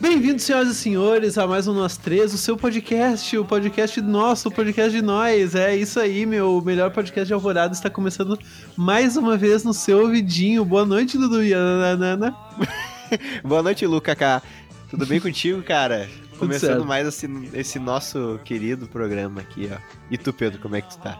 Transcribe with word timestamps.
Bem-vindos, 0.00 0.44
senhoras 0.44 0.68
e 0.68 0.74
senhores, 0.74 1.36
a 1.36 1.46
mais 1.46 1.68
um 1.68 1.74
Nós 1.74 1.96
Três, 1.96 2.32
o 2.32 2.38
seu 2.38 2.56
podcast, 2.56 3.36
o 3.36 3.44
podcast 3.44 4.00
nosso, 4.00 4.48
o 4.48 4.52
podcast 4.52 4.90
de 4.90 5.02
nós. 5.02 5.54
É 5.54 5.76
isso 5.76 6.00
aí, 6.00 6.24
meu. 6.24 6.56
O 6.56 6.62
melhor 6.62 6.90
podcast 6.90 7.26
de 7.26 7.34
Alvorada 7.34 7.74
está 7.74 7.90
começando 7.90 8.38
mais 8.76 9.16
uma 9.16 9.36
vez 9.36 9.62
no 9.62 9.74
seu 9.74 10.00
ouvidinho. 10.00 10.64
Boa 10.64 10.86
noite, 10.86 11.18
Dudu. 11.18 11.40
Boa 13.44 13.62
noite, 13.62 13.86
Luca 13.86 14.16
K. 14.16 14.42
Tudo 14.88 15.06
bem 15.06 15.20
contigo, 15.20 15.62
cara? 15.62 16.08
Começando 16.40 16.70
certo. 16.70 16.84
mais 16.86 17.06
esse, 17.06 17.28
esse 17.54 17.78
nosso 17.78 18.38
querido 18.44 18.86
programa 18.88 19.40
aqui, 19.40 19.70
ó. 19.72 19.76
E 20.10 20.18
tu, 20.18 20.32
Pedro, 20.32 20.58
como 20.60 20.76
é 20.76 20.80
que 20.80 20.90
tu 20.90 20.98
tá? 20.98 21.18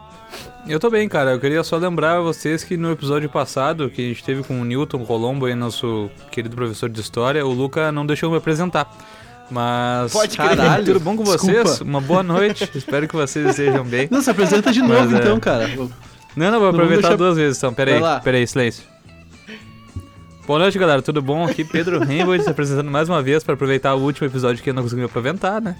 Eu 0.66 0.78
tô 0.80 0.90
bem, 0.90 1.08
cara. 1.08 1.32
Eu 1.32 1.40
queria 1.40 1.62
só 1.62 1.76
lembrar 1.76 2.18
a 2.18 2.20
vocês 2.20 2.64
que 2.64 2.76
no 2.76 2.90
episódio 2.90 3.28
passado, 3.28 3.88
que 3.90 4.00
a 4.02 4.08
gente 4.08 4.22
teve 4.24 4.42
com 4.42 4.60
o 4.60 4.64
Newton 4.64 5.04
Colombo 5.04 5.46
aí, 5.46 5.54
nosso 5.54 6.10
querido 6.30 6.54
professor 6.56 6.88
de 6.88 7.00
história, 7.00 7.44
o 7.46 7.52
Luca 7.52 7.90
não 7.92 8.04
deixou 8.04 8.28
eu 8.28 8.32
me 8.32 8.38
apresentar. 8.38 8.90
Mas. 9.50 10.12
Pode 10.12 10.36
crer. 10.36 10.56
Caralho. 10.56 10.84
Tudo 10.84 11.00
bom 11.00 11.16
com 11.16 11.24
vocês? 11.24 11.64
Desculpa. 11.64 11.84
Uma 11.84 12.00
boa 12.00 12.22
noite. 12.22 12.70
Espero 12.74 13.08
que 13.08 13.16
vocês 13.16 13.46
estejam 13.50 13.84
bem. 13.84 14.06
Não, 14.10 14.20
se 14.22 14.30
apresenta 14.30 14.72
de 14.72 14.80
Mas, 14.80 14.88
novo, 14.90 15.16
é. 15.16 15.18
então, 15.18 15.40
cara. 15.40 15.66
Não, 16.36 16.50
não, 16.50 16.60
vou 16.60 16.60
Não 16.60 16.68
aproveitar 16.70 17.08
deixar- 17.08 17.16
duas 17.16 17.36
vezes 17.36 17.58
então. 17.58 17.74
Pera 17.74 17.90
Vai 17.90 17.98
aí, 17.98 18.02
lá. 18.04 18.20
pera 18.20 18.36
aí, 18.36 18.46
silêncio. 18.46 18.84
Boa 20.50 20.58
noite, 20.58 20.76
galera. 20.80 21.00
Tudo 21.00 21.22
bom? 21.22 21.44
Aqui 21.44 21.62
Pedro 21.62 22.00
Rainbow 22.04 22.36
se 22.42 22.50
apresentando 22.50 22.90
mais 22.90 23.08
uma 23.08 23.22
vez 23.22 23.44
pra 23.44 23.54
aproveitar 23.54 23.94
o 23.94 24.00
último 24.00 24.26
episódio 24.26 24.60
que 24.60 24.68
eu 24.70 24.74
não 24.74 24.82
consegui 24.82 24.98
me 25.00 25.06
aproveitar, 25.06 25.62
né? 25.62 25.76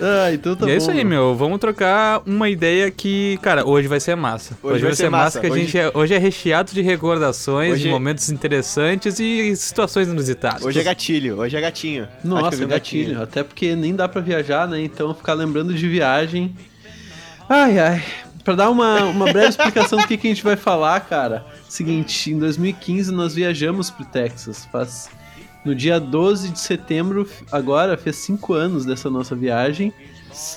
Ah, 0.00 0.32
então 0.32 0.56
tá 0.56 0.64
e 0.66 0.70
é 0.70 0.72
bom. 0.72 0.78
isso 0.78 0.90
aí, 0.90 1.04
meu. 1.04 1.34
Vamos 1.36 1.58
trocar 1.58 2.22
uma 2.24 2.48
ideia 2.48 2.90
que, 2.90 3.38
cara, 3.42 3.68
hoje 3.68 3.86
vai 3.86 4.00
ser 4.00 4.14
massa. 4.16 4.56
Hoje 4.62 4.82
vai 4.84 4.94
ser 4.94 5.10
massa. 5.10 5.38
que 5.38 5.46
a 5.46 5.50
Hoje- 5.50 5.60
gente 5.66 5.78
é, 5.78 5.90
hoje 5.92 6.14
é 6.14 6.18
recheado 6.18 6.72
de 6.72 6.80
recordações, 6.80 7.74
Hoje- 7.74 7.82
de 7.82 7.88
momentos 7.90 8.30
interessantes 8.30 9.20
e 9.20 9.54
situações 9.54 10.08
inusitadas. 10.08 10.64
Hoje 10.64 10.80
é 10.80 10.82
gatilho, 10.82 11.36
hoje 11.38 11.54
é 11.54 11.60
gatinho. 11.60 12.08
Nossa, 12.24 12.56
vi 12.56 12.64
um 12.64 12.68
gatilho. 12.68 13.20
Até 13.22 13.42
porque 13.42 13.76
nem 13.76 13.94
dá 13.94 14.08
pra 14.08 14.22
viajar, 14.22 14.66
né? 14.66 14.80
Então 14.80 15.12
ficar 15.12 15.34
lembrando 15.34 15.74
de 15.74 15.86
viagem. 15.86 16.56
Ai, 17.50 17.78
ai. 17.78 18.02
Pra 18.46 18.54
dar 18.54 18.70
uma, 18.70 19.02
uma 19.06 19.24
breve 19.32 19.48
explicação 19.48 19.98
do 19.98 20.06
que, 20.06 20.16
que 20.16 20.28
a 20.28 20.30
gente 20.30 20.44
vai 20.44 20.54
falar, 20.54 21.00
cara. 21.00 21.44
Seguinte, 21.68 22.30
em 22.30 22.38
2015 22.38 23.10
nós 23.10 23.34
viajamos 23.34 23.90
pro 23.90 24.04
Texas. 24.04 24.64
Faz. 24.70 25.10
No 25.64 25.74
dia 25.74 25.98
12 25.98 26.50
de 26.50 26.60
setembro, 26.60 27.28
agora, 27.50 27.96
fez 27.96 28.14
cinco 28.14 28.52
anos 28.52 28.84
dessa 28.84 29.10
nossa 29.10 29.34
viagem. 29.34 29.92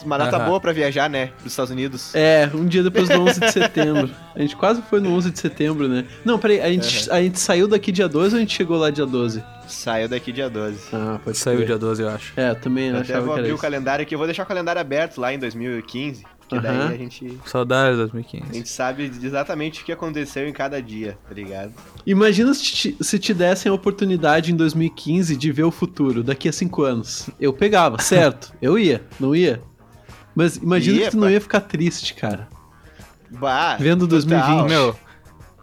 Uma 0.06 0.20
data 0.20 0.38
Aham. 0.38 0.46
boa 0.46 0.60
pra 0.60 0.72
viajar, 0.72 1.10
né? 1.10 1.32
Pros 1.40 1.52
Estados 1.52 1.72
Unidos. 1.72 2.14
É, 2.14 2.48
um 2.54 2.68
dia 2.68 2.84
depois 2.84 3.10
do 3.10 3.20
11 3.22 3.40
de 3.40 3.52
setembro. 3.52 4.12
A 4.36 4.40
gente 4.40 4.56
quase 4.56 4.84
foi 4.84 5.00
no 5.00 5.12
11 5.12 5.32
de 5.32 5.40
setembro, 5.40 5.88
né? 5.88 6.06
Não, 6.24 6.38
peraí, 6.38 6.62
a 6.62 6.70
gente, 6.70 7.10
a 7.10 7.20
gente 7.24 7.40
saiu 7.40 7.68
daqui 7.68 7.92
dia 7.92 8.08
12 8.08 8.36
ou 8.36 8.38
a 8.38 8.40
gente 8.40 8.56
chegou 8.56 8.78
lá 8.78 8.92
dia 8.92 9.08
12? 9.08 9.44
Saiu 9.68 10.08
daqui 10.08 10.32
dia 10.32 10.48
12. 10.48 10.80
Ah, 10.94 11.20
pode 11.24 11.40
Saiu 11.40 11.58
crer. 11.58 11.68
dia 11.70 11.78
12, 11.80 12.04
eu 12.04 12.10
acho. 12.10 12.34
É, 12.40 12.54
também 12.54 12.90
Eu 12.90 12.98
até 12.98 13.14
achava 13.14 13.22
vou 13.22 13.34
que 13.34 13.40
era 13.40 13.48
abrir 13.48 13.54
o 13.54 13.58
calendário 13.58 14.04
aqui. 14.04 14.14
Eu 14.14 14.20
vou 14.20 14.28
deixar 14.28 14.44
o 14.44 14.46
calendário 14.46 14.80
aberto 14.80 15.20
lá 15.20 15.34
em 15.34 15.40
2015. 15.40 16.24
Que 16.50 16.56
Aham. 16.56 16.62
daí 16.88 16.96
a 16.96 16.98
gente, 16.98 17.40
Saudades 17.46 17.96
de 17.98 18.02
a 18.02 18.06
2015. 18.08 18.54
gente 18.54 18.70
sabe 18.70 19.04
exatamente 19.24 19.82
o 19.84 19.86
que 19.86 19.92
aconteceu 19.92 20.48
em 20.50 20.52
cada 20.52 20.82
dia, 20.82 21.16
tá 21.28 21.36
ligado? 21.36 21.72
Imagina 22.08 22.52
se 22.56 22.64
te, 22.64 22.98
se 23.00 23.20
te 23.20 23.36
dessem 23.36 23.70
a 23.72 23.76
oportunidade 23.76 24.52
em 24.52 24.56
2015 24.56 25.36
de 25.38 25.52
ver 25.52 25.64
o 25.64 25.70
futuro, 25.72 26.24
daqui 26.24 26.50
a 26.50 26.52
cinco 26.52 26.82
anos. 26.82 27.30
Eu 27.40 27.54
pegava, 27.54 28.00
certo? 28.02 28.52
Eu 28.60 28.80
ia, 28.80 29.04
não 29.20 29.36
ia? 29.36 29.62
Mas 30.34 30.56
imagina 30.58 30.98
Ia, 30.98 31.06
que 31.06 31.12
tu 31.12 31.18
não 31.18 31.30
ia 31.30 31.40
ficar 31.40 31.60
triste, 31.62 32.16
cara. 32.16 32.48
Bah, 33.30 33.76
Vendo 33.80 34.08
total. 34.08 34.28
2020. 34.66 34.70
Meu, 34.70 34.96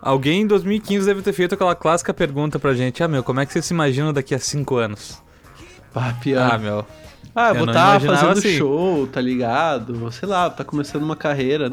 alguém 0.01 0.43
em 0.43 0.47
2015 0.47 1.05
deve 1.07 1.21
ter 1.23 1.33
feito 1.33 1.55
aquela 1.55 1.75
clássica 1.75 2.15
pergunta 2.15 2.59
pra 2.61 2.75
gente: 2.75 3.03
Ah, 3.03 3.09
meu, 3.09 3.25
como 3.25 3.41
é 3.41 3.47
que 3.47 3.53
você 3.53 3.61
se 3.61 3.75
imagina 3.75 4.13
daqui 4.13 4.35
a 4.35 4.39
5 4.39 4.77
anos? 4.77 5.21
Pá, 5.93 6.15
pior. 6.21 6.53
Ah, 6.53 6.59
meu. 6.59 6.87
Ah, 7.37 7.51
eu 7.51 7.57
vou 7.57 7.67
estar 7.67 8.01
imaginava 8.01 8.19
fazendo 8.19 8.39
assim. 8.39 8.57
show, 8.57 9.07
tá 9.07 9.21
ligado? 9.21 10.11
Sei 10.11 10.27
lá, 10.27 10.49
tá 10.49 10.65
começando 10.65 11.03
uma 11.03 11.15
carreira. 11.15 11.71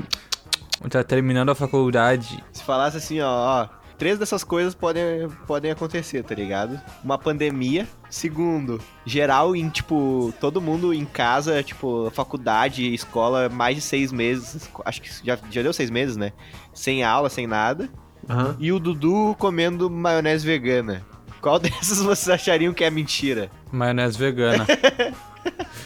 Tá 0.90 1.02
terminando 1.02 1.50
a 1.50 1.56
faculdade. 1.56 2.44
Se 2.52 2.62
falasse 2.62 2.98
assim, 2.98 3.22
ó, 3.22 3.30
ó, 3.30 3.68
três 3.98 4.20
dessas 4.20 4.44
coisas 4.44 4.76
podem, 4.76 5.30
podem 5.48 5.72
acontecer, 5.72 6.22
tá 6.22 6.36
ligado? 6.36 6.78
Uma 7.02 7.18
pandemia. 7.18 7.88
Segundo, 8.10 8.82
geral 9.06 9.56
em, 9.56 9.70
tipo, 9.70 10.34
todo 10.42 10.60
mundo 10.60 10.94
em 10.94 11.06
casa, 11.06 11.64
tipo, 11.64 12.12
faculdade, 12.14 12.94
escola, 12.94 13.48
mais 13.48 13.78
de 13.78 13.82
seis 13.82 14.12
meses. 14.12 14.70
Acho 14.84 15.02
que 15.02 15.10
já, 15.26 15.40
já 15.50 15.62
deu 15.62 15.72
seis 15.72 15.90
meses, 15.90 16.18
né? 16.18 16.34
Sem 16.74 17.06
aula, 17.06 17.30
sem 17.30 17.48
nada. 17.48 17.90
Aham. 18.30 18.58
E 18.60 18.70
o 18.74 18.80
Dudu 18.80 19.34
comendo 19.40 19.90
maionese 19.90 20.46
vegana. 20.46 21.06
Qual 21.42 21.58
dessas 21.60 22.00
vocês 22.00 22.28
achariam 22.28 22.74
que 22.74 22.84
é 22.84 22.90
mentira? 22.90 23.50
Maionese 23.72 24.18
vegana. 24.18 24.68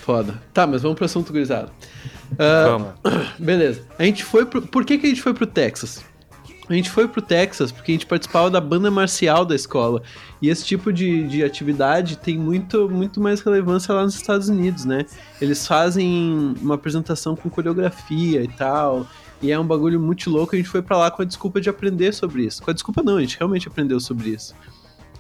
Foda. 0.04 0.42
Tá, 0.54 0.66
mas 0.66 0.82
vamos 0.82 0.96
pro 0.96 1.06
assunto 1.06 1.32
gurizado. 1.32 1.72
Ah, 2.38 2.78
Vamos. 2.78 3.28
Beleza. 3.40 3.82
A 3.98 4.04
gente 4.04 4.24
foi 4.24 4.46
pro... 4.46 4.62
Por 4.62 4.86
que, 4.86 4.98
que 4.98 5.06
a 5.06 5.10
gente 5.10 5.22
foi 5.22 5.34
pro 5.34 5.46
Texas? 5.46 6.04
A 6.70 6.74
gente 6.74 6.90
foi 6.90 7.08
pro 7.08 7.22
Texas 7.22 7.72
porque 7.72 7.92
a 7.92 7.96
gente 7.96 8.06
participava 8.06 8.50
da 8.50 8.60
banda 8.60 8.92
marcial 8.92 9.46
da 9.46 9.56
escola. 9.56 10.02
E 10.42 10.50
esse 10.50 10.66
tipo 10.66 10.92
de, 10.92 11.26
de 11.28 11.44
atividade 11.44 12.18
tem 12.18 12.38
muito, 12.38 12.90
muito 12.90 13.22
mais 13.22 13.40
relevância 13.40 13.94
lá 13.94 14.04
nos 14.04 14.16
Estados 14.16 14.50
Unidos, 14.50 14.84
né? 14.84 15.06
Eles 15.42 15.66
fazem 15.66 16.56
uma 16.62 16.76
apresentação 16.76 17.36
com 17.36 17.50
coreografia 17.50 18.44
e 18.44 18.48
tal. 18.50 19.08
E 19.42 19.52
é 19.52 19.58
um 19.58 19.66
bagulho 19.66 20.00
muito 20.00 20.30
louco. 20.30 20.56
A 20.56 20.58
gente 20.58 20.68
foi 20.68 20.82
pra 20.82 20.98
lá 20.98 21.10
com 21.10 21.22
a 21.22 21.26
desculpa 21.26 21.62
de 21.62 21.70
aprender 21.70 22.14
sobre 22.14 22.44
isso. 22.44 22.62
Com 22.62 22.70
a 22.70 22.74
desculpa 22.74 23.02
não, 23.02 23.18
a 23.18 23.22
gente 23.22 23.38
realmente 23.38 23.68
aprendeu 23.68 24.00
sobre 24.00 24.30
isso. 24.30 24.54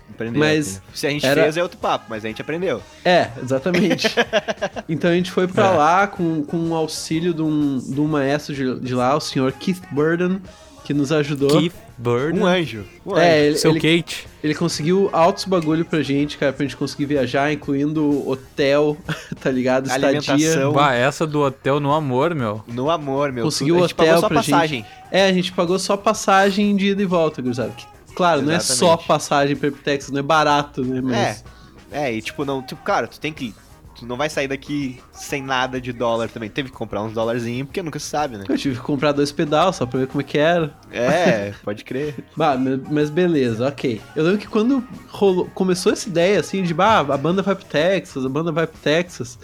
Aprendeu. 0.09 0.39
Mas 0.39 0.81
Se 0.93 1.05
a 1.05 1.09
gente 1.09 1.25
era- 1.25 1.43
fez 1.43 1.57
é 1.57 1.63
outro 1.63 1.77
papo, 1.77 2.05
mas 2.09 2.25
a 2.25 2.27
gente 2.27 2.41
aprendeu. 2.41 2.81
É, 3.05 3.29
exatamente. 3.41 4.07
então 4.89 5.09
a 5.11 5.13
gente 5.13 5.31
foi 5.31 5.47
pra 5.47 5.71
lá 5.71 6.07
com, 6.07 6.43
com 6.43 6.57
o 6.69 6.75
auxílio 6.75 7.33
de 7.33 7.41
um, 7.41 7.77
de 7.77 7.99
um 8.01 8.07
maestro 8.07 8.53
de, 8.55 8.79
de 8.79 8.95
lá, 8.95 9.15
o 9.15 9.19
senhor 9.21 9.51
Keith 9.53 9.81
Burden, 9.91 10.41
que 10.83 10.93
nos 10.93 11.11
ajudou. 11.11 11.49
Keith 11.59 11.73
Bird. 11.99 12.39
Um 12.39 12.45
anjo. 12.45 12.85
Um 13.05 13.13
anjo. 13.13 13.21
É, 13.21 13.45
ele, 13.47 13.57
Seu 13.57 13.71
ele, 13.71 13.79
Kate. 14.01 14.27
ele 14.43 14.53
conseguiu 14.55 15.09
altos 15.11 15.45
bagulho 15.45 15.83
pra 15.83 16.01
gente, 16.03 16.37
cara, 16.37 16.53
pra 16.53 16.63
gente 16.63 16.77
conseguir 16.77 17.05
viajar, 17.05 17.51
incluindo 17.51 18.27
hotel, 18.29 18.95
tá 19.41 19.49
ligado? 19.51 19.87
Estadia. 19.87 20.07
Alimentação. 20.07 20.73
Bah, 20.73 20.93
essa 20.93 21.25
do 21.25 21.41
hotel 21.41 21.79
no 21.79 21.91
amor, 21.91 22.33
meu. 22.35 22.63
No 22.67 22.89
amor, 22.91 23.31
meu. 23.31 23.45
Conseguiu 23.45 23.77
a 23.77 23.81
gente 23.81 23.93
hotel 23.93 24.05
pagou 24.05 24.21
só 24.21 24.27
pra 24.27 24.37
passagem. 24.37 24.85
É, 25.11 25.27
a 25.27 25.33
gente 25.33 25.51
pagou 25.51 25.79
só 25.79 25.97
passagem 25.97 26.75
de 26.75 26.87
ida 26.91 27.01
e 27.01 27.05
volta, 27.05 27.41
gurizada. 27.41 27.71
Que, 27.75 27.85
Claro, 28.17 28.41
não 28.41 28.51
é 28.51 28.59
só 28.59 28.73
Exatamente. 28.73 29.07
passagem 29.07 29.55
pra 29.55 29.69
Texas, 29.71 30.11
não 30.11 30.19
é 30.19 30.23
barato, 30.23 30.83
né? 30.83 30.99
Mas... 31.01 31.43
É, 31.91 32.11
e 32.11 32.21
tipo, 32.21 32.43
não. 32.43 32.61
Tipo, 32.63 32.81
claro, 32.83 33.07
tu 33.07 33.19
tem 33.19 33.31
que. 33.31 33.53
Tu 33.97 34.05
não 34.05 34.17
vai 34.17 34.29
sair 34.29 34.47
daqui 34.47 34.99
sem 35.13 35.41
nada 35.41 35.79
de 35.79 35.91
dólar 35.93 36.27
também. 36.29 36.49
Teve 36.49 36.69
que 36.69 36.75
comprar 36.75 37.01
uns 37.01 37.13
dólarzinhos, 37.13 37.65
porque 37.67 37.81
nunca 37.81 37.97
se 37.99 38.05
sabe, 38.07 38.37
né? 38.37 38.43
Eu 38.49 38.57
tive 38.57 38.75
que 38.75 38.81
comprar 38.81 39.11
dois 39.11 39.31
pedal 39.31 39.71
só 39.71 39.85
pra 39.85 39.99
ver 40.01 40.07
como 40.07 40.21
é 40.21 40.23
que 40.23 40.37
era. 40.37 40.75
É, 40.91 41.53
pode 41.63 41.83
crer. 41.83 42.13
Bah, 42.35 42.55
mas 42.91 43.09
beleza, 43.09 43.67
ok. 43.67 44.01
Eu 44.15 44.23
lembro 44.23 44.39
que 44.39 44.47
quando 44.47 44.83
rolou- 45.09 45.45
começou 45.53 45.91
essa 45.93 46.09
ideia, 46.09 46.39
assim, 46.39 46.61
de, 46.63 46.73
bah, 46.73 46.99
a 46.99 47.17
banda 47.17 47.41
vai 47.41 47.55
pro 47.55 47.65
Texas, 47.65 48.25
a 48.25 48.29
banda 48.29 48.51
vai 48.51 48.67
pro 48.67 48.77
Texas, 48.79 49.39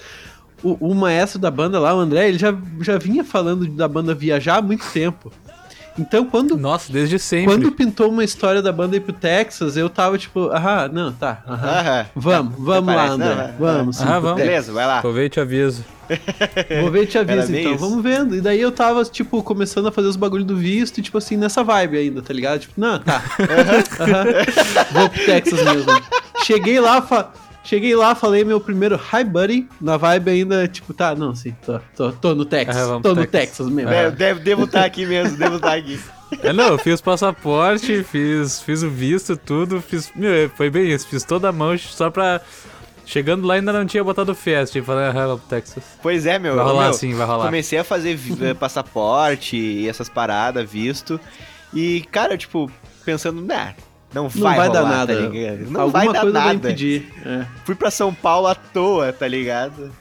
o, 0.62 0.73
o 0.91 0.94
maestro 0.94 1.39
da 1.39 1.50
banda 1.50 1.79
lá, 1.79 1.95
o 1.95 2.00
André, 2.00 2.28
ele 2.29 2.38
já, 2.38 2.56
já 2.81 2.97
vinha 2.97 3.23
falando 3.23 3.66
da 3.67 3.88
banda 3.88 4.13
viajar 4.13 4.57
há 4.57 4.62
muito 4.62 4.85
tempo. 4.91 5.31
Então, 5.97 6.25
quando, 6.25 6.57
Nossa, 6.57 6.91
desde 6.91 7.19
sempre. 7.19 7.45
quando 7.53 7.71
pintou 7.71 8.09
uma 8.09 8.23
história 8.23 8.61
da 8.61 8.71
banda 8.71 8.95
ir 8.95 9.01
pro 9.01 9.13
Texas, 9.13 9.77
eu 9.77 9.89
tava 9.89 10.17
tipo, 10.17 10.49
ah, 10.51 10.89
não, 10.91 11.11
tá, 11.11 11.43
aham. 11.47 11.69
Aham. 11.69 12.05
Vamos, 12.15 12.53
vamos 12.57 12.95
lá, 12.95 13.07
André. 13.09 13.27
não, 13.29 13.35
vai- 13.35 13.53
vamos, 13.59 13.97
sim, 13.97 14.03
Ah, 14.07 14.19
vamos. 14.19 14.41
Beleza, 14.41 14.71
vai 14.73 14.87
lá. 14.87 14.97
Aproveite 14.97 15.27
e 15.27 15.35
te 15.35 15.39
aviso. 15.39 15.85
Vou 16.81 16.91
ver 16.91 17.03
e 17.03 17.05
te 17.07 17.17
aviso, 17.17 17.53
então. 17.55 17.71
isso. 17.75 17.79
Vamos 17.79 18.03
vendo. 18.03 18.35
E 18.35 18.41
daí 18.41 18.59
eu 18.59 18.71
tava, 18.71 19.03
tipo, 19.05 19.41
começando 19.43 19.87
a 19.87 19.91
fazer 19.91 20.07
os 20.07 20.15
bagulho 20.15 20.43
do 20.43 20.55
visto 20.55 20.97
e, 20.97 21.01
tipo 21.01 21.17
assim, 21.17 21.37
nessa 21.37 21.63
vibe 21.63 21.97
ainda, 21.97 22.21
tá 22.21 22.33
ligado? 22.33 22.61
Tipo, 22.61 22.73
não, 22.79 22.99
tá. 22.99 23.21
Aham. 23.39 24.33
Vou 24.91 25.09
pro 25.09 25.25
Texas 25.25 25.63
mesmo. 25.63 25.91
Cheguei 26.44 26.79
lá, 26.79 27.01
fa... 27.01 27.29
cheguei 27.63 27.95
lá, 27.95 28.13
falei 28.13 28.44
meu 28.44 28.60
primeiro 28.60 28.95
hi 28.95 29.24
buddy, 29.24 29.68
na 29.80 29.98
vibe 29.98 30.30
ainda, 30.30 30.68
tipo, 30.68 30.94
tá, 30.94 31.15
não, 31.15 31.33
sim, 31.33 31.56
tô, 31.65 31.80
tô, 31.95 32.12
tô 32.12 32.36
no 32.36 32.45
Texas. 32.45 32.75
Ah, 32.75 33.00
tô 33.01 33.15
no 33.15 33.25
Texas. 33.25 33.31
Texas 33.31 33.69
mesmo. 33.69 33.92
É, 33.92 34.12
devo, 34.12 34.39
devo 34.39 34.63
estar 34.65 34.86
aqui 34.86 35.06
mesmo, 35.06 35.38
devo 35.38 35.56
estar 35.56 35.74
aqui. 35.74 36.00
É, 36.42 36.51
não, 36.51 36.69
eu 36.69 36.77
fiz 36.77 37.00
passaporte, 37.00 38.04
fiz, 38.04 38.62
fiz 38.62 38.83
o 38.83 38.89
visto, 38.89 39.38
tudo, 39.38 39.81
fiz. 39.81 40.12
Meu, 40.15 40.50
foi 40.50 40.69
bem 40.69 40.89
isso, 40.89 41.07
fiz 41.07 41.24
toda 41.24 41.50
a 41.50 41.51
mão 41.51 41.77
só 41.77 42.10
pra. 42.10 42.42
Chegando 43.06 43.45
lá 43.45 43.56
ainda 43.56 43.74
não 43.74 43.86
tinha 43.86 44.01
botado 44.01 44.33
festa, 44.33 44.81
falei, 44.81 45.07
ah, 45.07 45.12
vamos 45.12 45.42
pro 45.42 45.50
Texas. 45.50 45.83
Pois 46.01 46.25
é, 46.25 46.39
meu. 46.39 46.56
Vai 46.56 46.63
rolar 46.63 46.83
meu, 46.86 46.94
sim, 46.94 47.13
vai 47.13 47.27
rolar. 47.27 47.45
Comecei 47.45 47.77
a 47.77 47.83
fazer 47.83 48.18
eh, 48.42 48.54
passaporte 48.54 49.57
e 49.57 49.89
essas 49.89 50.07
paradas, 50.07 50.69
visto. 50.69 51.19
E, 51.74 52.07
cara, 52.12 52.38
tipo, 52.38 52.71
pensando, 53.04 53.42
nah, 53.42 53.74
não 54.13 54.24
Não 54.24 54.30
vai, 54.30 54.57
vai, 54.57 54.69
dar 54.71 54.81
rolar, 54.81 54.98
nada. 54.98 55.15
tá 55.15 55.21
ligado? 55.30 55.57
Não 55.69 55.81
Alguma 55.81 56.04
vai 56.04 56.13
dar 56.13 56.21
coisa 56.21 56.39
vai 56.39 56.54
nada. 56.54 56.54
impedir. 56.69 57.07
É. 57.25 57.45
Fui 57.65 57.75
pra 57.75 57.89
São 57.92 58.13
Paulo 58.13 58.48
à 58.48 58.56
toa, 58.56 59.12
tá 59.12 59.27
ligado? 59.27 59.92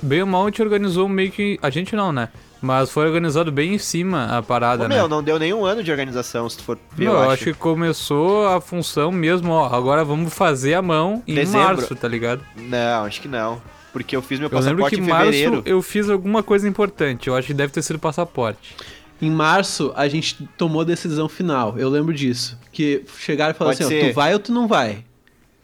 Bem 0.00 0.20
ou 0.20 0.26
mal, 0.26 0.42
a 0.42 0.46
gente 0.46 0.60
organizou 0.62 1.08
meio 1.08 1.30
que. 1.30 1.58
A 1.62 1.70
gente 1.70 1.94
não, 1.94 2.12
né? 2.12 2.28
Mas 2.60 2.90
foi 2.90 3.06
organizado 3.06 3.50
bem 3.50 3.74
em 3.74 3.78
cima 3.78 4.26
a 4.38 4.40
parada, 4.42 4.84
Ô, 4.84 4.88
né? 4.88 4.94
meu, 4.96 5.08
não 5.08 5.20
deu 5.22 5.36
nenhum 5.38 5.64
ano 5.64 5.82
de 5.82 5.90
organização, 5.90 6.48
se 6.48 6.58
tu 6.58 6.62
for 6.62 6.78
ver, 6.94 7.06
Não, 7.06 7.12
eu 7.12 7.18
eu 7.18 7.22
acho. 7.24 7.32
acho 7.32 7.44
que 7.46 7.54
começou 7.54 8.46
a 8.46 8.60
função 8.60 9.10
mesmo, 9.10 9.50
ó. 9.52 9.66
Agora 9.74 10.04
vamos 10.04 10.32
fazer 10.32 10.74
a 10.74 10.82
mão 10.82 11.22
em 11.26 11.34
Dezembro. 11.34 11.66
março, 11.66 11.94
tá 11.96 12.06
ligado? 12.06 12.40
Não, 12.56 13.04
acho 13.04 13.20
que 13.20 13.26
não. 13.28 13.60
Porque 13.92 14.14
eu 14.16 14.22
fiz 14.22 14.38
meu 14.38 14.48
Eu 14.48 14.58
lembro 14.60 14.84
passaporte 14.84 14.94
que 14.96 15.00
em 15.02 15.04
em 15.04 15.08
março 15.08 15.32
fevereiro. 15.32 15.62
eu 15.66 15.82
fiz 15.82 16.08
alguma 16.08 16.42
coisa 16.42 16.68
importante. 16.68 17.26
Eu 17.28 17.36
acho 17.36 17.48
que 17.48 17.54
deve 17.54 17.72
ter 17.72 17.82
sido 17.82 17.98
passaporte. 17.98 18.76
Em 19.22 19.30
março, 19.30 19.92
a 19.94 20.08
gente 20.08 20.46
tomou 20.58 20.82
a 20.82 20.84
decisão 20.84 21.28
final. 21.28 21.78
Eu 21.78 21.88
lembro 21.88 22.12
disso. 22.12 22.58
Que 22.72 23.04
chegaram 23.18 23.52
e 23.52 23.54
falaram 23.54 23.76
Pode 23.78 23.84
assim, 23.86 23.96
ó, 23.98 24.00
ser. 24.06 24.10
tu 24.10 24.14
vai 24.14 24.32
ou 24.34 24.38
tu 24.40 24.52
não 24.52 24.66
vai? 24.66 25.04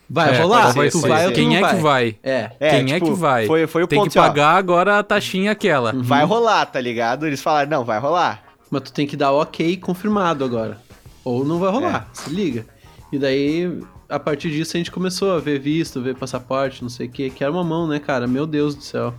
Vai 0.09 0.35
É, 0.35 0.41
rolar? 0.41 0.73
vai 0.73 0.89
tu 0.89 1.01
ser? 1.01 1.09
vai 1.09 1.27
ou 1.27 1.33
tu 1.33 1.35
Quem 1.35 1.49
não 1.49 1.57
é 1.57 1.61
vai? 1.61 1.75
que 1.77 1.83
vai? 1.83 2.17
É. 2.23 2.51
É, 2.61 2.71
Quem 2.71 2.93
é 2.93 2.95
tipo, 2.95 3.07
que 3.13 3.19
vai? 3.19 3.47
foi- 3.47 3.67
foi 3.67 3.83
o 3.83 3.87
Tem 3.87 3.99
ponto, 3.99 4.11
que 4.13 4.19
assim, 4.19 4.27
ó. 4.27 4.31
pagar 4.31 4.51
agora 4.57 4.99
a 4.99 5.03
taxinha 5.03 5.51
aquela. 5.51 5.93
Vai 5.93 6.25
rolar, 6.25 6.65
tá 6.67 6.81
ligado? 6.81 7.27
Eles 7.27 7.43
falaram, 7.43 7.69
não, 7.69 7.85
vai 7.85 7.99
rolar. 7.99 8.43
Mas 8.71 8.83
tu 8.83 8.93
tem 8.93 9.07
que 9.07 9.17
dar 9.17 9.33
ok 9.33 9.77
confirmado 9.77 10.45
agora. 10.45 10.79
Ou 11.25 11.45
não 11.45 11.59
vai 11.59 11.71
rolar, 11.71 12.09
É. 12.11 12.15
se 12.15 12.31
liga. 12.31 12.65
E 13.13 13.19
daí, 13.19 13.81
a 14.09 14.19
partir 14.21 14.51
disso, 14.51 14.77
a 14.77 14.79
gente 14.79 14.91
começou 14.91 15.33
a 15.35 15.41
ver 15.41 15.59
visto, 15.59 16.01
ver 16.01 16.15
passaporte, 16.15 16.81
não 16.83 16.89
sei 16.89 17.07
o 17.07 17.11
que. 17.11 17.29
Que 17.29 17.43
era 17.43 17.53
uma 17.53 17.65
mão, 17.65 17.87
né, 17.89 17.99
cara? 17.99 18.27
Meu 18.27 18.47
Deus 18.47 18.75
do 18.75 18.83
céu. 18.83 19.13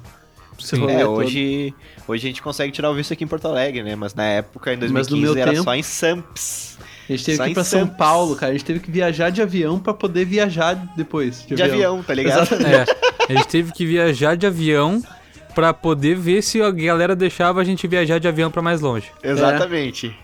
Sim. 0.62 0.80
rolê 0.80 0.94
É, 0.94 1.00
todo. 1.06 1.18
hoje, 1.18 1.74
hoje 2.08 2.28
a 2.28 2.30
gente 2.30 2.42
consegue 2.42 2.72
tirar 2.72 2.90
o 2.92 2.96
visto 2.96 3.12
aqui 3.14 3.24
em 3.24 3.28
Porto 3.28 3.48
Alegre, 3.48 3.84
né? 3.84 3.96
Mas 3.96 4.14
na 4.14 4.24
época, 4.24 4.74
em 4.74 4.78
Mas 4.78 4.90
no 4.90 4.94
2015, 5.18 5.22
meu 5.34 5.42
era 5.42 5.52
tempo- 5.52 5.64
só 5.64 5.76
em 5.76 5.84
Samps. 5.84 6.78
A 7.08 7.12
gente 7.14 7.26
teve 7.26 7.38
só 7.38 7.44
que 7.46 7.50
ir 7.52 7.54
pra 7.56 7.64
São 7.64 7.80
Santos. 7.82 7.98
Paulo, 7.98 8.36
cara. 8.36 8.52
A 8.52 8.54
gente 8.54 8.66
teve 8.66 8.80
que 8.80 8.92
viajar 8.92 9.32
de 9.32 9.42
avião 9.42 9.80
pra 9.80 9.94
poder 9.94 10.26
viajar 10.26 10.76
depois. 10.96 11.44
De 11.48 11.62
avião, 11.62 12.04
tá 12.04 12.14
ligado? 12.14 12.42
Exatamente. 12.44 12.92
É, 13.28 13.34
a 13.34 13.34
gente 13.34 13.48
teve 13.48 13.72
que 13.72 13.86
viajar 13.86 14.36
de 14.38 14.46
avião 14.46 15.02
pra 15.56 15.74
poder 15.74 16.16
ver 16.16 16.44
se 16.44 16.62
a 16.62 16.70
galera 16.70 17.16
deixava 17.16 17.60
a 17.62 17.64
gente 17.64 17.88
viajar 17.88 18.20
de 18.20 18.28
avião 18.28 18.52
pra 18.52 18.62
mais 18.62 18.80
longe. 18.82 19.08
Exatamente. 19.24 20.16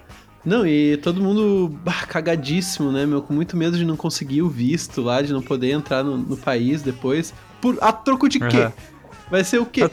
Não, 0.46 0.66
e 0.68 0.98
todo 0.98 1.20
mundo 1.20 1.76
bah, 1.84 2.06
cagadíssimo, 2.08 2.92
né, 2.92 3.04
meu? 3.04 3.20
Com 3.20 3.34
muito 3.34 3.58
medo 3.58 3.76
de 3.76 3.84
não 3.84 3.98
conseguir 3.98 4.44
o 4.44 4.48
visto 4.50 5.02
lá, 5.02 5.24
de 5.24 5.34
não 5.34 5.42
poder 5.42 5.72
entrar 5.72 6.04
no, 6.04 6.16
no 6.18 6.38
país 6.38 6.84
depois. 6.84 7.34
Por, 7.60 7.80
a 7.82 7.92
troco 7.92 8.30
de 8.30 8.40
quê? 8.40 8.70
Vai 9.30 9.44
ser 9.44 9.60
o 9.60 9.66
quê? 9.66 9.90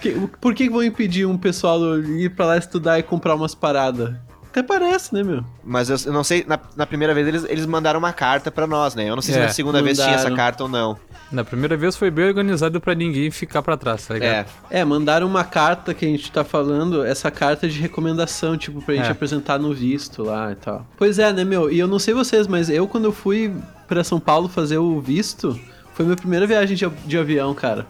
Que- 0.00 0.28
por 0.40 0.54
que 0.54 0.68
vão 0.68 0.82
impedir 0.82 1.26
um 1.26 1.38
pessoal 1.38 2.00
de 2.00 2.24
ir 2.24 2.30
pra 2.30 2.46
lá 2.46 2.56
estudar 2.58 2.98
e 2.98 3.02
comprar 3.02 3.34
umas 3.34 3.54
paradas? 3.54 4.14
Até 4.50 4.62
parece, 4.62 5.12
né, 5.14 5.22
meu? 5.22 5.44
Mas 5.64 5.90
eu, 5.90 5.96
eu 6.06 6.12
não 6.14 6.24
sei, 6.24 6.44
na, 6.48 6.58
na 6.76 6.86
primeira 6.86 7.12
vez 7.12 7.26
eles, 7.28 7.44
eles 7.48 7.66
mandaram 7.66 7.98
uma 7.98 8.12
carta 8.12 8.50
pra 8.50 8.66
nós, 8.66 8.94
né? 8.94 9.08
Eu 9.08 9.14
não 9.14 9.20
sei 9.22 9.34
se 9.34 9.40
É, 9.40 9.42
na 9.44 9.48
segunda 9.50 9.82
vez 9.82 9.98
tinha 9.98 10.08
essa 10.10 10.16
mandaram. 10.30 10.36
carta 10.36 10.62
ou 10.62 10.68
não. 10.68 10.96
Na 11.30 11.44
primeira 11.44 11.76
vez 11.76 11.94
foi 11.96 12.10
bem 12.10 12.26
organizado 12.26 12.80
pra 12.80 12.94
ninguém 12.94 13.30
ficar 13.30 13.60
pra 13.62 13.76
trás, 13.76 14.06
tá 14.06 14.14
ligado? 14.14 14.46
É, 14.70 14.80
É, 14.80 14.84
mandaram 14.84 15.26
uma 15.26 15.44
carta 15.44 15.92
que 15.92 16.06
a 16.06 16.08
gente 16.08 16.30
tá 16.32 16.42
falando, 16.42 17.04
essa 17.04 17.30
carta 17.30 17.68
de 17.68 17.78
recomendação, 17.80 18.56
tipo, 18.56 18.80
pra 18.80 18.94
gente 18.94 19.08
É. 19.08 19.10
apresentar 19.10 19.58
no 19.58 19.74
visto 19.74 20.22
lá 20.22 20.52
e 20.52 20.54
tal. 20.54 20.86
Pois 20.96 21.18
é, 21.18 21.30
né, 21.32 21.44
meu? 21.44 21.70
E 21.70 21.78
eu 21.78 21.86
não 21.88 21.98
sei 21.98 22.14
vocês, 22.14 22.46
mas 22.46 22.70
eu, 22.70 22.86
quando 22.88 23.04
eu 23.04 23.12
fui 23.12 23.52
pra 23.86 24.02
São 24.04 24.18
Paulo 24.20 24.48
fazer 24.48 24.78
o 24.78 25.00
visto, 25.00 25.58
foi 25.94 26.04
minha 26.06 26.16
primeira 26.16 26.46
viagem 26.46 26.76
de, 26.76 26.86
de 27.06 27.18
avião, 27.18 27.52
cara. 27.54 27.86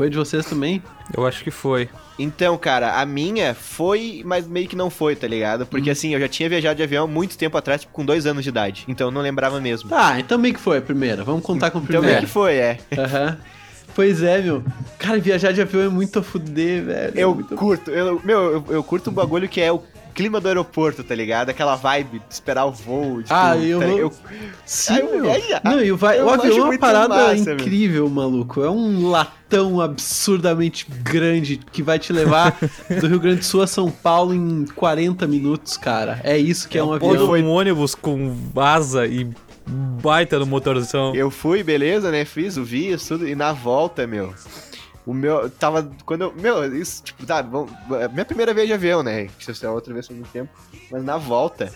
Foi 0.00 0.08
de 0.08 0.16
vocês 0.16 0.46
também? 0.46 0.82
Eu 1.14 1.26
acho 1.26 1.44
que 1.44 1.50
foi. 1.50 1.86
Então, 2.18 2.56
cara, 2.56 2.98
a 3.02 3.04
minha 3.04 3.54
foi, 3.54 4.22
mas 4.24 4.48
meio 4.48 4.66
que 4.66 4.74
não 4.74 4.88
foi, 4.88 5.14
tá 5.14 5.26
ligado? 5.28 5.66
Porque 5.66 5.90
Uhum. 5.90 5.92
assim, 5.92 6.14
eu 6.14 6.20
já 6.20 6.26
tinha 6.26 6.48
viajado 6.48 6.74
de 6.78 6.82
avião 6.82 7.06
muito 7.06 7.36
tempo 7.36 7.54
atrás, 7.58 7.82
tipo, 7.82 7.92
com 7.92 8.02
dois 8.02 8.24
anos 8.24 8.42
de 8.42 8.48
idade. 8.48 8.84
Então 8.88 9.08
eu 9.08 9.10
não 9.10 9.20
lembrava 9.20 9.60
mesmo. 9.60 9.90
Ah, 9.92 10.18
então 10.18 10.38
meio 10.38 10.54
que 10.54 10.60
foi 10.60 10.78
a 10.78 10.80
primeira. 10.80 11.22
Vamos 11.22 11.42
contar 11.44 11.70
com 11.70 11.76
a 11.76 11.82
Então 11.82 11.86
primeira. 12.00 12.16
meio 12.16 12.26
que 12.26 12.32
foi, 12.32 12.54
é. 12.54 12.78
Aham. 12.96 13.36
Pois 13.94 14.22
é, 14.22 14.40
meu. 14.40 14.64
Cara, 14.98 15.18
viajar 15.18 15.52
de 15.52 15.60
avião 15.60 15.82
é 15.82 15.88
muito 15.90 16.18
a 16.18 16.22
fuder, 16.22 16.82
velho. 16.84 17.12
É 17.14 17.22
Eu 17.22 17.34
muito... 17.34 17.54
curto, 17.54 17.90
eu, 17.90 18.18
meu, 18.24 18.38
eu, 18.52 18.64
eu 18.70 18.82
curto 18.82 19.10
um 19.10 19.12
bagulho 19.12 19.50
que 19.50 19.60
é 19.60 19.70
o 19.70 19.82
clima 20.14 20.40
do 20.40 20.48
aeroporto, 20.48 21.02
tá 21.04 21.14
ligado? 21.14 21.50
Aquela 21.50 21.76
vibe 21.76 22.18
de 22.18 22.24
esperar 22.34 22.64
o 22.66 22.72
voo. 22.72 23.22
Tipo, 23.22 23.34
Ah, 23.34 23.56
eu 23.56 23.78
tá 23.80 23.86
vou- 23.86 23.94
ligado? 23.96 24.14
Sim, 24.64 24.92
Ai, 24.94 25.02
meu. 25.02 25.30
ai, 25.30 25.42
ai, 25.52 25.60
Não, 25.64 25.82
e 25.82 25.92
o, 25.92 25.96
vai... 25.96 26.18
eu 26.18 26.26
o 26.26 26.30
avião 26.30 26.58
é 26.58 26.62
uma 26.62 26.78
parada 26.78 27.08
massa, 27.08 27.44
meu. 27.44 27.54
incrível, 27.54 28.08
maluco. 28.08 28.62
É 28.62 28.70
um 28.70 29.08
latão 29.08 29.80
absurdamente 29.80 30.86
grande 31.02 31.56
que 31.72 31.82
vai 31.82 31.98
te 31.98 32.12
levar 32.12 32.56
do 33.00 33.06
Rio 33.06 33.20
Grande 33.20 33.38
do 33.40 33.44
Sul 33.44 33.62
a 33.62 33.66
São 33.66 33.90
Paulo 33.90 34.34
em 34.34 34.64
40 34.74 35.26
minutos, 35.26 35.76
cara. 35.76 36.20
É 36.24 36.36
isso 36.38 36.68
que 36.68 36.76
é, 36.78 36.82
um 36.82 36.98
Pô, 36.98 37.10
avião. 37.10 37.30
um 37.32 37.50
ônibus 37.50 37.94
com 37.94 38.36
asa 38.56 39.06
e 39.06 39.28
baita 40.02 40.38
no 40.38 40.46
motorzão. 40.46 41.14
Eu 41.14 41.30
fui, 41.30 41.62
beleza, 41.62 42.10
né? 42.10 42.24
Fiz 42.24 42.56
o 42.56 42.64
visto, 42.64 43.08
tudo, 43.08 43.28
e 43.28 43.34
na 43.34 43.52
volta, 43.52 44.06
meu. 44.06 44.34
O 45.06 45.14
meu. 45.14 45.48
Tava. 45.50 45.90
Quando 46.04 46.22
eu. 46.22 46.34
Meu, 46.36 46.76
isso, 46.76 47.02
tipo, 47.02 47.24
tá, 47.26 47.40
vamos, 47.42 47.70
é 48.00 48.08
minha 48.08 48.24
primeira 48.24 48.52
vez 48.52 48.66
de 48.66 48.74
avião, 48.74 49.02
né? 49.02 49.28
Que 49.38 49.54
se 49.54 49.64
é 49.64 49.68
outra 49.70 49.92
vez 49.94 50.06
foi 50.06 50.16
muito 50.16 50.30
tempo. 50.30 50.50
Mas 50.90 51.02
na 51.04 51.16
volta. 51.16 51.72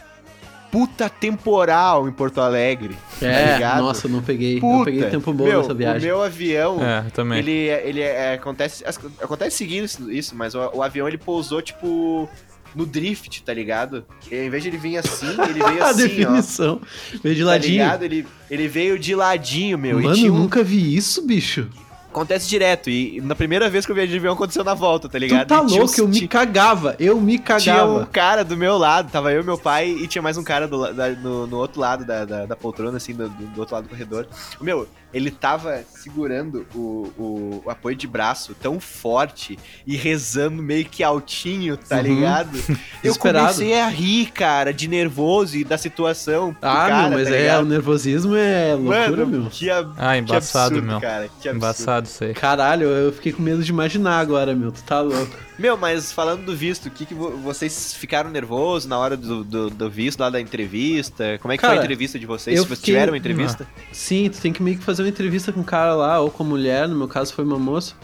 Puta 0.71 1.09
temporal 1.09 2.09
em 2.09 2.13
Porto 2.13 2.41
Alegre. 2.41 2.97
tá 3.21 3.27
É, 3.27 3.55
ligado? 3.55 3.81
nossa, 3.83 4.09
eu 4.09 4.11
não 4.11 4.21
peguei. 4.21 4.59
Puta. 4.59 4.79
eu 4.81 4.85
peguei 4.85 5.05
tempo 5.11 5.33
bom 5.33 5.45
meu, 5.45 5.61
nessa 5.63 5.73
viagem. 5.73 6.01
O 6.11 6.15
meu 6.17 6.23
avião. 6.23 6.85
É, 6.85 7.03
também. 7.11 7.39
Ele, 7.39 7.53
ele 7.69 8.01
é, 8.01 8.35
acontece, 8.35 8.85
as- 8.85 8.99
acontece 9.23 9.57
seguindo 9.57 9.85
isso, 9.85 10.11
isso, 10.11 10.35
mas 10.35 10.53
o, 10.57 10.59
o 10.75 10.83
avião 10.83 11.07
ele 11.07 11.17
pousou, 11.17 11.63
tipo, 11.63 12.29
no 12.75 12.85
drift, 12.85 13.45
tá 13.45 13.55
ligado? 13.55 14.05
E, 14.29 14.37
ao 14.37 14.45
invés 14.47 14.65
de 14.65 14.69
ele 14.71 14.77
vir 14.79 14.97
assim, 14.97 15.29
ele 15.49 15.63
veio 15.63 15.79
a 15.85 15.91
assim, 15.91 16.03
ó. 16.03 16.07
definição. 16.09 16.81
Veio 17.23 17.37
de 17.37 17.43
Tá 17.43 17.47
ladinho. 17.51 17.73
ligado? 17.85 18.03
Ele, 18.03 18.27
ele 18.51 18.67
veio 18.67 18.99
de 18.99 19.15
ladinho, 19.15 19.79
meu. 19.79 20.01
Mano, 20.03 20.13
e 20.13 20.19
tinha 20.19 20.33
um... 20.33 20.39
nunca 20.41 20.65
vi 20.65 20.97
isso, 20.97 21.25
bicho. 21.25 21.69
Acontece 22.15 22.49
direto. 22.49 22.89
E 22.89 23.21
na 23.21 23.35
primeira 23.35 23.69
vez 23.69 23.85
que 23.85 23.91
eu 23.91 23.95
viajei 23.97 24.13
de 24.13 24.19
avião 24.19 24.35
aconteceu 24.35 24.63
na 24.63 24.73
volta, 24.73 25.09
tá 25.09 25.19
ligado? 25.19 25.45
Tu 25.47 25.49
tá 25.49 25.61
louco, 25.61 25.83
uns- 25.85 25.99
eu 25.99 26.07
me 26.07 26.29
cagava. 26.29 26.95
Eu 27.01 27.21
me 27.21 27.39
Tinha 27.39 27.85
um 27.85 27.95
cagava. 27.97 28.07
cara 28.07 28.45
do 28.45 28.57
meu 28.57 28.79
lado, 28.79 29.11
tava 29.11 29.33
eu 29.33 29.41
e 29.43 29.45
meu 29.45 29.59
pai, 29.59 29.89
e 29.91 30.07
tinha 30.07 30.23
mais 30.23 30.37
um 30.39 30.45
cara 30.45 30.69
do, 30.69 30.93
da- 30.93 31.11
no, 31.11 31.47
no 31.49 31.57
outro 31.57 31.81
lado 31.81 32.05
da, 32.05 32.25
da, 32.25 32.47
da 32.47 32.55
poltrona, 32.57 32.99
assim, 32.99 33.13
do- 33.15 33.29
do 33.29 33.59
outro 33.61 33.75
lado 33.75 33.85
do 33.85 33.89
corredor. 33.91 34.29
Meu, 34.61 34.87
ele 35.15 35.31
tava 35.31 35.83
segurando 35.89 36.67
o, 36.75 36.79
o, 37.17 37.63
o 37.65 37.71
apoio 37.71 37.97
de 37.97 38.07
braço 38.07 38.55
tão 38.61 38.79
forte 38.81 39.59
e 39.87 39.97
rezando 39.97 40.63
meio 40.63 40.85
que 40.85 41.03
altinho, 41.03 41.77
tá 41.77 41.97
Uhum. 41.97 42.03
ligado? 42.03 42.59
Eu 43.03 43.15
comecei 43.17 43.79
a 43.81 43.89
rir, 43.89 44.31
cara, 44.33 44.73
de 44.73 44.89
nervoso 44.89 45.57
e 45.57 45.65
da 45.65 45.79
situação. 45.79 46.55
Ah, 46.61 46.87
cara, 46.89 47.09
meu, 47.11 47.19
mas 47.19 47.29
tá 47.29 47.35
é, 47.35 47.59
o 47.59 47.65
nervosismo 47.65 48.35
é 48.35 48.75
loucura, 48.75 49.25
Mano, 49.25 49.27
meu. 49.43 49.51
que, 49.51 49.71
ab- 49.71 49.95
Ah, 49.97 50.15
que 50.15 50.19
embaçado, 50.21 50.67
absurdo, 50.77 50.87
meu. 50.87 51.01
cara. 51.01 51.23
Que 51.25 51.49
absurdo. 51.49 51.57
Embaçado 51.57 52.07
isso 52.07 52.25
aí. 52.25 52.35
Caralho, 52.35 52.87
eu 52.89 53.13
fiquei 53.13 53.33
com 53.33 53.43
medo 53.43 53.63
de 53.63 53.71
imaginar 53.71 54.19
agora, 54.19 54.55
meu. 54.55 54.73
Tu 54.73 54.83
tá 54.83 55.01
louco. 55.01 55.37
Meu, 55.57 55.77
mas 55.77 56.11
falando 56.11 56.45
do 56.45 56.57
visto, 56.57 56.87
o 56.87 56.91
que, 56.91 57.07
que 57.07 57.15
vo- 57.15 57.37
vocês 57.37 57.95
ficaram 57.95 58.29
nervosos 58.29 58.89
na 58.89 58.99
hora 58.99 59.17
do, 59.17 59.45
do, 59.45 59.71
do 59.71 59.89
visto, 59.89 60.19
lá 60.19 60.29
da 60.29 60.41
entrevista? 60.41 61.39
Como 61.41 61.53
é 61.53 61.57
que 61.57 61.61
foi 61.61 61.69
Cara, 61.71 61.81
a 61.81 61.85
entrevista 61.85 62.19
de 62.19 62.27
vocês? 62.27 62.59
Se 62.59 62.67
vocês 62.67 62.79
fiquei- 62.81 62.95
tiveram 62.95 63.13
uma 63.13 63.19
entrevista? 63.19 63.65
Sim, 63.93 64.29
tu 64.31 64.41
tem 64.41 64.53
que 64.53 64.61
meio 64.61 64.79
que 64.79 64.83
fazer 64.85 65.04
uma 65.05 65.11
entrevista 65.11 65.53
com 65.53 65.61
o 65.61 65.65
cara 65.65 65.95
lá, 65.95 66.21
ou 66.21 66.31
com 66.31 66.43
a 66.43 66.47
mulher, 66.47 66.89
no 66.89 66.97
meu 66.97 67.09
caso 67.09 67.33
foi 67.33 67.45
uma 67.45 67.59
moça. 67.59 67.95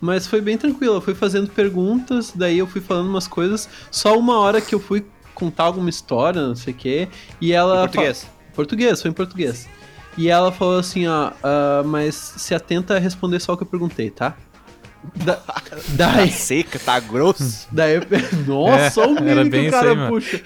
Mas 0.00 0.26
foi 0.26 0.40
bem 0.40 0.56
tranquilo, 0.56 0.94
eu 0.94 1.00
fui 1.00 1.14
fazendo 1.14 1.50
perguntas, 1.50 2.32
daí 2.34 2.58
eu 2.58 2.66
fui 2.66 2.80
falando 2.80 3.08
umas 3.08 3.26
coisas. 3.28 3.68
Só 3.90 4.18
uma 4.18 4.38
hora 4.38 4.60
que 4.60 4.74
eu 4.74 4.80
fui 4.80 5.04
contar 5.34 5.64
alguma 5.64 5.90
história, 5.90 6.40
não 6.40 6.56
sei 6.56 6.72
o 6.72 6.76
quê, 6.76 7.08
e 7.40 7.52
ela... 7.52 7.76
Em 7.76 7.80
português? 7.88 8.24
fa- 8.24 8.30
Português, 8.54 9.02
foi 9.02 9.10
em 9.10 9.14
português. 9.14 9.68
E 10.18 10.28
ela 10.28 10.50
falou 10.52 10.78
assim, 10.78 11.06
ó, 11.06 11.30
"Ah, 11.42 11.82
mas 11.84 12.14
se 12.14 12.54
atenta 12.54 12.96
a 12.96 12.98
responder 12.98 13.40
só 13.40 13.52
o 13.52 13.56
que 13.56 13.62
eu 13.62 13.66
perguntei, 13.66 14.10
tá? 14.10 14.36
Da- 15.24 15.36
Tá 15.96 16.12
daí, 16.16 16.30
seca, 16.30 16.78
tá 16.78 16.98
grosso. 17.00 17.66
daí 17.72 17.94
eu... 17.96 18.02
Nossa, 18.46 19.00
É, 19.00 19.04
olha 19.04 19.20
o 19.20 19.22
meme 19.24 19.50
que 19.50 19.68
o 19.68 19.70
cara 19.70 19.90
aí, 19.92 20.08
puxa. 20.08 20.42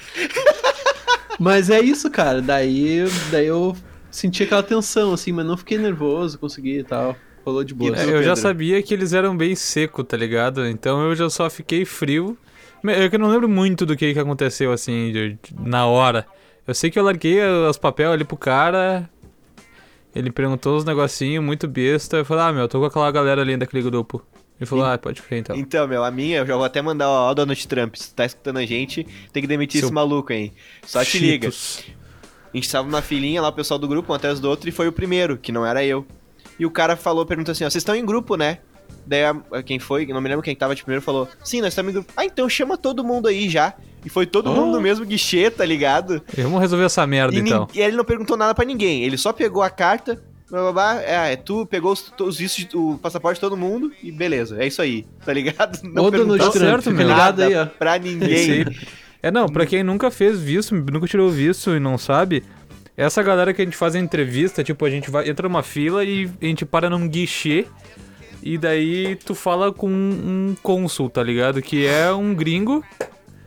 Mas 1.38 1.70
é 1.70 1.80
isso, 1.80 2.10
cara. 2.10 2.40
Daí, 2.40 3.04
daí 3.30 3.46
eu 3.46 3.76
senti 4.14 4.42
aquela 4.44 4.62
tensão, 4.62 5.12
assim, 5.12 5.32
mas 5.32 5.44
não 5.44 5.56
fiquei 5.56 5.76
nervoso, 5.78 6.38
consegui 6.38 6.78
e 6.78 6.84
tal. 6.84 7.16
Rolou 7.44 7.62
de 7.64 7.74
boa. 7.74 7.94
É, 7.94 8.00
Isso, 8.00 8.10
eu 8.10 8.22
já 8.22 8.34
sabia 8.36 8.82
que 8.82 8.94
eles 8.94 9.12
eram 9.12 9.36
bem 9.36 9.54
seco, 9.54 10.02
tá 10.02 10.16
ligado? 10.16 10.66
Então 10.66 11.02
eu 11.02 11.14
já 11.14 11.28
só 11.28 11.50
fiquei 11.50 11.84
frio. 11.84 12.38
É 12.86 13.08
que 13.08 13.16
eu 13.16 13.18
não 13.20 13.28
lembro 13.30 13.48
muito 13.48 13.84
do 13.86 13.96
que, 13.96 14.12
que 14.12 14.18
aconteceu, 14.18 14.70
assim, 14.72 15.10
de- 15.12 15.38
de- 15.42 15.54
na 15.58 15.86
hora. 15.86 16.26
Eu 16.66 16.74
sei 16.74 16.90
que 16.90 16.98
eu 16.98 17.04
larguei 17.04 17.42
os 17.42 17.76
papéis 17.78 18.08
ali 18.10 18.24
pro 18.24 18.36
cara. 18.36 19.08
Ele 20.14 20.30
perguntou 20.30 20.76
uns 20.76 20.84
negocinhos 20.84 21.44
muito 21.44 21.66
besta. 21.66 22.18
Eu 22.18 22.24
falei, 22.24 22.44
ah, 22.44 22.52
meu, 22.52 22.68
tô 22.68 22.78
com 22.80 22.86
aquela 22.86 23.10
galera 23.10 23.42
ali 23.42 23.56
daquele 23.56 23.82
grupo. 23.82 24.22
Ele 24.60 24.66
falou, 24.66 24.84
ah, 24.84 24.96
pode 24.96 25.20
crer 25.20 25.40
então. 25.40 25.56
Então, 25.56 25.88
meu, 25.88 26.04
a 26.04 26.10
minha, 26.10 26.38
eu 26.38 26.46
já 26.46 26.54
vou 26.56 26.64
até 26.64 26.80
mandar, 26.80 27.08
ó, 27.08 27.34
Donald 27.34 27.66
Trump, 27.68 27.96
se 27.96 28.10
tu 28.10 28.14
tá 28.14 28.24
escutando 28.24 28.58
a 28.58 28.64
gente, 28.66 29.04
tem 29.32 29.42
que 29.42 29.46
demitir 29.48 29.80
Seu 29.80 29.88
esse 29.88 29.94
maluco, 29.94 30.32
hein? 30.32 30.52
Só 30.86 31.04
te 31.04 31.18
liga. 31.18 31.50
A 32.54 32.56
gente 32.56 32.70
tava 32.70 32.86
numa 32.88 33.02
filinha 33.02 33.42
lá, 33.42 33.48
o 33.48 33.52
pessoal 33.52 33.78
do 33.78 33.88
grupo, 33.88 34.12
um 34.12 34.14
atrás 34.16 34.38
do 34.40 34.48
outro, 34.48 34.68
e 34.68 34.72
foi 34.72 34.86
o 34.88 34.92
primeiro, 34.92 35.36
que 35.36 35.50
não 35.52 35.66
era 35.66 35.84
eu. 35.84 36.06
E 36.58 36.64
o 36.64 36.70
cara 36.70 36.94
falou, 36.96 37.26
perguntou 37.26 37.50
assim, 37.52 37.64
ó, 37.64 37.68
vocês 37.68 37.80
estão 37.82 37.96
em 37.96 38.04
grupo, 38.06 38.36
né? 38.36 38.58
Daí 39.06 39.24
a- 39.24 39.62
quem 39.64 39.78
foi, 39.78 40.06
não 40.06 40.20
me 40.20 40.28
lembro 40.28 40.42
quem 40.42 40.54
tava 40.54 40.74
de 40.74 40.82
primeiro, 40.82 41.02
falou, 41.02 41.28
sim, 41.42 41.60
nós 41.60 41.68
estamos 41.72 41.90
em 41.90 41.94
grupo. 41.94 42.12
Ah, 42.16 42.24
então 42.24 42.48
chama 42.48 42.76
todo 42.78 43.02
mundo 43.04 43.26
aí 43.28 43.48
já. 43.50 43.74
E 44.04 44.08
foi 44.08 44.24
todo 44.24 44.50
Oh. 44.50 44.54
mundo 44.54 44.76
no 44.76 44.80
mesmo 44.80 45.04
guichê, 45.04 45.50
tá 45.50 45.64
ligado? 45.64 46.22
Vamos 46.38 46.60
resolver 46.60 46.84
essa 46.84 47.06
merda 47.06 47.34
E, 47.34 47.40
então. 47.40 47.66
e 47.74 47.80
ele 47.80 47.96
não 47.96 48.04
perguntou 48.04 48.36
nada 48.36 48.54
pra 48.54 48.64
ninguém, 48.64 49.02
ele 49.02 49.16
só 49.18 49.32
pegou 49.32 49.62
a 49.62 49.68
carta, 49.70 50.22
blá, 50.48 50.60
blá, 50.62 50.72
blá. 50.72 51.02
É, 51.02 51.32
é, 51.32 51.36
tu 51.36 51.66
pegou 51.66 51.90
os, 51.92 52.12
os 52.20 52.38
vistos, 52.38 52.66
o 52.74 52.98
passaporte 52.98 53.36
de 53.36 53.40
todo 53.40 53.56
mundo 53.56 53.90
e 54.02 54.12
beleza, 54.12 54.62
é 54.62 54.66
isso 54.66 54.80
aí, 54.80 55.04
tá 55.24 55.32
ligado? 55.32 55.78
Ou 55.98 56.04
do 56.10 56.12
perguntou 56.12 56.50
Trump, 56.50 56.54
certo, 56.54 56.90
meu. 56.92 57.08
ligado 57.08 57.42
aí, 57.42 57.54
ó. 57.56 57.66
pra 57.66 57.98
ninguém. 57.98 58.64
É, 59.24 59.30
não, 59.30 59.48
pra 59.48 59.64
quem 59.64 59.82
nunca 59.82 60.10
fez 60.10 60.38
visto, 60.38 60.74
nunca 60.74 61.06
tirou 61.06 61.30
visto 61.30 61.74
e 61.74 61.80
não 61.80 61.96
sabe, 61.96 62.44
essa 62.94 63.22
galera 63.22 63.54
que 63.54 63.62
a 63.62 63.64
gente 63.64 63.74
faz 63.74 63.94
a 63.94 63.98
entrevista, 63.98 64.62
tipo, 64.62 64.84
a 64.84 64.90
gente 64.90 65.10
vai, 65.10 65.26
entra 65.26 65.48
numa 65.48 65.62
fila 65.62 66.04
e 66.04 66.30
a 66.42 66.44
gente 66.44 66.66
para 66.66 66.90
num 66.90 67.08
guichê 67.08 67.64
e 68.42 68.58
daí 68.58 69.16
tu 69.16 69.34
fala 69.34 69.72
com 69.72 69.88
um 69.88 70.54
cônsul, 70.62 71.08
tá 71.08 71.22
ligado? 71.22 71.62
Que 71.62 71.86
é 71.86 72.12
um 72.12 72.34
gringo, 72.34 72.84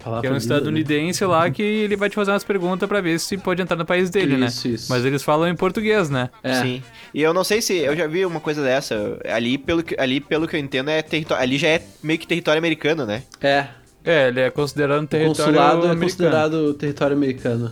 Palavra 0.04 0.22
que 0.22 0.28
é 0.28 0.32
um 0.32 0.38
estadunidense 0.38 1.24
lá, 1.26 1.48
que 1.52 1.62
ele 1.62 1.96
vai 1.96 2.10
te 2.10 2.16
fazer 2.16 2.32
umas 2.32 2.44
perguntas 2.44 2.90
pra 2.90 3.00
ver 3.00 3.20
se 3.20 3.38
pode 3.38 3.62
entrar 3.62 3.78
no 3.78 3.86
país 3.86 4.10
dele, 4.10 4.36
né? 4.36 4.48
Isso, 4.48 4.68
isso. 4.68 4.88
Mas 4.90 5.06
eles 5.06 5.22
falam 5.22 5.48
em 5.48 5.56
português, 5.56 6.10
né? 6.10 6.32
É. 6.42 6.56
Sim. 6.56 6.82
E 7.14 7.22
eu 7.22 7.36
não 7.36 7.44
sei 7.44 7.62
se. 7.62 7.78
Eu 7.78 7.96
já 7.96 8.08
vi 8.08 8.26
uma 8.26 8.40
coisa 8.40 8.64
dessa. 8.64 9.20
Ali, 9.30 9.60
pelo 9.60 9.84
que, 9.84 9.96
ali, 10.00 10.20
pelo 10.20 10.48
que 10.48 10.56
eu 10.56 10.60
entendo, 10.60 10.90
é 10.90 11.04
território. 11.04 11.44
Ali 11.44 11.60
já 11.60 11.68
é 11.68 11.84
meio 12.02 12.18
que 12.18 12.26
território 12.26 12.58
americano, 12.58 13.06
né? 13.06 13.22
É. 13.42 13.68
É, 14.04 14.30
ele 14.30 14.40
é 14.40 14.50
considerado 14.50 15.02
um 15.02 15.04
O 15.04 15.08
território 15.08 15.36
consulado 15.54 15.78
é 15.78 15.90
americano. 15.92 16.02
considerado 16.02 16.74
território 16.76 17.16
americano. 17.18 17.72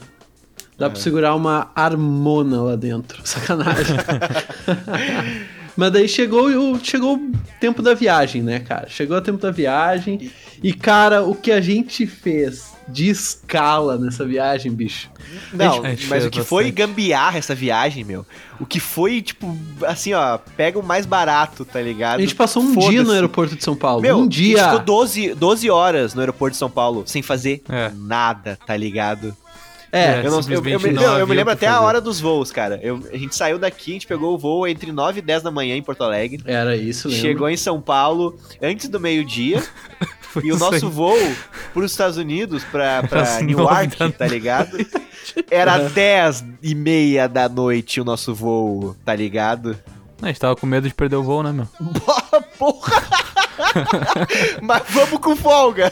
Dá 0.77 0.89
pra 0.89 0.99
segurar 0.99 1.33
uma 1.35 1.71
harmona 1.73 2.61
lá 2.61 2.75
dentro. 2.75 3.21
Sacanagem. 3.25 3.95
Mas 5.77 5.91
daí 5.91 6.07
chegou, 6.07 6.47
o- 6.47 6.79
chegou 6.83 7.15
o 7.17 7.31
tempo 7.59 7.81
da 7.81 7.93
viagem, 7.93 8.41
né, 8.41 8.59
cara? 8.59 8.87
Chegou 8.89 9.17
o 9.17 9.21
tempo 9.21 9.37
da 9.39 9.51
viagem. 9.51 10.29
E, 10.63 10.73
cara, 10.73 11.23
o 11.23 11.33
que 11.35 11.51
a 11.51 11.61
gente 11.61 12.05
fez 12.05 12.73
de 12.87 13.09
escala 13.09 13.97
nessa 13.97 14.25
viagem, 14.25 14.71
bicho. 14.71 15.09
Não, 15.51 15.83
gente 15.83 16.07
mas 16.07 16.25
o 16.25 16.29
que 16.29 16.43
foi 16.43 16.69
gambiarra 16.71 17.37
essa 17.37 17.55
viagem, 17.55 18.03
meu? 18.03 18.25
O 18.59 18.65
que 18.65 18.79
foi, 18.79 19.21
tipo, 19.21 19.57
assim, 19.85 20.13
ó, 20.13 20.37
pega 20.55 20.77
o 20.79 20.83
mais 20.83 21.05
barato, 21.05 21.65
tá 21.65 21.81
ligado? 21.81 22.19
A 22.19 22.21
gente 22.21 22.35
passou 22.35 22.61
um 22.63 22.75
dia 22.75 23.03
no 23.03 23.11
aeroporto 23.11 23.55
de 23.55 23.63
São 23.63 23.75
Paulo. 23.75 24.01
Meu, 24.01 24.17
um 24.17 24.21
a 24.21 24.23
gente 24.23 24.33
dia. 24.35 24.63
ficou 24.65 24.79
12, 24.79 25.33
12 25.33 25.69
horas 25.69 26.13
no 26.13 26.21
aeroporto 26.21 26.51
de 26.53 26.57
São 26.57 26.69
Paulo 26.69 27.03
sem 27.05 27.21
fazer 27.21 27.61
É. 27.69 27.91
nada, 27.95 28.57
tá 28.65 28.77
ligado? 28.77 29.35
É, 29.97 30.19
Eu, 30.19 30.23
não, 30.23 30.29
eu, 30.31 30.35
eu, 30.37 30.43
simplesmente 30.43 30.87
me- 30.87 30.93
não 30.93 31.17
eu- 31.19 31.27
me 31.27 31.35
lembro 31.35 31.53
até 31.53 31.67
a 31.67 31.73
fazer. 31.75 31.85
hora 31.85 32.01
dos 32.01 32.19
voos, 32.19 32.51
cara. 32.51 32.79
Eu- 32.83 33.01
a 33.11 33.17
gente 33.17 33.35
saiu 33.35 33.57
daqui, 33.57 33.91
a 33.91 33.93
gente 33.93 34.07
pegou 34.07 34.33
o 34.33 34.37
voo 34.37 34.67
entre 34.67 34.91
9 34.91 35.19
e 35.19 35.21
10 35.21 35.41
da 35.43 35.51
manhã 35.51 35.75
em 35.75 35.81
Porto 35.83 36.03
Alegre. 36.03 36.41
era 36.45 36.75
isso, 36.75 37.07
lembra? 37.07 37.21
Chegou 37.21 37.49
em 37.49 37.57
São 37.57 37.79
Paulo 37.81 38.37
antes 38.61 38.89
do 38.89 38.99
meio-dia. 38.99 39.63
E 40.43 40.51
o 40.51 40.55
isso 40.57 40.65
aí. 40.65 40.71
nosso 40.71 40.89
voo 40.89 41.17
pros 41.73 41.91
Estados 41.91 42.17
Unidos, 42.17 42.61
pra, 42.65 43.03
pra 43.07 43.39
Newark, 43.39 43.97
da 43.97 44.11
tá 44.11 44.27
ligado? 44.27 44.77
Era 45.49 45.77
10 45.77 46.43
e 46.61 46.75
meia 46.75 47.25
da 47.29 47.47
noite 47.47 48.01
o 48.01 48.03
nosso 48.03 48.35
voo, 48.35 48.93
tá 49.05 49.15
ligado? 49.15 49.79
A 50.21 50.27
gente 50.27 50.37
tava 50.41 50.53
com 50.57 50.65
medo 50.65 50.89
de 50.89 50.93
perder 50.93 51.15
o 51.15 51.23
voo, 51.23 51.41
né, 51.41 51.53
meu? 51.53 51.65
Porra! 52.59 53.01
Mas 54.61 54.83
vamos 54.89 55.19
com 55.19 55.37
folga! 55.37 55.89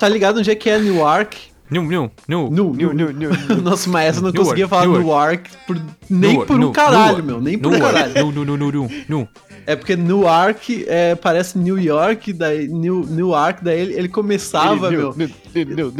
Tá 0.00 0.08
ligado 0.08 0.38
onde 0.40 0.50
é 0.50 0.54
que 0.56 0.68
é 0.68 0.76
Newark? 0.78 1.53
New, 1.74 1.82
new, 1.82 2.10
new, 2.28 2.50
new, 2.50 2.72
new, 2.72 2.92
new, 2.94 3.12
new. 3.12 3.30
Nosso 3.60 3.90
maestro 3.90 4.24
não 4.24 4.32
conseguia 4.32 4.68
falar 4.68 4.86
Newark, 4.86 5.50
por, 5.66 5.76
nem 6.08 6.46
por 6.46 6.60
um 6.60 6.70
caralho, 6.70 7.24
meu. 7.24 7.40
Nem 7.40 7.58
por 7.58 7.74
um 7.74 7.80
caralho. 7.80 8.14
New, 8.14 8.44
new, 8.44 8.56
new, 8.56 8.70
new, 8.70 8.90
new. 9.08 9.28
É 9.66 9.74
porque 9.74 9.96
Newark 9.96 10.84
é, 10.86 11.16
parece 11.16 11.58
New 11.58 11.76
York, 11.76 12.32
daí, 12.32 12.68
new, 12.68 13.04
Newark, 13.04 13.64
daí 13.64 13.80
ele, 13.80 13.94
ele 13.94 14.08
começava, 14.08 14.88
new, 14.88 15.12
meu. 15.16 15.30
New, 15.52 15.92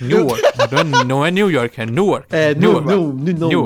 Newark. 0.00 0.42
Não 1.06 1.24
é 1.24 1.30
New 1.30 1.52
York, 1.52 1.80
é 1.80 1.86
Newark. 1.86 2.26
É 2.30 2.52
Newark. 2.56 2.88
Newark. 2.88 3.62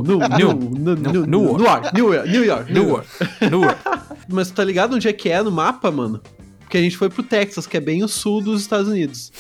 Newark. 1.27 1.95
New 1.95 2.45
York. 2.45 2.71
Newark. 2.71 3.09
Newark. 3.51 3.81
Mas 4.29 4.51
tá 4.51 4.63
ligado 4.63 4.95
onde 4.95 5.09
é 5.09 5.13
que 5.15 5.31
é 5.31 5.43
no 5.43 5.51
mapa, 5.51 5.91
mano? 5.91 6.21
Porque 6.61 6.77
a 6.77 6.83
gente 6.83 6.97
foi 6.97 7.09
pro 7.09 7.23
Texas, 7.23 7.67
que 7.67 7.77
é 7.77 7.81
bem 7.81 8.05
o 8.05 8.09
sul 8.09 8.43
dos 8.43 8.61
Estados 8.61 8.89
Unidos. 8.89 9.33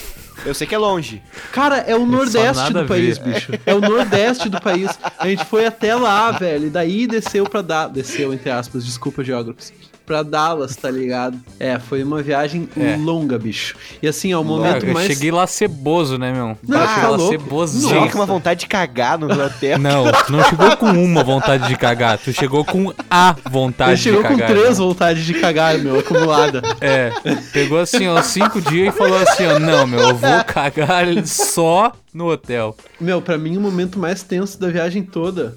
Eu 0.45 0.55
sei 0.55 0.67
que 0.67 0.75
é 0.75 0.79
longe. 0.79 1.23
Cara, 1.53 1.79
é 1.79 1.95
o 1.95 2.07
nordeste 2.07 2.73
do 2.73 2.87
país, 2.87 3.19
ver. 3.19 3.35
bicho. 3.35 3.53
É 3.67 3.75
o 3.75 3.81
nordeste 3.81 4.49
do 4.49 4.61
país. 4.61 4.99
A 5.19 5.29
gente 5.29 5.45
foi 5.45 5.67
até 5.67 5.95
lá, 5.95 6.31
velho. 6.33 6.67
E 6.67 6.71
daí 6.71 7.07
desceu 7.07 7.45
pra 7.45 7.63
dar. 7.63 7.89
Desceu, 7.89 8.33
entre 8.33 8.51
aspas, 8.51 8.85
desculpa, 8.85 9.23
geógrafos. 9.23 9.73
Pra 10.11 10.25
Dallas, 10.25 10.75
tá 10.75 10.91
ligado? 10.91 11.39
É, 11.61 11.79
foi 11.79 12.03
uma 12.03 12.21
viagem 12.21 12.69
É. 12.77 12.97
longa, 12.97 13.39
bicho. 13.39 13.77
E 14.03 14.09
assim, 14.09 14.35
ó, 14.35 14.41
o 14.41 14.45
momento 14.45 14.85
eu 14.85 14.93
mais. 14.93 15.07
cheguei 15.07 15.31
lá 15.31 15.47
ceboso, 15.47 16.19
né, 16.19 16.33
meu? 16.33 16.59
Não, 16.67 16.81
eu 16.81 16.85
tá 16.85 16.95
cheguei 16.97 17.11
lá 17.11 17.19
cebosinho. 17.29 17.89
Cheguei 17.95 18.09
com 18.11 18.19
uma 18.19 18.27
vontade 18.27 18.59
de 18.59 18.67
cagar 18.67 19.17
no 19.17 19.33
hotel. 19.33 19.79
Não, 19.79 20.11
tu 20.27 20.33
não 20.33 20.43
chegou 20.43 20.77
com 20.79 20.87
uma 20.87 21.23
vontade 21.23 21.69
de 21.69 21.77
cagar, 21.77 22.19
tu 22.19 22.33
chegou 22.33 22.65
com 22.65 22.93
a 23.09 23.37
vontade 23.49 23.93
Ele 23.93 23.99
chegou 23.99 24.23
de 24.23 24.29
com 24.31 24.37
cagar. 24.37 24.49
três 24.51 24.79
vontades 24.79 25.25
de 25.25 25.35
cagar, 25.35 25.79
meu, 25.79 26.01
acumulada. 26.01 26.61
É, 26.81 27.13
pegou 27.53 27.79
assim, 27.79 28.09
ó, 28.09 28.21
cinco 28.23 28.61
dias 28.61 28.93
e 28.93 28.99
falou 28.99 29.17
assim, 29.19 29.47
ó, 29.47 29.61
não, 29.61 29.87
meu, 29.87 30.01
eu 30.01 30.17
vou 30.17 30.45
cagar 30.45 31.05
só 31.25 31.93
no 32.13 32.33
hotel. 32.33 32.77
Meu, 33.01 33.23
pra 33.23 33.39
mim 33.39 33.57
o 33.57 33.61
momento 33.61 33.97
mais 33.97 34.25
tenso 34.25 34.59
da 34.59 34.69
viagem 34.69 35.05
toda 35.05 35.55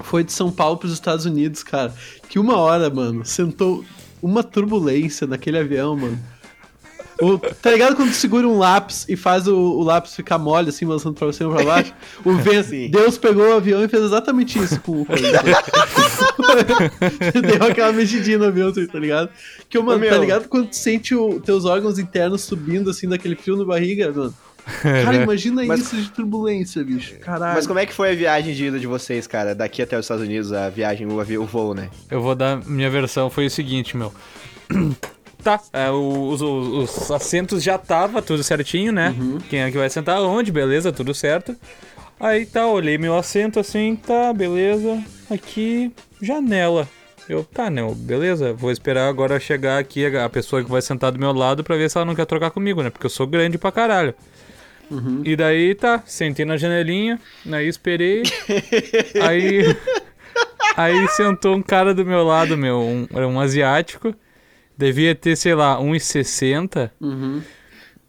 foi 0.00 0.24
de 0.24 0.32
São 0.32 0.50
Paulo 0.50 0.76
pros 0.76 0.92
Estados 0.92 1.24
Unidos, 1.24 1.62
cara. 1.62 1.94
Que 2.28 2.38
uma 2.38 2.56
hora, 2.56 2.90
mano, 2.90 3.24
sentou 3.24 3.84
uma 4.22 4.42
turbulência 4.42 5.26
naquele 5.26 5.58
avião, 5.58 5.96
mano. 5.96 6.18
O- 7.20 7.38
tá 7.38 7.70
ligado 7.70 7.94
quando 7.94 8.08
tu 8.10 8.16
segura 8.16 8.46
um 8.48 8.58
lápis 8.58 9.06
e 9.08 9.14
faz 9.16 9.46
o, 9.46 9.54
o 9.56 9.84
lápis 9.84 10.16
ficar 10.16 10.36
mole, 10.36 10.70
assim, 10.70 10.84
lançando 10.84 11.14
pra 11.14 11.32
cima 11.32 11.52
e 11.52 11.54
pra 11.54 11.64
baixo? 11.64 11.94
O 12.24 12.32
vento, 12.42 12.70
Sim. 12.70 12.90
Deus 12.90 13.16
pegou 13.16 13.50
o 13.50 13.54
avião 13.54 13.84
e 13.84 13.88
fez 13.88 14.02
exatamente 14.02 14.58
isso 14.58 14.80
com 14.80 15.02
o 15.02 15.06
coisa. 15.06 15.22
Deu 17.40 17.68
aquela 17.68 17.92
mexidinha 17.92 18.38
no 18.38 18.46
avião, 18.46 18.72
tá 18.72 18.98
ligado? 18.98 19.30
Que, 19.68 19.78
mano, 19.78 19.96
Ô, 19.96 20.00
meu. 20.00 20.10
tá 20.10 20.18
ligado 20.18 20.48
quando 20.48 20.68
tu 20.70 20.76
sente 20.76 21.14
os 21.14 21.40
teus 21.42 21.64
órgãos 21.64 21.98
internos 22.00 22.40
subindo, 22.42 22.90
assim, 22.90 23.08
daquele 23.08 23.36
frio 23.36 23.56
no 23.56 23.64
barriga, 23.66 24.10
mano? 24.12 24.34
Cara, 24.82 25.16
imagina 25.22 25.64
Mas- 25.64 25.80
isso 25.80 25.96
de 25.96 26.10
turbulência, 26.10 26.82
bicho. 26.82 27.18
Caralho. 27.18 27.54
Mas 27.54 27.66
como 27.66 27.78
é 27.78 27.86
que 27.86 27.92
foi 27.92 28.12
a 28.12 28.14
viagem 28.14 28.54
de 28.54 28.64
ida 28.66 28.78
de 28.78 28.86
vocês, 28.86 29.26
cara? 29.26 29.54
Daqui 29.54 29.82
até 29.82 29.98
os 29.98 30.04
Estados 30.04 30.24
Unidos, 30.24 30.52
a 30.52 30.70
viagem, 30.70 31.06
o, 31.06 31.44
voo, 31.46 31.74
né? 31.74 31.90
Eu 32.10 32.22
vou 32.22 32.34
dar 32.34 32.64
minha 32.66 32.88
versão, 32.90 33.28
foi 33.28 33.46
o 33.46 33.50
seguinte, 33.50 33.96
meu. 33.96 34.12
Tá, 35.44 35.60
é, 35.74 35.90
os, 35.90 36.40
os- 36.40 36.68
os 37.02 37.10
assentos 37.10 37.62
já 37.62 37.76
tava 37.76 38.22
tudo 38.22 38.42
certinho, 38.42 38.90
né? 38.90 39.14
Quem 39.50 39.60
é 39.60 39.70
que 39.70 39.76
vai 39.76 39.90
sentar 39.90 40.18
onde, 40.22 40.50
beleza, 40.50 40.90
tudo 40.90 41.12
certo. 41.12 41.54
Aí 42.18 42.46
tá, 42.46 42.66
olhei 42.66 42.96
meu 42.96 43.14
assento 43.14 43.60
assim, 43.60 43.94
tá, 43.94 44.32
beleza. 44.32 45.04
Aqui, 45.30 45.92
janela. 46.22 46.88
Eu, 47.28 47.44
tá, 47.44 47.68
não, 47.68 47.92
beleza, 47.94 48.54
vou 48.54 48.70
esperar 48.70 49.06
agora 49.06 49.38
chegar 49.38 49.78
aqui 49.78 50.06
a 50.06 50.24
a 50.24 50.28
pessoa 50.30 50.64
que 50.64 50.70
vai 50.70 50.80
sentar 50.80 51.12
do 51.12 51.18
meu 51.18 51.32
lado 51.34 51.62
pra 51.62 51.76
ver 51.76 51.90
se 51.90 51.98
ela 51.98 52.06
não 52.06 52.14
quer 52.14 52.24
trocar 52.24 52.50
comigo, 52.50 52.82
né? 52.82 52.88
Porque 52.88 53.04
eu 53.04 53.10
sou 53.10 53.26
grande 53.26 53.58
pra 53.58 53.70
caralho. 53.70 54.14
E 55.24 55.34
daí 55.36 55.74
tá, 55.74 56.02
sentei 56.06 56.44
na 56.44 56.56
janelinha, 56.56 57.18
aí 57.50 57.66
esperei. 57.68 58.22
aí. 59.22 59.76
Aí 60.76 61.08
sentou 61.08 61.54
um 61.54 61.62
cara 61.62 61.94
do 61.94 62.04
meu 62.04 62.24
lado, 62.24 62.56
meu, 62.56 62.80
um, 62.80 63.06
era 63.14 63.28
um 63.28 63.40
asiático. 63.40 64.14
Devia 64.76 65.14
ter, 65.14 65.36
sei 65.36 65.54
lá, 65.54 65.78
1,60. 65.78 66.90
Uhum. 67.00 67.40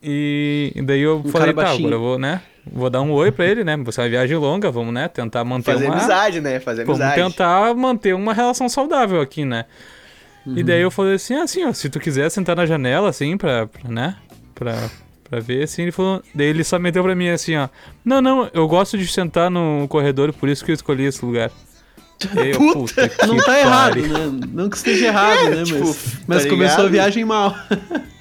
E, 0.02 0.72
e 0.76 0.82
daí 0.82 1.02
eu 1.02 1.22
Um 1.24 1.30
falei, 1.30 1.54
tá, 1.54 1.70
agora 1.70 1.96
eu 1.96 2.00
vou, 2.00 2.18
né? 2.20 2.42
Vou 2.66 2.90
dar 2.90 3.02
um 3.02 3.12
oi 3.12 3.32
pra 3.32 3.46
ele, 3.46 3.64
né? 3.64 3.78
Você 3.78 4.02
é 4.02 4.04
uma 4.04 4.10
viagem 4.10 4.36
longa, 4.38 4.72
vamos, 4.72 4.92
né? 4.94 5.08
Tentar 5.08 5.44
manter 5.44 5.74
Fazer 5.74 5.86
uma. 5.86 5.96
amizade, 5.96 6.42
né? 6.42 6.60
Fazer 6.60 6.84
Vamos 6.84 7.00
amizade. 7.02 7.22
tentar 7.30 7.76
manter 7.76 8.16
uma 8.16 8.34
relação 8.34 8.68
saudável 8.68 9.22
aqui, 9.22 9.46
né? 9.46 9.66
E 10.48 10.64
daí 10.64 10.82
eu 10.82 10.92
falei 10.92 11.16
assim, 11.16 11.34
assim, 11.36 11.66
ó, 11.66 11.74
se 11.74 11.90
tu 11.90 12.00
quiser 12.00 12.30
sentar 12.30 12.56
na 12.56 12.68
janela, 12.68 13.10
assim, 13.10 13.36
pra, 13.36 13.66
pra, 13.66 13.90
né? 13.90 14.16
Pra, 14.54 14.90
pra 15.30 15.40
ver, 15.40 15.64
assim, 15.64 15.82
ele 15.84 15.92
falou. 15.92 16.22
Daí 16.34 16.48
ele 16.48 16.64
só 16.64 16.80
meteu 16.80 17.04
pra 17.04 17.16
mim 17.16 17.30
assim, 17.30 17.56
ó. 17.56 17.68
Não, 18.04 18.22
não, 18.22 18.50
eu 18.54 18.68
gosto 18.68 18.98
de 18.98 19.08
sentar 19.08 19.50
no 19.52 19.88
corredor, 19.90 20.32
por 20.34 20.48
isso 20.50 20.64
que 20.64 20.72
eu 20.72 20.76
escolhi 20.76 21.06
esse 21.06 21.24
lugar. 21.26 21.52
Eu, 22.34 22.58
puta, 22.72 23.10
que 23.10 23.28
Não 23.28 23.36
tá 23.44 23.60
errado, 23.60 23.96
pariu. 23.96 24.08
né? 24.08 24.48
Não 24.54 24.70
que 24.70 24.78
esteja 24.78 25.08
errado, 25.08 25.50
né? 25.50 25.64
tipo, 25.66 25.94
mas 26.26 26.44
tá 26.44 26.50
começou 26.50 26.86
a 26.86 26.88
viagem 26.88 27.26
mal. 27.26 27.54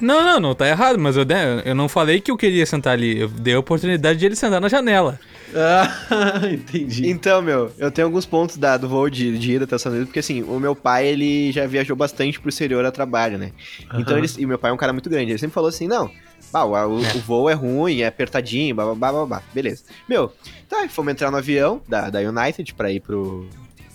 Não, 0.00 0.22
não, 0.22 0.38
não 0.38 0.54
tá 0.54 0.68
errado, 0.68 0.96
mas 0.96 1.16
eu, 1.16 1.24
né, 1.24 1.60
eu 1.64 1.74
não 1.74 1.88
falei 1.88 2.20
que 2.20 2.30
eu 2.30 2.36
queria 2.36 2.64
sentar 2.64 2.92
ali. 2.92 3.18
Eu 3.18 3.26
dei 3.28 3.54
a 3.54 3.58
oportunidade 3.58 4.16
de 4.16 4.26
ele 4.26 4.36
sentar 4.36 4.60
na 4.60 4.68
janela. 4.68 5.18
ah, 5.52 6.46
entendi. 6.48 7.08
Então, 7.10 7.42
meu, 7.42 7.72
eu 7.76 7.90
tenho 7.90 8.06
alguns 8.06 8.24
pontos 8.24 8.56
da, 8.56 8.76
do 8.76 8.88
voo 8.88 9.10
de, 9.10 9.36
de 9.36 9.54
ida 9.54 9.64
até 9.64 9.74
os 9.74 9.80
Estados 9.80 9.96
Unidos, 9.96 10.08
porque 10.10 10.20
assim, 10.20 10.42
o 10.44 10.60
meu 10.60 10.76
pai, 10.76 11.08
ele 11.08 11.50
já 11.50 11.66
viajou 11.66 11.96
bastante 11.96 12.38
pro 12.38 12.48
exterior 12.48 12.84
a 12.84 12.92
trabalho, 12.92 13.38
né? 13.38 13.50
Então, 13.94 14.14
Aham. 14.16 14.18
ele, 14.24 14.32
e 14.38 14.46
meu 14.46 14.56
pai 14.56 14.70
é 14.70 14.74
um 14.74 14.76
cara 14.76 14.92
muito 14.92 15.10
grande, 15.10 15.32
ele 15.32 15.38
sempre 15.38 15.54
falou 15.54 15.68
assim, 15.68 15.88
não, 15.88 16.08
pá, 16.52 16.64
o, 16.64 16.72
o- 16.72 16.98
o 17.00 17.20
voo 17.20 17.48
é 17.50 17.54
ruim, 17.54 18.00
é 18.00 18.06
apertadinho, 18.06 18.74
blá, 18.74 18.94
blá, 18.94 19.12
blá, 19.12 19.26
blá, 19.26 19.42
beleza. 19.52 19.84
Meu, 20.08 20.32
tá, 20.68 20.88
fomos 20.88 21.12
entrar 21.12 21.30
no 21.30 21.36
avião 21.38 21.80
da, 21.88 22.10
da 22.10 22.18
United 22.20 22.74
pra 22.74 22.90
ir 22.90 23.00
pro, 23.00 23.48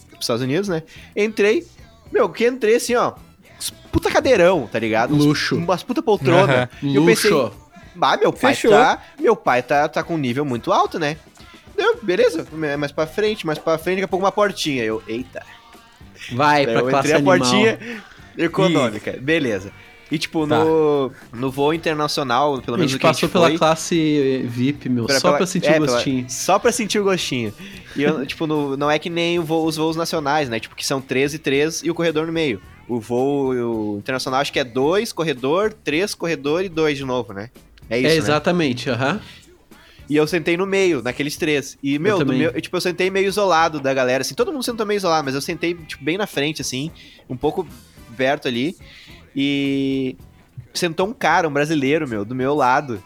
pros 0.10 0.22
Estados 0.22 0.42
Unidos, 0.44 0.68
né? 0.70 0.84
Entrei, 1.16 1.66
meu, 2.12 2.30
que 2.30 2.48
entrei 2.48 2.76
assim, 2.76 2.96
ó, 2.96 3.14
puta 3.92 4.10
cadeirão, 4.12 4.68
tá 4.72 4.80
ligado? 4.80 5.16
Luxo. 5.16 5.56
Umas 5.56 5.84
puta 5.84 6.02
poltrona. 6.02 6.70
Aham. 6.82 6.90
E 6.92 6.96
eu 6.96 7.06
pensei, 7.06 7.32
Luxo. 7.32 7.56
ah, 8.02 8.18
meu 8.18 8.32
pai 8.34 8.54
Fechou. 8.56 8.72
tá. 8.72 9.02
Meu 9.20 9.36
pai 9.36 9.62
tá, 9.64 9.88
tá 9.88 10.04
com 10.04 10.16
um 10.16 10.18
nível 10.18 10.44
muito 10.46 10.72
alto, 10.72 10.98
né? 11.00 11.18
Eu, 11.76 11.98
beleza, 12.04 12.46
mais 12.78 12.92
pra 12.92 13.08
frente, 13.08 13.46
mais 13.48 13.58
pra 13.58 13.78
frente, 13.80 13.96
daqui 13.96 14.06
a 14.06 14.08
pouco 14.08 14.24
uma 14.24 14.32
portinha. 14.32 14.84
Eu, 14.84 15.02
eita. 15.08 15.44
Vai 16.34 16.66
Daí 16.66 16.76
pra 16.76 16.84
eu 16.84 16.88
classe 16.90 17.08
entrei 17.08 17.14
a 17.14 17.18
animal. 17.18 17.38
portinha 17.40 17.80
econômica. 18.38 19.18
Beleza. 19.20 19.72
E, 20.14 20.18
tipo, 20.20 20.46
no, 20.46 21.12
no 21.34 21.50
voo 21.50 21.74
internacional, 21.74 22.62
pelo 22.62 22.76
A 22.76 22.78
menos 22.78 22.92
gente 22.92 22.98
o 22.98 23.00
que 23.02 23.06
a 23.08 23.10
passou 23.10 23.28
gente 23.28 23.34
pela 23.34 23.48
foi... 23.48 23.58
classe 23.58 24.44
VIP, 24.48 24.88
meu, 24.88 25.06
Pra- 25.06 25.16
só 25.20 25.30
pela- 25.30 25.38
pra 25.38 25.48
sentir 25.48 25.68
é, 25.70 25.72
o 25.72 25.74
pela- 25.74 25.88
gostinho. 25.88 26.26
só 26.30 26.60
pra 26.60 26.72
sentir 26.72 27.00
o 27.00 27.04
gostinho. 27.04 27.52
E, 27.96 28.04
eu, 28.04 28.24
tipo, 28.28 28.46
no- 28.46 28.78
não 28.78 28.92
é 28.92 29.00
que 29.00 29.10
nem 29.10 29.40
o 29.40 29.44
voo- 29.44 29.66
os 29.66 29.76
voos 29.76 29.96
nacionais, 29.96 30.50
né? 30.50 30.60
Tipo, 30.60 30.76
que 30.76 30.86
são 30.86 31.02
13 31.02 31.38
e 31.38 31.40
3 31.40 31.82
e 31.84 31.90
o 31.90 31.96
corredor 31.96 32.28
no 32.28 32.32
meio. 32.34 32.62
O 32.88 33.00
voo 33.00 33.54
o 33.54 33.98
internacional 33.98 34.40
acho 34.42 34.54
que 34.54 34.60
é 34.60 34.64
2, 34.64 35.12
corredor, 35.14 35.74
3, 35.84 36.14
corredor 36.14 36.64
e 36.64 36.70
2 36.70 36.96
de 36.98 37.06
novo, 37.06 37.34
né? 37.34 37.50
É 37.90 37.98
isso, 37.98 38.08
é, 38.08 38.12
né? 38.12 38.16
exatamente, 38.18 38.90
aham. 38.92 39.20
E 40.10 40.16
eu 40.16 40.28
sentei 40.28 40.56
no 40.58 40.68
meio, 40.68 41.02
naqueles 41.02 41.38
três. 41.38 41.76
E, 41.82 41.98
meu, 41.98 42.18
do 42.20 42.26
também. 42.26 42.38
meu, 42.38 42.52
eu, 42.52 42.62
tipo, 42.62 42.76
eu 42.78 42.82
sentei 42.82 43.10
meio 43.10 43.26
isolado 43.28 43.80
da 43.80 43.94
galera, 43.96 44.22
assim. 44.22 44.36
Todo 44.36 44.52
mundo 44.52 44.64
sentou 44.64 44.86
meio 44.86 44.98
isolado, 44.98 45.24
mas 45.26 45.34
eu 45.34 45.42
sentei, 45.42 45.74
tipo, 45.74 46.04
bem 46.04 46.18
na 46.18 46.28
frente, 46.28 46.62
assim. 46.62 46.92
Um 47.28 47.38
pouco 47.38 47.66
perto 48.16 48.48
ali. 48.48 48.76
E 49.36 50.16
sentou 50.74 51.08
um 51.08 51.14
cara, 51.14 51.48
um 51.48 51.54
brasileiro, 51.54 52.08
meu, 52.08 52.24
do 52.26 52.36
meu 52.36 52.54
lado. 52.54 53.02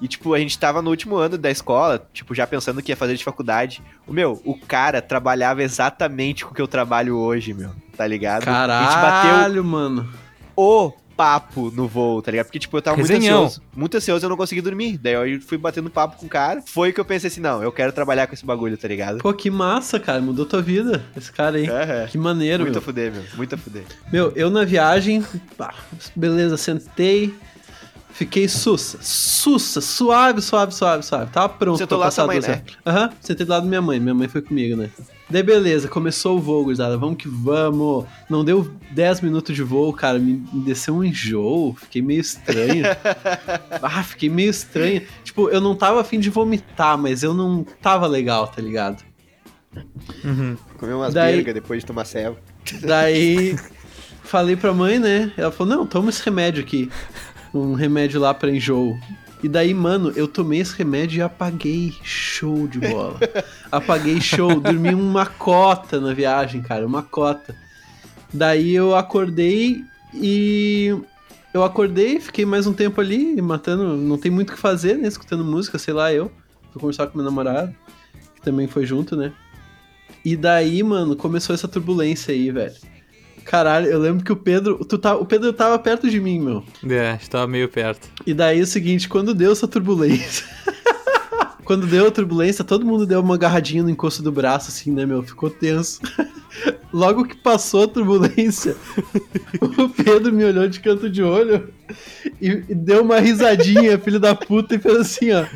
E, 0.00 0.06
tipo, 0.06 0.32
a 0.32 0.38
gente 0.38 0.56
tava 0.56 0.80
no 0.80 0.90
último 0.90 1.16
ano 1.16 1.36
da 1.36 1.50
escola, 1.50 2.06
tipo, 2.12 2.34
já 2.34 2.46
pensando 2.46 2.80
que 2.80 2.92
ia 2.92 2.96
fazer 2.96 3.16
de 3.16 3.24
faculdade. 3.24 3.82
O 4.06 4.12
meu, 4.12 4.40
o 4.44 4.56
cara 4.56 5.02
trabalhava 5.02 5.62
exatamente 5.62 6.44
com 6.44 6.52
o 6.52 6.54
que 6.54 6.62
eu 6.62 6.68
trabalho 6.68 7.16
hoje, 7.16 7.52
meu. 7.52 7.70
Tá 7.96 8.06
ligado? 8.06 8.46
A 8.46 8.84
gente 8.84 8.94
bateu 8.94 9.30
Caralho, 9.32 9.64
mano. 9.64 10.08
o 10.54 10.92
papo 11.18 11.72
no 11.74 11.88
voo, 11.88 12.22
tá 12.22 12.30
ligado? 12.30 12.46
Porque, 12.46 12.60
tipo, 12.60 12.76
eu 12.76 12.80
tava 12.80 12.96
muito 12.96 13.10
Resenhão. 13.10 13.46
ansioso. 13.46 13.62
Muito 13.74 13.96
ansioso, 13.96 14.24
eu 14.24 14.30
não 14.30 14.36
consegui 14.36 14.60
dormir. 14.62 14.96
Daí 14.98 15.14
eu 15.34 15.40
fui 15.40 15.58
batendo 15.58 15.90
papo 15.90 16.16
com 16.16 16.26
o 16.26 16.28
cara. 16.28 16.62
Foi 16.64 16.92
que 16.92 17.00
eu 17.00 17.04
pensei 17.04 17.26
assim, 17.26 17.40
não, 17.40 17.60
eu 17.60 17.72
quero 17.72 17.90
trabalhar 17.92 18.28
com 18.28 18.34
esse 18.34 18.46
bagulho, 18.46 18.78
tá 18.78 18.86
ligado? 18.86 19.18
Pô, 19.18 19.32
que 19.34 19.50
massa, 19.50 19.98
cara. 19.98 20.20
Mudou 20.22 20.46
tua 20.46 20.62
vida, 20.62 21.02
esse 21.16 21.32
cara 21.32 21.56
aí. 21.56 21.66
Que 22.08 22.16
maneiro, 22.16 22.62
Muito 22.62 22.76
a 22.76 22.78
meu. 22.78 22.82
fuder, 22.82 23.12
meu. 23.12 23.22
Muito 23.34 23.54
a 23.56 23.58
fuder. 23.58 23.82
Meu, 24.12 24.32
eu 24.36 24.48
na 24.48 24.64
viagem, 24.64 25.24
pá, 25.56 25.74
beleza, 26.14 26.56
sentei, 26.56 27.34
fiquei 28.12 28.46
sussa, 28.48 28.98
sussa, 29.02 29.80
suave, 29.80 30.40
suave, 30.40 30.72
suave, 30.72 31.02
suave. 31.04 31.30
Tava 31.32 31.48
pronto 31.48 31.78
Sentou 31.78 31.98
pra 31.98 32.06
lá 32.06 32.10
com 32.10 32.10
passar 32.10 32.22
a 32.22 32.26
mãe, 32.28 32.40
né? 32.40 32.62
Aham, 32.86 33.10
sentei 33.20 33.44
do 33.44 33.50
lado 33.50 33.62
da 33.64 33.68
minha 33.68 33.82
mãe, 33.82 33.98
minha 33.98 34.14
mãe 34.14 34.28
foi 34.28 34.40
comigo, 34.42 34.76
né? 34.76 34.88
Daí 35.30 35.42
beleza, 35.42 35.88
começou 35.88 36.38
o 36.38 36.40
voo, 36.40 36.64
gurizada, 36.64 36.96
vamos 36.96 37.18
que 37.18 37.28
vamos. 37.28 38.06
Não 38.30 38.42
deu 38.42 38.70
10 38.92 39.20
minutos 39.20 39.54
de 39.54 39.62
voo, 39.62 39.92
cara, 39.92 40.18
me, 40.18 40.42
me 40.52 40.60
desceu 40.64 40.94
um 40.96 41.04
enjoo, 41.04 41.74
fiquei 41.74 42.00
meio 42.00 42.20
estranho. 42.20 42.84
ah, 43.82 44.02
fiquei 44.02 44.30
meio 44.30 44.48
estranho. 44.50 45.02
Tipo, 45.22 45.50
eu 45.50 45.60
não 45.60 45.74
tava 45.74 46.00
afim 46.00 46.18
de 46.18 46.30
vomitar, 46.30 46.96
mas 46.96 47.22
eu 47.22 47.34
não 47.34 47.62
tava 47.82 48.06
legal, 48.06 48.48
tá 48.48 48.62
ligado? 48.62 49.04
Uhum. 50.24 50.56
Comi 50.78 50.92
umas 50.94 51.12
Daí- 51.12 51.36
bergas 51.36 51.54
depois 51.54 51.80
de 51.82 51.86
tomar 51.86 52.06
ceva. 52.06 52.36
Daí 52.80 53.54
falei 54.24 54.56
pra 54.56 54.72
mãe, 54.72 54.98
né? 54.98 55.30
Ela 55.36 55.50
falou: 55.52 55.76
Não, 55.76 55.86
toma 55.86 56.08
esse 56.08 56.22
remédio 56.24 56.62
aqui. 56.62 56.90
Um 57.52 57.74
remédio 57.74 58.20
lá 58.20 58.32
pra 58.32 58.50
enjoo. 58.50 58.98
E 59.42 59.48
daí, 59.48 59.72
mano, 59.72 60.12
eu 60.16 60.26
tomei 60.26 60.60
esse 60.60 60.76
remédio 60.76 61.18
e 61.18 61.22
apaguei. 61.22 61.94
Show 62.02 62.66
de 62.66 62.80
bola. 62.80 63.18
apaguei 63.70 64.20
show. 64.20 64.58
Dormi 64.60 64.92
uma 64.94 65.26
cota 65.26 66.00
na 66.00 66.12
viagem, 66.12 66.60
cara. 66.60 66.86
Uma 66.86 67.02
cota. 67.02 67.54
Daí 68.32 68.74
eu 68.74 68.94
acordei 68.96 69.84
e. 70.12 70.94
Eu 71.54 71.64
acordei, 71.64 72.20
fiquei 72.20 72.44
mais 72.44 72.66
um 72.66 72.72
tempo 72.72 73.00
ali, 73.00 73.40
matando. 73.40 73.96
Não 73.96 74.18
tem 74.18 74.30
muito 74.30 74.50
o 74.50 74.54
que 74.54 74.60
fazer, 74.60 74.98
né? 74.98 75.08
Escutando 75.08 75.44
música, 75.44 75.78
sei 75.78 75.94
lá, 75.94 76.12
eu. 76.12 76.30
Fui 76.72 76.80
conversar 76.80 77.06
com 77.06 77.16
meu 77.16 77.24
namorado, 77.24 77.74
que 78.34 78.42
também 78.42 78.66
foi 78.66 78.84
junto, 78.84 79.16
né? 79.16 79.32
E 80.24 80.36
daí, 80.36 80.82
mano, 80.82 81.16
começou 81.16 81.54
essa 81.54 81.66
turbulência 81.66 82.34
aí, 82.34 82.50
velho. 82.50 82.74
Caralho, 83.48 83.86
eu 83.86 83.98
lembro 83.98 84.22
que 84.22 84.30
o 84.30 84.36
Pedro. 84.36 84.84
Tu 84.84 84.98
tá, 84.98 85.16
o 85.16 85.24
Pedro 85.24 85.54
tava 85.54 85.78
perto 85.78 86.10
de 86.10 86.20
mim, 86.20 86.38
meu. 86.38 86.62
É, 86.86 87.16
estava 87.18 87.46
meio 87.46 87.66
perto. 87.66 88.06
E 88.26 88.34
daí 88.34 88.60
é 88.60 88.62
o 88.62 88.66
seguinte, 88.66 89.08
quando 89.08 89.32
deu 89.32 89.52
essa 89.52 89.66
turbulência. 89.66 90.46
quando 91.64 91.86
deu 91.86 92.06
a 92.06 92.10
turbulência, 92.10 92.62
todo 92.62 92.84
mundo 92.84 93.06
deu 93.06 93.20
uma 93.20 93.36
agarradinha 93.36 93.82
no 93.82 93.88
encosto 93.88 94.22
do 94.22 94.30
braço, 94.30 94.68
assim, 94.68 94.92
né, 94.92 95.06
meu? 95.06 95.22
Ficou 95.22 95.48
tenso. 95.48 95.98
Logo 96.92 97.24
que 97.24 97.36
passou 97.36 97.84
a 97.84 97.88
turbulência, 97.88 98.76
o 99.78 99.88
Pedro 99.88 100.30
me 100.30 100.44
olhou 100.44 100.68
de 100.68 100.80
canto 100.80 101.08
de 101.08 101.22
olho 101.22 101.72
e, 102.40 102.48
e 102.68 102.74
deu 102.74 103.02
uma 103.02 103.18
risadinha, 103.18 103.98
filho 103.98 104.20
da 104.20 104.34
puta, 104.34 104.74
e 104.74 104.78
fez 104.78 104.96
assim, 104.96 105.32
ó. 105.32 105.46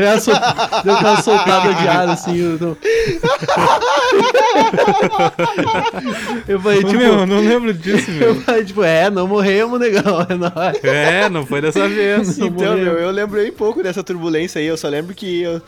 Deu 0.00 0.08
aquela, 0.08 0.20
sol- 0.20 0.82
deu 0.84 0.94
aquela 0.94 1.22
soltada 1.22 1.74
de 1.74 1.88
ar, 1.88 2.08
assim. 2.08 2.36
Eu, 2.38 2.58
não- 2.58 2.76
eu 6.48 6.60
falei, 6.60 6.78
tipo, 6.84 6.98
meu, 6.98 7.26
não 7.26 7.40
lembro 7.40 7.72
disso, 7.74 8.10
eu 8.10 8.34
meu. 8.34 8.42
falei, 8.42 8.64
tipo, 8.64 8.82
é, 8.82 9.10
não 9.10 9.26
morremos, 9.26 9.78
negão, 9.80 10.26
é 10.28 10.34
nóis. 10.34 10.84
É, 10.84 11.28
não 11.28 11.46
foi 11.46 11.60
dessa 11.60 11.86
vez. 11.88 12.38
Não 12.38 12.46
Então, 12.48 12.68
morreu. 12.70 12.84
meu, 12.84 12.94
eu 12.98 13.10
lembro 13.10 13.40
bem 13.40 13.52
pouco 13.52 13.82
dessa 13.82 14.02
turbulência 14.02 14.60
aí. 14.60 14.66
Eu 14.66 14.76
só 14.76 14.88
lembro 14.88 15.14
que 15.14 15.42
eu, 15.42 15.60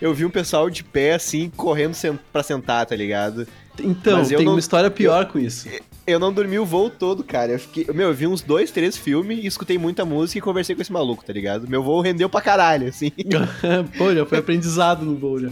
eu 0.00 0.14
vi 0.14 0.24
um 0.24 0.30
pessoal 0.30 0.68
de 0.70 0.82
pé, 0.84 1.14
assim, 1.14 1.50
correndo 1.56 1.94
sen 1.94 2.18
pra 2.32 2.42
sentar, 2.42 2.86
tá 2.86 2.96
ligado? 2.96 3.46
Então, 3.82 4.18
Mas 4.18 4.30
eu 4.30 4.38
tem 4.38 4.46
não- 4.46 4.54
uma 4.54 4.58
história 4.60 4.90
pior 4.90 5.26
com 5.26 5.38
isso. 5.38 5.68
Eu 6.06 6.18
não 6.18 6.32
dormi 6.32 6.58
o 6.58 6.66
voo 6.66 6.90
todo, 6.90 7.24
cara. 7.24 7.52
Eu 7.52 7.58
fiquei. 7.58 7.86
Meu, 7.94 8.08
eu 8.08 8.14
vi 8.14 8.26
uns 8.26 8.42
dois, 8.42 8.70
três 8.70 8.96
filmes, 8.96 9.44
escutei 9.44 9.78
muita 9.78 10.04
música 10.04 10.38
e 10.38 10.42
conversei 10.42 10.76
com 10.76 10.82
esse 10.82 10.92
maluco, 10.92 11.24
tá 11.24 11.32
ligado? 11.32 11.68
Meu 11.68 11.82
voo 11.82 12.00
rendeu 12.00 12.28
pra 12.28 12.40
caralho, 12.40 12.88
assim. 12.88 13.10
Pô, 13.98 14.14
já 14.14 14.24
foi 14.26 14.38
aprendizado 14.38 15.04
no 15.04 15.16
voo 15.16 15.38
já. 15.40 15.48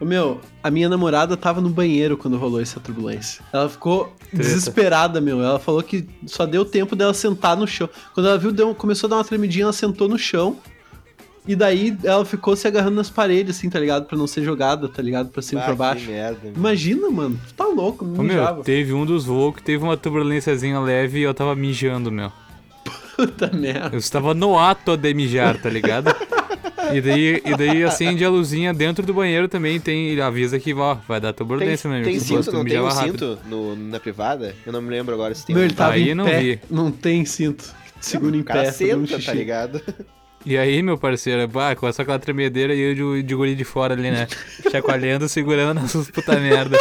Meu, 0.00 0.40
a 0.62 0.70
minha 0.70 0.88
namorada 0.88 1.36
tava 1.36 1.60
no 1.60 1.68
banheiro 1.68 2.16
quando 2.16 2.38
rolou 2.38 2.58
essa 2.62 2.80
turbulência. 2.80 3.44
Ela 3.52 3.68
ficou 3.68 4.14
desesperada, 4.32 5.20
meu. 5.20 5.42
Ela 5.42 5.58
falou 5.58 5.82
que 5.82 6.08
só 6.24 6.46
deu 6.46 6.64
tempo 6.64 6.96
dela 6.96 7.12
sentar 7.12 7.54
no 7.56 7.66
chão. 7.66 7.86
Quando 8.14 8.26
ela 8.28 8.38
viu, 8.38 8.50
deu- 8.50 8.74
começou 8.74 9.08
a 9.08 9.10
dar 9.10 9.16
uma 9.16 9.24
tremidinha, 9.24 9.64
ela 9.64 9.72
sentou 9.74 10.08
no 10.08 10.18
chão. 10.18 10.56
E 11.46 11.56
daí 11.56 11.96
ela 12.04 12.24
ficou 12.24 12.54
se 12.54 12.68
agarrando 12.68 12.96
nas 12.96 13.08
paredes, 13.10 13.56
assim, 13.56 13.70
tá 13.70 13.80
ligado? 13.80 14.04
Pra 14.06 14.16
não 14.16 14.26
ser 14.26 14.42
jogada, 14.44 14.88
tá 14.88 15.02
ligado? 15.02 15.30
Pra 15.30 15.40
cima 15.42 15.60
e 15.60 15.62
Ah, 15.62 15.66
pra 15.66 15.72
que 15.74 15.78
baixo. 15.78 16.06
merda. 16.10 16.38
Imagina, 16.54 17.10
mano. 17.10 17.40
Tu 17.48 17.54
tá 17.54 17.64
louco, 17.66 18.04
me 18.04 18.18
Ô, 18.18 18.22
meu, 18.22 18.36
mijava. 18.36 18.62
teve 18.62 18.92
um 18.92 19.06
dos 19.06 19.24
voos 19.24 19.54
que 19.56 19.62
teve 19.62 19.82
uma 19.82 19.96
turbulênciazinha 19.96 20.78
leve 20.78 21.18
e 21.20 21.22
eu 21.22 21.32
tava 21.34 21.54
mijando, 21.56 22.10
meu. 22.12 22.30
Puta 23.16 23.50
merda. 23.52 23.90
Eu 23.94 23.98
estava 23.98 24.32
no 24.34 24.58
ato 24.58 24.96
de 24.96 25.12
mijar, 25.14 25.60
tá 25.60 25.68
ligado? 25.68 26.14
E 26.92 27.00
daí, 27.00 27.42
e 27.44 27.56
daí 27.56 27.84
acende 27.84 28.24
a 28.24 28.30
luzinha 28.30 28.72
dentro 28.74 29.04
do 29.04 29.12
banheiro 29.14 29.46
também, 29.48 29.78
tem, 29.78 30.08
ele 30.08 30.20
avisa 30.22 30.58
que 30.58 30.72
ó, 30.74 30.96
vai 31.06 31.20
dar 31.20 31.32
Tem, 31.32 31.36
turbulência, 31.46 31.88
meu 31.90 32.02
tem 32.02 32.18
cinto, 32.18 32.50
não 32.50 32.64
tem 32.64 32.80
um 32.80 32.90
cinto 32.90 33.38
no, 33.46 33.76
na 33.76 34.00
privada? 34.00 34.54
Eu 34.66 34.72
não 34.72 34.80
me 34.82 34.88
lembro 34.90 35.14
agora 35.14 35.34
se 35.34 35.44
tem 35.46 35.54
Meu, 35.54 35.62
um. 35.62 35.66
ele 35.66 35.74
tava 35.74 35.92
Aí 35.92 36.10
em 36.10 36.14
não 36.14 36.24
pé. 36.24 36.40
vi. 36.40 36.60
Não 36.70 36.90
tem 36.90 37.24
cinto. 37.24 37.72
Segura 38.00 38.36
em 38.36 38.42
pé. 38.42 38.68
um 38.68 38.72
senta, 38.72 39.18
tá 39.22 39.32
ligado? 39.34 39.80
E 40.44 40.56
aí, 40.56 40.82
meu 40.82 40.96
parceiro, 40.96 41.46
bah, 41.48 41.74
com 41.76 41.86
essa 41.86 42.02
aquela 42.02 42.18
tremedeira 42.18 42.74
e 42.74 42.80
eu 42.80 42.94
de, 43.16 43.22
de 43.22 43.34
guri 43.34 43.54
de 43.54 43.64
fora 43.64 43.92
ali, 43.94 44.10
né? 44.10 44.26
Chacoalhando, 44.70 45.28
segurando 45.28 45.80
essas 45.80 46.10
puta 46.10 46.38
merda. 46.40 46.78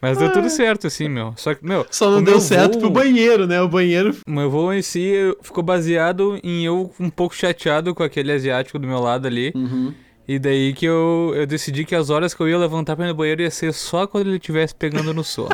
Mas 0.00 0.18
deu 0.18 0.32
tudo 0.32 0.50
certo, 0.50 0.88
assim, 0.88 1.08
meu. 1.08 1.32
Só 1.36 1.54
que, 1.54 1.64
meu. 1.64 1.86
Só 1.90 2.10
não 2.10 2.22
deu 2.24 2.40
certo 2.40 2.72
voo- 2.72 2.80
pro 2.80 2.90
banheiro, 2.90 3.46
né? 3.46 3.60
O 3.62 3.68
banheiro 3.68 4.16
O 4.26 4.30
meu 4.32 4.50
voo 4.50 4.72
em 4.72 4.82
si 4.82 5.12
ficou 5.42 5.62
baseado 5.62 6.40
em 6.42 6.64
eu 6.64 6.92
um 6.98 7.08
pouco 7.08 7.36
chateado 7.36 7.94
com 7.94 8.02
aquele 8.02 8.32
asiático 8.32 8.78
do 8.80 8.86
meu 8.88 8.98
lado 8.98 9.28
ali. 9.28 9.52
Uhum. 9.54 9.94
E 10.26 10.38
daí 10.40 10.72
que 10.72 10.86
eu, 10.86 11.32
eu 11.36 11.46
decidi 11.46 11.84
que 11.84 11.94
as 11.94 12.10
horas 12.10 12.34
que 12.34 12.40
eu 12.40 12.48
ia 12.48 12.58
levantar 12.58 12.96
pra 12.96 13.04
ir 13.04 13.08
no 13.08 13.14
banheiro 13.14 13.42
ia 13.42 13.50
ser 13.50 13.72
só 13.72 14.04
quando 14.06 14.26
ele 14.26 14.36
estivesse 14.38 14.74
pegando 14.74 15.14
no 15.14 15.22
sono. 15.22 15.50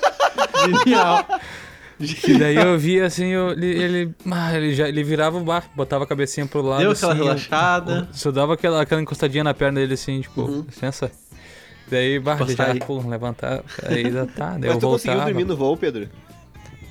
Genial. 0.84 1.26
E 2.28 2.34
daí 2.38 2.56
eu 2.56 2.78
vi 2.78 3.00
assim, 3.00 3.26
eu- 3.26 3.50
ele, 3.52 3.66
ele, 3.66 4.14
ah, 4.30 4.56
ele 4.56 4.74
já 4.74 4.88
ele 4.88 5.02
virava 5.04 5.38
o 5.38 5.44
bar, 5.44 5.64
botava 5.74 6.04
a 6.04 6.06
cabecinha 6.06 6.46
pro 6.46 6.62
lado. 6.62 6.80
Deu 6.80 6.90
aquela 6.92 7.12
assim, 7.12 7.20
eu- 7.20 7.26
relaxada. 7.26 8.08
Só 8.12 8.30
dava 8.30 8.54
aquela, 8.54 8.80
aquela 8.82 9.00
encostadinha 9.02 9.44
na 9.44 9.54
perna 9.54 9.80
dele 9.80 9.94
assim, 9.94 10.20
tipo, 10.20 10.42
Uhum. 10.42 10.64
licença. 10.66 11.10
Daí, 11.88 12.18
bah, 12.18 12.38
ele 12.40 12.56
já, 12.56 12.86
pô, 12.86 12.98
levantar. 13.06 13.62
Aí 13.84 14.10
já 14.10 14.24
tá, 14.26 14.50
daí 14.52 14.60
Mas 14.60 14.74
eu 14.74 14.78
tu 14.80 14.88
conseguiu 14.88 15.12
voltava. 15.14 15.30
dormir 15.30 15.44
no 15.44 15.56
voo, 15.56 15.76
Pedro? 15.76 16.08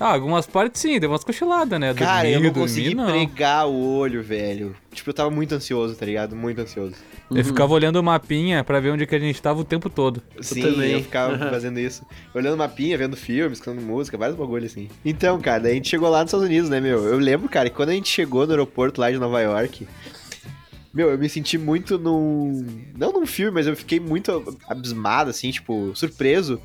Ah, 0.02 0.14
algumas 0.14 0.48
partes 0.48 0.82
sim, 0.82 1.00
deu 1.00 1.12
umas 1.12 1.24
cochiladas, 1.24 1.80
né? 1.80 1.94
Cara, 1.94 2.28
eu 2.28 2.34
Dormir, 2.42 2.48
não 2.48 2.54
dormir, 2.54 2.60
consegui 2.68 2.96
não. 2.96 3.06
pregar 3.06 3.68
o 3.68 3.80
olho, 3.98 4.24
velho. 4.24 4.76
Tipo, 4.92 5.12
eu 5.12 5.14
tava 5.14 5.30
muito 5.30 5.54
ansioso, 5.54 5.94
tá 5.96 6.04
ligado? 6.06 6.36
Muito 6.36 6.60
ansioso. 6.60 6.96
Eu 7.30 7.46
ficava 7.46 7.72
olhando 7.72 7.98
o 7.98 8.04
mapinha 8.04 8.64
pra 8.64 8.80
ver 8.80 8.90
onde 8.90 9.06
que 9.06 9.16
a 9.16 9.20
gente 9.20 9.40
tava 9.40 9.60
o 9.62 9.64
tempo 9.64 9.92
todo. 9.92 10.22
Sim, 10.42 10.62
também. 10.62 10.94
eu 10.94 11.02
ficava 11.04 11.36
Aham. 11.36 11.50
fazendo 11.52 11.80
isso. 11.80 12.04
Olhando 12.34 12.58
mapinha, 12.58 12.98
vendo 12.98 13.16
filmes, 13.16 13.60
escutando 13.60 13.80
música, 13.82 14.18
vários 14.18 14.36
bagulhos 14.36 14.72
assim. 14.72 14.90
Então, 15.06 15.40
cara, 15.40 15.60
daí 15.64 15.74
a 15.74 15.76
gente 15.76 15.88
chegou 15.90 16.10
lá 16.10 16.22
nos 16.22 16.30
Estados 16.30 16.48
Unidos, 16.48 16.70
né, 16.70 16.82
meu? 16.82 17.06
Eu 17.06 17.20
lembro, 17.20 17.48
cara, 17.48 17.70
que 17.70 17.76
quando 17.76 17.90
a 17.90 17.94
gente 17.94 18.10
chegou 18.10 18.46
no 18.48 18.52
aeroporto 18.54 19.00
lá 19.00 19.12
de 19.12 19.20
Nova 19.20 19.40
York, 19.40 19.88
meu, 20.94 21.10
eu 21.12 21.18
me 21.18 21.30
senti 21.30 21.58
muito 21.58 21.98
num. 21.98 22.66
Não 22.98 23.14
num 23.14 23.26
filme, 23.26 23.52
mas 23.54 23.68
eu 23.68 23.76
fiquei 23.78 24.00
muito 24.00 24.58
abismado, 24.68 25.30
assim, 25.30 25.52
tipo, 25.52 25.92
surpreso. 25.96 26.60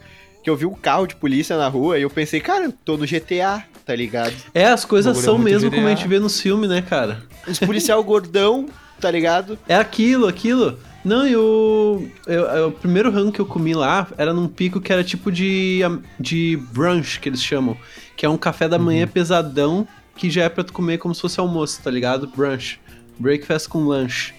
Que 0.46 0.50
eu 0.50 0.54
vi 0.56 0.64
um 0.64 0.74
carro 0.74 1.09
de 1.09 1.16
polícia 1.16 1.56
na 1.59 1.66
rua 1.66 1.98
e 1.98 2.02
eu 2.02 2.09
pensei, 2.09 2.38
cara, 2.38 2.66
eu 2.66 2.72
tô 2.85 2.96
no 2.96 3.04
GTA, 3.04 3.64
tá 3.85 3.92
ligado? 3.96 4.32
É, 4.54 4.66
as 4.68 4.85
coisas 4.85 5.18
é 5.18 5.20
são 5.20 5.37
mesmo 5.37 5.68
como 5.72 5.82
a 5.88 5.90
GTA. 5.90 5.96
gente 5.96 6.06
vê 6.09 6.20
nos 6.20 6.40
filmes, 6.40 6.70
né, 6.70 6.80
cara? 6.82 7.20
Os 7.48 7.59
policial 7.59 8.00
gordão, 8.04 8.68
tá 9.00 9.11
ligado? 9.11 9.59
É 9.66 9.74
aquilo, 9.74 10.28
aquilo. 10.28 10.78
Não, 11.04 11.26
e 11.26 11.35
o, 11.35 12.06
eu- 12.28 12.44
eu- 12.44 12.68
o 12.68 12.70
primeiro 12.70 13.11
rango 13.11 13.32
que 13.32 13.40
eu 13.40 13.44
comi 13.44 13.74
lá 13.74 14.06
era 14.16 14.32
num 14.32 14.46
pico 14.46 14.80
que 14.80 14.92
era 14.92 15.02
tipo 15.02 15.32
de, 15.32 15.80
de 16.20 16.56
brunch, 16.72 17.18
que 17.18 17.28
eles 17.28 17.42
chamam. 17.42 17.76
Que 18.16 18.24
é 18.24 18.28
um 18.28 18.38
café 18.38 18.68
da 18.68 18.78
manhã 18.78 19.04
pesadão, 19.09 19.85
que 20.16 20.30
já 20.30 20.44
é 20.44 20.48
pra 20.48 20.62
tu 20.62 20.72
comer 20.72 20.98
como 20.98 21.12
se 21.12 21.20
fosse 21.22 21.40
almoço, 21.40 21.80
tá 21.82 21.90
ligado? 21.90 22.28
Brunch. 22.28 22.78
Breakfast 23.18 23.66
com 23.68 23.80
lunch. 23.80 24.32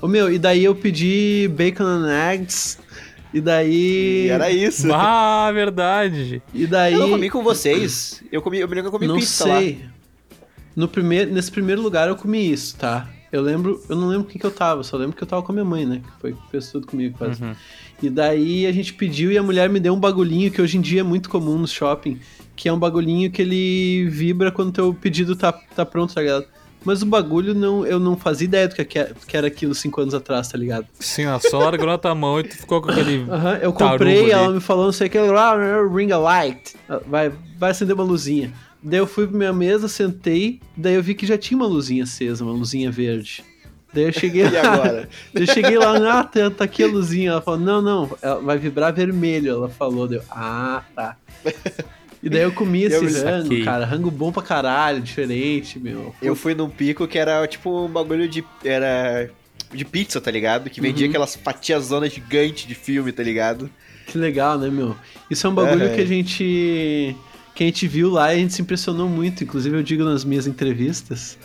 Ô 0.00 0.08
meu, 0.08 0.32
e 0.32 0.38
daí 0.38 0.64
eu 0.64 0.74
pedi 0.74 1.46
bacon 1.54 1.84
and 1.84 2.32
eggs, 2.32 2.78
e 3.36 3.40
daí... 3.42 4.26
E 4.26 4.28
era 4.28 4.50
isso. 4.50 4.88
Ah, 4.90 5.50
verdade. 5.52 6.42
E 6.54 6.66
daí... 6.66 6.94
Eu 6.94 7.00
não 7.00 7.10
comi 7.10 7.28
com 7.28 7.42
vocês. 7.42 8.22
Eu 8.32 8.40
comi, 8.40 8.60
eu 8.60 8.66
me 8.66 8.74
lembro 8.74 8.90
que 8.90 8.94
eu 8.96 8.98
comi 8.98 9.06
Não 9.06 9.16
pizza 9.16 9.46
lá. 9.46 9.58
sei. 9.58 9.84
No 10.74 10.88
primeiro, 10.88 11.30
nesse 11.30 11.50
primeiro 11.50 11.82
lugar 11.82 12.08
eu 12.08 12.16
comi 12.16 12.50
isso, 12.50 12.76
tá? 12.76 13.08
Eu 13.30 13.42
lembro, 13.42 13.82
eu 13.90 13.96
não 13.96 14.08
lembro 14.08 14.24
com 14.24 14.30
quem 14.30 14.40
que 14.40 14.46
eu 14.46 14.50
tava, 14.50 14.82
só 14.82 14.96
lembro 14.96 15.14
que 15.14 15.22
eu 15.22 15.26
tava 15.26 15.42
com 15.42 15.52
a 15.52 15.54
minha 15.54 15.64
mãe, 15.66 15.84
né? 15.84 16.00
Que 16.02 16.20
foi 16.20 16.32
que 16.32 16.50
fez 16.50 16.70
tudo 16.70 16.86
comigo 16.86 17.18
quase. 17.18 17.42
Uhum. 17.42 17.54
E 18.02 18.08
daí 18.08 18.66
a 18.66 18.72
gente 18.72 18.94
pediu 18.94 19.30
e 19.30 19.36
a 19.36 19.42
mulher 19.42 19.68
me 19.68 19.80
deu 19.80 19.92
um 19.92 20.00
bagulhinho 20.00 20.50
que 20.50 20.62
hoje 20.62 20.78
em 20.78 20.80
dia 20.80 21.00
é 21.00 21.04
muito 21.04 21.28
comum 21.28 21.58
no 21.58 21.68
shopping, 21.68 22.18
que 22.54 22.70
é 22.70 22.72
um 22.72 22.78
bagulhinho 22.78 23.30
que 23.30 23.42
ele 23.42 24.08
vibra 24.08 24.50
quando 24.50 24.72
teu 24.72 24.94
pedido 24.94 25.36
tá, 25.36 25.52
tá 25.52 25.84
pronto, 25.84 26.14
tá 26.14 26.22
ligado? 26.22 26.46
Mas 26.86 27.02
o 27.02 27.06
bagulho 27.06 27.52
não, 27.52 27.84
eu 27.84 27.98
não 27.98 28.16
fazia 28.16 28.44
ideia 28.44 28.68
do 28.68 28.74
que, 28.76 29.36
era 29.36 29.48
aquilo 29.48 29.74
cinco 29.74 30.00
anos 30.00 30.14
atrás, 30.14 30.46
tá 30.46 30.56
ligado? 30.56 30.86
Sim, 31.00 31.26
ó, 31.26 31.36
só 31.40 31.58
largou 31.58 31.88
na 31.88 31.98
tua 31.98 32.14
mão 32.14 32.38
e 32.38 32.44
tu 32.44 32.56
ficou 32.56 32.80
com 32.80 32.88
aquele. 32.92 33.26
Aham, 33.28 33.58
eu 33.60 33.72
comprei, 33.72 34.20
ali. 34.20 34.30
ela 34.30 34.52
me 34.52 34.60
falou, 34.60 34.84
não 34.84 34.92
sei 34.92 35.08
o 35.08 35.10
que, 35.10 35.18
ah, 35.18 35.56
ring 35.92 36.12
a 36.12 36.18
light, 36.18 36.76
vai, 37.08 37.32
vai 37.58 37.72
acender 37.72 37.92
uma 37.92 38.04
luzinha. 38.04 38.52
Daí 38.80 39.00
eu 39.00 39.06
fui 39.06 39.26
pra 39.26 39.36
minha 39.36 39.52
mesa, 39.52 39.88
sentei, 39.88 40.60
daí 40.76 40.94
eu 40.94 41.02
vi 41.02 41.16
que 41.16 41.26
já 41.26 41.36
tinha 41.36 41.58
uma 41.58 41.66
luzinha 41.66 42.04
acesa, 42.04 42.44
uma 42.44 42.52
luzinha 42.52 42.88
verde. 42.88 43.44
Daí 43.92 44.04
eu 44.04 44.12
cheguei 44.12 44.44
E 44.46 44.50
lá, 44.50 44.60
agora? 44.74 45.08
daí 45.34 45.42
eu 45.42 45.52
cheguei 45.52 45.76
lá, 45.76 46.20
ah, 46.20 46.22
tá, 46.22 46.50
tá 46.50 46.64
aqui 46.64 46.84
a 46.84 46.86
luzinha. 46.86 47.32
Ela 47.32 47.42
falou, 47.42 47.58
não, 47.58 47.82
não, 47.82 48.16
ela 48.22 48.40
vai 48.40 48.58
vibrar 48.58 48.92
vermelho, 48.92 49.50
ela 49.50 49.68
falou. 49.68 50.06
Deu, 50.06 50.22
ah, 50.30 50.84
tá. 50.94 51.16
E 52.26 52.30
daí 52.30 52.42
eu 52.42 52.52
comi 52.52 52.82
esse 52.82 52.96
Eu 52.96 53.02
rango, 53.02 53.42
saquei. 53.44 53.64
cara, 53.64 53.84
rango 53.84 54.10
bom 54.10 54.32
pra 54.32 54.42
caralho, 54.42 55.00
diferente, 55.00 55.78
meu. 55.78 56.14
Eu 56.20 56.34
fui 56.34 56.54
num 56.54 56.68
pico 56.68 57.06
que 57.06 57.18
era 57.18 57.46
tipo 57.46 57.84
um 57.84 57.88
bagulho 57.88 58.28
de. 58.28 58.44
Era. 58.64 59.30
De 59.72 59.84
pizza, 59.84 60.20
tá 60.20 60.30
ligado? 60.30 60.70
Que 60.70 60.80
vendia 60.80 61.06
Uhum. 61.06 61.10
aquelas 61.10 61.34
fatias 61.36 61.84
zona 61.86 62.08
gigante 62.08 62.68
de 62.68 62.74
filme, 62.74 63.10
tá 63.12 63.22
ligado? 63.22 63.68
Que 64.06 64.16
legal, 64.16 64.56
né, 64.58 64.70
meu? 64.70 64.94
Isso 65.28 65.44
é 65.46 65.50
um 65.50 65.54
bagulho 65.54 65.86
É. 65.86 65.94
que 65.94 66.00
a 66.00 66.06
gente 66.06 67.16
que 67.54 67.64
a 67.64 67.66
gente 67.66 67.88
viu 67.88 68.10
lá 68.10 68.32
e 68.32 68.36
a 68.36 68.40
gente 68.40 68.52
se 68.54 68.62
impressionou 68.62 69.08
muito. 69.08 69.42
Inclusive 69.42 69.76
eu 69.76 69.82
digo 69.82 70.04
nas 70.04 70.24
minhas 70.24 70.46
entrevistas. 70.46 71.36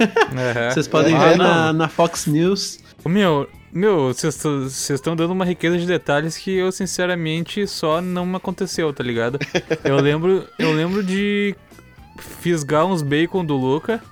Aham. 0.00 0.70
Vocês 0.72 0.88
podem 0.88 1.14
Ah, 1.14 1.28
ver 1.28 1.36
na, 1.36 1.72
na 1.72 1.88
Fox 1.88 2.26
News. 2.26 2.78
Ô, 3.04 3.08
Meu, 3.08 3.48
meu, 3.72 4.08
vocês 4.08 4.90
estão 4.90 5.14
dando 5.14 5.32
uma 5.32 5.44
riqueza 5.44 5.78
de 5.78 5.86
detalhes 5.86 6.36
que 6.36 6.54
eu, 6.54 6.72
sinceramente, 6.72 7.66
só 7.66 8.00
não 8.00 8.34
aconteceu, 8.34 8.92
tá 8.92 9.02
ligado? 9.04 9.38
Eu 9.84 9.96
lembro, 10.00 10.46
eu 10.58 10.72
lembro 10.72 11.02
de 11.02 11.54
fisgar 12.40 12.84
uns 12.86 13.02
bacon 13.02 13.44
do 13.44 13.56
Luca 13.56 14.02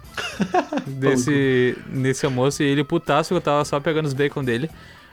desse, 0.87 1.77
nesse 1.89 2.27
almoço 2.27 2.63
e 2.63 2.67
ele 2.67 2.85
putaço 2.85 3.29
que 3.29 3.35
eu 3.35 3.41
tava 3.41 3.65
só 3.65 3.81
pegando 3.81 4.07
os 4.07 4.13
bacon 4.13 4.45
dele. 4.45 4.71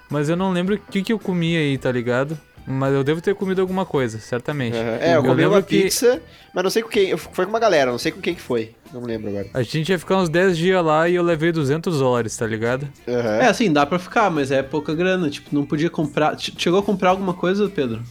Mas 0.09 0.29
eu 0.29 0.35
não 0.35 0.51
lembro 0.51 0.75
o 0.75 0.77
que, 0.77 1.01
que 1.01 1.13
eu 1.13 1.19
comi 1.19 1.57
aí, 1.57 1.77
tá 1.77 1.91
ligado? 1.91 2.37
Mas 2.65 2.93
eu 2.93 3.03
devo 3.03 3.19
ter 3.21 3.35
comido 3.35 3.59
alguma 3.61 3.85
coisa, 3.85 4.19
certamente. 4.19 4.77
Aham. 4.77 4.97
É, 5.01 5.15
eu 5.17 5.21
comi 5.21 5.35
lembro 5.35 5.51
uma 5.57 5.61
que 5.61 5.81
pizza, 5.83 6.21
mas 6.53 6.63
não 6.63 6.71
sei 6.71 6.81
com 6.81 6.89
quem. 6.89 7.09
eu- 7.09 7.17
Foi 7.17 7.45
com 7.45 7.49
uma 7.51 7.59
galera, 7.59 7.91
não 7.91 7.97
sei 7.97 8.11
com 8.11 8.21
quem 8.21 8.33
que 8.33 8.41
foi. 8.41 8.71
Não 8.93 9.01
me 9.01 9.07
lembro 9.07 9.29
agora. 9.29 9.47
A 9.53 9.61
gente 9.63 9.89
ia 9.89 9.99
ficar 9.99 10.17
uns 10.17 10.29
10 10.29 10.57
dias 10.57 10.83
lá 10.85 11.09
e 11.09 11.15
eu 11.15 11.23
levei 11.23 11.51
200 11.51 11.99
dólares, 11.99 12.37
tá 12.37 12.47
ligado? 12.47 12.87
Aham. 13.07 13.35
É, 13.41 13.47
assim, 13.47 13.71
dá 13.71 13.85
pra 13.85 13.99
ficar, 13.99 14.29
mas 14.31 14.49
é 14.51 14.63
pouca 14.63 14.93
grana. 14.95 15.29
Tipo, 15.29 15.53
não 15.53 15.65
podia 15.65 15.89
comprar. 15.89 16.37
Ch- 16.39 16.53
Chegou 16.57 16.79
a 16.79 16.83
comprar 16.83 17.09
alguma 17.09 17.33
coisa, 17.33 17.67
Pedro? 17.67 18.01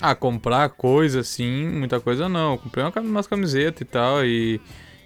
Ah, 0.00 0.14
comprar 0.14 0.68
coisa 0.70 1.20
assim, 1.20 1.66
muita 1.68 1.98
coisa 2.00 2.28
não. 2.28 2.52
Eu 2.52 2.58
comprei 2.58 2.84
umas 2.98 3.26
camisetas 3.26 3.80
e 3.80 3.84
tal, 3.86 4.24
e, 4.24 4.60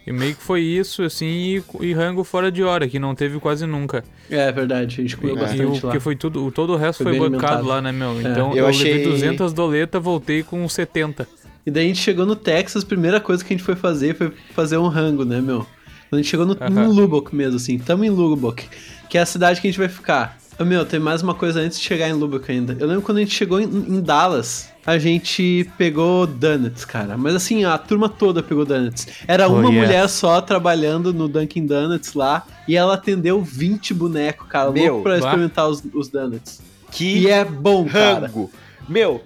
e 0.08 0.12
meio 0.12 0.34
que 0.34 0.42
foi 0.42 0.62
isso, 0.62 1.02
assim, 1.02 1.26
e, 1.26 1.62
e 1.80 1.92
rango 1.92 2.24
fora 2.24 2.50
de 2.50 2.62
hora, 2.62 2.88
que 2.88 2.98
não 2.98 3.14
teve 3.14 3.38
quase 3.38 3.66
nunca. 3.66 4.02
É 4.30 4.50
verdade, 4.50 4.96
a 4.98 5.02
gente 5.02 5.16
comeu 5.16 5.36
E, 5.36 5.38
bastante 5.38 5.62
o- 5.64 5.72
lá. 5.74 5.80
porque 5.80 6.00
foi 6.00 6.16
tudo, 6.16 6.46
o- 6.46 6.50
todo 6.50 6.72
o 6.72 6.76
resto 6.76 7.02
Foi 7.04 7.16
foi, 7.18 7.28
bancado 7.30 7.44
alimentado. 7.58 7.68
lá, 7.68 7.82
né, 7.82 7.92
meu? 7.92 8.10
É. 8.18 8.30
Então 8.32 8.50
Eu 8.52 8.56
eu, 8.58 8.66
achei- 8.66 8.92
levei 8.94 9.04
200 9.12 9.52
doletas, 9.52 10.02
voltei 10.02 10.42
com 10.42 10.68
70. 10.68 11.26
E 11.66 11.70
daí 11.70 11.84
a 11.84 11.88
gente 11.88 12.00
chegou 12.00 12.24
no 12.24 12.34
Texas, 12.34 12.82
a 12.82 12.86
primeira 12.86 13.20
coisa 13.20 13.44
que 13.44 13.52
a 13.52 13.56
gente 13.56 13.64
foi 13.64 13.76
fazer 13.76 14.14
foi 14.16 14.32
fazer 14.54 14.78
um 14.78 14.88
rango, 14.88 15.24
né, 15.24 15.40
meu? 15.40 15.66
Quando 16.08 16.20
a 16.20 16.22
gente 16.22 16.30
chegou 16.30 16.46
no, 16.46 16.52
Aham. 16.58 16.70
no 16.70 16.90
Lubbock 16.92 17.34
mesmo, 17.36 17.56
assim, 17.56 17.78
tamo 17.78 18.02
em 18.04 18.08
Lubbock, 18.08 18.64
que 19.10 19.18
é 19.18 19.20
a 19.20 19.26
cidade 19.26 19.60
que 19.60 19.66
a 19.66 19.70
gente 19.70 19.78
vai 19.78 19.88
ficar. 19.90 20.38
Meu, 20.60 20.84
tem 20.84 20.98
mais 20.98 21.22
uma 21.22 21.34
coisa 21.34 21.60
antes 21.60 21.78
de 21.78 21.84
chegar 21.86 22.08
em 22.08 22.12
Lubbock 22.12 22.50
ainda. 22.50 22.76
Eu 22.80 22.86
lembro 22.88 23.02
quando 23.02 23.18
a 23.18 23.20
gente 23.20 23.32
chegou 23.34 23.60
em, 23.60 23.64
em 23.64 24.00
Dallas, 24.00 24.68
a 24.84 24.98
gente 24.98 25.70
pegou 25.78 26.26
donuts, 26.26 26.84
cara. 26.84 27.16
Mas 27.16 27.34
assim, 27.36 27.64
a 27.64 27.78
turma 27.78 28.08
toda 28.08 28.42
pegou 28.42 28.64
donuts. 28.64 29.06
Era 29.28 29.48
Oh, 29.48 29.52
uma 29.54 29.68
yes. 29.70 29.74
mulher 29.74 30.08
só 30.08 30.40
trabalhando 30.40 31.14
no 31.14 31.28
Dunkin' 31.28 31.64
Donuts 31.64 32.14
lá, 32.14 32.44
e 32.66 32.76
ela 32.76 32.94
atendeu 32.94 33.40
20 33.40 33.94
bonecos, 33.94 34.48
cara, 34.48 34.70
Meu, 34.72 34.94
louco 34.94 35.02
pra 35.04 35.12
bah. 35.12 35.18
experimentar 35.26 35.68
os, 35.68 35.82
os 35.94 36.08
donuts. 36.08 36.60
Que 36.90 37.18
E 37.18 37.28
é 37.30 37.44
bom, 37.44 37.86
cara. 37.86 38.26
rango. 38.26 38.50
Meu, 38.88 39.22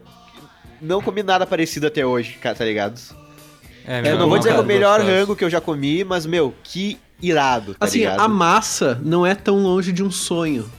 não 0.82 1.00
comi 1.00 1.22
nada 1.22 1.46
parecido 1.46 1.86
até 1.86 2.04
hoje, 2.04 2.32
cara, 2.42 2.54
tá 2.56 2.64
ligado? 2.64 3.00
É, 3.86 4.00
Eu 4.00 4.02
meu, 4.02 4.18
não 4.18 4.28
vou 4.28 4.36
dizer 4.38 4.50
que 4.50 4.56
é 4.56 4.58
o 4.58 4.62
cara, 4.62 4.68
melhor 4.68 4.98
gostoso. 5.00 5.18
rango 5.18 5.36
que 5.36 5.44
eu 5.44 5.50
já 5.50 5.60
comi, 5.62 6.04
mas, 6.04 6.26
meu, 6.26 6.52
que 6.62 6.98
irado, 7.22 7.72
tá 7.74 7.86
Assim, 7.86 8.00
ligado? 8.00 8.20
a 8.20 8.28
massa 8.28 9.00
não 9.02 9.24
é 9.26 9.34
tão 9.34 9.62
longe 9.62 9.92
de 9.92 10.02
um 10.04 10.10
sonho. 10.10 10.70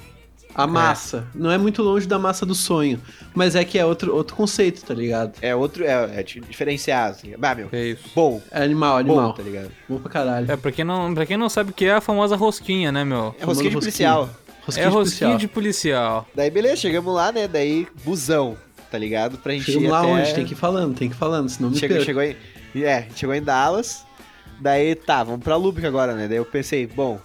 A 0.55 0.67
massa 0.67 1.25
não 1.33 1.49
é 1.51 1.57
muito 1.57 1.81
longe 1.81 2.05
da 2.07 2.19
massa 2.19 2.45
do 2.45 2.53
sonho, 2.53 3.01
mas 3.33 3.55
é 3.55 3.63
que 3.65 3.79
é 3.79 3.85
outro, 3.85 4.15
outro 4.15 4.35
conceito, 4.35 4.83
tá 4.85 4.93
ligado? 4.93 5.33
É 5.41 5.55
outro, 5.55 5.83
é, 5.83 6.19
é 6.19 6.23
di- 6.23 6.41
diferenciado, 6.41 7.15
assim. 7.15 7.33
Ah, 7.41 7.55
meu, 7.55 7.69
É 7.71 7.85
isso. 7.87 8.03
bom, 8.13 8.41
É 8.51 8.63
animal, 8.63 8.93
bom, 8.93 8.99
animal. 8.99 9.33
tá 9.33 9.41
ligado? 9.43 9.71
Bom 9.89 9.97
pra 9.97 10.11
caralho. 10.11 10.51
É, 10.51 10.55
pra 10.55 10.71
quem, 10.71 10.85
não, 10.85 11.13
pra 11.13 11.25
quem 11.25 11.37
não 11.37 11.49
sabe 11.49 11.71
o 11.71 11.73
que 11.73 11.85
é 11.85 11.93
a 11.93 12.01
famosa 12.01 12.35
rosquinha, 12.35 12.91
né, 12.91 13.03
meu? 13.03 13.35
É 13.39 13.45
rosquinha 13.45 13.69
de 13.71 13.75
policial. 13.77 14.29
Rosquinha 14.65 14.85
é 14.85 14.89
de 14.89 14.95
rosquinha 14.95 15.29
policial. 15.31 15.37
de 15.37 15.47
policial. 15.47 16.27
Daí, 16.35 16.49
beleza, 16.51 16.75
chegamos 16.77 17.13
lá, 17.13 17.31
né? 17.31 17.47
Daí, 17.47 17.87
busão, 18.05 18.55
tá 18.91 18.97
ligado? 18.97 19.37
Pra 19.39 19.53
gente 19.53 19.65
Chegamos 19.65 19.87
ir 19.87 19.91
lá 19.91 19.99
até... 20.01 20.07
onde? 20.11 20.33
Tem 20.35 20.45
que 20.45 20.53
ir 20.53 20.57
falando, 20.57 20.95
tem 20.95 21.09
que 21.09 21.15
ir 21.15 21.17
falando, 21.17 21.49
senão 21.49 21.69
me 21.71 21.77
Chegou, 21.77 21.99
chegou 22.01 22.21
em... 22.21 22.35
É, 22.75 23.07
chegou 23.15 23.33
em 23.35 23.41
Dallas. 23.41 24.05
Daí, 24.61 24.95
tá, 24.95 25.23
vamos 25.23 25.43
pra 25.43 25.55
Lubbock 25.55 25.85
agora, 25.85 26.13
né? 26.13 26.27
Daí 26.27 26.37
eu 26.37 26.45
pensei, 26.45 26.87
bom, 26.87 27.19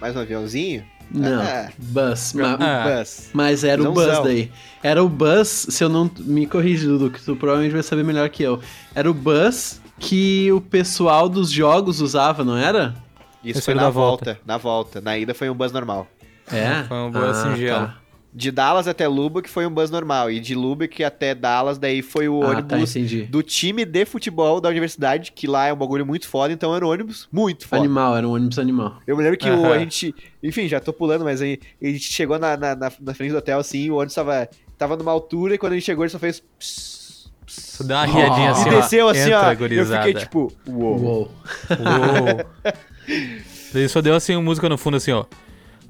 mais 0.00 0.16
um 0.16 0.20
aviãozinho? 0.20 0.84
Não, 1.10 1.40
Ah. 1.42 1.68
bus. 1.78 2.32
ma- 2.34 2.58
Ah. 2.60 2.98
Bus. 2.98 3.30
Mas 3.32 3.62
era 3.64 3.80
o 3.82 3.92
bus 3.92 4.04
Visãozão. 4.04 4.24
daí. 4.24 4.50
Era 4.82 5.02
o 5.02 5.08
bus, 5.08 5.66
se 5.70 5.82
eu 5.84 5.88
não. 5.88 6.10
Me 6.20 6.46
corrige, 6.46 6.86
Dudu, 6.86 7.10
que 7.10 7.22
tu 7.22 7.36
provavelmente 7.36 7.72
vai 7.72 7.82
saber 7.82 8.02
melhor 8.04 8.28
que 8.28 8.42
eu. 8.42 8.60
Era 8.94 9.10
o 9.10 9.14
bus 9.14 9.80
que 9.98 10.50
o 10.52 10.60
pessoal 10.60 11.28
dos 11.28 11.50
jogos 11.50 12.00
usava, 12.00 12.44
não 12.44 12.56
era? 12.56 12.94
Isso 13.44 13.58
Esse 13.60 13.64
foi 13.66 13.74
na 13.74 13.82
da 13.82 13.90
volta. 13.90 14.24
volta. 14.24 14.40
na 14.44 14.56
volta. 14.58 15.00
Na 15.00 15.16
ida 15.16 15.32
foi 15.32 15.48
um 15.48 15.54
bus 15.54 15.70
normal. 15.72 16.06
É. 16.52 16.82
Foi 16.84 16.96
um 16.96 17.10
bus 17.10 17.36
singelo. 17.36 17.86
Tá. 17.86 17.94
De 18.38 18.50
Dallas 18.50 18.86
até 18.86 19.08
Lubbock 19.08 19.48
foi 19.48 19.66
um 19.66 19.70
bus 19.70 19.90
normal. 19.90 20.30
E 20.30 20.38
de 20.38 20.54
Lubbock 20.54 21.02
até 21.02 21.34
Dallas, 21.34 21.78
daí 21.78 22.02
foi 22.02 22.28
o 22.28 22.42
Ah, 22.42 22.62
tá, 22.62 22.74
ônibus 22.76 22.94
entendi. 22.94 23.22
do 23.22 23.42
time 23.42 23.82
de 23.86 24.04
futebol 24.04 24.60
da 24.60 24.68
universidade, 24.68 25.32
que 25.32 25.46
lá 25.46 25.68
é 25.68 25.72
um 25.72 25.76
bagulho 25.76 26.04
muito 26.04 26.28
foda, 26.28 26.52
então 26.52 26.76
era 26.76 26.84
um 26.84 26.90
ônibus 26.90 27.26
muito 27.32 27.66
foda. 27.66 27.80
Animal, 27.80 28.14
era 28.14 28.28
um 28.28 28.32
ônibus 28.34 28.58
animal. 28.58 28.98
Eu 29.06 29.16
me 29.16 29.22
lembro 29.22 29.38
que 29.38 29.48
o, 29.48 29.72
a 29.72 29.78
gente. 29.78 30.14
Enfim, 30.42 30.68
já 30.68 30.78
tô 30.80 30.92
pulando, 30.92 31.24
mas 31.24 31.40
aí 31.40 31.58
a 31.82 31.86
gente 31.86 32.12
chegou 32.12 32.38
na, 32.38 32.58
na, 32.58 32.76
na, 32.76 32.92
na 33.00 33.14
frente 33.14 33.32
do 33.32 33.38
hotel 33.38 33.58
assim, 33.58 33.88
o 33.88 33.94
ônibus 33.96 34.14
tava, 34.14 34.46
tava 34.76 34.96
numa 34.98 35.12
altura 35.12 35.54
e 35.54 35.58
quando 35.58 35.72
a 35.72 35.76
gente 35.76 35.86
chegou 35.86 36.04
ele 36.04 36.10
só 36.10 36.18
fez. 36.18 36.40
pss, 36.58 37.30
pss, 37.46 37.76
Só 37.78 37.84
deu 37.84 37.96
uma 37.96 38.04
riadinha 38.04 38.50
assim, 38.50 38.68
e 38.68 38.74
ó. 38.74 38.80
desceu 38.80 39.08
assim, 39.08 39.20
Entra, 39.20 39.46
ó. 39.48 39.52
Eu 39.52 39.56
gurizada. 39.56 40.04
fiquei 40.06 40.20
tipo, 40.22 40.52
uou. 40.68 40.98
Uou. 41.00 41.30
Uou. 41.70 42.46
Daí 43.72 43.88
só 43.88 44.02
deu 44.02 44.14
assim 44.14 44.34
uma 44.36 44.42
música 44.42 44.68
no 44.68 44.76
fundo 44.76 44.98
assim, 44.98 45.12
ó. 45.12 45.24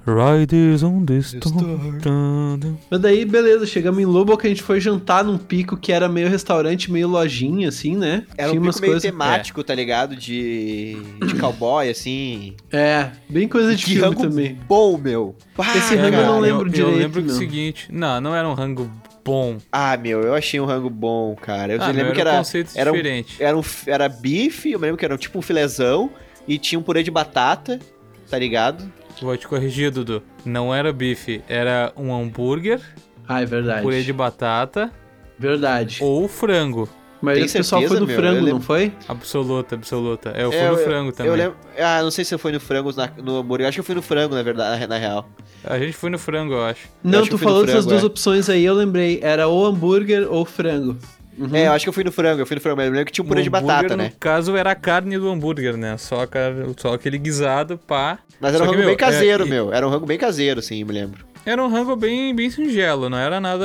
Riders 0.06 0.82
on 0.82 1.04
the 1.04 1.18
storm. 1.18 2.78
Mas 2.90 3.00
daí, 3.00 3.24
beleza, 3.24 3.66
chegamos 3.66 4.00
em 4.00 4.04
Lubbock, 4.06 4.46
a 4.46 4.48
gente 4.48 4.62
foi 4.62 4.80
jantar 4.80 5.24
num 5.24 5.36
pico 5.36 5.76
que 5.76 5.90
era 5.92 6.08
meio 6.08 6.28
restaurante, 6.28 6.90
meio 6.92 7.08
lojinha, 7.08 7.68
assim, 7.68 7.96
né? 7.96 8.24
Era 8.36 8.50
Tinha 8.50 8.60
um 8.60 8.64
umas 8.64 8.76
pico 8.76 8.82
meio 8.82 8.92
coisas. 8.94 9.10
temático, 9.10 9.64
tá 9.64 9.74
ligado? 9.74 10.14
De, 10.14 10.96
de 11.26 11.34
cowboy, 11.40 11.88
assim. 11.90 12.54
É, 12.72 13.10
bem 13.28 13.48
coisa 13.48 13.74
de 13.74 13.84
que 13.84 13.90
filme 13.92 14.06
rango 14.06 14.22
também. 14.22 14.58
bom, 14.68 14.96
meu. 14.96 15.34
Pá, 15.56 15.76
Esse 15.76 15.96
rango 15.96 16.16
eu 16.16 16.26
não 16.26 16.40
lembro 16.40 16.68
eu, 16.68 16.72
direito, 16.72 16.90
Eu 16.92 16.98
lembro 16.98 17.22
que 17.22 17.28
o 17.28 17.32
não. 17.32 17.38
seguinte. 17.38 17.88
Não, 17.90 18.20
não 18.20 18.34
era 18.34 18.48
um 18.48 18.54
rango 18.54 18.90
bom. 19.24 19.56
Ah, 19.72 19.96
meu, 19.96 20.20
eu 20.22 20.34
achei 20.34 20.60
um 20.60 20.64
rango 20.66 20.88
bom, 20.88 21.34
cara. 21.34 21.74
Eu 21.74 21.82
Ah, 21.82 21.86
lembro 21.88 22.04
meu, 22.04 22.12
que 22.14 22.20
era 22.20 22.30
um 22.30 22.32
era. 22.34 22.38
conceito 22.44 22.70
era 22.76 22.92
um, 22.92 22.94
diferente. 22.96 23.36
era, 23.42 23.56
um, 23.58 23.62
era 23.88 24.08
bife, 24.08 24.70
eu 24.70 24.78
lembro 24.78 24.96
que 24.96 25.04
era 25.04 25.18
tipo 25.18 25.38
um 25.38 25.42
filezão. 25.42 26.10
E 26.46 26.58
tinha 26.58 26.78
um 26.78 26.82
purê 26.82 27.02
de 27.02 27.10
batata, 27.10 27.80
tá 28.30 28.38
ligado? 28.38 28.84
Vou 29.20 29.36
te 29.36 29.48
corrigir, 29.48 29.90
Dudu. 29.90 30.22
Não 30.44 30.74
era 30.74 30.92
bife, 30.92 31.42
era 31.48 31.92
um 31.96 32.14
hambúrguer, 32.14 32.80
Ah, 33.26 33.42
é 33.42 33.46
verdade. 33.46 33.82
purê 33.82 34.02
de 34.02 34.12
batata 34.12 34.90
Verdade. 35.38 35.98
ou 36.02 36.28
frango. 36.28 36.88
Do 37.22 37.32
Tem 37.32 37.48
pessoal 37.48 37.80
foi 37.80 37.88
certeza, 37.88 38.00
do 38.00 38.06
meu? 38.06 38.16
frango, 38.16 38.46
Eu 38.46 38.54
não 38.54 38.60
foi? 38.60 38.92
Absoluta, 39.08 39.74
absoluta. 39.74 40.32
É, 40.36 40.44
eu 40.44 40.52
fui 40.52 40.60
É, 40.60 40.70
no 40.70 40.76
frango 40.76 41.12
também. 41.12 41.32
Eu 41.32 41.36
lembro, 41.36 41.56
ah, 41.80 42.02
não 42.02 42.10
sei 42.10 42.24
se 42.24 42.32
eu 42.34 42.38
fui 42.38 42.52
no 42.52 42.60
frango 42.60 42.92
na- 42.94 43.10
no 43.20 43.38
hambúrguer. 43.38 43.66
Acho 43.66 43.76
que 43.76 43.80
eu 43.80 43.84
fui 43.84 43.94
no 43.94 44.02
frango, 44.02 44.34
na 44.34 44.42
verdade, 44.42 44.86
na 44.86 44.98
real. 44.98 45.26
A 45.64 45.78
gente 45.78 45.94
foi 45.94 46.10
no 46.10 46.18
frango, 46.18 46.52
eu 46.52 46.64
acho. 46.64 46.86
Não, 47.02 47.20
acho 47.20 47.30
tu 47.30 47.34
eu 47.34 47.38
fui 47.38 47.46
no 47.46 47.52
falou 47.52 47.66
dessas 47.66 47.80
frango, 47.84 47.88
duas 47.90 48.02
é. 48.02 48.06
opções 48.06 48.48
aí, 48.50 48.64
eu 48.64 48.74
lembrei. 48.74 49.18
Era 49.22 49.48
ou 49.48 49.64
hambúrguer 49.66 50.30
ou 50.30 50.44
frango. 50.44 50.96
Uhum. 51.38 51.54
É, 51.54 51.66
eu 51.66 51.72
acho 51.72 51.84
que 51.84 51.88
eu 51.88 51.92
fui 51.92 52.02
no 52.04 52.10
frango, 52.12 52.40
eu 52.40 52.46
fui 52.46 52.54
no 52.54 52.60
frango, 52.60 52.76
mas 52.76 52.86
eu 52.86 52.92
lembro 52.92 53.06
que 53.06 53.12
tinha 53.12 53.24
um 53.24 53.28
purê 53.28 53.42
de 53.42 53.48
hambúrguer, 53.48 53.66
batata, 53.66 53.96
né? 53.96 54.04
No 54.12 54.16
caso, 54.18 54.56
era 54.56 54.70
a 54.70 54.74
carne 54.74 55.18
do 55.18 55.28
hambúrguer, 55.28 55.76
né? 55.76 55.96
Só, 55.98 56.22
a 56.22 56.26
car- 56.26 56.52
só 56.76 56.94
aquele 56.94 57.18
guisado, 57.18 57.78
pá. 57.78 58.18
Mas 58.40 58.54
era 58.54 58.64
Só 58.64 58.64
um 58.64 58.66
que, 58.68 58.76
rango 58.76 58.78
meu, 58.78 58.88
bem 58.88 58.96
caseiro, 58.96 59.44
é, 59.44 59.46
meu. 59.46 59.72
Era 59.72 59.86
um 59.86 59.90
rango 59.90 60.06
bem 60.06 60.18
caseiro, 60.18 60.62
sim, 60.62 60.82
me 60.84 60.92
lembro. 60.92 61.24
Era 61.46 61.62
um 61.64 61.68
rango 61.68 61.94
bem, 61.94 62.34
bem 62.34 62.50
singelo, 62.50 63.08
não 63.08 63.16
era 63.18 63.40
nada 63.40 63.64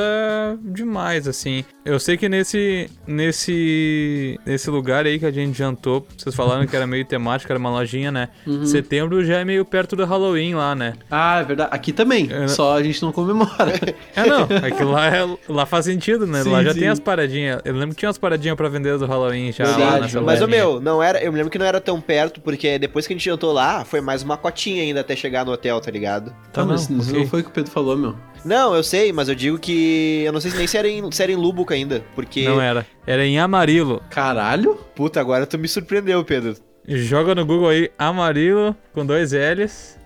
demais, 0.61 1.27
assim. 1.27 1.65
Eu 1.83 1.99
sei 1.99 2.15
que 2.15 2.29
nesse, 2.29 2.87
nesse, 3.07 4.39
nesse 4.45 4.69
lugar 4.69 5.05
aí 5.05 5.17
que 5.17 5.25
a 5.25 5.31
gente 5.31 5.57
jantou, 5.57 6.05
vocês 6.15 6.35
falaram 6.35 6.65
que 6.67 6.75
era 6.75 6.85
meio 6.85 7.03
temático, 7.05 7.51
era 7.51 7.57
uma 7.59 7.71
lojinha, 7.71 8.11
né? 8.11 8.29
Uhum. 8.45 8.65
Setembro 8.65 9.23
já 9.25 9.39
é 9.39 9.45
meio 9.45 9.65
perto 9.65 9.95
do 9.95 10.05
Halloween 10.05 10.53
lá, 10.53 10.75
né? 10.75 10.93
Ah, 11.09 11.39
é 11.39 11.43
verdade. 11.43 11.69
Aqui 11.73 11.91
também, 11.91 12.29
É. 12.31 12.47
só 12.47 12.77
a 12.77 12.83
gente 12.83 13.01
não 13.01 13.11
comemora. 13.11 13.51
É, 14.15 14.25
não, 14.27 14.41
é 14.43 14.71
que 14.71 14.83
lá, 14.83 15.07
é- 15.07 15.37
lá 15.47 15.65
faz 15.65 15.85
sentido, 15.85 16.27
né? 16.27 16.43
Sim, 16.43 16.51
lá 16.51 16.63
já 16.63 16.73
sim. 16.73 16.79
tem 16.81 16.89
as 16.89 16.99
paradinhas. 16.99 17.61
Eu 17.63 17.73
lembro 17.73 17.89
que 17.95 17.95
tinha 17.99 18.09
umas 18.09 18.17
paradinhas 18.17 18.55
pra 18.57 18.67
vender 18.67 18.97
do 18.97 19.05
Halloween 19.05 19.51
já 19.51 19.63
Verdade, 19.63 19.81
lá 19.91 19.99
nessa 20.01 20.21
Mas, 20.21 20.41
lojinha. 20.41 20.57
meu, 20.59 20.81
não 20.81 21.01
era. 21.01 21.23
Eu 21.23 21.31
me 21.31 21.37
lembro 21.37 21.49
que 21.51 21.57
não 21.57 21.65
era 21.65 21.79
tão 21.79 21.99
perto, 22.01 22.41
porque 22.41 22.77
depois 22.77 23.07
que 23.07 23.13
a 23.13 23.15
gente 23.15 23.23
jantou 23.25 23.51
lá, 23.53 23.85
foi 23.85 24.01
mais 24.01 24.21
uma 24.21 24.35
cotinha 24.37 24.83
ainda 24.83 24.99
até 24.99 25.15
chegar 25.15 25.45
no 25.45 25.51
hotel, 25.53 25.79
tá 25.79 25.89
ligado? 25.89 26.33
Tá, 26.51 26.65
mas 26.65 26.87
não, 26.89 26.97
não 26.97 27.27
foi 27.27 27.39
o 27.39 27.43
que 27.43 27.49
o 27.49 27.53
Pedro 27.53 27.70
falou, 27.71 27.97
meu. 27.97 28.15
Não, 28.43 28.75
eu 28.75 28.83
sei, 28.83 29.11
mas 29.13 29.29
eu 29.29 29.35
digo 29.35 29.59
que. 29.59 30.23
Eu 30.25 30.31
não 30.31 30.41
sei 30.41 30.51
nem 30.51 30.67
se 30.67 30.77
era 30.77 30.87
em, 30.87 31.11
se 31.11 31.21
era 31.21 31.31
em 31.31 31.35
Lubbock 31.35 31.73
ainda. 31.73 32.03
Porque. 32.15 32.43
Não 32.43 32.59
era. 32.59 32.85
Era 33.05 33.25
em 33.25 33.39
Amarillo. 33.39 34.01
Caralho? 34.09 34.75
Puta, 34.95 35.19
agora 35.19 35.45
tu 35.45 35.57
me 35.57 35.67
surpreendeu, 35.67 36.23
Pedro. 36.23 36.55
Joga 36.87 37.35
no 37.35 37.45
Google 37.45 37.69
aí, 37.69 37.91
Amarillo, 37.97 38.75
com 38.93 39.05
dois 39.05 39.31
L's. 39.31 39.97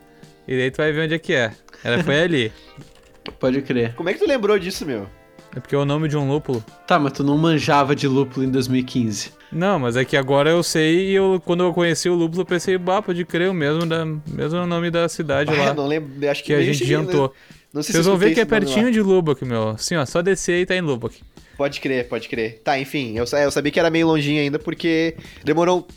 E 0.48 0.58
daí 0.58 0.70
tu 0.70 0.78
vai 0.78 0.92
ver 0.92 1.06
onde 1.06 1.16
é 1.16 1.20
que 1.20 1.34
é. 1.34 1.52
Era, 1.84 2.04
foi 2.04 2.20
ali. 2.22 2.52
Pode 3.40 3.62
crer. 3.62 3.96
Como 3.96 4.10
é 4.10 4.14
que 4.14 4.20
tu 4.20 4.28
lembrou 4.28 4.60
disso, 4.60 4.86
meu? 4.86 5.08
É 5.56 5.60
porque 5.60 5.74
é 5.74 5.78
o 5.78 5.86
nome 5.86 6.10
de 6.10 6.18
um 6.18 6.28
lúpulo. 6.28 6.64
Tá, 6.86 7.00
mas 7.00 7.14
tu 7.14 7.24
não 7.24 7.38
manjava 7.38 7.96
de 7.96 8.08
lúpulo 8.08 8.46
em 8.46 8.50
2015. 8.52 9.32
Não, 9.52 9.80
mas 9.80 9.96
é 9.96 10.04
que 10.04 10.18
agora 10.18 10.50
eu 10.50 10.62
sei 10.62 11.12
e 11.12 11.14
eu, 11.14 11.42
quando 11.46 11.64
eu 11.64 11.74
conheci 11.74 12.10
o 12.10 12.14
lúpulo 12.16 12.42
eu 12.42 12.46
pensei, 12.46 12.78
bah, 12.78 13.02
pode 13.02 13.24
crer, 13.24 13.50
o 13.50 13.54
mesmo, 13.54 13.86
da, 13.86 14.06
mesmo 14.06 14.66
nome 14.68 14.92
da 14.92 15.08
cidade 15.08 15.50
Ah, 15.52 15.68
lá. 15.68 15.74
não 15.74 15.88
lembro. 15.88 16.30
Acho 16.30 16.42
que, 16.44 16.48
Que 16.48 16.54
a 16.54 16.62
gente 16.62 16.84
jantou. 16.86 17.34
Não 17.74 17.82
sei 17.82 17.94
Vocês 17.94 18.04
se 18.06 18.10
vão 18.10 18.18
ver 18.18 18.34
que 18.34 18.40
é 18.42 18.44
nome 18.44 18.54
lá. 18.54 18.60
pertinho 18.60 18.92
de 18.92 19.02
Lubbock, 19.02 19.46
meu. 19.46 19.70
Assim, 19.70 19.96
ó, 19.96 20.06
só 20.06 20.22
descer 20.22 20.62
e 20.62 20.66
tá 20.66 20.76
em 20.76 20.82
Lubbock. 20.82 21.22
Pode 21.58 21.80
crer, 21.80 22.08
pode 22.10 22.28
crer. 22.28 22.60
Tá, 22.64 22.78
enfim, 22.78 23.18
eu, 23.18 23.24
eu 23.40 23.52
sabia 23.52 23.72
que 23.72 23.80
era 23.80 23.90
meio 23.90 24.08
longinho 24.08 24.42
ainda, 24.42 24.60
porque 24.60 25.16
demorou 25.44 25.88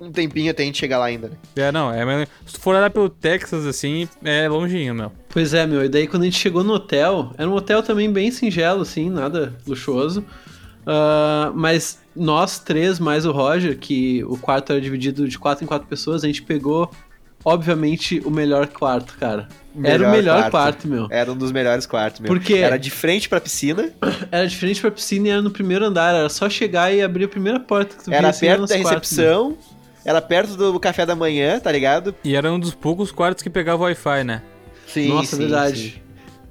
um 0.00 0.12
tempinho 0.12 0.50
até 0.50 0.62
a 0.62 0.66
gente 0.66 0.78
chegar 0.78 0.98
lá 0.98 1.06
ainda, 1.06 1.28
né? 1.28 1.36
É, 1.56 1.72
não, 1.72 1.92
é, 1.92 2.04
mas 2.04 2.28
se 2.46 2.54
tu 2.54 2.60
for 2.60 2.74
olhar 2.74 2.90
pelo 2.90 3.08
Texas, 3.08 3.64
assim, 3.66 4.08
é 4.24 4.48
longinho, 4.48 4.94
meu. 4.94 5.12
Pois 5.28 5.54
é, 5.54 5.66
meu. 5.66 5.84
E 5.84 5.88
daí 5.88 6.06
quando 6.06 6.22
a 6.22 6.26
gente 6.26 6.38
chegou 6.38 6.62
no 6.62 6.74
hotel, 6.74 7.32
era 7.38 7.48
um 7.48 7.54
hotel 7.54 7.82
também 7.82 8.12
bem 8.12 8.30
singelo, 8.30 8.82
assim, 8.82 9.08
nada 9.08 9.56
luxuoso. 9.66 10.24
Ah, 10.86 11.50
mas 11.54 11.98
nós 12.14 12.60
três, 12.60 13.00
mais 13.00 13.26
o 13.26 13.32
Roger, 13.32 13.76
que 13.76 14.22
o 14.24 14.38
quarto 14.38 14.72
era 14.72 14.80
dividido 14.80 15.28
de 15.28 15.38
quatro 15.38 15.64
em 15.64 15.66
quatro 15.66 15.88
pessoas, 15.88 16.22
a 16.22 16.28
gente 16.28 16.42
pegou, 16.42 16.88
obviamente, 17.44 18.22
o 18.24 18.30
melhor 18.30 18.68
quarto, 18.68 19.16
cara. 19.18 19.48
era 19.82 20.08
o 20.08 20.12
melhor 20.12 20.48
quarto, 20.48 20.86
meu. 20.86 21.08
Era 21.10 21.32
um 21.32 21.36
dos 21.36 21.50
melhores 21.50 21.86
quartos, 21.86 22.20
meu. 22.20 22.28
Por 22.28 22.40
quê? 22.40 22.58
Era 22.58 22.78
de 22.78 22.90
frente 22.90 23.28
pra 23.28 23.40
piscina, 23.40 23.92
Era 24.30 24.46
diferente 24.46 24.80
pra 24.80 24.90
piscina 24.90 25.26
e 25.26 25.30
era 25.30 25.42
no 25.42 25.50
primeiro 25.50 25.84
andar. 25.84 26.14
Era 26.14 26.28
só 26.28 26.48
chegar 26.48 26.94
e 26.94 27.02
abrir 27.02 27.24
a 27.24 27.28
primeira 27.28 27.58
porta 27.58 27.96
que 27.96 28.04
tu 28.04 28.10
via, 28.10 28.18
era 28.18 28.28
assim, 28.28 28.46
perto 28.46 28.66
da 28.66 28.78
quarto, 28.78 28.88
recepção, 28.88 29.58
era 30.06 30.22
perto 30.22 30.56
do 30.56 30.78
café 30.78 31.04
da 31.04 31.16
manhã, 31.16 31.58
tá 31.58 31.70
ligado? 31.72 32.14
E 32.22 32.36
era 32.36 32.50
um 32.52 32.60
dos 32.60 32.72
poucos 32.72 33.10
quartos 33.10 33.42
que 33.42 33.50
pegava 33.50 33.82
Wi-Fi, 33.82 34.22
né? 34.22 34.40
Sim. 34.86 35.08
Nossa, 35.08 35.34
sim, 35.34 35.42
verdade. 35.42 35.78
sim. 35.78 35.94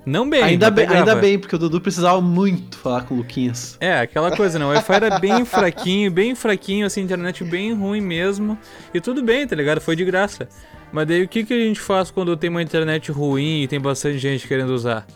Não 0.06 0.30
bem, 0.30 0.44
ainda, 0.44 0.70
bem 0.70 0.86
pegava. 0.86 1.10
ainda 1.10 1.16
bem, 1.20 1.40
porque 1.40 1.56
o 1.56 1.58
Dudu 1.58 1.82
precisava 1.82 2.22
muito 2.22 2.78
falar 2.78 3.06
com 3.06 3.16
o 3.16 3.18
Luquinhas. 3.18 3.78
É, 3.80 4.02
aquela 4.02 4.36
coisa, 4.36 4.60
né? 4.60 4.66
O 4.66 4.68
Wi-Fi 4.68 4.94
era 4.94 5.20
bem 5.20 5.46
fraquinho, 5.46 6.12
bem 6.12 6.36
fraquinho, 6.36 6.86
assim, 6.86 7.02
internet 7.02 7.44
bem 7.46 7.74
ruim 7.74 8.02
mesmo. 8.02 8.58
E 8.94 9.00
tudo 9.00 9.24
bem, 9.24 9.48
tá 9.48 9.56
ligado? 9.56 9.80
Foi 9.80 9.96
de 9.96 10.04
graça. 10.04 10.48
Mas 10.92 11.08
daí 11.08 11.24
o 11.24 11.28
que, 11.28 11.44
que 11.46 11.54
a 11.54 11.60
gente 11.60 11.80
faz 11.80 12.12
quando 12.12 12.36
tem 12.38 12.50
uma 12.50 12.62
internet 12.62 13.12
ruim 13.12 13.64
e 13.64 13.68
tem 13.68 13.80
bastante 13.80 14.20
gente 14.20 14.48
querendo 14.48 14.72
usar? 14.72 15.08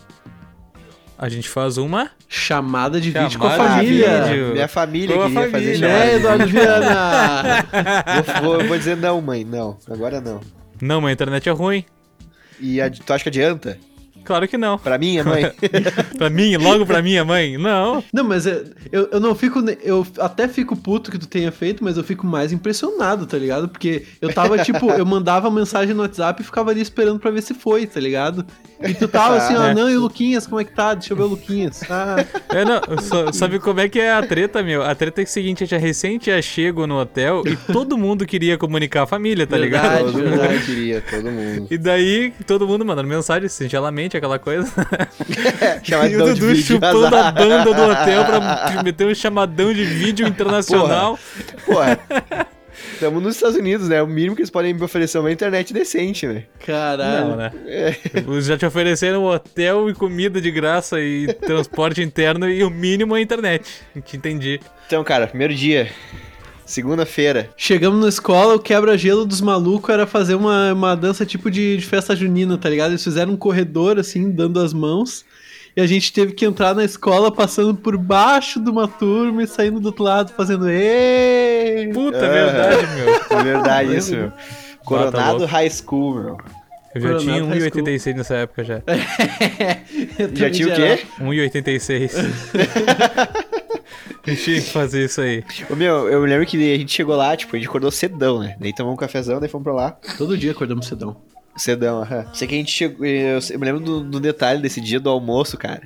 A 1.22 1.28
gente 1.28 1.48
faz 1.50 1.76
uma. 1.76 2.10
Chamada 2.26 2.98
de 2.98 3.10
vídeo 3.10 3.38
com 3.38 3.46
a 3.46 3.50
Chamada 3.50 3.74
família. 3.74 4.22
vídeo. 4.24 4.52
Minha 4.52 4.68
família 4.68 5.14
Com 5.16 5.22
queria 5.24 5.50
fazer 5.50 5.50
família. 5.50 5.76
chamada 5.76 5.98
Né, 5.98 6.10
de 6.10 6.16
Eduardo. 6.16 6.46
Viana? 6.46 7.66
Vou, 8.42 8.54
vou- 8.58 8.68
vou 8.68 8.78
dizer 8.78 8.96
não, 8.96 9.20
mãe, 9.20 9.44
não. 9.44 9.76
Agora 9.90 10.18
não. 10.20 10.40
Não, 10.80 11.00
mas 11.02 11.10
a 11.10 11.12
internet 11.12 11.46
é 11.46 11.52
ruim. 11.52 11.84
E 12.58 12.80
a- 12.80 12.90
tu 12.90 13.12
acha 13.12 13.22
que 13.24 13.28
adianta? 13.28 13.76
Claro 14.30 14.46
que 14.46 14.56
não. 14.56 14.78
Pra 14.78 14.96
mim, 14.96 15.20
mãe? 15.24 15.50
pra 16.16 16.30
mim, 16.30 16.56
logo 16.56 16.86
pra 16.86 17.02
minha 17.02 17.24
mãe? 17.24 17.58
Não. 17.58 18.04
Não, 18.12 18.22
mas 18.22 18.46
é- 18.46 18.62
eu, 18.92 19.08
eu 19.10 19.18
não 19.18 19.34
fico. 19.34 19.58
Eu 19.82 20.06
até 20.20 20.46
fico 20.46 20.76
puto 20.76 21.10
que 21.10 21.18
tu 21.18 21.26
tenha 21.26 21.50
feito, 21.50 21.82
mas 21.82 21.96
eu 21.96 22.04
fico 22.04 22.24
mais 22.24 22.52
impressionado, 22.52 23.26
tá 23.26 23.36
ligado? 23.36 23.68
Porque 23.68 24.04
eu 24.20 24.32
tava, 24.32 24.56
tipo, 24.62 24.88
eu 24.92 25.04
mandava 25.04 25.50
mensagem 25.50 25.96
no 25.96 26.02
WhatsApp 26.02 26.40
e 26.40 26.44
ficava 26.44 26.70
ali 26.70 26.80
esperando 26.80 27.18
pra 27.18 27.32
ver 27.32 27.42
se 27.42 27.54
foi, 27.54 27.88
tá 27.88 27.98
ligado? 27.98 28.46
E 28.80 28.94
tu 28.94 29.08
tava 29.08 29.36
assim, 29.36 29.56
ó, 29.56 29.64
É. 29.70 29.74
não, 29.74 29.90
e 29.90 29.96
o 29.96 30.00
Luquinhas, 30.02 30.46
como 30.46 30.60
é 30.60 30.64
que 30.64 30.72
tá? 30.76 30.94
Deixa 30.94 31.12
eu 31.12 31.16
ver 31.16 31.24
o 31.24 31.26
Luquinhas. 31.26 31.82
Ah, 31.90 32.24
É, 32.50 32.64
não, 32.64 32.80
só- 33.02 33.32
sabe 33.32 33.58
como 33.58 33.80
é 33.80 33.88
que 33.88 33.98
é 33.98 34.12
a 34.12 34.22
treta, 34.22 34.62
meu? 34.62 34.82
A 34.84 34.94
treta 34.94 35.20
é 35.20 35.24
o 35.24 35.26
seguinte, 35.26 35.64
a 35.64 35.66
gente 35.66 35.80
recém 35.82 36.18
tinha 36.18 36.40
chego 36.40 36.86
no 36.86 37.00
hotel 37.00 37.42
e 37.46 37.56
todo 37.72 37.98
mundo 37.98 38.24
queria 38.24 38.56
comunicar 38.56 39.02
a 39.02 39.06
família, 39.06 39.44
tá 39.44 39.56
ligado? 39.58 40.04
Verdade, 40.04 40.12
todo 40.12 40.22
verdade. 40.22 40.54
mundo 40.54 40.64
queria, 40.66 41.00
todo 41.10 41.30
mundo. 41.32 41.66
E 41.70 41.76
daí, 41.78 42.32
todo 42.46 42.66
mundo 42.68 42.84
mandando 42.84 43.08
mensagem, 43.08 43.48
singelamente, 43.48 44.16
aquela 44.20 44.38
coisa. 44.38 44.70
Chamadão 45.82 46.10
e 46.28 46.30
o 46.30 46.34
de 46.34 46.40
Dudu 46.40 46.46
vídeo, 46.54 46.62
chupando 46.62 47.06
a 47.06 47.08
azar. 47.08 47.34
banda 47.34 47.74
do 47.74 47.82
hotel 47.82 48.24
pra 48.24 48.82
meter 48.84 49.06
um 49.06 49.14
chamadão 49.14 49.72
de 49.72 49.84
vídeo 49.84 50.26
internacional. 50.26 51.18
Porra. 51.66 51.98
Estamos 52.94 53.22
nos 53.22 53.34
Estados 53.34 53.56
Unidos, 53.56 53.88
né? 53.88 54.02
O 54.02 54.06
mínimo 54.06 54.34
que 54.34 54.42
eles 54.42 54.50
podem 54.50 54.72
me 54.72 54.82
oferecer 54.82 55.18
é 55.18 55.20
uma 55.20 55.32
internet 55.32 55.72
decente, 55.72 56.26
né? 56.26 56.44
caralho. 56.64 57.28
Não, 57.28 57.36
né? 57.36 57.52
Eles 57.66 58.46
já 58.46 58.56
te 58.56 58.64
ofereceram 58.64 59.24
hotel 59.24 59.90
e 59.90 59.94
comida 59.94 60.40
de 60.40 60.50
graça 60.50 61.00
e 61.00 61.26
transporte 61.32 62.02
interno 62.02 62.48
e 62.48 62.62
o 62.62 62.70
mínimo 62.70 63.16
é 63.16 63.18
a 63.18 63.22
internet. 63.22 63.82
Te 64.04 64.16
entendi. 64.16 64.60
Então, 64.86 65.02
cara, 65.04 65.26
primeiro 65.26 65.54
dia. 65.54 65.90
Segunda-feira. 66.70 67.50
Chegamos 67.56 68.00
na 68.00 68.08
escola, 68.08 68.54
o 68.54 68.58
quebra-gelo 68.60 69.24
dos 69.26 69.40
malucos 69.40 69.90
era 69.92 70.06
fazer 70.06 70.36
uma, 70.36 70.72
uma 70.72 70.94
dança 70.94 71.26
tipo 71.26 71.50
de, 71.50 71.76
de 71.76 71.84
festa 71.84 72.14
junina, 72.14 72.56
tá 72.56 72.68
ligado? 72.68 72.92
Eles 72.92 73.02
fizeram 73.02 73.32
um 73.32 73.36
corredor, 73.36 73.98
assim, 73.98 74.30
dando 74.30 74.60
as 74.60 74.72
mãos. 74.72 75.24
E 75.76 75.80
a 75.80 75.86
gente 75.86 76.12
teve 76.12 76.32
que 76.32 76.44
entrar 76.46 76.72
na 76.72 76.84
escola 76.84 77.30
passando 77.32 77.74
por 77.74 77.96
baixo 77.98 78.60
de 78.60 78.70
uma 78.70 78.86
turma 78.86 79.42
e 79.42 79.48
saindo 79.48 79.80
do 79.80 79.86
outro 79.86 80.04
lado 80.04 80.32
fazendo 80.36 80.68
ê 80.70 81.90
Puta, 81.92 82.24
Ah. 82.24 82.28
verdade, 82.28 82.86
meu. 82.94 83.38
É 83.38 83.42
verdade 83.42 83.96
isso, 83.96 84.12
meu. 84.14 84.32
Coronado 84.84 85.38
louco. 85.38 85.52
High 85.52 85.70
School, 85.70 86.14
meu. 86.14 86.38
Eu 86.94 87.00
já 87.00 87.08
Coronado 87.08 87.24
tinha 87.24 87.44
High 87.44 87.60
School. 87.70 87.82
1,86 87.84 88.14
nessa 88.16 88.34
época 88.36 88.62
já. 88.64 88.82
Já 90.34 90.50
tinha 90.50 90.68
o 90.68 90.74
quê? 90.76 91.00
1,86. 91.20 92.12
Eu 94.30 94.36
tinha 94.42 94.60
que 94.60 94.70
fazer 94.70 95.04
isso 95.04 95.20
aí. 95.20 95.44
Ô, 95.68 95.74
meu, 95.76 96.08
eu 96.08 96.20
lembro 96.24 96.46
que 96.46 96.56
a 96.56 96.78
gente 96.78 96.92
chegou 96.92 97.16
lá, 97.16 97.36
tipo, 97.36 97.54
a 97.54 97.58
gente 97.58 97.68
acordou 97.68 97.90
cedão, 97.90 98.40
né? 98.40 98.56
Daí 98.58 98.72
tomamos 98.72 98.96
um 98.96 99.00
cafezão, 99.00 99.40
daí 99.40 99.48
fomos 99.48 99.64
pra 99.64 99.72
lá. 99.72 99.90
Todo 100.16 100.36
dia 100.36 100.52
acordamos 100.52 100.86
cedão. 100.86 101.16
Cedão, 101.56 102.02
aham. 102.02 102.26
Sei 102.32 102.46
que 102.46 102.54
a 102.54 102.58
gente 102.58 102.72
chegou. 102.72 103.04
Eu, 103.04 103.38
eu 103.50 103.58
me 103.58 103.66
lembro 103.66 103.80
do, 103.80 104.00
do 104.02 104.20
detalhe 104.20 104.62
desse 104.62 104.80
dia 104.80 105.00
do 105.00 105.10
almoço, 105.10 105.58
cara. 105.58 105.82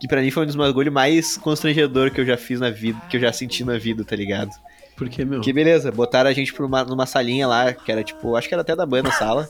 Que 0.00 0.08
pra 0.08 0.20
mim 0.20 0.30
foi 0.30 0.42
um 0.42 0.46
dos 0.46 0.56
bagulhos 0.56 0.92
mais 0.92 1.36
constrangedor 1.36 2.10
que 2.10 2.20
eu 2.20 2.26
já 2.26 2.36
fiz 2.36 2.58
na 2.58 2.70
vida, 2.70 3.00
que 3.08 3.16
eu 3.16 3.20
já 3.20 3.32
senti 3.32 3.64
na 3.64 3.78
vida, 3.78 4.04
tá 4.04 4.16
ligado? 4.16 4.50
Porque, 4.96 5.24
meu. 5.24 5.40
Que 5.40 5.52
beleza, 5.52 5.92
botaram 5.92 6.28
a 6.28 6.32
gente 6.32 6.52
pra 6.52 6.66
uma, 6.66 6.84
numa 6.84 7.06
salinha 7.06 7.46
lá, 7.46 7.72
que 7.72 7.90
era 7.90 8.02
tipo, 8.02 8.34
acho 8.36 8.48
que 8.48 8.54
era 8.54 8.62
até 8.62 8.74
da 8.74 8.84
banda 8.84 9.10
a 9.10 9.12
sala. 9.12 9.48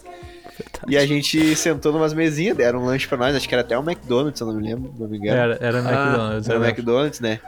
E 0.89 0.97
a 0.97 1.07
gente 1.07 1.55
sentou 1.57 1.93
numas 1.93 2.13
mesinhas, 2.13 2.57
deram 2.57 2.81
um 2.81 2.85
lanche 2.85 3.07
pra 3.07 3.19
nós, 3.19 3.35
acho 3.35 3.49
que 3.49 3.55
era 3.55 3.63
até 3.63 3.79
um 3.79 3.83
McDonald's, 3.83 4.39
se 4.39 4.43
eu 4.43 4.49
não 4.49 4.55
me 4.55 4.63
lembro, 4.63 4.93
não 4.99 5.09
me 5.09 5.19
engano. 5.19 5.39
Era, 5.39 5.59
era 5.61 5.79
McDonald's. 5.79 6.49
Era 6.49 6.59
era. 6.59 6.69
McDonald's, 6.69 7.21
né? 7.21 7.41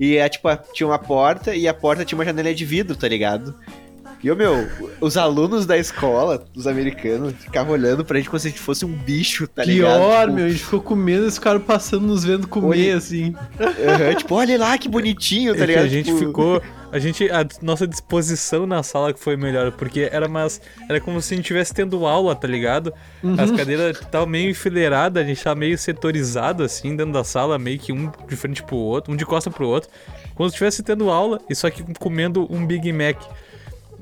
E 0.00 0.16
é 0.16 0.28
tipo, 0.28 0.48
tinha 0.72 0.86
uma 0.86 0.98
porta 0.98 1.54
e 1.54 1.68
a 1.68 1.74
porta 1.74 2.04
tinha 2.04 2.16
uma 2.18 2.24
janela 2.24 2.54
de 2.54 2.64
vidro, 2.64 2.96
tá 2.96 3.06
ligado? 3.06 3.54
E, 4.22 4.30
ô, 4.30 4.36
meu, 4.36 4.68
os 5.00 5.16
alunos 5.16 5.64
da 5.64 5.78
escola, 5.78 6.44
os 6.54 6.66
americanos, 6.66 7.32
ficavam 7.38 7.72
olhando 7.72 8.04
pra 8.04 8.18
gente 8.18 8.28
como 8.28 8.38
se 8.38 8.48
a 8.48 8.50
gente 8.50 8.60
fosse 8.60 8.84
um 8.84 8.92
bicho, 8.92 9.46
tá 9.48 9.64
ligado? 9.64 9.98
Pior, 9.98 10.20
Tipo, 10.26 10.32
meu, 10.34 10.44
a 10.44 10.48
gente 10.50 10.64
ficou 10.64 10.80
com 10.82 10.94
medo 10.94 11.20
e 11.20 11.24
eles 11.24 11.34
ficaram 11.36 11.60
passando 11.60 12.06
nos 12.06 12.22
vendo 12.24 12.46
comer, 12.46 12.66
Olha- 12.90 12.96
assim. 12.98 13.34
aham, 13.58 14.14
tipo, 14.14 14.34
olha 14.34 14.58
lá 14.58 14.76
que 14.76 14.88
bonitinho, 14.88 15.52
tá 15.54 15.58
É 15.58 15.60
que 15.62 15.66
ligado? 15.68 15.84
a 15.84 15.88
gente 15.88 16.06
Tipo, 16.06 16.18
ficou. 16.18 16.62
A 16.92 16.98
gente. 16.98 17.30
A 17.30 17.46
nossa 17.62 17.86
disposição 17.86 18.66
na 18.66 18.82
sala 18.82 19.12
que 19.14 19.20
foi 19.20 19.36
melhor, 19.36 19.70
porque 19.70 20.08
era 20.10 20.26
umas. 20.26 20.60
Era 20.88 21.00
como 21.00 21.22
se 21.22 21.32
a 21.32 21.36
gente 21.36 21.44
estivesse 21.44 21.72
tendo 21.72 22.04
aula, 22.04 22.34
tá 22.34 22.48
ligado? 22.48 22.92
As 23.38 23.48
cadeiras 23.52 23.96
estavam 24.00 24.26
meio 24.26 24.50
enfileiradas, 24.50 25.22
a 25.22 25.26
gente 25.26 25.40
tava 25.42 25.54
meio 25.54 25.78
setorizado, 25.78 26.64
assim, 26.64 26.96
dentro 26.96 27.12
da 27.12 27.22
sala, 27.22 27.58
meio 27.60 27.78
que 27.78 27.92
um 27.92 28.10
de 28.28 28.34
frente 28.34 28.60
pro 28.64 28.74
outro, 28.76 29.12
um 29.12 29.16
de 29.16 29.24
costa 29.24 29.50
pro 29.52 29.68
outro. 29.68 29.88
Como 30.34 30.48
se 30.48 30.54
estivesse 30.54 30.82
tendo 30.82 31.08
aula, 31.10 31.40
e 31.48 31.54
só 31.54 31.70
que 31.70 31.84
comendo 31.98 32.46
um 32.52 32.66
Big 32.66 32.92
Mac. 32.92 33.16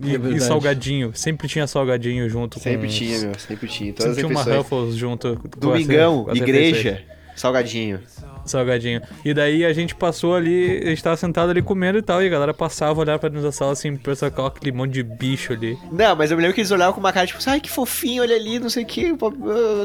E, 0.03 0.15
É 0.15 0.37
e 0.37 0.41
salgadinho. 0.41 1.13
Sempre 1.15 1.49
tinha 1.49 1.67
salgadinho 1.67 2.29
junto 2.29 2.59
Sempre 2.61 2.87
com. 2.87 2.93
tinha, 2.93 3.19
meu, 3.21 3.39
sempre 3.39 3.67
tinha. 3.69 3.93
Todas 3.93 4.15
Sempre 4.17 4.35
as 4.37 4.43
tinha 4.43 4.53
uma. 4.55 4.59
Ruffles 4.63 4.95
junto. 4.97 5.37
com 5.37 5.49
as- 5.49 5.61
Domingão, 5.61 6.25
com 6.25 6.31
as 6.31 6.37
igreja, 6.39 7.03
salgadinho. 7.35 8.01
Salgadinho. 8.49 9.01
E 9.25 9.33
daí 9.33 9.65
a 9.65 9.73
gente 9.73 9.95
passou 9.95 10.35
ali, 10.35 10.81
a 10.85 10.89
gente 10.89 11.03
tava 11.03 11.17
sentado 11.17 11.51
ali 11.51 11.63
comendo 11.63 11.99
e 11.99 12.03
tal, 12.03 12.23
e 12.23 12.27
a 12.27 12.31
galera 12.31 12.55
passava, 12.55 13.01
olhava 13.01 13.19
pra 13.19 13.29
dentro 13.29 13.45
da 13.45 13.53
sala 13.53 13.73
assim, 13.73 13.97
pensava 13.97 14.31
com 14.31 14.47
aquele 14.47 14.73
monte 14.73 14.93
de 14.93 15.03
bicho 15.03 15.53
ali. 15.53 15.79
Não, 15.93 16.17
mas 16.17 16.31
eu 16.31 16.37
me 16.37 16.43
lembro 16.43 16.55
que 16.55 16.61
eles 16.61 16.71
olhavam 16.71 16.95
com 16.95 17.01
uma 17.01 17.13
cara, 17.13 17.27
tipo, 17.27 17.39
ai, 17.47 17.61
que 17.61 17.71
fofinho, 17.71 18.23
olha 18.23 18.35
ali, 18.35 18.59
não 18.59 18.71
sei 18.71 18.85
o 18.85 18.87
que, 18.87 19.15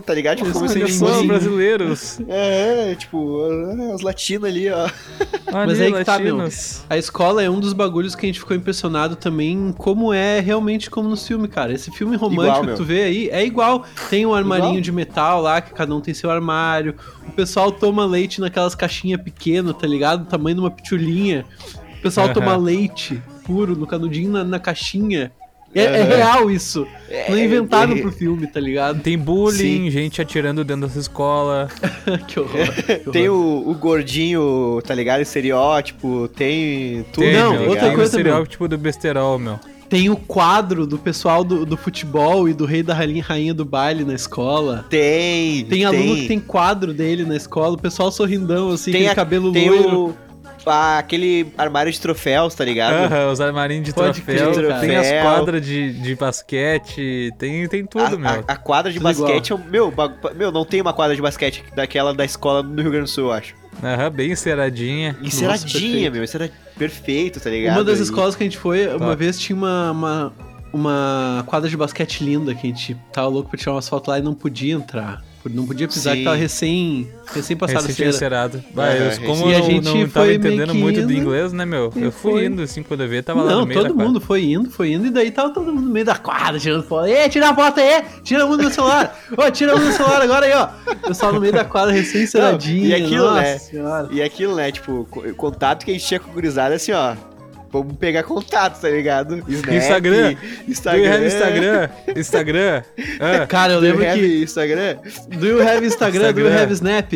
tá 0.06 0.14
ligado? 0.14 0.38
Tipo, 0.38 0.52
como 0.52 0.68
só, 0.68 1.06
fossem... 1.06 1.28
brasileiros. 1.28 2.20
É, 2.36 2.96
tipo, 2.96 3.42
ah, 3.42 3.94
os 3.94 4.02
latinos 4.02 4.50
ali, 4.50 4.70
ó. 4.70 4.90
Ali, 5.54 5.80
aí 5.84 5.94
que 5.94 6.04
tá, 6.04 6.18
meu. 6.18 6.38
A 6.90 6.98
escola 6.98 7.44
é 7.44 7.50
um 7.50 7.60
dos 7.60 7.74
bagulhos 7.74 8.16
que 8.16 8.26
a 8.26 8.28
gente 8.28 8.40
ficou 8.40 8.58
impressionado 8.58 9.16
também 9.16 9.72
como 9.78 10.12
é 10.12 10.40
realmente 10.40 10.90
como 10.90 11.08
no 11.08 11.16
filme, 11.16 11.48
cara. 11.48 11.72
Esse 11.72 11.92
filme 11.92 12.16
romântico 12.16 12.64
Igual, 12.64 12.66
que 12.66 12.76
tu 12.76 12.84
vê 12.84 13.04
aí 13.04 13.30
é 13.30 13.46
igual. 13.46 13.86
Tem 14.10 14.26
um 14.26 14.34
armarinho 14.34 14.70
Igual. 14.70 14.82
de 14.82 14.92
metal 14.92 15.42
lá, 15.42 15.62
que 15.62 15.74
cada 15.74 15.94
um 15.94 16.02
tem 16.02 16.14
seu 16.14 16.32
armário. 16.32 16.96
O 17.28 17.32
pessoal 17.32 17.72
toma 17.72 18.06
leite 18.06 18.42
naquelas 18.54 18.76
caixinhas 18.76 19.20
pequenas, 19.22 19.76
tá 19.76 19.88
ligado? 19.88 20.26
Tamanho 20.26 20.56
de 20.58 20.62
uma 20.62 20.70
pitulinha. 20.72 21.44
O 21.98 22.02
pessoal 22.04 22.28
Aham. 22.28 22.34
toma 22.36 22.56
leite 22.56 23.20
puro 23.46 23.76
no 23.76 23.88
canudinho 23.88 24.32
na, 24.32 24.44
na 24.44 24.60
caixinha. 24.60 25.32
É, 25.76 25.86
é 25.86 26.02
Aham. 26.04 26.16
real 26.16 26.52
isso. 26.52 26.82
Não 27.30 27.36
É, 27.36 27.44
inventaram 27.46 27.94
é- 27.94 28.02
pro 28.02 28.12
filme, 28.12 28.46
tá 28.46 28.60
ligado? 28.60 29.02
Tem 29.02 29.18
bullying, 29.18 29.90
gente 29.90 30.22
atirando 30.22 30.64
dentro 30.64 30.86
dessa 30.88 31.00
escola. 31.00 31.68
que 32.28 32.40
horror. 32.40 32.68
que 33.04 33.12
Tem 33.12 33.28
horror. 33.28 33.68
o, 33.68 33.72
o 33.72 33.74
gordinho, 33.74 34.80
tá 34.86 34.94
ligado? 34.94 35.22
Estereótipo, 35.22 36.28
tem 36.28 37.04
tudo. 37.12 37.24
Tem, 37.26 37.34
Não, 37.34 37.54
tá 37.54 37.60
meu, 37.60 37.70
outra 37.70 37.88
tem 37.88 37.96
coisa, 37.96 38.16
o 38.16 38.20
estereótipo 38.20 38.68
do 38.68 38.78
besterol, 38.78 39.40
meu. 39.40 39.60
Tem 39.94 40.10
o 40.10 40.16
quadro 40.16 40.88
do 40.88 40.98
pessoal 40.98 41.44
do, 41.44 41.66
do 41.68 41.78
futebol 41.78 42.50
e 42.50 42.54
do 42.54 42.66
rei 42.66 42.82
da 42.82 42.96
rainha, 42.96 43.22
rainha 43.24 43.54
do 43.54 43.64
baile 43.64 44.04
na 44.04 44.16
escola. 44.16 44.84
Tem, 44.90 45.64
Tem 45.66 45.86
aluno 45.86 46.16
que 46.16 46.28
tem 46.28 46.40
quadro 46.40 46.92
dele 46.94 47.24
na 47.24 47.36
escola, 47.36 47.76
o 47.76 47.78
pessoal 47.78 48.12
sorrindão, 48.12 48.72
assim, 48.72 48.92
tem, 48.92 49.08
a- 49.08 49.14
cabelo 49.14 49.52
tem 49.52 49.70
loiro. 49.70 50.16
o, 50.66 50.70
a- 50.70 50.98
aquele 50.98 51.46
armário 51.56 51.92
de 51.92 52.00
troféus, 52.02 52.56
tá 52.56 52.66
ligado? 52.66 52.94
Aham, 53.14 53.32
os 53.32 53.40
armarinhos 53.40 53.86
de 53.86 53.94
Pode 53.94 54.20
troféu, 54.20 54.52
crer, 54.54 54.68
cara. 54.68 54.80
tem 54.82 54.96
as 54.96 55.12
quadras 55.22 55.64
de, 55.64 55.94
de 55.94 56.16
basquete, 56.16 57.32
tem, 57.38 57.68
tem 57.68 57.86
tudo, 57.86 58.04
A, 58.04 58.18
meu. 58.18 58.30
a- 58.30 58.44
a 58.48 58.56
quadra 58.56 58.92
de 58.92 58.98
Tudo 58.98 59.04
basquete, 59.04 59.52
é 59.52 59.56
um- 59.56 59.64
meu, 59.70 59.94
meu, 60.36 60.52
não 60.52 60.66
tem 60.66 60.82
uma 60.82 60.94
quadra 60.94 61.16
de 61.16 61.22
basquete 61.22 61.64
daquela 61.76 62.16
da 62.16 62.26
escola 62.26 62.64
no 62.64 62.82
Rio 62.82 62.90
Grande 62.90 63.06
do 63.06 63.10
Sul, 63.12 63.26
eu 63.26 63.32
acho. 63.34 63.63
Aham, 63.82 64.10
bem 64.12 64.32
enceradinha. 64.32 65.16
Enceradinha, 65.22 66.12
meu, 66.12 66.24
isso 66.24 66.36
era 66.38 66.52
perfeito, 66.78 67.40
tá 67.40 67.50
ligado? 67.50 67.78
Uma 67.78 67.84
das 67.84 68.00
E- 68.00 68.04
escolas 68.04 68.36
que 68.36 68.44
a 68.44 68.46
gente 68.46 68.58
foi, 68.58 68.88
uma 68.96 69.16
vez 69.16 69.40
tinha 69.40 69.56
uma, 69.56 69.92
uma, 69.92 70.34
uma 70.72 71.44
quadra 71.48 71.70
de 71.70 71.76
basquete 71.78 72.24
linda 72.24 72.54
que 72.54 72.68
a 72.68 72.70
gente 72.70 72.96
tava 73.12 73.28
louco 73.28 73.50
pra 73.50 73.58
tirar 73.60 73.74
umas 73.74 73.88
fotos 73.88 74.08
lá 74.10 74.20
e 74.20 74.22
não 74.22 74.34
podia 74.34 74.74
entrar. 74.74 75.22
Não 75.50 75.66
podia 75.68 75.88
pisar, 75.88 76.14
Sim. 76.14 76.20
que 76.20 76.24
tava 76.24 76.36
recém, 76.38 77.08
recém 77.34 77.58
passado 77.58 77.86
Esse 77.86 77.94
cera. 77.96 78.10
encerado. 78.10 78.64
Vai, 78.74 78.98
eu- 78.98 79.06
É, 79.08 79.18
como 79.18 79.50
e 79.50 79.52
eu 79.54 79.58
a 79.58 79.60
não, 79.60 79.66
gente 79.66 79.84
não 79.98 80.10
tava 80.10 80.34
entendendo 80.34 80.74
muito 80.74 80.96
do 81.02 81.12
indo, 81.12 81.14
inglês, 81.14 81.52
né, 81.52 81.66
meu? 81.66 81.92
Eu 81.96 82.12
fui 82.12 82.32
foi. 82.34 82.46
indo, 82.46 82.62
assim, 82.62 82.82
quando 82.84 83.04
eu 83.04 83.10
vi, 83.10 83.22
tava 83.22 83.42
lá 83.44 83.52
Não, 83.52 83.62
no 83.62 83.66
meio 83.68 83.82
todo 83.82 83.96
mundo 83.96 84.22
foi 84.22 84.44
indo, 84.46 84.70
foi 84.70 84.94
indo, 84.94 85.08
e 85.08 85.10
daí 85.12 85.32
tava 85.32 85.50
todo 85.54 85.74
mundo 85.74 85.82
no 85.86 85.92
meio 85.92 86.06
da 86.06 86.16
quadra 86.16 86.60
tirando 86.60 86.84
foto. 86.84 87.08
Ê, 87.08 87.28
tira 87.30 87.50
a 87.50 87.56
foto 87.56 87.80
aí! 87.80 88.04
Tira 88.24 88.46
um 88.46 88.52
do 88.52 88.58
meu 88.58 88.72
celular! 88.72 89.20
Ô, 89.38 89.52
tira 89.52 89.76
um 89.76 89.80
do 89.80 89.84
meu 89.86 89.94
celular 89.94 90.22
agora 90.22 90.46
aí, 90.46 90.54
ó! 90.54 90.70
O 90.94 91.08
pessoal 91.08 91.34
no 91.34 91.42
meio 91.42 91.54
da 91.54 91.66
quadra 91.66 91.92
recém 91.94 92.24
enceradinho. 92.24 92.86
e 92.86 92.94
aquilo, 92.94 93.26
nossa 93.26 93.42
né? 93.42 93.58
senhora. 93.58 94.08
E 94.12 94.22
aquilo, 94.22 94.56
né, 94.56 94.72
tipo, 94.72 95.08
o 95.12 95.34
contato 95.36 95.84
que 95.84 95.92
a 95.92 95.94
gente 95.94 96.06
tinha 96.06 96.20
com 96.20 96.30
o 96.32 96.34
gurizada, 96.34 96.76
assim, 96.76 96.92
ó. 96.94 97.16
Vamos 97.74 97.96
pegar 97.98 98.22
contato, 98.24 98.80
tá 98.80 98.88
ligado? 98.88 99.44
Snap, 99.50 99.74
Instagram. 99.74 100.36
Instagram. 100.68 101.02
Do 101.02 101.06
you 101.08 101.12
have 101.14 101.26
Instagram? 101.26 101.90
Instagram? 102.16 102.84
Ah, 103.20 103.48
Cara, 103.48 103.74
eu 103.74 103.80
Do 103.82 103.88
you 103.88 103.92
lembro 103.94 104.08
have 104.08 104.20
que. 104.22 104.44
Instagram? 104.44 104.98
Do 105.40 105.48
you 105.48 105.62
have 105.62 105.86
Instagram? 105.86 106.34
Do 106.34 106.40
you 106.40 106.48
Instagram. 106.48 106.62
have 106.62 106.74
Snap? 106.74 107.12